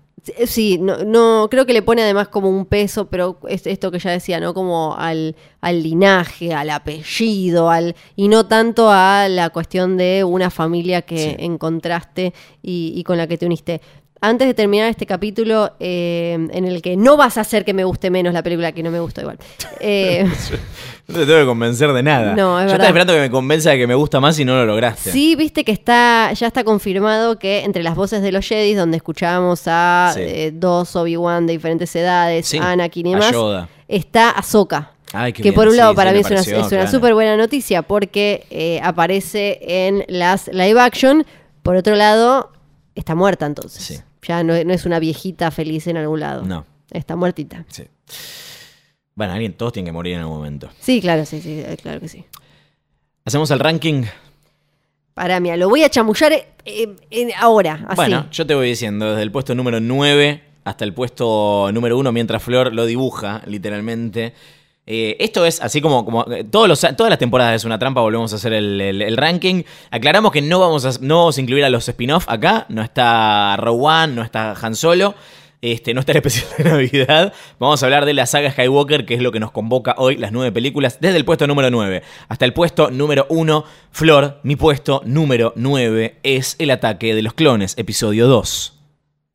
Sí, 0.46 0.78
no, 0.78 0.98
no, 1.06 1.48
creo 1.50 1.66
que 1.66 1.72
le 1.74 1.82
pone 1.84 2.02
además 2.02 2.28
como 2.28 2.50
un 2.50 2.66
peso, 2.66 3.06
pero 3.08 3.38
es 3.48 3.66
esto 3.68 3.92
que 3.92 4.00
ya 4.00 4.12
decía, 4.12 4.40
¿no? 4.42 4.54
Como 4.54 4.96
al, 4.98 5.36
al 5.62 5.84
linaje, 5.84 6.54
al 6.54 6.70
apellido, 6.72 7.70
al, 7.70 7.96
y 8.18 8.28
no 8.28 8.46
tanto 8.48 8.90
a 8.90 9.28
la 9.30 9.52
cuestión 9.52 9.96
de 9.96 10.24
una 10.26 10.50
familia 10.50 11.04
que 11.04 11.18
Sí. 11.18 11.36
encontraste 11.40 12.34
y, 12.62 12.92
y 12.96 13.04
con 13.04 13.18
la 13.18 13.28
que 13.28 13.38
te 13.38 13.46
uniste. 13.46 13.80
Antes 14.20 14.48
de 14.48 14.54
terminar 14.56 14.90
este 14.90 15.06
capítulo, 15.06 15.74
eh, 15.80 16.34
en 16.52 16.66
el 16.66 16.82
que 16.82 16.96
no 16.98 17.18
vas 17.18 17.38
a 17.38 17.42
hacer 17.42 17.64
que 17.64 17.74
me 17.74 17.84
guste 17.84 18.10
menos 18.10 18.34
la 18.34 18.42
película, 18.42 18.72
que 18.72 18.82
no 18.82 18.90
me 18.92 19.00
gustó 19.00 19.22
igual. 19.22 19.38
Eh, 19.80 20.26
No 21.08 21.20
te 21.20 21.26
tengo 21.26 21.40
que 21.40 21.46
convencer 21.46 21.94
de 21.94 22.04
nada. 22.04 22.34
No, 22.36 22.60
es 22.60 22.66
Yo 22.66 22.72
verdad. 22.72 22.74
estaba 22.74 22.88
esperando 22.88 23.14
que 23.14 23.20
me 23.22 23.30
convenza 23.32 23.70
de 23.70 23.78
que 23.78 23.88
me 23.88 23.94
gusta 23.96 24.20
más 24.20 24.38
y 24.40 24.44
no 24.46 24.56
lo 24.56 24.66
lograste. 24.66 25.12
Sí, 25.12 25.36
viste 25.36 25.64
que 25.64 25.72
está, 25.72 26.34
ya 26.34 26.48
está 26.48 26.64
confirmado 26.64 27.38
que 27.40 27.64
entre 27.64 27.84
las 27.84 27.96
voces 27.96 28.22
de 28.22 28.32
los 28.32 28.46
Jedi, 28.46 28.74
donde 28.74 28.98
escuchábamos 28.98 29.62
a 29.68 30.12
Sí. 30.16 30.22
eh, 30.24 30.52
dos 30.54 30.96
Obi-Wan 30.96 31.46
de 31.48 31.54
diferentes 31.54 31.96
edades, 31.96 32.48
Sí, 32.48 32.58
Anakin 32.58 33.08
y 33.08 33.12
Yoda. 33.32 33.70
está 33.88 34.32
Ahsoka. 34.32 34.92
Ay, 35.14 35.32
qué 35.32 35.38
que 35.38 35.50
bien, 35.52 35.56
por 35.56 35.68
un 35.70 35.78
lado 35.78 35.92
sí, 35.92 35.96
para 35.96 36.12
mí 36.12 36.20
es 36.20 36.30
una, 36.30 36.44
claro. 36.44 36.92
súper 36.92 37.14
buena 37.14 37.38
noticia 37.38 37.84
porque 37.84 38.46
eh, 38.50 38.82
aparece 38.84 39.60
en 39.62 40.04
las 40.10 40.48
live 40.50 40.82
action. 40.82 41.26
Por 41.64 41.78
otro 41.78 41.96
lado, 41.96 42.52
está 42.96 43.16
muerta 43.16 43.46
entonces. 43.46 43.82
Sí. 43.82 44.00
Ya 44.28 44.44
no, 44.44 44.62
no 44.62 44.74
es 44.74 44.86
una 44.86 45.00
viejita 45.00 45.52
feliz 45.52 45.88
en 45.88 45.98
algún 45.98 46.20
lado. 46.20 46.44
No. 46.44 46.66
Está 46.92 47.16
muertita. 47.16 47.66
Sí. 47.70 47.84
Bueno, 49.16 49.34
alguien, 49.34 49.54
todos 49.54 49.74
tienen 49.74 49.88
que 49.88 49.94
morir 49.94 50.16
en 50.16 50.20
algún 50.20 50.38
momento. 50.38 50.70
Sí, 50.80 51.02
claro, 51.02 51.26
sí, 51.26 51.42
sí, 51.42 51.60
eh, 51.60 51.78
claro 51.82 52.00
que 52.00 52.08
sí. 52.08 52.26
Hacemos 53.26 53.50
el 53.52 53.60
ranking. 53.60 54.04
Para 55.14 55.40
mí, 55.40 55.56
lo 55.58 55.70
voy 55.70 55.84
a 55.84 55.90
chamullar 55.90 56.34
eh, 56.34 56.46
eh, 57.10 57.30
ahora, 57.40 57.86
así. 57.88 57.96
Bueno, 57.96 58.30
yo 58.32 58.46
te 58.46 58.54
voy 58.54 58.68
diciendo, 58.68 59.10
desde 59.12 59.24
el 59.24 59.32
puesto 59.32 59.56
número 59.56 59.80
9 59.80 60.44
hasta 60.66 60.84
el 60.84 60.94
puesto 60.94 61.72
número 61.72 61.98
1, 61.98 62.12
mientras 62.12 62.44
Flor 62.44 62.74
lo 62.74 62.86
dibuja, 62.86 63.42
literalmente. 63.48 64.34
Eh, 64.90 65.18
esto 65.20 65.46
es 65.46 65.62
así 65.62 65.82
como, 65.82 66.06
como 66.06 66.24
eh, 66.32 66.46
todos 66.46 66.70
los, 66.70 66.80
todas 66.80 67.10
las 67.10 67.20
temporadas 67.20 67.56
es 67.58 67.66
una 67.66 67.78
trampa, 67.78 68.00
volvemos 68.00 68.32
a 68.32 68.38
hacer 68.38 68.54
el, 68.54 68.80
el- 68.80 69.18
ranking. 69.18 69.64
Aclaramos 69.92 70.32
que 70.32 70.42
no 70.42 70.60
vamos, 70.60 70.86
a, 70.86 70.92
no 71.02 71.18
vamos 71.20 71.38
a 71.38 71.42
incluir 71.42 71.66
a 71.66 71.70
los 71.70 71.88
spin-off 71.90 72.26
acá. 72.30 72.66
No 72.70 72.82
está 72.82 73.56
One, 73.62 74.14
no 74.16 74.24
está 74.24 74.54
Han 74.62 74.76
Solo. 74.76 75.14
Este, 75.60 75.94
no 75.96 76.00
está 76.02 76.12
el 76.12 76.20
especial 76.20 76.46
de 76.58 76.64
Navidad. 76.66 77.34
Vamos 77.60 77.82
a 77.82 77.86
hablar 77.88 78.06
de 78.06 78.14
la 78.14 78.28
saga 78.28 78.52
Skywalker, 78.52 79.06
que 79.06 79.16
es 79.16 79.22
lo 79.22 79.32
que 79.32 79.40
nos 79.40 79.52
convoca 79.52 79.96
hoy, 79.98 80.16
las 80.16 80.32
nueve 80.32 80.52
películas, 80.52 81.00
desde 81.02 81.18
el 81.18 81.26
puesto 81.26 81.48
número 81.48 81.72
9 81.72 82.04
hasta 82.30 82.46
el 82.46 82.54
puesto 82.54 82.92
número 82.92 83.26
1. 83.30 83.66
Flor, 83.92 84.40
mi 84.44 84.56
puesto 84.56 85.02
número 85.04 85.54
9 85.56 86.20
es 86.24 86.56
El 86.60 86.70
ataque 86.70 87.16
de 87.16 87.24
los 87.24 87.34
clones, 87.34 87.74
episodio 87.78 88.28
2. 88.28 88.77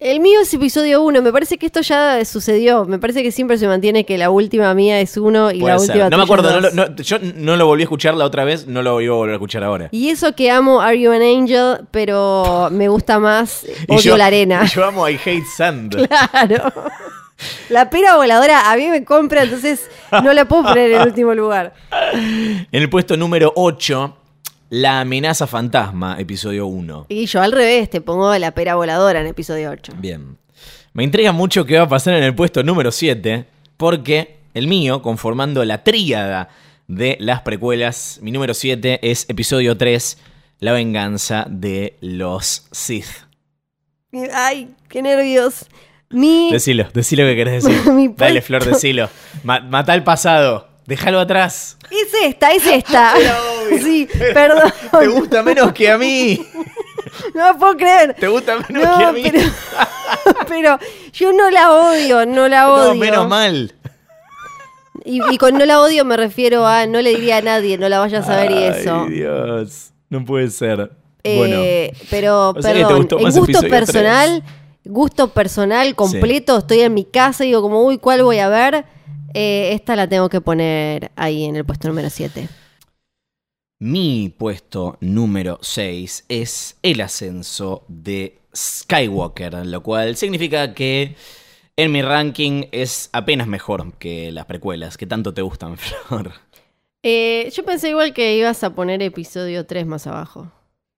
El 0.04 0.18
mío 0.18 0.40
es 0.40 0.52
episodio 0.52 1.00
1. 1.02 1.22
Me 1.22 1.32
parece 1.32 1.58
que 1.58 1.66
esto 1.66 1.80
ya 1.80 2.24
sucedió. 2.24 2.84
Me 2.86 2.98
parece 2.98 3.22
que 3.22 3.30
siempre 3.30 3.56
se 3.56 3.68
mantiene 3.68 4.04
que 4.04 4.18
la 4.18 4.30
última 4.30 4.74
mía 4.74 5.00
es 5.00 5.16
1 5.16 5.52
y 5.52 5.60
Puede 5.60 5.74
la 5.74 5.78
ser. 5.78 5.90
última 5.90 6.10
No 6.10 6.16
me 6.16 6.22
acuerdo, 6.24 6.48
es 6.48 6.54
no 6.56 6.60
lo- 6.60 6.70
dos. 6.70 6.90
no- 6.90 6.96
yo 6.96 7.18
no 7.36 7.56
lo 7.56 7.66
volví 7.66 7.82
a 7.82 7.84
escuchar 7.84 8.14
la 8.14 8.24
otra 8.24 8.42
vez, 8.44 8.66
no 8.66 8.82
lo 8.82 8.94
voy 8.94 9.06
a 9.06 9.12
volver 9.12 9.30
a 9.34 9.36
escuchar 9.36 9.62
ahora. 9.62 9.88
Y 9.92 10.08
eso 10.10 10.34
que 10.34 10.50
amo 10.50 10.80
Are 10.80 10.98
You 10.98 11.12
an 11.12 11.22
Angel, 11.22 11.86
pero 11.92 12.68
me 12.72 12.88
gusta 12.88 13.20
más 13.20 13.64
Odio 13.88 14.00
yo- 14.00 14.16
la 14.16 14.26
arena. 14.26 14.64
Yo 14.66 14.84
amo 14.84 15.08
I 15.08 15.14
Hate 15.14 15.44
Sand. 15.56 16.08
Claro. 16.08 16.72
La 17.70 17.88
pera 17.90 18.16
voladora 18.16 18.70
a 18.70 18.76
mí 18.76 18.86
me 18.88 19.04
compra, 19.04 19.42
entonces 19.44 19.88
no 20.22 20.32
la 20.32 20.46
puedo 20.46 20.62
poner 20.64 20.92
en 20.92 21.00
el 21.00 21.06
último 21.08 21.34
lugar. 21.34 21.74
En 22.12 22.66
el 22.70 22.88
puesto 22.90 23.16
número 23.16 23.52
8, 23.56 24.16
La 24.74 25.00
amenaza 25.00 25.46
fantasma, 25.46 26.16
episodio 26.18 26.64
1. 26.66 27.04
Y 27.10 27.26
yo 27.26 27.42
al 27.42 27.52
revés, 27.52 27.90
te 27.90 28.00
pongo 28.00 28.34
la 28.38 28.52
pera 28.52 28.74
voladora 28.74 29.20
en 29.20 29.26
episodio 29.26 29.70
8. 29.70 29.92
Bien. 29.98 30.38
Me 30.94 31.04
intriga 31.04 31.30
mucho 31.30 31.66
qué 31.66 31.76
va 31.76 31.82
a 31.84 31.88
pasar 31.90 32.14
en 32.14 32.22
el 32.22 32.34
puesto 32.34 32.62
número 32.62 32.90
7, 32.90 33.44
porque 33.76 34.38
el 34.54 34.68
mío, 34.68 35.02
conformando 35.02 35.62
la 35.66 35.84
tríada 35.84 36.48
de 36.88 37.18
las 37.20 37.42
precuelas, 37.42 38.18
mi 38.22 38.30
número 38.32 38.54
7 38.54 39.00
es 39.02 39.28
episodio 39.28 39.76
3, 39.76 40.16
La 40.60 40.72
venganza 40.72 41.44
de 41.50 41.98
los 42.00 42.66
Sith. 42.70 43.26
Ay, 44.32 44.70
qué 44.88 45.02
nervios. 45.02 45.66
Mi, 46.08 46.50
Decilo, 46.50 46.88
decilo 46.94 47.24
que 47.24 47.36
querés 47.36 47.62
decir. 47.64 48.14
Dale. 48.16 48.40
Flor, 48.40 48.64
decilo. 48.64 49.10
Ma- 49.44 49.60
mata 49.60 49.94
el 49.94 50.02
pasado, 50.02 50.68
déjalo 50.86 51.20
atrás. 51.20 51.76
es 51.90 52.08
esta, 52.22 52.52
es 52.52 52.66
esta. 52.66 53.14
Sí, 53.82 54.06
perdón. 54.34 54.70
Te 55.00 55.06
gusta 55.08 55.42
menos 55.42 55.72
que 55.72 55.90
a 55.90 55.96
mí. 55.98 56.44
No 57.34 57.56
puedo 57.58 57.76
creer. 57.76 58.14
Te 58.18 58.26
gusta 58.28 58.56
menos 58.68 58.84
No, 58.88 58.98
que 58.98 59.04
a 59.04 59.12
mí. 59.12 59.22
pero, 59.22 59.42
pero 60.48 60.78
yo 61.12 61.32
no 61.32 61.50
la 61.50 61.70
odio, 61.72 62.24
no 62.26 62.48
la 62.48 62.62
No, 62.64 62.74
odio. 62.74 62.94
menos 62.94 63.28
mal. 63.28 63.74
Y, 65.04 65.20
y 65.32 65.38
con 65.38 65.58
no 65.58 65.64
la 65.66 65.80
odio 65.80 66.04
me 66.04 66.16
refiero 66.16 66.66
a 66.66 66.86
no 66.86 67.00
le 67.02 67.10
diría 67.10 67.38
a 67.38 67.42
nadie, 67.42 67.76
no 67.76 67.88
la 67.88 67.98
vayas 67.98 68.28
a 68.28 68.36
ver 68.36 68.50
y 68.52 68.62
eso. 68.64 69.04
Ay, 69.08 69.14
Dios. 69.14 69.90
No 70.10 70.24
puede 70.24 70.48
ser. 70.50 70.90
Eh, 71.24 71.36
Bueno. 71.38 72.06
pero, 72.10 72.50
O 72.50 72.62
sea 72.62 72.72
perdón, 72.72 73.08
en 73.18 73.30
gusto 73.32 73.60
personal, 73.62 74.42
gusto 74.84 75.28
personal 75.28 75.94
completo, 75.94 76.58
estoy 76.58 76.80
en 76.80 76.94
mi 76.94 77.04
casa 77.04 77.44
y 77.44 77.48
digo 77.48 77.62
como, 77.62 77.82
uy, 77.84 77.98
¿cuál 77.98 78.22
voy 78.22 78.38
a 78.38 78.48
ver? 78.48 78.84
Eh, 79.34 79.72
esta 79.72 79.96
la 79.96 80.08
tengo 80.08 80.28
que 80.28 80.40
poner 80.40 81.10
ahí 81.16 81.44
en 81.44 81.56
el 81.56 81.64
puesto 81.64 81.88
número 81.88 82.10
7. 82.10 82.48
Mi 83.80 84.28
puesto 84.28 84.96
número 85.00 85.58
6 85.60 86.26
es 86.28 86.76
el 86.82 87.00
ascenso 87.00 87.84
de 87.88 88.38
Skywalker, 88.54 89.66
lo 89.66 89.82
cual 89.82 90.16
significa 90.16 90.74
que 90.74 91.16
en 91.76 91.90
mi 91.90 92.02
ranking 92.02 92.66
es 92.70 93.08
apenas 93.12 93.48
mejor 93.48 93.94
que 93.94 94.30
las 94.30 94.46
precuelas, 94.46 94.96
que 94.96 95.06
tanto 95.06 95.34
te 95.34 95.42
gustan, 95.42 95.76
Flor. 95.78 96.32
Eh, 97.02 97.50
yo 97.52 97.64
pensé 97.64 97.88
igual 97.88 98.14
que 98.14 98.36
ibas 98.36 98.62
a 98.62 98.74
poner 98.74 99.02
episodio 99.02 99.66
3 99.66 99.86
más 99.86 100.06
abajo. 100.06 100.52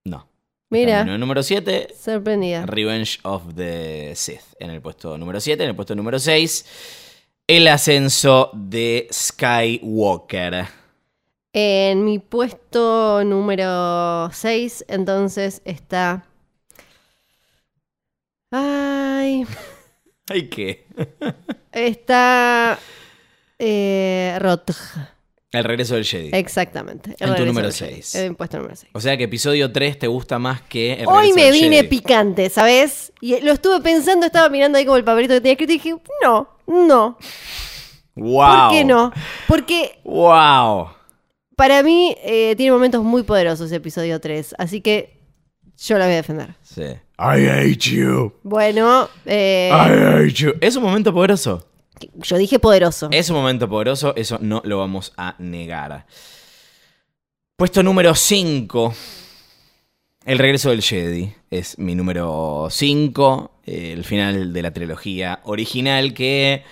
No. 0.05 0.28
Mira, 0.68 1.01
En 1.01 1.09
el 1.09 1.20
número 1.20 1.43
7, 1.43 1.95
sorprendida. 1.99 2.66
Revenge 2.66 3.20
of 3.22 3.55
the 3.55 4.12
Sith. 4.14 4.43
En 4.59 4.70
el 4.70 4.82
puesto 4.82 5.16
número 5.16 5.41
7, 5.41 5.62
en 5.62 5.70
el 5.70 5.76
puesto 5.76 5.95
número 5.95 6.18
6, 6.18 7.03
el 7.47 7.68
ascenso 7.68 8.51
de 8.55 9.09
Skywalker. 9.12 10.66
En 11.53 12.05
mi 12.05 12.18
puesto 12.18 13.22
número 13.24 14.30
6, 14.32 14.86
entonces 14.88 15.62
está. 15.64 16.26
Ay. 18.51 19.47
Ay, 20.28 20.49
¿qué? 20.49 20.86
Está. 21.72 22.78
Eh. 23.59 24.38
El 25.55 25.64
regreso 25.64 25.94
del 25.94 26.05
Jedi. 26.05 26.30
Exactamente. 26.32 27.14
el 27.18 27.30
En 27.30 27.36
tu 27.36 27.44
número 27.46 27.68
del 27.68 27.76
Jedi. 27.76 27.94
seis. 28.02 28.14
En 28.16 28.30
mi 28.30 28.34
puesto 28.34 28.57
número 28.59 28.74
6. 28.76 28.90
O 28.92 29.00
sea 29.00 29.16
que 29.16 29.24
episodio 29.24 29.70
3 29.72 29.98
te 29.98 30.07
gusta 30.07 30.38
más 30.38 30.62
que 30.62 30.94
el 30.94 31.07
Hoy 31.07 31.28
regreso 31.28 31.34
me 31.36 31.42
del 31.44 31.52
vine 31.52 31.76
Jedi. 31.76 31.88
picante, 31.88 32.50
¿sabes? 32.50 33.12
Y 33.20 33.40
lo 33.40 33.52
estuve 33.52 33.80
pensando, 33.80 34.26
estaba 34.26 34.48
mirando 34.48 34.78
ahí 34.78 34.84
como 34.84 34.96
el 34.96 35.05
papelito 35.05 35.34
que 35.34 35.40
tenía 35.40 35.52
escrito 35.52 35.72
y 35.72 35.76
dije, 35.76 35.94
no, 36.22 36.48
no. 36.66 37.18
¡Wow! 38.16 38.68
¿Por 38.68 38.70
qué 38.70 38.84
no? 38.84 39.12
Porque 39.48 39.98
¡Wow! 40.05 40.88
para 41.57 41.82
mí 41.82 42.16
eh, 42.24 42.55
tiene 42.57 42.72
momentos 42.72 43.02
muy 43.05 43.22
poderosos 43.22 43.70
episodio 43.72 44.20
3, 44.20 44.55
así 44.59 44.80
que 44.80 45.20
yo 45.78 45.98
la 45.98 46.05
voy 46.07 46.14
a 46.14 46.16
defender. 46.16 46.55
Sí. 46.62 46.82
I 47.18 47.46
hate 47.48 47.78
you. 47.90 48.32
Bueno, 48.42 49.09
eh, 49.24 49.70
I 49.72 50.24
hate 50.26 50.34
you. 50.34 50.52
Es 50.61 50.74
un 50.76 50.82
momento 50.82 51.12
poderoso. 51.14 51.64
Yo 52.22 52.36
dije 52.36 52.59
poderoso. 52.59 53.09
Es 53.11 53.30
un 53.30 53.36
momento 53.36 53.68
poderoso, 53.68 54.14
eso 54.16 54.38
no 54.40 54.62
lo 54.64 54.78
vamos 54.78 55.12
a 55.16 55.34
negar. 55.38 56.07
Puesto 57.57 57.82
número 57.82 58.14
5. 58.14 58.95
El 60.24 60.38
regreso 60.38 60.70
del 60.70 60.82
Jedi. 60.82 61.32
Es 61.51 61.78
mi 61.78 61.95
número 61.95 62.68
5. 62.70 63.61
El 63.64 64.05
final 64.05 64.53
de 64.53 64.62
la 64.62 64.72
trilogía 64.72 65.40
original 65.45 66.14
que... 66.14 66.64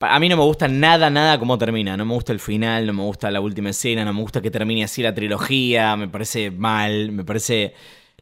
A 0.00 0.20
mí 0.20 0.28
no 0.28 0.36
me 0.36 0.42
gusta 0.42 0.68
nada, 0.68 1.08
nada 1.08 1.38
cómo 1.38 1.56
termina. 1.56 1.96
No 1.96 2.04
me 2.04 2.12
gusta 2.12 2.32
el 2.32 2.40
final, 2.40 2.86
no 2.86 2.92
me 2.92 3.02
gusta 3.02 3.30
la 3.30 3.40
última 3.40 3.70
escena, 3.70 4.04
no 4.04 4.12
me 4.12 4.20
gusta 4.20 4.42
que 4.42 4.50
termine 4.50 4.84
así 4.84 5.02
la 5.02 5.14
trilogía. 5.14 5.96
Me 5.96 6.08
parece 6.08 6.50
mal, 6.50 7.12
me 7.12 7.24
parece 7.24 7.72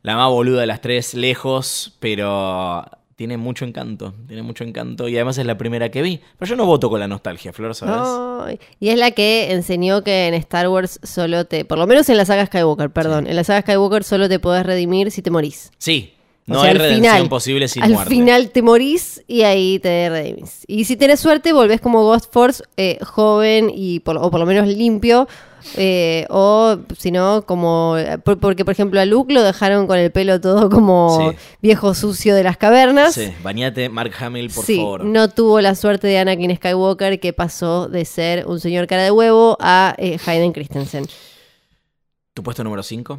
la 0.02 0.16
más 0.16 0.28
boluda 0.28 0.60
de 0.60 0.66
las 0.66 0.80
tres, 0.80 1.14
lejos, 1.14 1.96
pero 1.98 2.84
tiene 3.16 3.36
mucho 3.36 3.64
encanto. 3.64 4.14
Tiene 4.26 4.42
mucho 4.42 4.64
encanto 4.64 5.08
y 5.08 5.16
además 5.16 5.38
es 5.38 5.46
la 5.46 5.56
primera 5.56 5.90
que 5.90 6.02
vi. 6.02 6.20
Pero 6.38 6.48
yo 6.48 6.56
no 6.56 6.66
voto 6.66 6.90
con 6.90 7.00
la 7.00 7.08
nostalgia, 7.08 7.52
Flor, 7.52 7.74
¿sabes? 7.74 8.58
Y 8.80 8.88
es 8.88 8.98
la 8.98 9.12
que 9.12 9.52
enseñó 9.52 10.02
que 10.02 10.26
en 10.26 10.34
Star 10.34 10.68
Wars 10.68 11.00
solo 11.02 11.44
te, 11.44 11.64
por 11.64 11.78
lo 11.78 11.86
menos 11.86 12.08
en 12.08 12.16
la 12.16 12.24
saga 12.24 12.46
Skywalker, 12.46 12.90
perdón, 12.90 13.26
en 13.26 13.36
la 13.36 13.44
saga 13.44 13.62
Skywalker 13.62 14.04
solo 14.04 14.28
te 14.28 14.38
podés 14.38 14.64
redimir 14.64 15.10
si 15.10 15.22
te 15.22 15.30
morís. 15.30 15.70
Sí, 15.78 16.13
O 16.46 16.52
no 16.52 16.60
sea, 16.60 16.64
hay 16.70 16.70
al 16.76 16.78
redención 16.78 17.14
final- 17.14 17.28
posible 17.30 17.68
sin 17.68 17.82
Al 17.84 17.92
muerte. 17.92 18.10
final 18.14 18.50
te 18.50 18.60
morís 18.62 19.22
y 19.26 19.42
ahí 19.42 19.78
te 19.78 20.10
redimís. 20.10 20.64
Y 20.66 20.84
si 20.84 20.96
tenés 20.96 21.18
suerte, 21.20 21.52
volvés 21.54 21.80
como 21.80 22.02
Ghost 22.02 22.30
Force, 22.32 22.62
eh, 22.76 22.98
joven 23.02 23.70
y 23.74 24.00
por, 24.00 24.18
o 24.18 24.30
por 24.30 24.40
lo 24.40 24.46
menos 24.46 24.66
limpio. 24.68 25.26
eh, 25.78 26.26
o 26.28 26.76
si 26.98 27.10
no, 27.10 27.46
como. 27.46 27.96
por- 28.22 28.38
Porque, 28.38 28.66
por 28.66 28.72
ejemplo, 28.72 29.00
a 29.00 29.06
Luke 29.06 29.32
lo 29.32 29.42
dejaron 29.42 29.86
con 29.86 29.98
el 29.98 30.12
pelo 30.12 30.38
todo 30.38 30.68
como 30.68 31.30
Sí. 31.30 31.36
viejo 31.62 31.94
sucio 31.94 32.34
de 32.34 32.42
las 32.42 32.58
cavernas. 32.58 33.14
Sí, 33.14 33.32
bañate, 33.42 33.88
Mark 33.88 34.12
Hamill, 34.20 34.50
por 34.50 34.66
Sí, 34.66 34.76
favor. 34.76 35.04
no 35.06 35.30
tuvo 35.30 35.62
la 35.62 35.74
suerte 35.74 36.06
de 36.06 36.18
Anakin 36.18 36.54
Skywalker 36.56 37.18
que 37.18 37.32
pasó 37.32 37.88
de 37.88 38.04
ser 38.04 38.44
un 38.46 38.60
señor 38.60 38.86
cara 38.86 39.04
de 39.04 39.10
huevo 39.10 39.56
a 39.58 39.94
eh, 39.96 40.18
Hayden 40.26 40.52
Christensen. 40.52 41.06
¿Tu 42.34 42.42
puesto 42.42 42.62
número 42.62 42.82
5? 42.82 43.18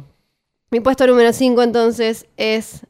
Mi 0.70 0.78
puesto 0.78 1.04
número 1.08 1.32
5 1.32 1.64
entonces 1.64 2.26
es 2.36 2.82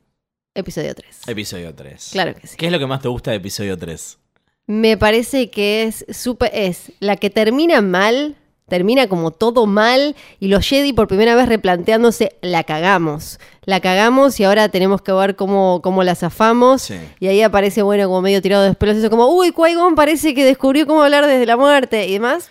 episodio 0.57 0.95
3. 0.95 1.29
Episodio 1.29 1.75
3. 1.75 2.09
Claro 2.13 2.35
que 2.35 2.47
sí. 2.47 2.57
¿Qué 2.57 2.67
es 2.67 2.73
lo 2.73 2.79
que 2.79 2.87
más 2.87 3.01
te 3.01 3.09
gusta 3.09 3.31
de 3.31 3.37
episodio 3.37 3.77
3? 3.77 4.19
Me 4.67 4.97
parece 4.97 5.51
que 5.51 5.85
es 5.85 6.05
súper. 6.11 6.51
Es 6.53 6.93
la 6.99 7.17
que 7.17 7.31
termina 7.31 7.81
mal, 7.83 8.35
termina 8.69 9.09
como 9.09 9.31
todo 9.31 9.67
mal, 9.67 10.17
y 10.41 10.49
los 10.49 10.67
Jedi 10.67 10.93
por 10.93 11.07
primera 11.07 11.37
vez 11.37 11.49
replanteándose, 11.49 12.37
la 12.43 12.65
cagamos. 12.65 13.39
La 13.65 13.81
cagamos 13.81 14.41
y 14.41 14.45
ahora 14.45 14.69
tenemos 14.69 15.03
que 15.03 15.13
ver 15.13 15.37
cómo, 15.37 15.81
cómo 15.83 16.03
la 16.03 16.17
zafamos. 16.17 16.83
Sí. 16.83 16.97
Y 17.21 17.29
ahí 17.29 17.43
aparece, 17.43 17.83
bueno, 17.83 18.09
como 18.09 18.23
medio 18.23 18.43
tirado 18.43 18.63
de 18.63 18.71
los 18.71 18.77
pelos, 18.77 18.97
eso 18.97 19.11
como, 19.11 19.29
uy, 19.29 19.53
Qui-Gon 19.53 19.95
parece 19.95 20.35
que 20.35 20.45
descubrió 20.45 20.87
cómo 20.87 21.03
hablar 21.03 21.27
desde 21.27 21.47
la 21.47 21.57
muerte 21.57 22.09
y 22.09 22.15
demás. 22.15 22.51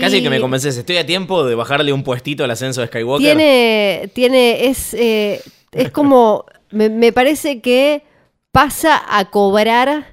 Casi 0.00 0.18
Y 0.18 0.22
que 0.22 0.30
me 0.30 0.40
convences. 0.40 0.76
Estoy 0.76 0.96
a 0.96 1.04
tiempo 1.04 1.44
de 1.44 1.54
bajarle 1.54 1.92
un 1.92 2.02
puestito 2.02 2.44
al 2.44 2.50
ascenso 2.50 2.80
de 2.80 2.86
Skywalker. 2.86 3.26
Tiene, 3.26 4.10
tiene, 4.14 4.66
es, 4.66 4.94
eh, 4.94 5.42
es 5.72 5.90
como, 5.90 6.46
me, 6.72 7.12
parece 7.12 7.60
que 7.60 8.04
pasa 8.50 9.00
a 9.08 9.30
cobrar 9.30 10.06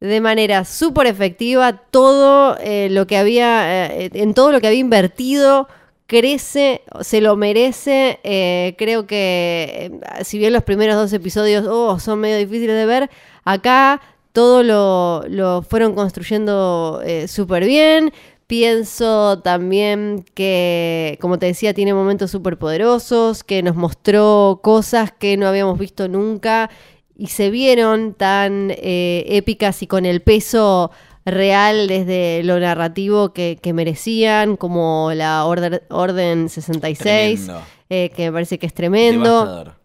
de 0.00 0.20
manera 0.20 0.64
súper 0.64 1.06
efectiva 1.06 1.72
todo 1.72 2.56
eh, 2.60 2.88
lo 2.90 3.06
que 3.06 3.16
había, 3.16 3.88
eh, 3.90 4.10
en 4.14 4.34
todo 4.34 4.52
lo 4.52 4.60
que 4.60 4.68
había 4.68 4.80
invertido, 4.80 5.68
crece, 6.06 6.82
se 7.00 7.20
lo 7.20 7.36
merece. 7.36 8.20
eh, 8.24 8.74
creo 8.78 9.06
que, 9.06 10.00
si 10.22 10.38
bien 10.38 10.52
los 10.52 10.62
primeros 10.64 10.96
dos 10.96 11.12
episodios 11.12 11.66
oh, 11.68 11.98
son 11.98 12.20
medio 12.20 12.38
difíciles 12.38 12.76
de 12.76 12.86
ver, 12.86 13.10
acá 13.44 14.00
todo 14.32 14.62
lo, 14.62 15.24
lo 15.28 15.62
fueron 15.62 15.94
construyendo 15.94 17.02
súper 17.26 17.64
bien. 17.64 18.12
Pienso 18.48 19.40
también 19.40 20.24
que, 20.34 21.18
como 21.20 21.38
te 21.38 21.44
decía, 21.44 21.74
tiene 21.74 21.92
momentos 21.92 22.30
súper 22.30 22.56
poderosos, 22.58 23.44
que 23.44 23.62
nos 23.62 23.76
mostró 23.76 24.60
cosas 24.62 25.12
que 25.12 25.36
no 25.36 25.46
habíamos 25.46 25.78
visto 25.78 26.08
nunca 26.08 26.70
y 27.14 27.26
se 27.26 27.50
vieron 27.50 28.14
tan 28.14 28.70
eh, 28.70 29.26
épicas 29.28 29.82
y 29.82 29.86
con 29.86 30.06
el 30.06 30.22
peso 30.22 30.90
real 31.26 31.88
desde 31.88 32.42
lo 32.42 32.58
narrativo 32.58 33.34
que, 33.34 33.58
que 33.60 33.74
merecían, 33.74 34.56
como 34.56 35.10
la 35.14 35.44
Order- 35.44 35.82
Orden 35.90 36.48
66, 36.48 36.98
Tremendo. 37.44 37.62
eh, 37.90 38.10
que 38.16 38.24
me 38.24 38.32
parece 38.32 38.58
que 38.58 38.64
es 38.66 38.72
tremendo. 38.72 39.24
Devastador. 39.44 39.77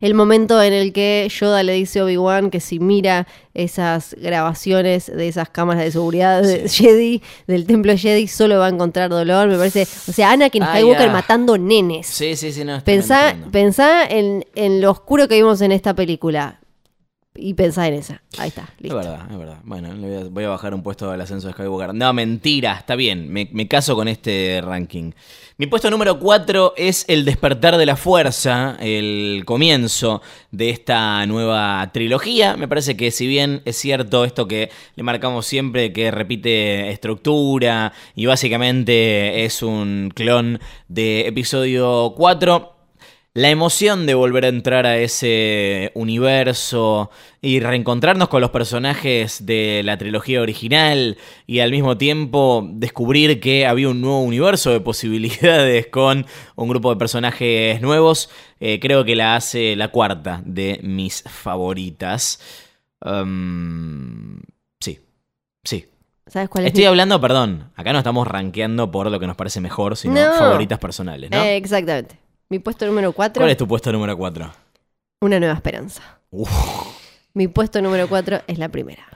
El 0.00 0.14
momento 0.14 0.62
en 0.62 0.72
el 0.72 0.92
que 0.94 1.28
Yoda 1.30 1.62
le 1.62 1.74
dice 1.74 2.00
a 2.00 2.04
Obi-Wan 2.04 2.50
que 2.50 2.60
si 2.60 2.78
mira 2.80 3.26
esas 3.52 4.14
grabaciones 4.18 5.06
de 5.14 5.28
esas 5.28 5.50
cámaras 5.50 5.82
de 5.84 5.90
seguridad 5.90 6.42
de 6.42 6.68
Jedi, 6.68 7.22
del 7.46 7.66
templo 7.66 7.94
Jedi, 7.96 8.26
solo 8.26 8.58
va 8.58 8.66
a 8.66 8.70
encontrar 8.70 9.10
dolor. 9.10 9.48
Me 9.48 9.56
parece. 9.58 9.82
O 10.08 10.12
sea, 10.12 10.30
Anakin 10.32 10.62
Ah, 10.62 10.72
Skywalker 10.74 11.06
ya. 11.06 11.12
matando 11.12 11.58
nenes. 11.58 12.06
Sí, 12.06 12.34
sí, 12.36 12.50
sí, 12.52 12.64
no. 12.64 12.82
Pensá, 12.82 13.36
pensá 13.52 14.06
en, 14.06 14.46
en 14.54 14.80
lo 14.80 14.90
oscuro 14.90 15.28
que 15.28 15.34
vimos 15.34 15.60
en 15.60 15.72
esta 15.72 15.94
película. 15.94 16.59
Y 17.40 17.54
pensá 17.54 17.88
en 17.88 17.94
esa. 17.94 18.22
Ahí 18.38 18.48
está, 18.48 18.62
Es 18.76 18.82
listo. 18.82 18.96
verdad, 18.96 19.26
es 19.30 19.38
verdad. 19.38 19.58
Bueno, 19.64 19.92
le 19.94 20.06
voy 20.08 20.16
a, 20.26 20.28
voy 20.28 20.44
a 20.44 20.48
bajar 20.50 20.74
un 20.74 20.82
puesto 20.82 21.10
al 21.10 21.20
ascenso 21.20 21.46
de 21.48 21.54
Skywalker. 21.54 21.94
No, 21.94 22.12
mentira, 22.12 22.76
está 22.76 22.96
bien. 22.96 23.32
Me, 23.32 23.48
me 23.52 23.66
caso 23.66 23.94
con 23.96 24.08
este 24.08 24.60
ranking. 24.62 25.12
Mi 25.56 25.66
puesto 25.66 25.90
número 25.90 26.18
4 26.18 26.74
es 26.76 27.04
El 27.08 27.24
despertar 27.24 27.76
de 27.76 27.84
la 27.86 27.96
fuerza, 27.96 28.76
el 28.80 29.42
comienzo 29.44 30.22
de 30.50 30.70
esta 30.70 31.26
nueva 31.26 31.90
trilogía. 31.92 32.56
Me 32.56 32.68
parece 32.68 32.96
que 32.96 33.10
si 33.10 33.26
bien 33.26 33.62
es 33.64 33.76
cierto 33.76 34.24
esto 34.24 34.46
que 34.48 34.70
le 34.96 35.02
marcamos 35.02 35.46
siempre, 35.46 35.92
que 35.92 36.10
repite 36.10 36.90
estructura 36.90 37.92
y 38.14 38.26
básicamente 38.26 39.44
es 39.44 39.62
un 39.62 40.12
clon 40.14 40.60
de 40.88 41.26
episodio 41.26 42.14
4, 42.16 42.76
la 43.32 43.48
emoción 43.48 44.06
de 44.06 44.14
volver 44.14 44.44
a 44.44 44.48
entrar 44.48 44.86
a 44.86 44.98
ese 44.98 45.92
universo 45.94 47.10
y 47.40 47.60
reencontrarnos 47.60 48.28
con 48.28 48.40
los 48.40 48.50
personajes 48.50 49.46
de 49.46 49.82
la 49.84 49.96
trilogía 49.98 50.40
original 50.40 51.16
y 51.46 51.60
al 51.60 51.70
mismo 51.70 51.96
tiempo 51.96 52.66
descubrir 52.72 53.38
que 53.38 53.66
había 53.66 53.88
un 53.88 54.00
nuevo 54.00 54.20
universo 54.22 54.70
de 54.72 54.80
posibilidades 54.80 55.86
con 55.92 56.26
un 56.56 56.68
grupo 56.68 56.90
de 56.90 56.96
personajes 56.98 57.80
nuevos, 57.80 58.30
eh, 58.58 58.80
creo 58.80 59.04
que 59.04 59.14
la 59.14 59.36
hace 59.36 59.76
la 59.76 59.88
cuarta 59.88 60.42
de 60.44 60.80
mis 60.82 61.22
favoritas. 61.22 62.40
Um, 63.02 64.40
sí, 64.80 64.98
sí. 65.64 65.86
¿Sabes 66.26 66.48
cuál 66.48 66.64
es? 66.64 66.68
Estoy 66.68 66.82
mi- 66.82 66.86
hablando, 66.88 67.20
perdón, 67.20 67.70
acá 67.76 67.92
no 67.92 67.98
estamos 67.98 68.26
rankeando 68.26 68.90
por 68.90 69.10
lo 69.10 69.18
que 69.20 69.26
nos 69.26 69.36
parece 69.36 69.60
mejor, 69.60 69.96
sino 69.96 70.14
No. 70.14 70.32
favoritas 70.34 70.78
personales, 70.78 71.30
¿no? 71.30 71.42
Eh, 71.42 71.56
exactamente. 71.56 72.16
Mi 72.50 72.58
puesto 72.58 72.84
número 72.84 73.12
4, 73.12 73.40
¿Cuál 73.40 73.50
es 73.50 73.56
tu 73.56 73.68
puesto 73.68 73.92
número 73.92 74.16
4? 74.16 74.52
Una 75.20 75.38
Nueva 75.38 75.54
Esperanza. 75.54 76.02
Mi 77.32 77.46
puesto 77.46 77.80
número 77.80 78.08
4 78.08 78.40
es 78.46 78.58
la 78.58 78.68
primera. 78.68 79.06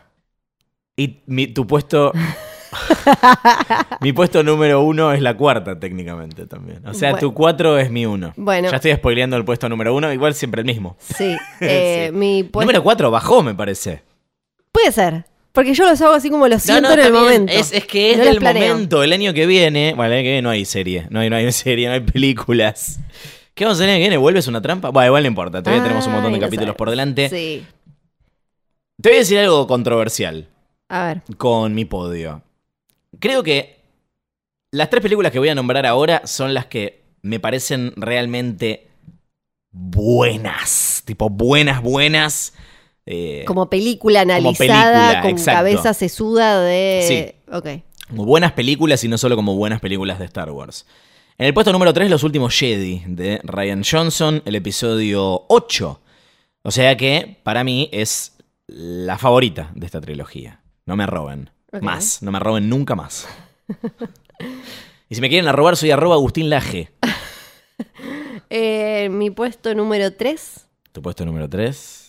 Y 0.96 1.18
mi- 1.26 1.48
tu 1.48 1.66
puesto. 1.66 2.12
mi 4.00 4.12
puesto 4.12 4.42
número 4.44 4.82
uno 4.82 5.12
es 5.12 5.20
la 5.20 5.36
cuarta, 5.36 5.78
técnicamente 5.80 6.46
también. 6.46 6.86
O 6.86 6.94
sea, 6.94 7.10
Bueno. 7.10 7.26
tu 7.28 7.34
cuatro 7.34 7.76
es 7.78 7.90
mi 7.90 8.06
uno. 8.06 8.32
Bueno. 8.36 8.70
Ya 8.70 8.76
estoy 8.76 8.92
spoileando 8.94 9.36
el 9.36 9.44
puesto 9.44 9.68
número 9.68 9.92
uno, 9.94 10.12
igual 10.12 10.34
siempre 10.34 10.60
el 10.60 10.66
mismo. 10.66 10.96
Sí, 11.00 11.36
eh, 11.60 12.10
Sí. 12.10 12.16
mi 12.16 12.44
puesto... 12.44 12.66
Número 12.66 12.84
cuatro 12.84 13.10
bajó, 13.10 13.42
me 13.42 13.54
parece. 13.54 14.02
Puede 14.70 14.92
ser, 14.92 15.24
porque 15.54 15.72
yo 15.72 15.88
los 15.88 16.00
hago 16.00 16.14
así 16.14 16.30
como 16.30 16.48
los 16.48 16.64
siento 16.64 16.92
en 16.92 16.98
el 16.98 17.12
momento. 17.12 17.52
Es, 17.52 17.72
es 17.72 17.86
que 17.86 18.10
es 18.10 18.18
No 18.18 18.24
del 18.24 18.40
momento. 18.40 19.04
El 19.04 19.12
año 19.12 19.32
que 19.32 19.46
viene. 19.46 19.94
Bueno, 19.94 20.12
el 20.12 20.18
año 20.18 20.24
que 20.24 20.28
viene 20.30 20.42
no 20.42 20.50
hay 20.50 20.64
serie. 20.64 21.06
No 21.10 21.20
hay, 21.20 21.30
no 21.30 21.36
hay 21.36 21.50
serie, 21.52 21.86
no 21.86 21.94
hay 21.94 22.00
películas. 22.00 22.98
¿Qué 23.54 23.64
vamos 23.64 23.78
a 23.78 23.84
hacer 23.84 23.88
el 23.88 23.94
año 23.94 23.98
que 23.98 24.08
viene? 24.08 24.16
¿Vuelves 24.16 24.48
una 24.48 24.60
trampa? 24.60 24.90
Bueno, 24.90 25.06
igual 25.06 25.22
no 25.22 25.28
importa. 25.28 25.62
Todavía 25.62 25.84
tenemos 25.84 26.08
un 26.08 26.14
montón 26.14 26.32
de 26.32 26.40
capítulos 26.40 26.74
por 26.74 26.90
delante. 26.90 27.28
Sí. 27.28 27.64
Te 29.00 29.10
voy 29.10 29.16
a 29.16 29.18
decir 29.20 29.38
algo 29.38 29.68
controversial 29.68 30.48
A 30.88 31.06
ver. 31.06 31.22
con 31.36 31.72
mi 31.72 31.84
podio. 31.84 32.42
Creo 33.20 33.44
que 33.44 33.76
las 34.72 34.90
tres 34.90 35.02
películas 35.02 35.30
que 35.30 35.38
voy 35.38 35.50
a 35.50 35.54
nombrar 35.54 35.86
ahora 35.86 36.22
son 36.26 36.52
las 36.52 36.66
que 36.66 37.04
me 37.22 37.38
parecen 37.38 37.92
realmente 37.94 38.88
buenas. 39.70 41.02
Tipo, 41.04 41.30
buenas, 41.30 41.80
buenas. 41.80 42.54
Eh, 43.06 43.44
Como 43.46 43.68
película 43.68 44.20
como 44.22 44.32
analizada, 44.32 45.08
película, 45.08 45.22
con 45.22 45.30
exacto. 45.32 45.58
cabeza 45.58 45.94
sesuda 45.94 46.60
de... 46.62 47.36
Ok. 47.52 47.68
como 48.08 48.24
buenas 48.24 48.52
películas 48.52 49.04
y 49.04 49.08
no 49.08 49.18
solo 49.18 49.36
como 49.36 49.54
buenas 49.56 49.80
películas 49.80 50.18
de 50.18 50.24
Star 50.24 50.50
Wars. 50.50 50.86
En 51.36 51.46
el 51.46 51.54
puesto 51.54 51.72
número 51.72 51.92
3, 51.92 52.10
Los 52.10 52.22
últimos 52.22 52.54
Jedi, 52.56 53.02
de 53.06 53.40
Ryan 53.42 53.82
Johnson, 53.88 54.42
el 54.44 54.54
episodio 54.54 55.44
8. 55.48 56.00
O 56.62 56.70
sea 56.70 56.96
que, 56.96 57.40
para 57.42 57.64
mí, 57.64 57.90
es 57.92 58.36
la 58.66 59.18
favorita 59.18 59.70
de 59.74 59.84
esta 59.84 60.00
trilogía. 60.00 60.60
No 60.86 60.96
me 60.96 61.06
roben. 61.06 61.50
Más. 61.80 62.22
No 62.22 62.30
me 62.30 62.38
roben 62.38 62.68
nunca 62.68 62.94
más. 62.94 63.26
y 65.08 65.14
si 65.14 65.20
me 65.20 65.28
quieren 65.28 65.48
a 65.48 65.52
robar, 65.52 65.76
soy 65.76 65.90
arroba 65.90 66.14
Agustín 66.14 66.48
Laje. 66.50 66.90
Eh, 68.50 69.08
mi 69.10 69.30
puesto 69.30 69.74
número 69.74 70.12
3 70.12 70.66
Tu 70.92 71.02
puesto 71.02 71.24
número 71.24 71.48
3. 71.48 72.03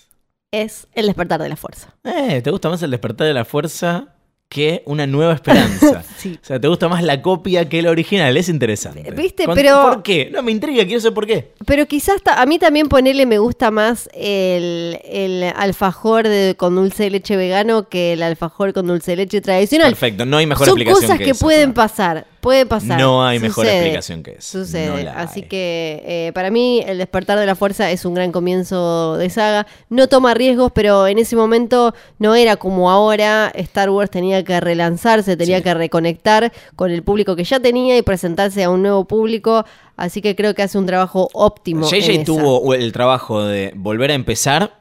Es 0.64 0.88
El 0.94 1.06
despertar 1.08 1.42
de 1.42 1.50
la 1.50 1.56
fuerza. 1.56 1.94
Eh, 2.04 2.42
¿te 2.44 2.52
gusta 2.52 2.70
más 2.70 2.82
el 2.84 2.92
despertar 2.92 3.28
de 3.28 3.34
la 3.34 3.46
fuerza 3.46 4.10
que 4.50 4.84
una 4.86 5.08
nueva 5.08 5.34
esperanza? 5.34 6.04
Sí. 6.18 6.40
O 6.42 6.46
sea, 6.46 6.60
¿te 6.60 6.68
gusta 6.68 6.88
más 6.88 7.04
la 7.04 7.22
copia 7.22 7.70
que 7.70 7.78
el 7.80 7.88
original? 7.88 8.36
Es 8.38 8.50
interesante. 8.50 9.12
¿Viste? 9.12 9.46
Con- 9.46 9.54
Pero- 9.54 9.82
¿Por 9.82 10.02
qué? 10.02 10.30
No, 10.32 10.42
me 10.42 10.52
intriga, 10.52 10.84
quiero 10.86 11.00
saber 11.00 11.14
por 11.14 11.28
qué. 11.28 11.52
Pero 11.68 11.86
quizás 11.88 12.18
a 12.26 12.46
mí 12.48 12.58
también 12.58 12.90
ponerle 12.90 13.26
me 13.28 13.38
gusta 13.38 13.70
más 13.70 14.10
el, 14.14 15.00
el 15.04 15.44
alfajor 15.56 16.28
de- 16.28 16.56
con 16.58 16.76
dulce 16.76 17.04
de 17.04 17.10
leche 17.12 17.36
vegano 17.36 17.90
que 17.90 18.14
el 18.14 18.24
alfajor 18.24 18.74
con 18.74 18.88
dulce 18.88 19.12
de 19.12 19.18
leche 19.18 19.42
tradicional. 19.42 19.90
Perfecto, 19.92 20.26
no 20.26 20.38
hay 20.38 20.48
mejor 20.48 20.66
Son 20.68 20.78
explicación 20.80 21.12
cosas 21.12 21.20
que, 21.20 21.36
pueden 21.36 21.74
claro. 21.74 21.90
pasar, 21.90 22.28
puede 22.46 22.66
pasar. 22.66 23.00
No 23.00 23.26
hay 23.26 23.40
mejor 23.40 23.66
Sucede, 23.66 23.80
explicación 23.80 24.24
que 24.24 24.32
esa. 24.32 24.42
Sucede. 24.42 25.04
No 25.04 25.12
Así 25.12 25.42
hay. 25.42 25.48
que 25.50 26.04
eh, 26.06 26.32
para 26.34 26.50
mí 26.52 26.82
el 26.88 26.98
despertar 27.00 27.38
de 27.38 27.46
la 27.46 27.56
fuerza 27.56 27.92
es 27.92 28.06
un 28.06 28.14
gran 28.14 28.32
comienzo 28.32 29.18
de 29.18 29.30
saga. 29.30 29.68
No 29.90 30.08
toma 30.08 30.34
riesgos, 30.34 30.72
pero 30.74 31.08
en 31.08 31.18
ese 31.18 31.36
momento 31.36 31.94
no 32.20 32.36
era 32.36 32.56
como 32.56 32.90
ahora. 32.90 33.52
Star 33.56 33.90
Wars 33.90 34.10
tenía 34.10 34.44
que 34.44 34.60
relanzarse, 34.60 35.36
tenía 35.36 35.58
Sí. 35.58 35.64
que 35.64 35.74
reconectar 35.74 36.54
con 36.76 36.92
el 36.92 37.04
público 37.04 37.36
que 37.36 37.44
ya 37.44 37.60
tenía 37.60 37.98
y 37.98 38.02
presentarse 38.02 38.64
a 38.64 38.70
un 38.70 38.82
nuevo 38.82 39.06
público. 39.06 39.66
Así 39.98 40.22
que 40.22 40.36
creo 40.36 40.54
que 40.56 40.62
hace 40.64 40.78
un 40.78 40.86
trabajo 40.86 41.30
óptimo. 41.34 41.90
JJ 41.90 42.24
tuvo 42.26 42.74
el 42.74 42.92
trabajo 42.92 43.44
de 43.44 43.72
volver 43.76 44.12
a 44.12 44.14
empezar 44.14 44.78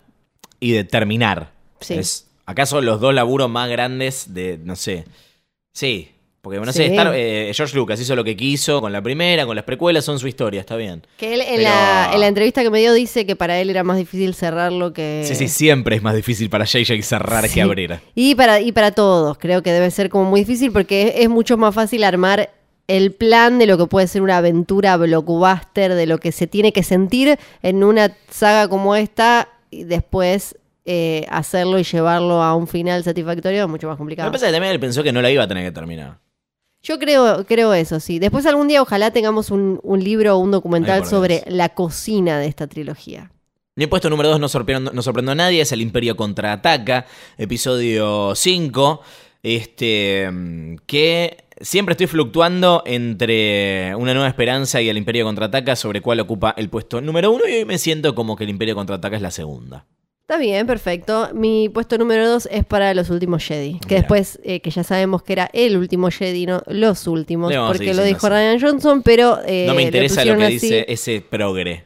y 0.60 0.72
de 0.72 0.84
terminar. 0.84 1.50
Sí. 1.80 1.94
Es, 1.94 2.28
¿Acaso 2.46 2.80
los 2.82 3.00
dos 3.00 3.14
laburos 3.14 3.48
más 3.48 3.70
grandes 3.70 4.34
de, 4.34 4.58
no 4.62 4.76
sé? 4.76 5.04
Sí. 5.72 6.10
Porque, 6.44 6.60
no 6.60 6.72
sé, 6.72 6.86
Sí. 6.86 6.92
Star- 6.94 7.12
eh, 7.16 7.50
George 7.54 7.74
Lucas 7.74 7.98
hizo 8.00 8.14
lo 8.14 8.22
que 8.22 8.36
quiso 8.36 8.80
con 8.80 8.92
la 8.92 9.02
primera, 9.02 9.46
con 9.46 9.56
las 9.56 9.64
precuelas, 9.64 10.04
son 10.04 10.20
su 10.20 10.28
historia, 10.28 10.60
está 10.60 10.76
bien. 10.76 11.04
Que 11.16 11.34
él 11.34 11.40
en, 11.40 11.56
Pero- 11.56 11.62
la, 11.70 12.10
en 12.14 12.20
la 12.20 12.26
entrevista 12.28 12.62
que 12.62 12.70
me 12.70 12.78
dio 12.78 12.92
dice 12.92 13.26
que 13.26 13.34
para 13.34 13.58
él 13.58 13.70
era 13.70 13.82
más 13.82 13.96
difícil 13.96 14.34
cerrarlo 14.34 14.92
que... 14.92 15.24
Sí, 15.26 15.34
sí, 15.34 15.48
siempre 15.48 15.96
es 15.96 16.02
más 16.02 16.14
difícil 16.14 16.48
para 16.50 16.64
JJ 16.66 17.02
cerrar. 17.02 17.48
Sí. 17.48 17.54
que 17.54 17.62
abrir. 17.62 17.98
Y 18.14 18.34
para, 18.36 18.60
y 18.60 18.70
para 18.70 18.92
todos, 18.92 19.38
creo 19.38 19.62
que 19.62 19.72
debe 19.72 19.90
ser 19.90 20.08
como 20.10 20.30
muy 20.30 20.40
difícil 20.40 20.70
porque 20.70 21.08
es, 21.08 21.14
es 21.24 21.28
mucho 21.28 21.56
más 21.56 21.74
fácil 21.74 22.04
armar 22.04 22.50
el 22.86 23.12
plan 23.12 23.58
de 23.58 23.66
lo 23.66 23.78
que 23.78 23.86
puede 23.86 24.06
ser 24.06 24.20
una 24.20 24.36
aventura 24.36 24.98
blockbuster, 24.98 25.94
de 25.94 26.06
lo 26.06 26.18
que 26.18 26.32
se 26.32 26.46
tiene 26.46 26.70
que 26.72 26.82
sentir 26.82 27.38
en 27.62 27.82
una 27.82 28.14
saga 28.30 28.68
como 28.68 28.94
esta 28.94 29.48
y 29.70 29.84
después 29.84 30.56
eh, 30.84 31.24
hacerlo 31.30 31.78
y 31.78 31.82
llevarlo 31.82 32.42
a 32.42 32.54
un 32.54 32.66
final 32.68 33.02
satisfactorio 33.02 33.62
es 33.62 33.68
mucho 33.70 33.86
más 33.86 33.94
Lo 33.94 33.98
complicado. 33.98 34.28
que 34.30 34.34
pasa 34.34 34.46
es 34.46 34.50
que 34.50 34.56
también 34.56 34.74
él 34.74 34.80
pensó 34.80 35.02
que 35.02 35.12
no 35.12 35.22
la 35.22 35.30
iba 35.30 35.42
a 35.42 35.48
tener 35.48 35.64
que 35.64 35.72
terminar. 35.72 36.18
Yo 36.84 36.98
creo, 36.98 37.46
creo 37.46 37.72
eso, 37.72 37.98
sí. 37.98 38.18
Después 38.18 38.44
algún 38.44 38.68
día 38.68 38.82
ojalá 38.82 39.10
tengamos 39.10 39.50
un, 39.50 39.80
un 39.82 40.04
libro 40.04 40.36
o 40.36 40.38
un 40.38 40.50
documental 40.50 41.06
sobre 41.06 41.42
la 41.46 41.70
cocina 41.70 42.38
de 42.38 42.46
esta 42.46 42.66
trilogía. 42.66 43.30
Mi 43.74 43.86
puesto 43.86 44.10
número 44.10 44.28
2 44.28 44.38
no 44.38 44.48
sorprendió, 44.48 44.92
no 44.92 45.02
sorprendió 45.02 45.32
a 45.32 45.34
nadie, 45.34 45.62
es 45.62 45.72
el 45.72 45.80
Imperio 45.80 46.14
contraataca, 46.14 47.06
episodio 47.38 48.34
5, 48.34 49.00
este, 49.42 50.30
que 50.86 51.44
siempre 51.58 51.94
estoy 51.94 52.06
fluctuando 52.06 52.82
entre 52.84 53.94
Una 53.96 54.12
Nueva 54.12 54.28
Esperanza 54.28 54.82
y 54.82 54.90
el 54.90 54.98
Imperio 54.98 55.24
contraataca 55.24 55.76
sobre 55.76 56.02
cuál 56.02 56.20
ocupa 56.20 56.54
el 56.56 56.68
puesto 56.68 57.00
número 57.00 57.32
1 57.32 57.48
y 57.48 57.52
hoy 57.52 57.64
me 57.64 57.78
siento 57.78 58.14
como 58.14 58.36
que 58.36 58.44
el 58.44 58.50
Imperio 58.50 58.74
contraataca 58.74 59.16
es 59.16 59.22
la 59.22 59.30
segunda. 59.30 59.86
Está 60.26 60.38
bien, 60.38 60.66
perfecto. 60.66 61.28
Mi 61.34 61.68
puesto 61.68 61.98
número 61.98 62.26
dos 62.26 62.48
es 62.50 62.64
para 62.64 62.94
los 62.94 63.10
últimos 63.10 63.44
Jedi. 63.44 63.72
Que 63.80 63.88
Mira. 63.88 64.00
después, 64.00 64.40
eh, 64.42 64.60
que 64.60 64.70
ya 64.70 64.82
sabemos 64.82 65.22
que 65.22 65.34
era 65.34 65.50
el 65.52 65.76
último 65.76 66.10
Jedi, 66.10 66.46
no 66.46 66.62
los 66.66 67.06
últimos, 67.06 67.54
a 67.54 67.66
porque 67.66 67.92
lo 67.92 68.02
dijo 68.02 68.26
así. 68.26 68.34
Ryan 68.34 68.58
Johnson, 68.58 69.02
pero. 69.02 69.40
eh, 69.46 69.66
no 69.66 69.74
me 69.74 69.82
interesa 69.82 70.24
lo 70.24 70.38
que 70.38 70.44
así. 70.44 70.54
dice 70.54 70.86
ese 70.88 71.20
progre. 71.20 71.84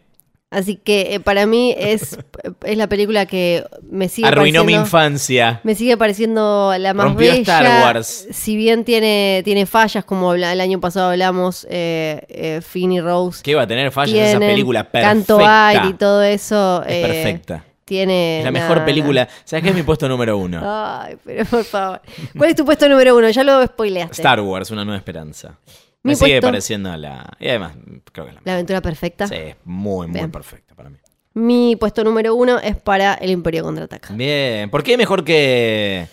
Así 0.51 0.77
que 0.77 1.15
eh, 1.15 1.21
para 1.21 1.47
mí 1.47 1.75
es, 1.77 2.17
es 2.65 2.77
la 2.79 2.87
película 2.87 3.27
que 3.27 3.65
me 3.83 4.09
sigue 4.09 4.29
Arruinó 4.29 4.63
mi 4.65 4.73
infancia. 4.73 5.61
Me 5.65 5.75
sigue 5.75 5.97
pareciendo 5.97 6.73
la 6.79 6.95
más 6.95 7.07
Rompió 7.07 7.33
bella. 7.33 7.41
Star 7.41 7.83
Wars. 7.83 8.29
Si 8.31 8.57
bien 8.57 8.85
tiene, 8.85 9.43
tiene 9.45 9.67
fallas, 9.67 10.05
como 10.05 10.33
el 10.33 10.45
año 10.45 10.81
pasado 10.81 11.11
hablamos, 11.11 11.67
eh, 11.69 12.23
eh, 12.29 12.61
Finn 12.63 12.93
y 12.93 13.01
Rose. 13.01 13.43
¿Qué 13.43 13.57
va 13.57 13.63
a 13.63 13.67
tener 13.67 13.91
fallas 13.91 14.29
esa 14.29 14.39
película 14.39 14.85
perfecta? 14.85 15.09
Canto 15.13 15.41
Aire 15.45 15.89
y 15.89 15.95
todo 15.95 16.23
eso. 16.23 16.85
Es 16.87 17.07
perfecta. 17.07 17.65
Tiene. 17.89 18.39
Es 18.41 18.45
la 18.45 18.51
mejor 18.51 18.85
película. 18.85 19.27
¿Sabes 19.45 19.63
qué 19.65 19.71
es 19.71 19.75
mi 19.75 19.83
puesto 19.83 20.09
número 20.09 20.37
uno? 20.37 20.61
Ay, 20.63 21.17
pero 21.25 21.45
por 21.47 21.65
favor. 21.65 22.03
¿Cuál 22.37 22.51
es 22.51 22.57
tu 22.57 22.65
puesto 22.65 22.89
número 22.89 23.17
uno? 23.17 23.31
Ya 23.31 23.43
lo 23.43 23.65
spoileaste. 23.65 24.13
Star 24.21 24.41
Wars, 24.41 24.71
una 24.71 24.85
nueva 24.85 24.99
esperanza. 24.99 25.59
Me 26.03 26.15
sigue 26.15 26.33
puesto- 26.37 26.47
pareciendo 26.49 26.95
la. 26.97 27.27
Y 27.41 27.49
además, 27.49 27.73
creo 28.13 28.27
que 28.27 28.31
es 28.31 28.35
la 28.37 28.43
La 28.45 28.53
aventura 28.53 28.81
perfecta. 28.83 29.27
Sí, 29.27 29.35
es 29.35 29.57
muy, 29.65 30.07
muy 30.07 30.15
Bien. 30.19 30.31
perfecta 30.31 30.75
para 30.75 30.91
mí. 30.91 30.99
Mi 31.35 31.77
puesto 31.77 32.05
número 32.05 32.35
uno 32.35 32.59
es 32.59 32.77
para 32.77 33.15
El 33.15 33.31
Imperio 33.31 33.63
Contraataca. 33.65 34.13
Bien. 34.15 34.69
¿Por 34.71 34.83
qué 34.83 34.97
mejor 34.97 35.25
que. 35.25 36.07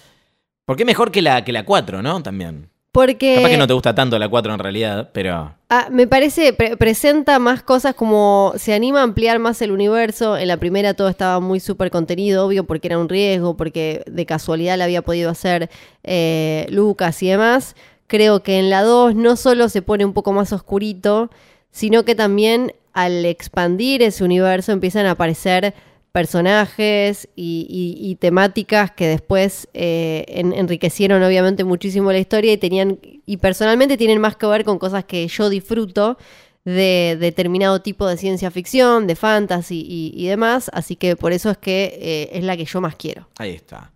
¿Por 0.66 0.76
qué 0.78 0.86
mejor 0.86 1.12
que 1.12 1.22
la, 1.22 1.44
que 1.44 1.52
la 1.52 1.64
4, 1.66 2.02
no? 2.02 2.24
También. 2.24 2.70
Porque 2.96 3.36
Capaz 3.36 3.50
que 3.50 3.58
no 3.58 3.68
te 3.68 3.74
gusta 3.74 3.94
tanto 3.94 4.18
la 4.18 4.30
4 4.30 4.54
en 4.54 4.60
realidad, 4.60 5.10
pero. 5.14 5.54
ah, 5.70 5.88
me 5.92 6.08
parece, 6.08 6.54
pre- 6.54 6.78
presenta 6.78 7.38
más 7.40 7.62
cosas 7.62 7.94
como 7.94 8.54
se 8.56 8.74
anima 8.74 9.02
a 9.02 9.04
ampliar 9.04 9.38
más 9.40 9.62
el 9.62 9.72
universo. 9.72 10.38
En 10.38 10.48
la 10.48 10.56
primera 10.58 10.94
todo 10.94 11.10
estaba 11.10 11.40
muy 11.42 11.60
súper 11.60 11.92
contenido, 11.92 12.46
obvio, 12.48 12.64
porque 12.64 12.88
era 12.88 12.98
un 12.98 13.10
riesgo, 13.10 13.58
porque 13.58 14.02
de 14.08 14.26
casualidad 14.26 14.78
la 14.78 14.86
había 14.86 15.02
podido 15.02 15.30
hacer 15.30 15.70
eh, 16.04 16.66
Lucas 16.70 17.22
y 17.22 17.28
demás. 17.28 17.76
Creo 18.08 18.44
que 18.44 18.60
en 18.60 18.70
la 18.70 18.82
2 18.84 19.14
no 19.16 19.36
solo 19.36 19.68
se 19.68 19.82
pone 19.82 20.06
un 20.06 20.14
poco 20.14 20.32
más 20.32 20.54
oscurito, 20.54 21.30
sino 21.72 22.06
que 22.06 22.16
también 22.16 22.74
al 22.94 23.26
expandir 23.26 24.02
ese 24.04 24.24
universo 24.24 24.72
empiezan 24.72 25.06
a 25.06 25.12
aparecer 25.12 25.74
personajes 26.16 27.28
y, 27.36 28.18
temáticas 28.22 28.90
que 28.92 29.06
después 29.06 29.68
eh, 29.74 30.24
en- 30.30 30.54
enriquecieron 30.54 31.22
obviamente 31.22 31.66
muchísimo 31.66 32.10
la 32.10 32.20
historia 32.20 32.54
y 32.54 32.58
tenían 32.58 33.00
y 33.26 33.36
personalmente 33.36 33.98
tienen 33.98 34.22
más 34.22 34.38
que 34.38 34.46
ver 34.46 34.64
con 34.64 34.80
cosas 34.80 35.04
que 35.04 35.28
yo 35.28 35.50
disfruto 35.50 36.18
de 36.64 37.18
determinado 37.20 37.82
tipo 37.82 38.08
de 38.08 38.16
ciencia 38.16 38.50
ficción, 38.50 39.08
de 39.08 39.18
fantasy 39.18 39.86
y, 39.86 40.14
y 40.16 40.28
demás, 40.28 40.72
así 40.72 40.96
que 40.96 41.18
por 41.18 41.34
eso 41.34 41.52
es 41.52 41.58
que 41.58 42.00
eh, 42.02 42.30
es 42.32 42.46
la 42.46 42.56
que 42.56 42.64
yo 42.64 42.80
más 42.80 42.96
quiero. 42.96 43.28
Ahí 43.38 43.52
está. 43.52 43.92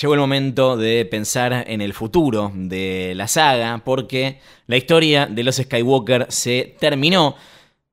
Llegó 0.00 0.14
el 0.14 0.20
momento 0.20 0.76
de 0.76 1.04
pensar 1.06 1.64
en 1.66 1.80
el 1.80 1.92
futuro 1.92 2.52
de 2.54 3.14
la 3.16 3.26
saga, 3.26 3.82
porque 3.84 4.38
la 4.68 4.76
historia 4.76 5.26
de 5.26 5.42
los 5.42 5.56
Skywalker 5.56 6.26
se 6.28 6.76
terminó. 6.78 7.34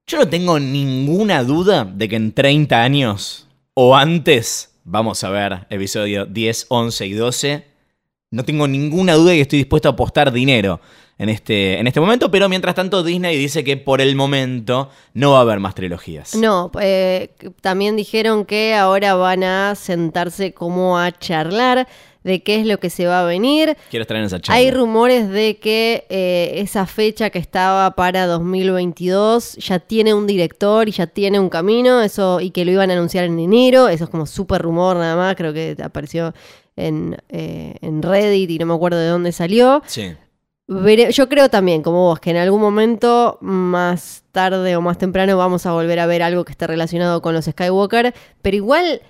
Yo 0.08 0.20
no 0.20 0.28
tengo 0.28 0.60
ninguna 0.60 1.44
duda 1.44 1.84
de 1.84 2.08
que 2.08 2.16
en 2.16 2.32
30 2.32 2.80
años 2.80 3.48
o 3.74 3.96
antes 3.96 4.78
vamos 4.84 5.24
a 5.24 5.32
ver 5.32 5.66
episodio 5.72 6.28
10, 6.28 6.68
11 6.70 7.08
y 7.08 7.14
12. 7.14 7.66
No 8.30 8.46
tengo 8.46 8.68
ninguna 8.68 9.16
duda 9.16 9.34
y 9.34 9.40
estoy 9.42 9.58
dispuesto 9.58 9.90
a 9.90 9.94
apostar 9.94 10.32
dinero 10.32 10.80
en 11.18 11.30
este, 11.30 11.80
en 11.80 11.88
este 11.88 12.00
momento, 12.00 12.30
pero 12.30 12.48
mientras 12.48 12.76
tanto 12.76 13.02
Disney 13.02 13.36
dice 13.36 13.64
que 13.64 13.78
por 13.78 14.00
el 14.00 14.16
momento 14.16 14.92
no 15.16 15.32
va 15.32 15.40
a 15.40 15.42
haber 15.42 15.60
más 15.60 15.74
trilogías. 15.74 16.36
No, 16.36 16.70
eh, 16.80 17.32
también 17.62 17.96
dijeron 17.96 18.46
que 18.46 18.76
ahora 18.76 19.16
van 19.16 19.44
a 19.44 19.74
sentarse 19.74 20.54
como 20.54 21.00
a 21.00 21.18
charlar 21.18 21.88
de 22.26 22.44
qué 22.44 22.60
es 22.60 22.66
lo 22.66 22.80
que 22.80 22.90
se 22.90 23.06
va 23.06 23.22
a 23.22 23.24
venir. 23.24 23.78
Quiero 23.90 24.02
estar 24.02 24.18
en 24.18 24.24
esa 24.24 24.42
charla. 24.42 24.58
Hay 24.60 24.72
rumores 24.72 25.30
de 25.30 25.58
que 25.58 26.06
eh, 26.10 26.54
esa 26.56 26.86
fecha 26.86 27.30
que 27.30 27.40
estaba 27.40 27.92
para 27.92 28.26
2022 28.26 29.56
ya 29.58 29.80
tiene 29.80 30.14
un 30.14 30.28
director 30.28 30.90
y 30.90 30.92
ya 30.92 31.08
tiene 31.08 31.40
un 31.40 31.50
camino, 31.50 32.02
eso 32.02 32.40
y 32.42 32.52
que 32.52 32.66
lo 32.66 32.72
iban 32.72 32.90
a 32.90 32.94
anunciar 32.94 33.26
en 33.26 33.40
enero, 33.40 33.88
eso 33.88 34.06
es 34.06 34.10
como 34.10 34.26
súper 34.26 34.62
rumor 34.62 34.98
nada 34.98 35.16
más, 35.16 35.36
creo 35.36 35.54
que 35.54 35.76
apareció 35.84 36.34
en, 36.76 37.16
eh, 37.30 37.76
en 37.82 38.02
Reddit 38.02 38.50
y 38.50 38.58
no 38.60 38.66
me 38.66 38.74
acuerdo 38.74 38.98
de 39.00 39.08
dónde 39.08 39.32
salió. 39.32 39.82
Sí. 39.86 40.14
Veré- 40.68 41.12
yo 41.12 41.30
creo 41.30 41.48
también, 41.50 41.84
como 41.84 42.08
vos, 42.08 42.20
que 42.20 42.32
en 42.32 42.38
algún 42.38 42.60
momento, 42.60 43.38
más 43.40 44.24
tarde 44.32 44.76
o 44.76 44.82
más 44.82 44.98
temprano, 44.98 45.38
vamos 45.38 45.66
a 45.68 45.72
volver 45.74 46.00
a 46.00 46.08
ver 46.08 46.24
algo 46.24 46.44
que 46.44 46.52
esté 46.54 46.66
relacionado 46.66 47.22
con 47.22 47.36
los 47.36 47.46
Skywalker. 47.46 48.16
Pero 48.42 48.58
igual, 48.58 49.02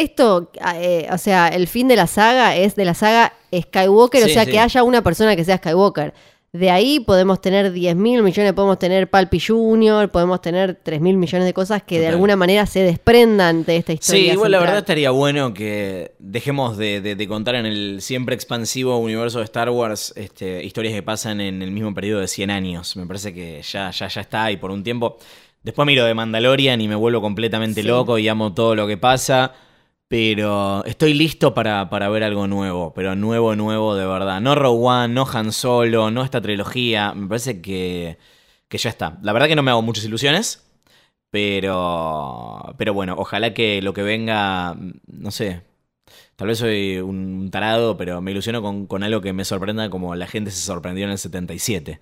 esto, 0.00 0.50
eh, 0.76 1.08
o 1.12 1.18
sea, 1.18 1.48
el 1.48 1.66
fin 1.68 1.88
de 1.88 1.96
la 1.96 2.06
saga 2.06 2.56
es 2.56 2.76
de 2.76 2.84
la 2.84 2.94
saga 2.94 3.32
Skywalker, 3.54 4.24
o 4.24 4.28
sea, 4.28 4.44
sí. 4.44 4.50
que 4.50 4.58
haya 4.60 4.82
una 4.82 5.02
persona 5.02 5.34
que 5.36 5.44
sea 5.44 5.56
Skywalker. 5.58 6.14
De 6.52 6.70
ahí 6.70 7.00
podemos 7.00 7.42
tener 7.42 7.70
10 7.70 7.96
mil 7.96 8.22
millones, 8.22 8.54
podemos 8.54 8.78
tener 8.78 9.10
Palpi 9.10 9.38
Jr., 9.40 10.08
podemos 10.10 10.40
tener 10.40 10.78
3 10.82 11.02
mil 11.02 11.18
millones 11.18 11.44
de 11.44 11.52
cosas 11.52 11.82
que 11.82 12.00
de 12.00 12.06
alguna 12.06 12.34
manera 12.34 12.64
se 12.64 12.80
desprendan 12.80 13.64
de 13.64 13.76
esta 13.76 13.92
historia. 13.92 14.22
Sí, 14.22 14.30
igual 14.30 14.52
la 14.52 14.60
verdad 14.60 14.78
estaría 14.78 15.10
bueno 15.10 15.52
que 15.52 16.12
dejemos 16.18 16.78
de, 16.78 17.02
de- 17.02 17.14
de 17.14 17.28
contar 17.28 17.56
en 17.56 17.66
el 17.66 18.00
siempre 18.00 18.34
expansivo 18.34 18.96
universo 18.96 19.38
de 19.38 19.44
Star 19.44 19.68
Wars 19.68 20.14
este, 20.16 20.64
historias 20.64 20.94
que 20.94 21.02
pasan 21.02 21.42
en 21.42 21.60
el 21.60 21.72
mismo 21.72 21.92
periodo 21.92 22.20
de 22.20 22.28
100 22.28 22.50
años. 22.50 22.96
Me 22.96 23.04
parece 23.06 23.34
que 23.34 23.60
ya, 23.62 23.90
ya, 23.90 24.08
ya 24.08 24.20
está 24.22 24.50
y 24.50 24.56
por 24.56 24.70
un 24.70 24.82
tiempo. 24.82 25.18
Después 25.62 25.84
miro 25.84 26.06
de 26.06 26.14
Mandalorian 26.14 26.80
y 26.80 26.88
me 26.88 26.94
vuelvo 26.94 27.20
completamente 27.20 27.82
Sí. 27.82 27.88
loco 27.88 28.16
y 28.18 28.28
amo 28.28 28.54
todo 28.54 28.74
lo 28.74 28.86
que 28.86 28.96
pasa. 28.96 29.52
Pero 30.08 30.84
estoy 30.84 31.14
listo 31.14 31.52
para, 31.54 31.90
para 31.90 32.08
ver 32.08 32.22
algo 32.22 32.46
nuevo, 32.46 32.94
pero 32.94 33.16
nuevo, 33.16 33.56
nuevo 33.56 33.96
de 33.96 34.06
verdad. 34.06 34.40
No 34.40 34.54
Rogue 34.54 34.86
One, 34.86 35.14
no 35.14 35.26
Han 35.32 35.52
Solo, 35.52 36.10
no 36.10 36.22
esta 36.22 36.40
trilogía. 36.40 37.12
Me 37.14 37.26
parece 37.28 37.60
que, 37.60 38.18
que 38.68 38.78
ya 38.78 38.90
está. 38.90 39.18
La 39.22 39.32
verdad 39.32 39.48
que 39.48 39.56
no 39.56 39.62
me 39.64 39.72
hago 39.72 39.82
muchas 39.82 40.04
ilusiones, 40.04 40.64
pero, 41.30 42.74
pero 42.78 42.94
bueno, 42.94 43.16
ojalá 43.18 43.52
que 43.54 43.82
lo 43.82 43.92
que 43.94 44.02
venga, 44.02 44.76
no 45.06 45.30
sé, 45.32 45.62
tal 46.36 46.48
vez 46.48 46.58
soy 46.58 46.98
un 46.98 47.50
tarado, 47.50 47.96
pero 47.96 48.20
me 48.20 48.30
ilusiono 48.30 48.60
con, 48.62 48.86
con 48.86 49.02
algo 49.02 49.22
que 49.22 49.32
me 49.32 49.44
sorprenda 49.44 49.90
como 49.90 50.14
la 50.14 50.26
gente 50.26 50.50
se 50.50 50.60
sorprendió 50.60 51.06
en 51.06 51.12
el 51.12 51.18
77. 51.18 51.98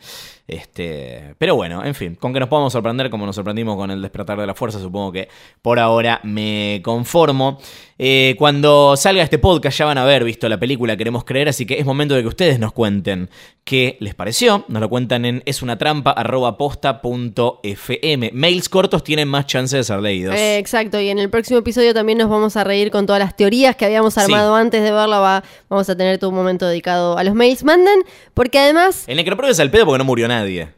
Este, 0.46 1.34
pero 1.38 1.56
bueno, 1.56 1.82
en 1.84 1.94
fin, 1.94 2.14
con 2.16 2.34
que 2.34 2.40
nos 2.40 2.48
podamos 2.48 2.72
sorprender 2.72 3.10
como 3.10 3.26
nos 3.26 3.36
sorprendimos 3.36 3.76
con 3.76 3.90
el 3.90 4.02
despertar 4.02 4.38
de 4.38 4.46
la 4.46 4.54
fuerza, 4.54 4.80
supongo 4.80 5.12
que 5.12 5.28
por 5.62 5.78
ahora 5.78 6.20
me 6.24 6.80
conformo. 6.84 7.58
Eh, 7.96 8.34
cuando 8.38 8.96
salga 8.96 9.22
este 9.22 9.38
podcast 9.38 9.78
ya 9.78 9.84
van 9.84 9.98
a 9.98 10.02
haber 10.02 10.24
visto 10.24 10.48
la 10.48 10.58
película 10.58 10.96
Queremos 10.96 11.22
Creer, 11.24 11.48
así 11.48 11.64
que 11.64 11.78
es 11.78 11.86
momento 11.86 12.16
de 12.16 12.22
que 12.22 12.28
ustedes 12.28 12.58
nos 12.58 12.72
cuenten 12.72 13.30
qué 13.62 13.96
les 14.00 14.16
pareció. 14.16 14.64
Nos 14.68 14.80
lo 14.80 14.88
cuentan 14.88 15.24
en 15.24 15.44
esunatrampa.posta.fm. 15.46 18.30
Mails 18.34 18.68
cortos 18.68 19.04
tienen 19.04 19.28
más 19.28 19.46
chance 19.46 19.76
de 19.76 19.84
ser 19.84 20.00
leídos. 20.00 20.34
Eh, 20.34 20.58
exacto, 20.58 21.00
y 21.00 21.08
en 21.08 21.20
el 21.20 21.30
próximo 21.30 21.60
episodio 21.60 21.94
también 21.94 22.18
nos 22.18 22.28
vamos 22.28 22.56
a 22.56 22.64
reír 22.64 22.90
con 22.90 23.06
todas 23.06 23.20
las 23.20 23.36
teorías 23.36 23.76
que 23.76 23.84
habíamos 23.84 24.18
armado 24.24 24.54
antes 24.54 24.82
de 24.82 24.90
verla. 24.90 25.18
Va, 25.18 25.44
vamos 25.68 25.88
a 25.88 25.96
tener 25.96 26.18
todo 26.18 26.30
un 26.30 26.36
momento 26.36 26.66
dedicado 26.66 27.16
a 27.18 27.24
los 27.24 27.34
mails. 27.34 27.64
Manden, 27.64 28.00
porque 28.34 28.58
además 28.58 29.04
El 29.06 29.16
necropropio 29.16 29.52
es 29.52 29.60
al 29.60 29.70
pedo 29.70 29.86
porque 29.86 29.98
no 29.98 30.04
murió 30.04 30.28
nadie. 30.28 30.68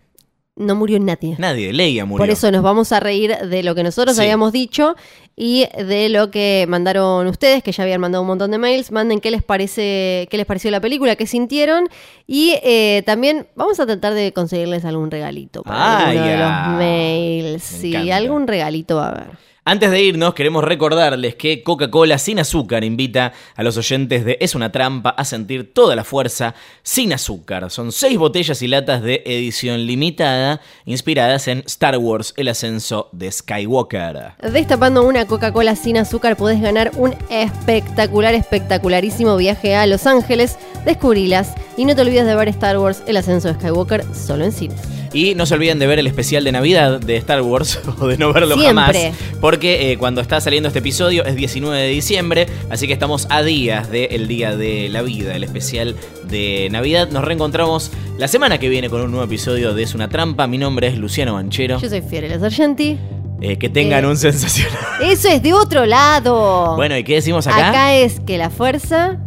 no 0.58 0.74
murió 0.74 0.98
nadie. 0.98 1.34
Nadie, 1.38 1.70
Leia 1.72 2.06
murió. 2.06 2.22
Por 2.22 2.30
eso 2.30 2.50
nos 2.50 2.62
vamos 2.62 2.90
a 2.92 2.98
reír 3.00 3.36
de 3.36 3.62
lo 3.62 3.74
que 3.74 3.82
nosotros 3.82 4.16
Sí. 4.16 4.22
habíamos 4.22 4.52
dicho 4.52 4.96
y 5.36 5.66
de 5.76 6.08
lo 6.08 6.30
que 6.30 6.64
mandaron 6.66 7.26
ustedes, 7.26 7.62
que 7.62 7.72
ya 7.72 7.82
habían 7.82 8.00
mandado 8.00 8.22
un 8.22 8.28
montón 8.28 8.50
de 8.52 8.56
mails. 8.56 8.90
Manden 8.90 9.20
qué 9.20 9.30
les 9.30 9.42
parece, 9.42 10.26
qué 10.30 10.38
les 10.38 10.46
pareció 10.46 10.70
la 10.70 10.80
película, 10.80 11.14
qué 11.14 11.26
sintieron. 11.26 11.88
Y 12.26 12.54
eh, 12.62 13.02
también 13.04 13.48
vamos 13.54 13.78
a 13.80 13.84
tratar 13.84 14.14
de 14.14 14.32
conseguirles 14.32 14.86
algún 14.86 15.10
regalito 15.10 15.62
para 15.62 15.76
Ah, 15.98 16.06
alguno 16.08 16.24
de 16.26 16.36
los 16.38 16.78
mails. 16.78 17.72
Me 17.74 17.78
Sí, 17.80 17.88
encanta. 17.94 18.16
algún 18.16 18.46
regalito 18.46 18.96
va 18.96 19.06
a 19.06 19.10
haber. 19.10 19.45
Antes 19.68 19.90
de 19.90 20.00
irnos, 20.00 20.32
queremos 20.34 20.62
recordarles 20.62 21.34
que 21.34 21.64
Coca-Cola 21.64 22.18
sin 22.18 22.38
azúcar 22.38 22.84
invita 22.84 23.32
a 23.56 23.64
los 23.64 23.76
oyentes 23.76 24.24
de 24.24 24.38
Es 24.40 24.54
una 24.54 24.70
trampa 24.70 25.10
a 25.10 25.24
sentir 25.24 25.74
toda 25.74 25.96
la 25.96 26.04
fuerza 26.04 26.54
sin 26.84 27.12
azúcar. 27.12 27.68
Son 27.68 27.90
seis 27.90 28.16
botellas 28.16 28.62
y 28.62 28.68
latas 28.68 29.02
de 29.02 29.24
edición 29.26 29.84
limitada 29.84 30.60
inspiradas 30.84 31.48
en 31.48 31.64
Star 31.66 31.98
Wars, 31.98 32.32
el 32.36 32.46
ascenso 32.46 33.08
de 33.10 33.32
Skywalker. 33.32 34.34
Destapando 34.52 35.04
una 35.04 35.26
Coca-Cola 35.26 35.74
sin 35.74 35.96
azúcar 35.96 36.36
podés 36.36 36.60
ganar 36.60 36.92
un 36.94 37.16
espectacular, 37.28 38.34
espectacularísimo 38.34 39.36
viaje 39.36 39.74
a 39.74 39.88
Los 39.88 40.06
Ángeles. 40.06 40.58
Descubrilas 40.84 41.54
y 41.76 41.86
no 41.86 41.96
te 41.96 42.02
olvides 42.02 42.24
de 42.24 42.36
ver 42.36 42.46
Star 42.50 42.78
Wars, 42.78 43.02
el 43.08 43.16
ascenso 43.16 43.48
de 43.48 43.54
Skywalker, 43.54 44.04
solo 44.14 44.44
en 44.44 44.52
cines. 44.52 44.80
Y 45.16 45.34
no 45.34 45.46
se 45.46 45.54
olviden 45.54 45.78
de 45.78 45.86
ver 45.86 45.98
el 45.98 46.06
especial 46.06 46.44
de 46.44 46.52
Navidad 46.52 47.00
de 47.00 47.16
Star 47.16 47.40
Wars 47.40 47.80
o 48.00 48.06
de 48.06 48.18
no 48.18 48.32
verlo 48.34 48.54
Siempre. 48.56 48.66
jamás. 48.66 48.96
Porque 49.40 49.92
eh, 49.92 49.96
cuando 49.98 50.20
está 50.20 50.40
saliendo 50.40 50.66
este 50.68 50.80
episodio 50.80 51.24
es 51.24 51.36
19 51.36 51.80
de 51.80 51.88
diciembre, 51.88 52.46
así 52.68 52.86
que 52.86 52.92
estamos 52.92 53.26
a 53.30 53.42
días 53.42 53.90
del 53.90 54.28
Día 54.28 54.56
de 54.56 54.88
la 54.90 55.00
Vida, 55.02 55.34
el 55.34 55.44
especial 55.44 55.96
de 56.28 56.68
Navidad. 56.70 57.08
Nos 57.10 57.24
reencontramos 57.24 57.90
la 58.18 58.28
semana 58.28 58.58
que 58.58 58.68
viene 58.68 58.90
con 58.90 59.00
un 59.00 59.10
nuevo 59.10 59.24
episodio 59.24 59.72
de 59.72 59.82
Es 59.84 59.94
una 59.94 60.08
trampa. 60.08 60.46
Mi 60.46 60.58
nombre 60.58 60.88
es 60.88 60.98
Luciano 60.98 61.32
Banchero. 61.34 61.80
Yo 61.80 61.88
soy 61.88 62.02
Fiorella 62.02 62.38
Sargenti. 62.38 62.98
Eh, 63.40 63.56
que 63.58 63.68
tengan 63.68 64.04
Eh. 64.04 64.08
un 64.08 64.16
sensacional. 64.16 64.76
Eso 65.02 65.28
es 65.28 65.42
de 65.42 65.52
otro 65.54 65.86
lado. 65.86 66.74
Bueno, 66.76 66.96
¿y 66.98 67.04
qué 67.04 67.14
decimos 67.14 67.46
acá? 67.46 67.68
Acá 67.70 67.94
es 67.94 68.20
que 68.20 68.36
la 68.38 68.50
fuerza 68.50 69.18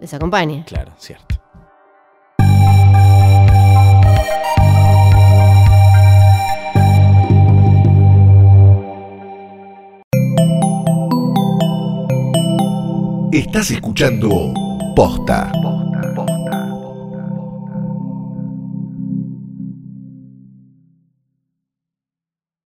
les 0.00 0.12
acompañe. 0.14 0.64
Claro, 0.66 0.92
cierto. 0.98 1.33
Estás 13.34 13.68
escuchando 13.72 14.54
Posta. 14.94 15.50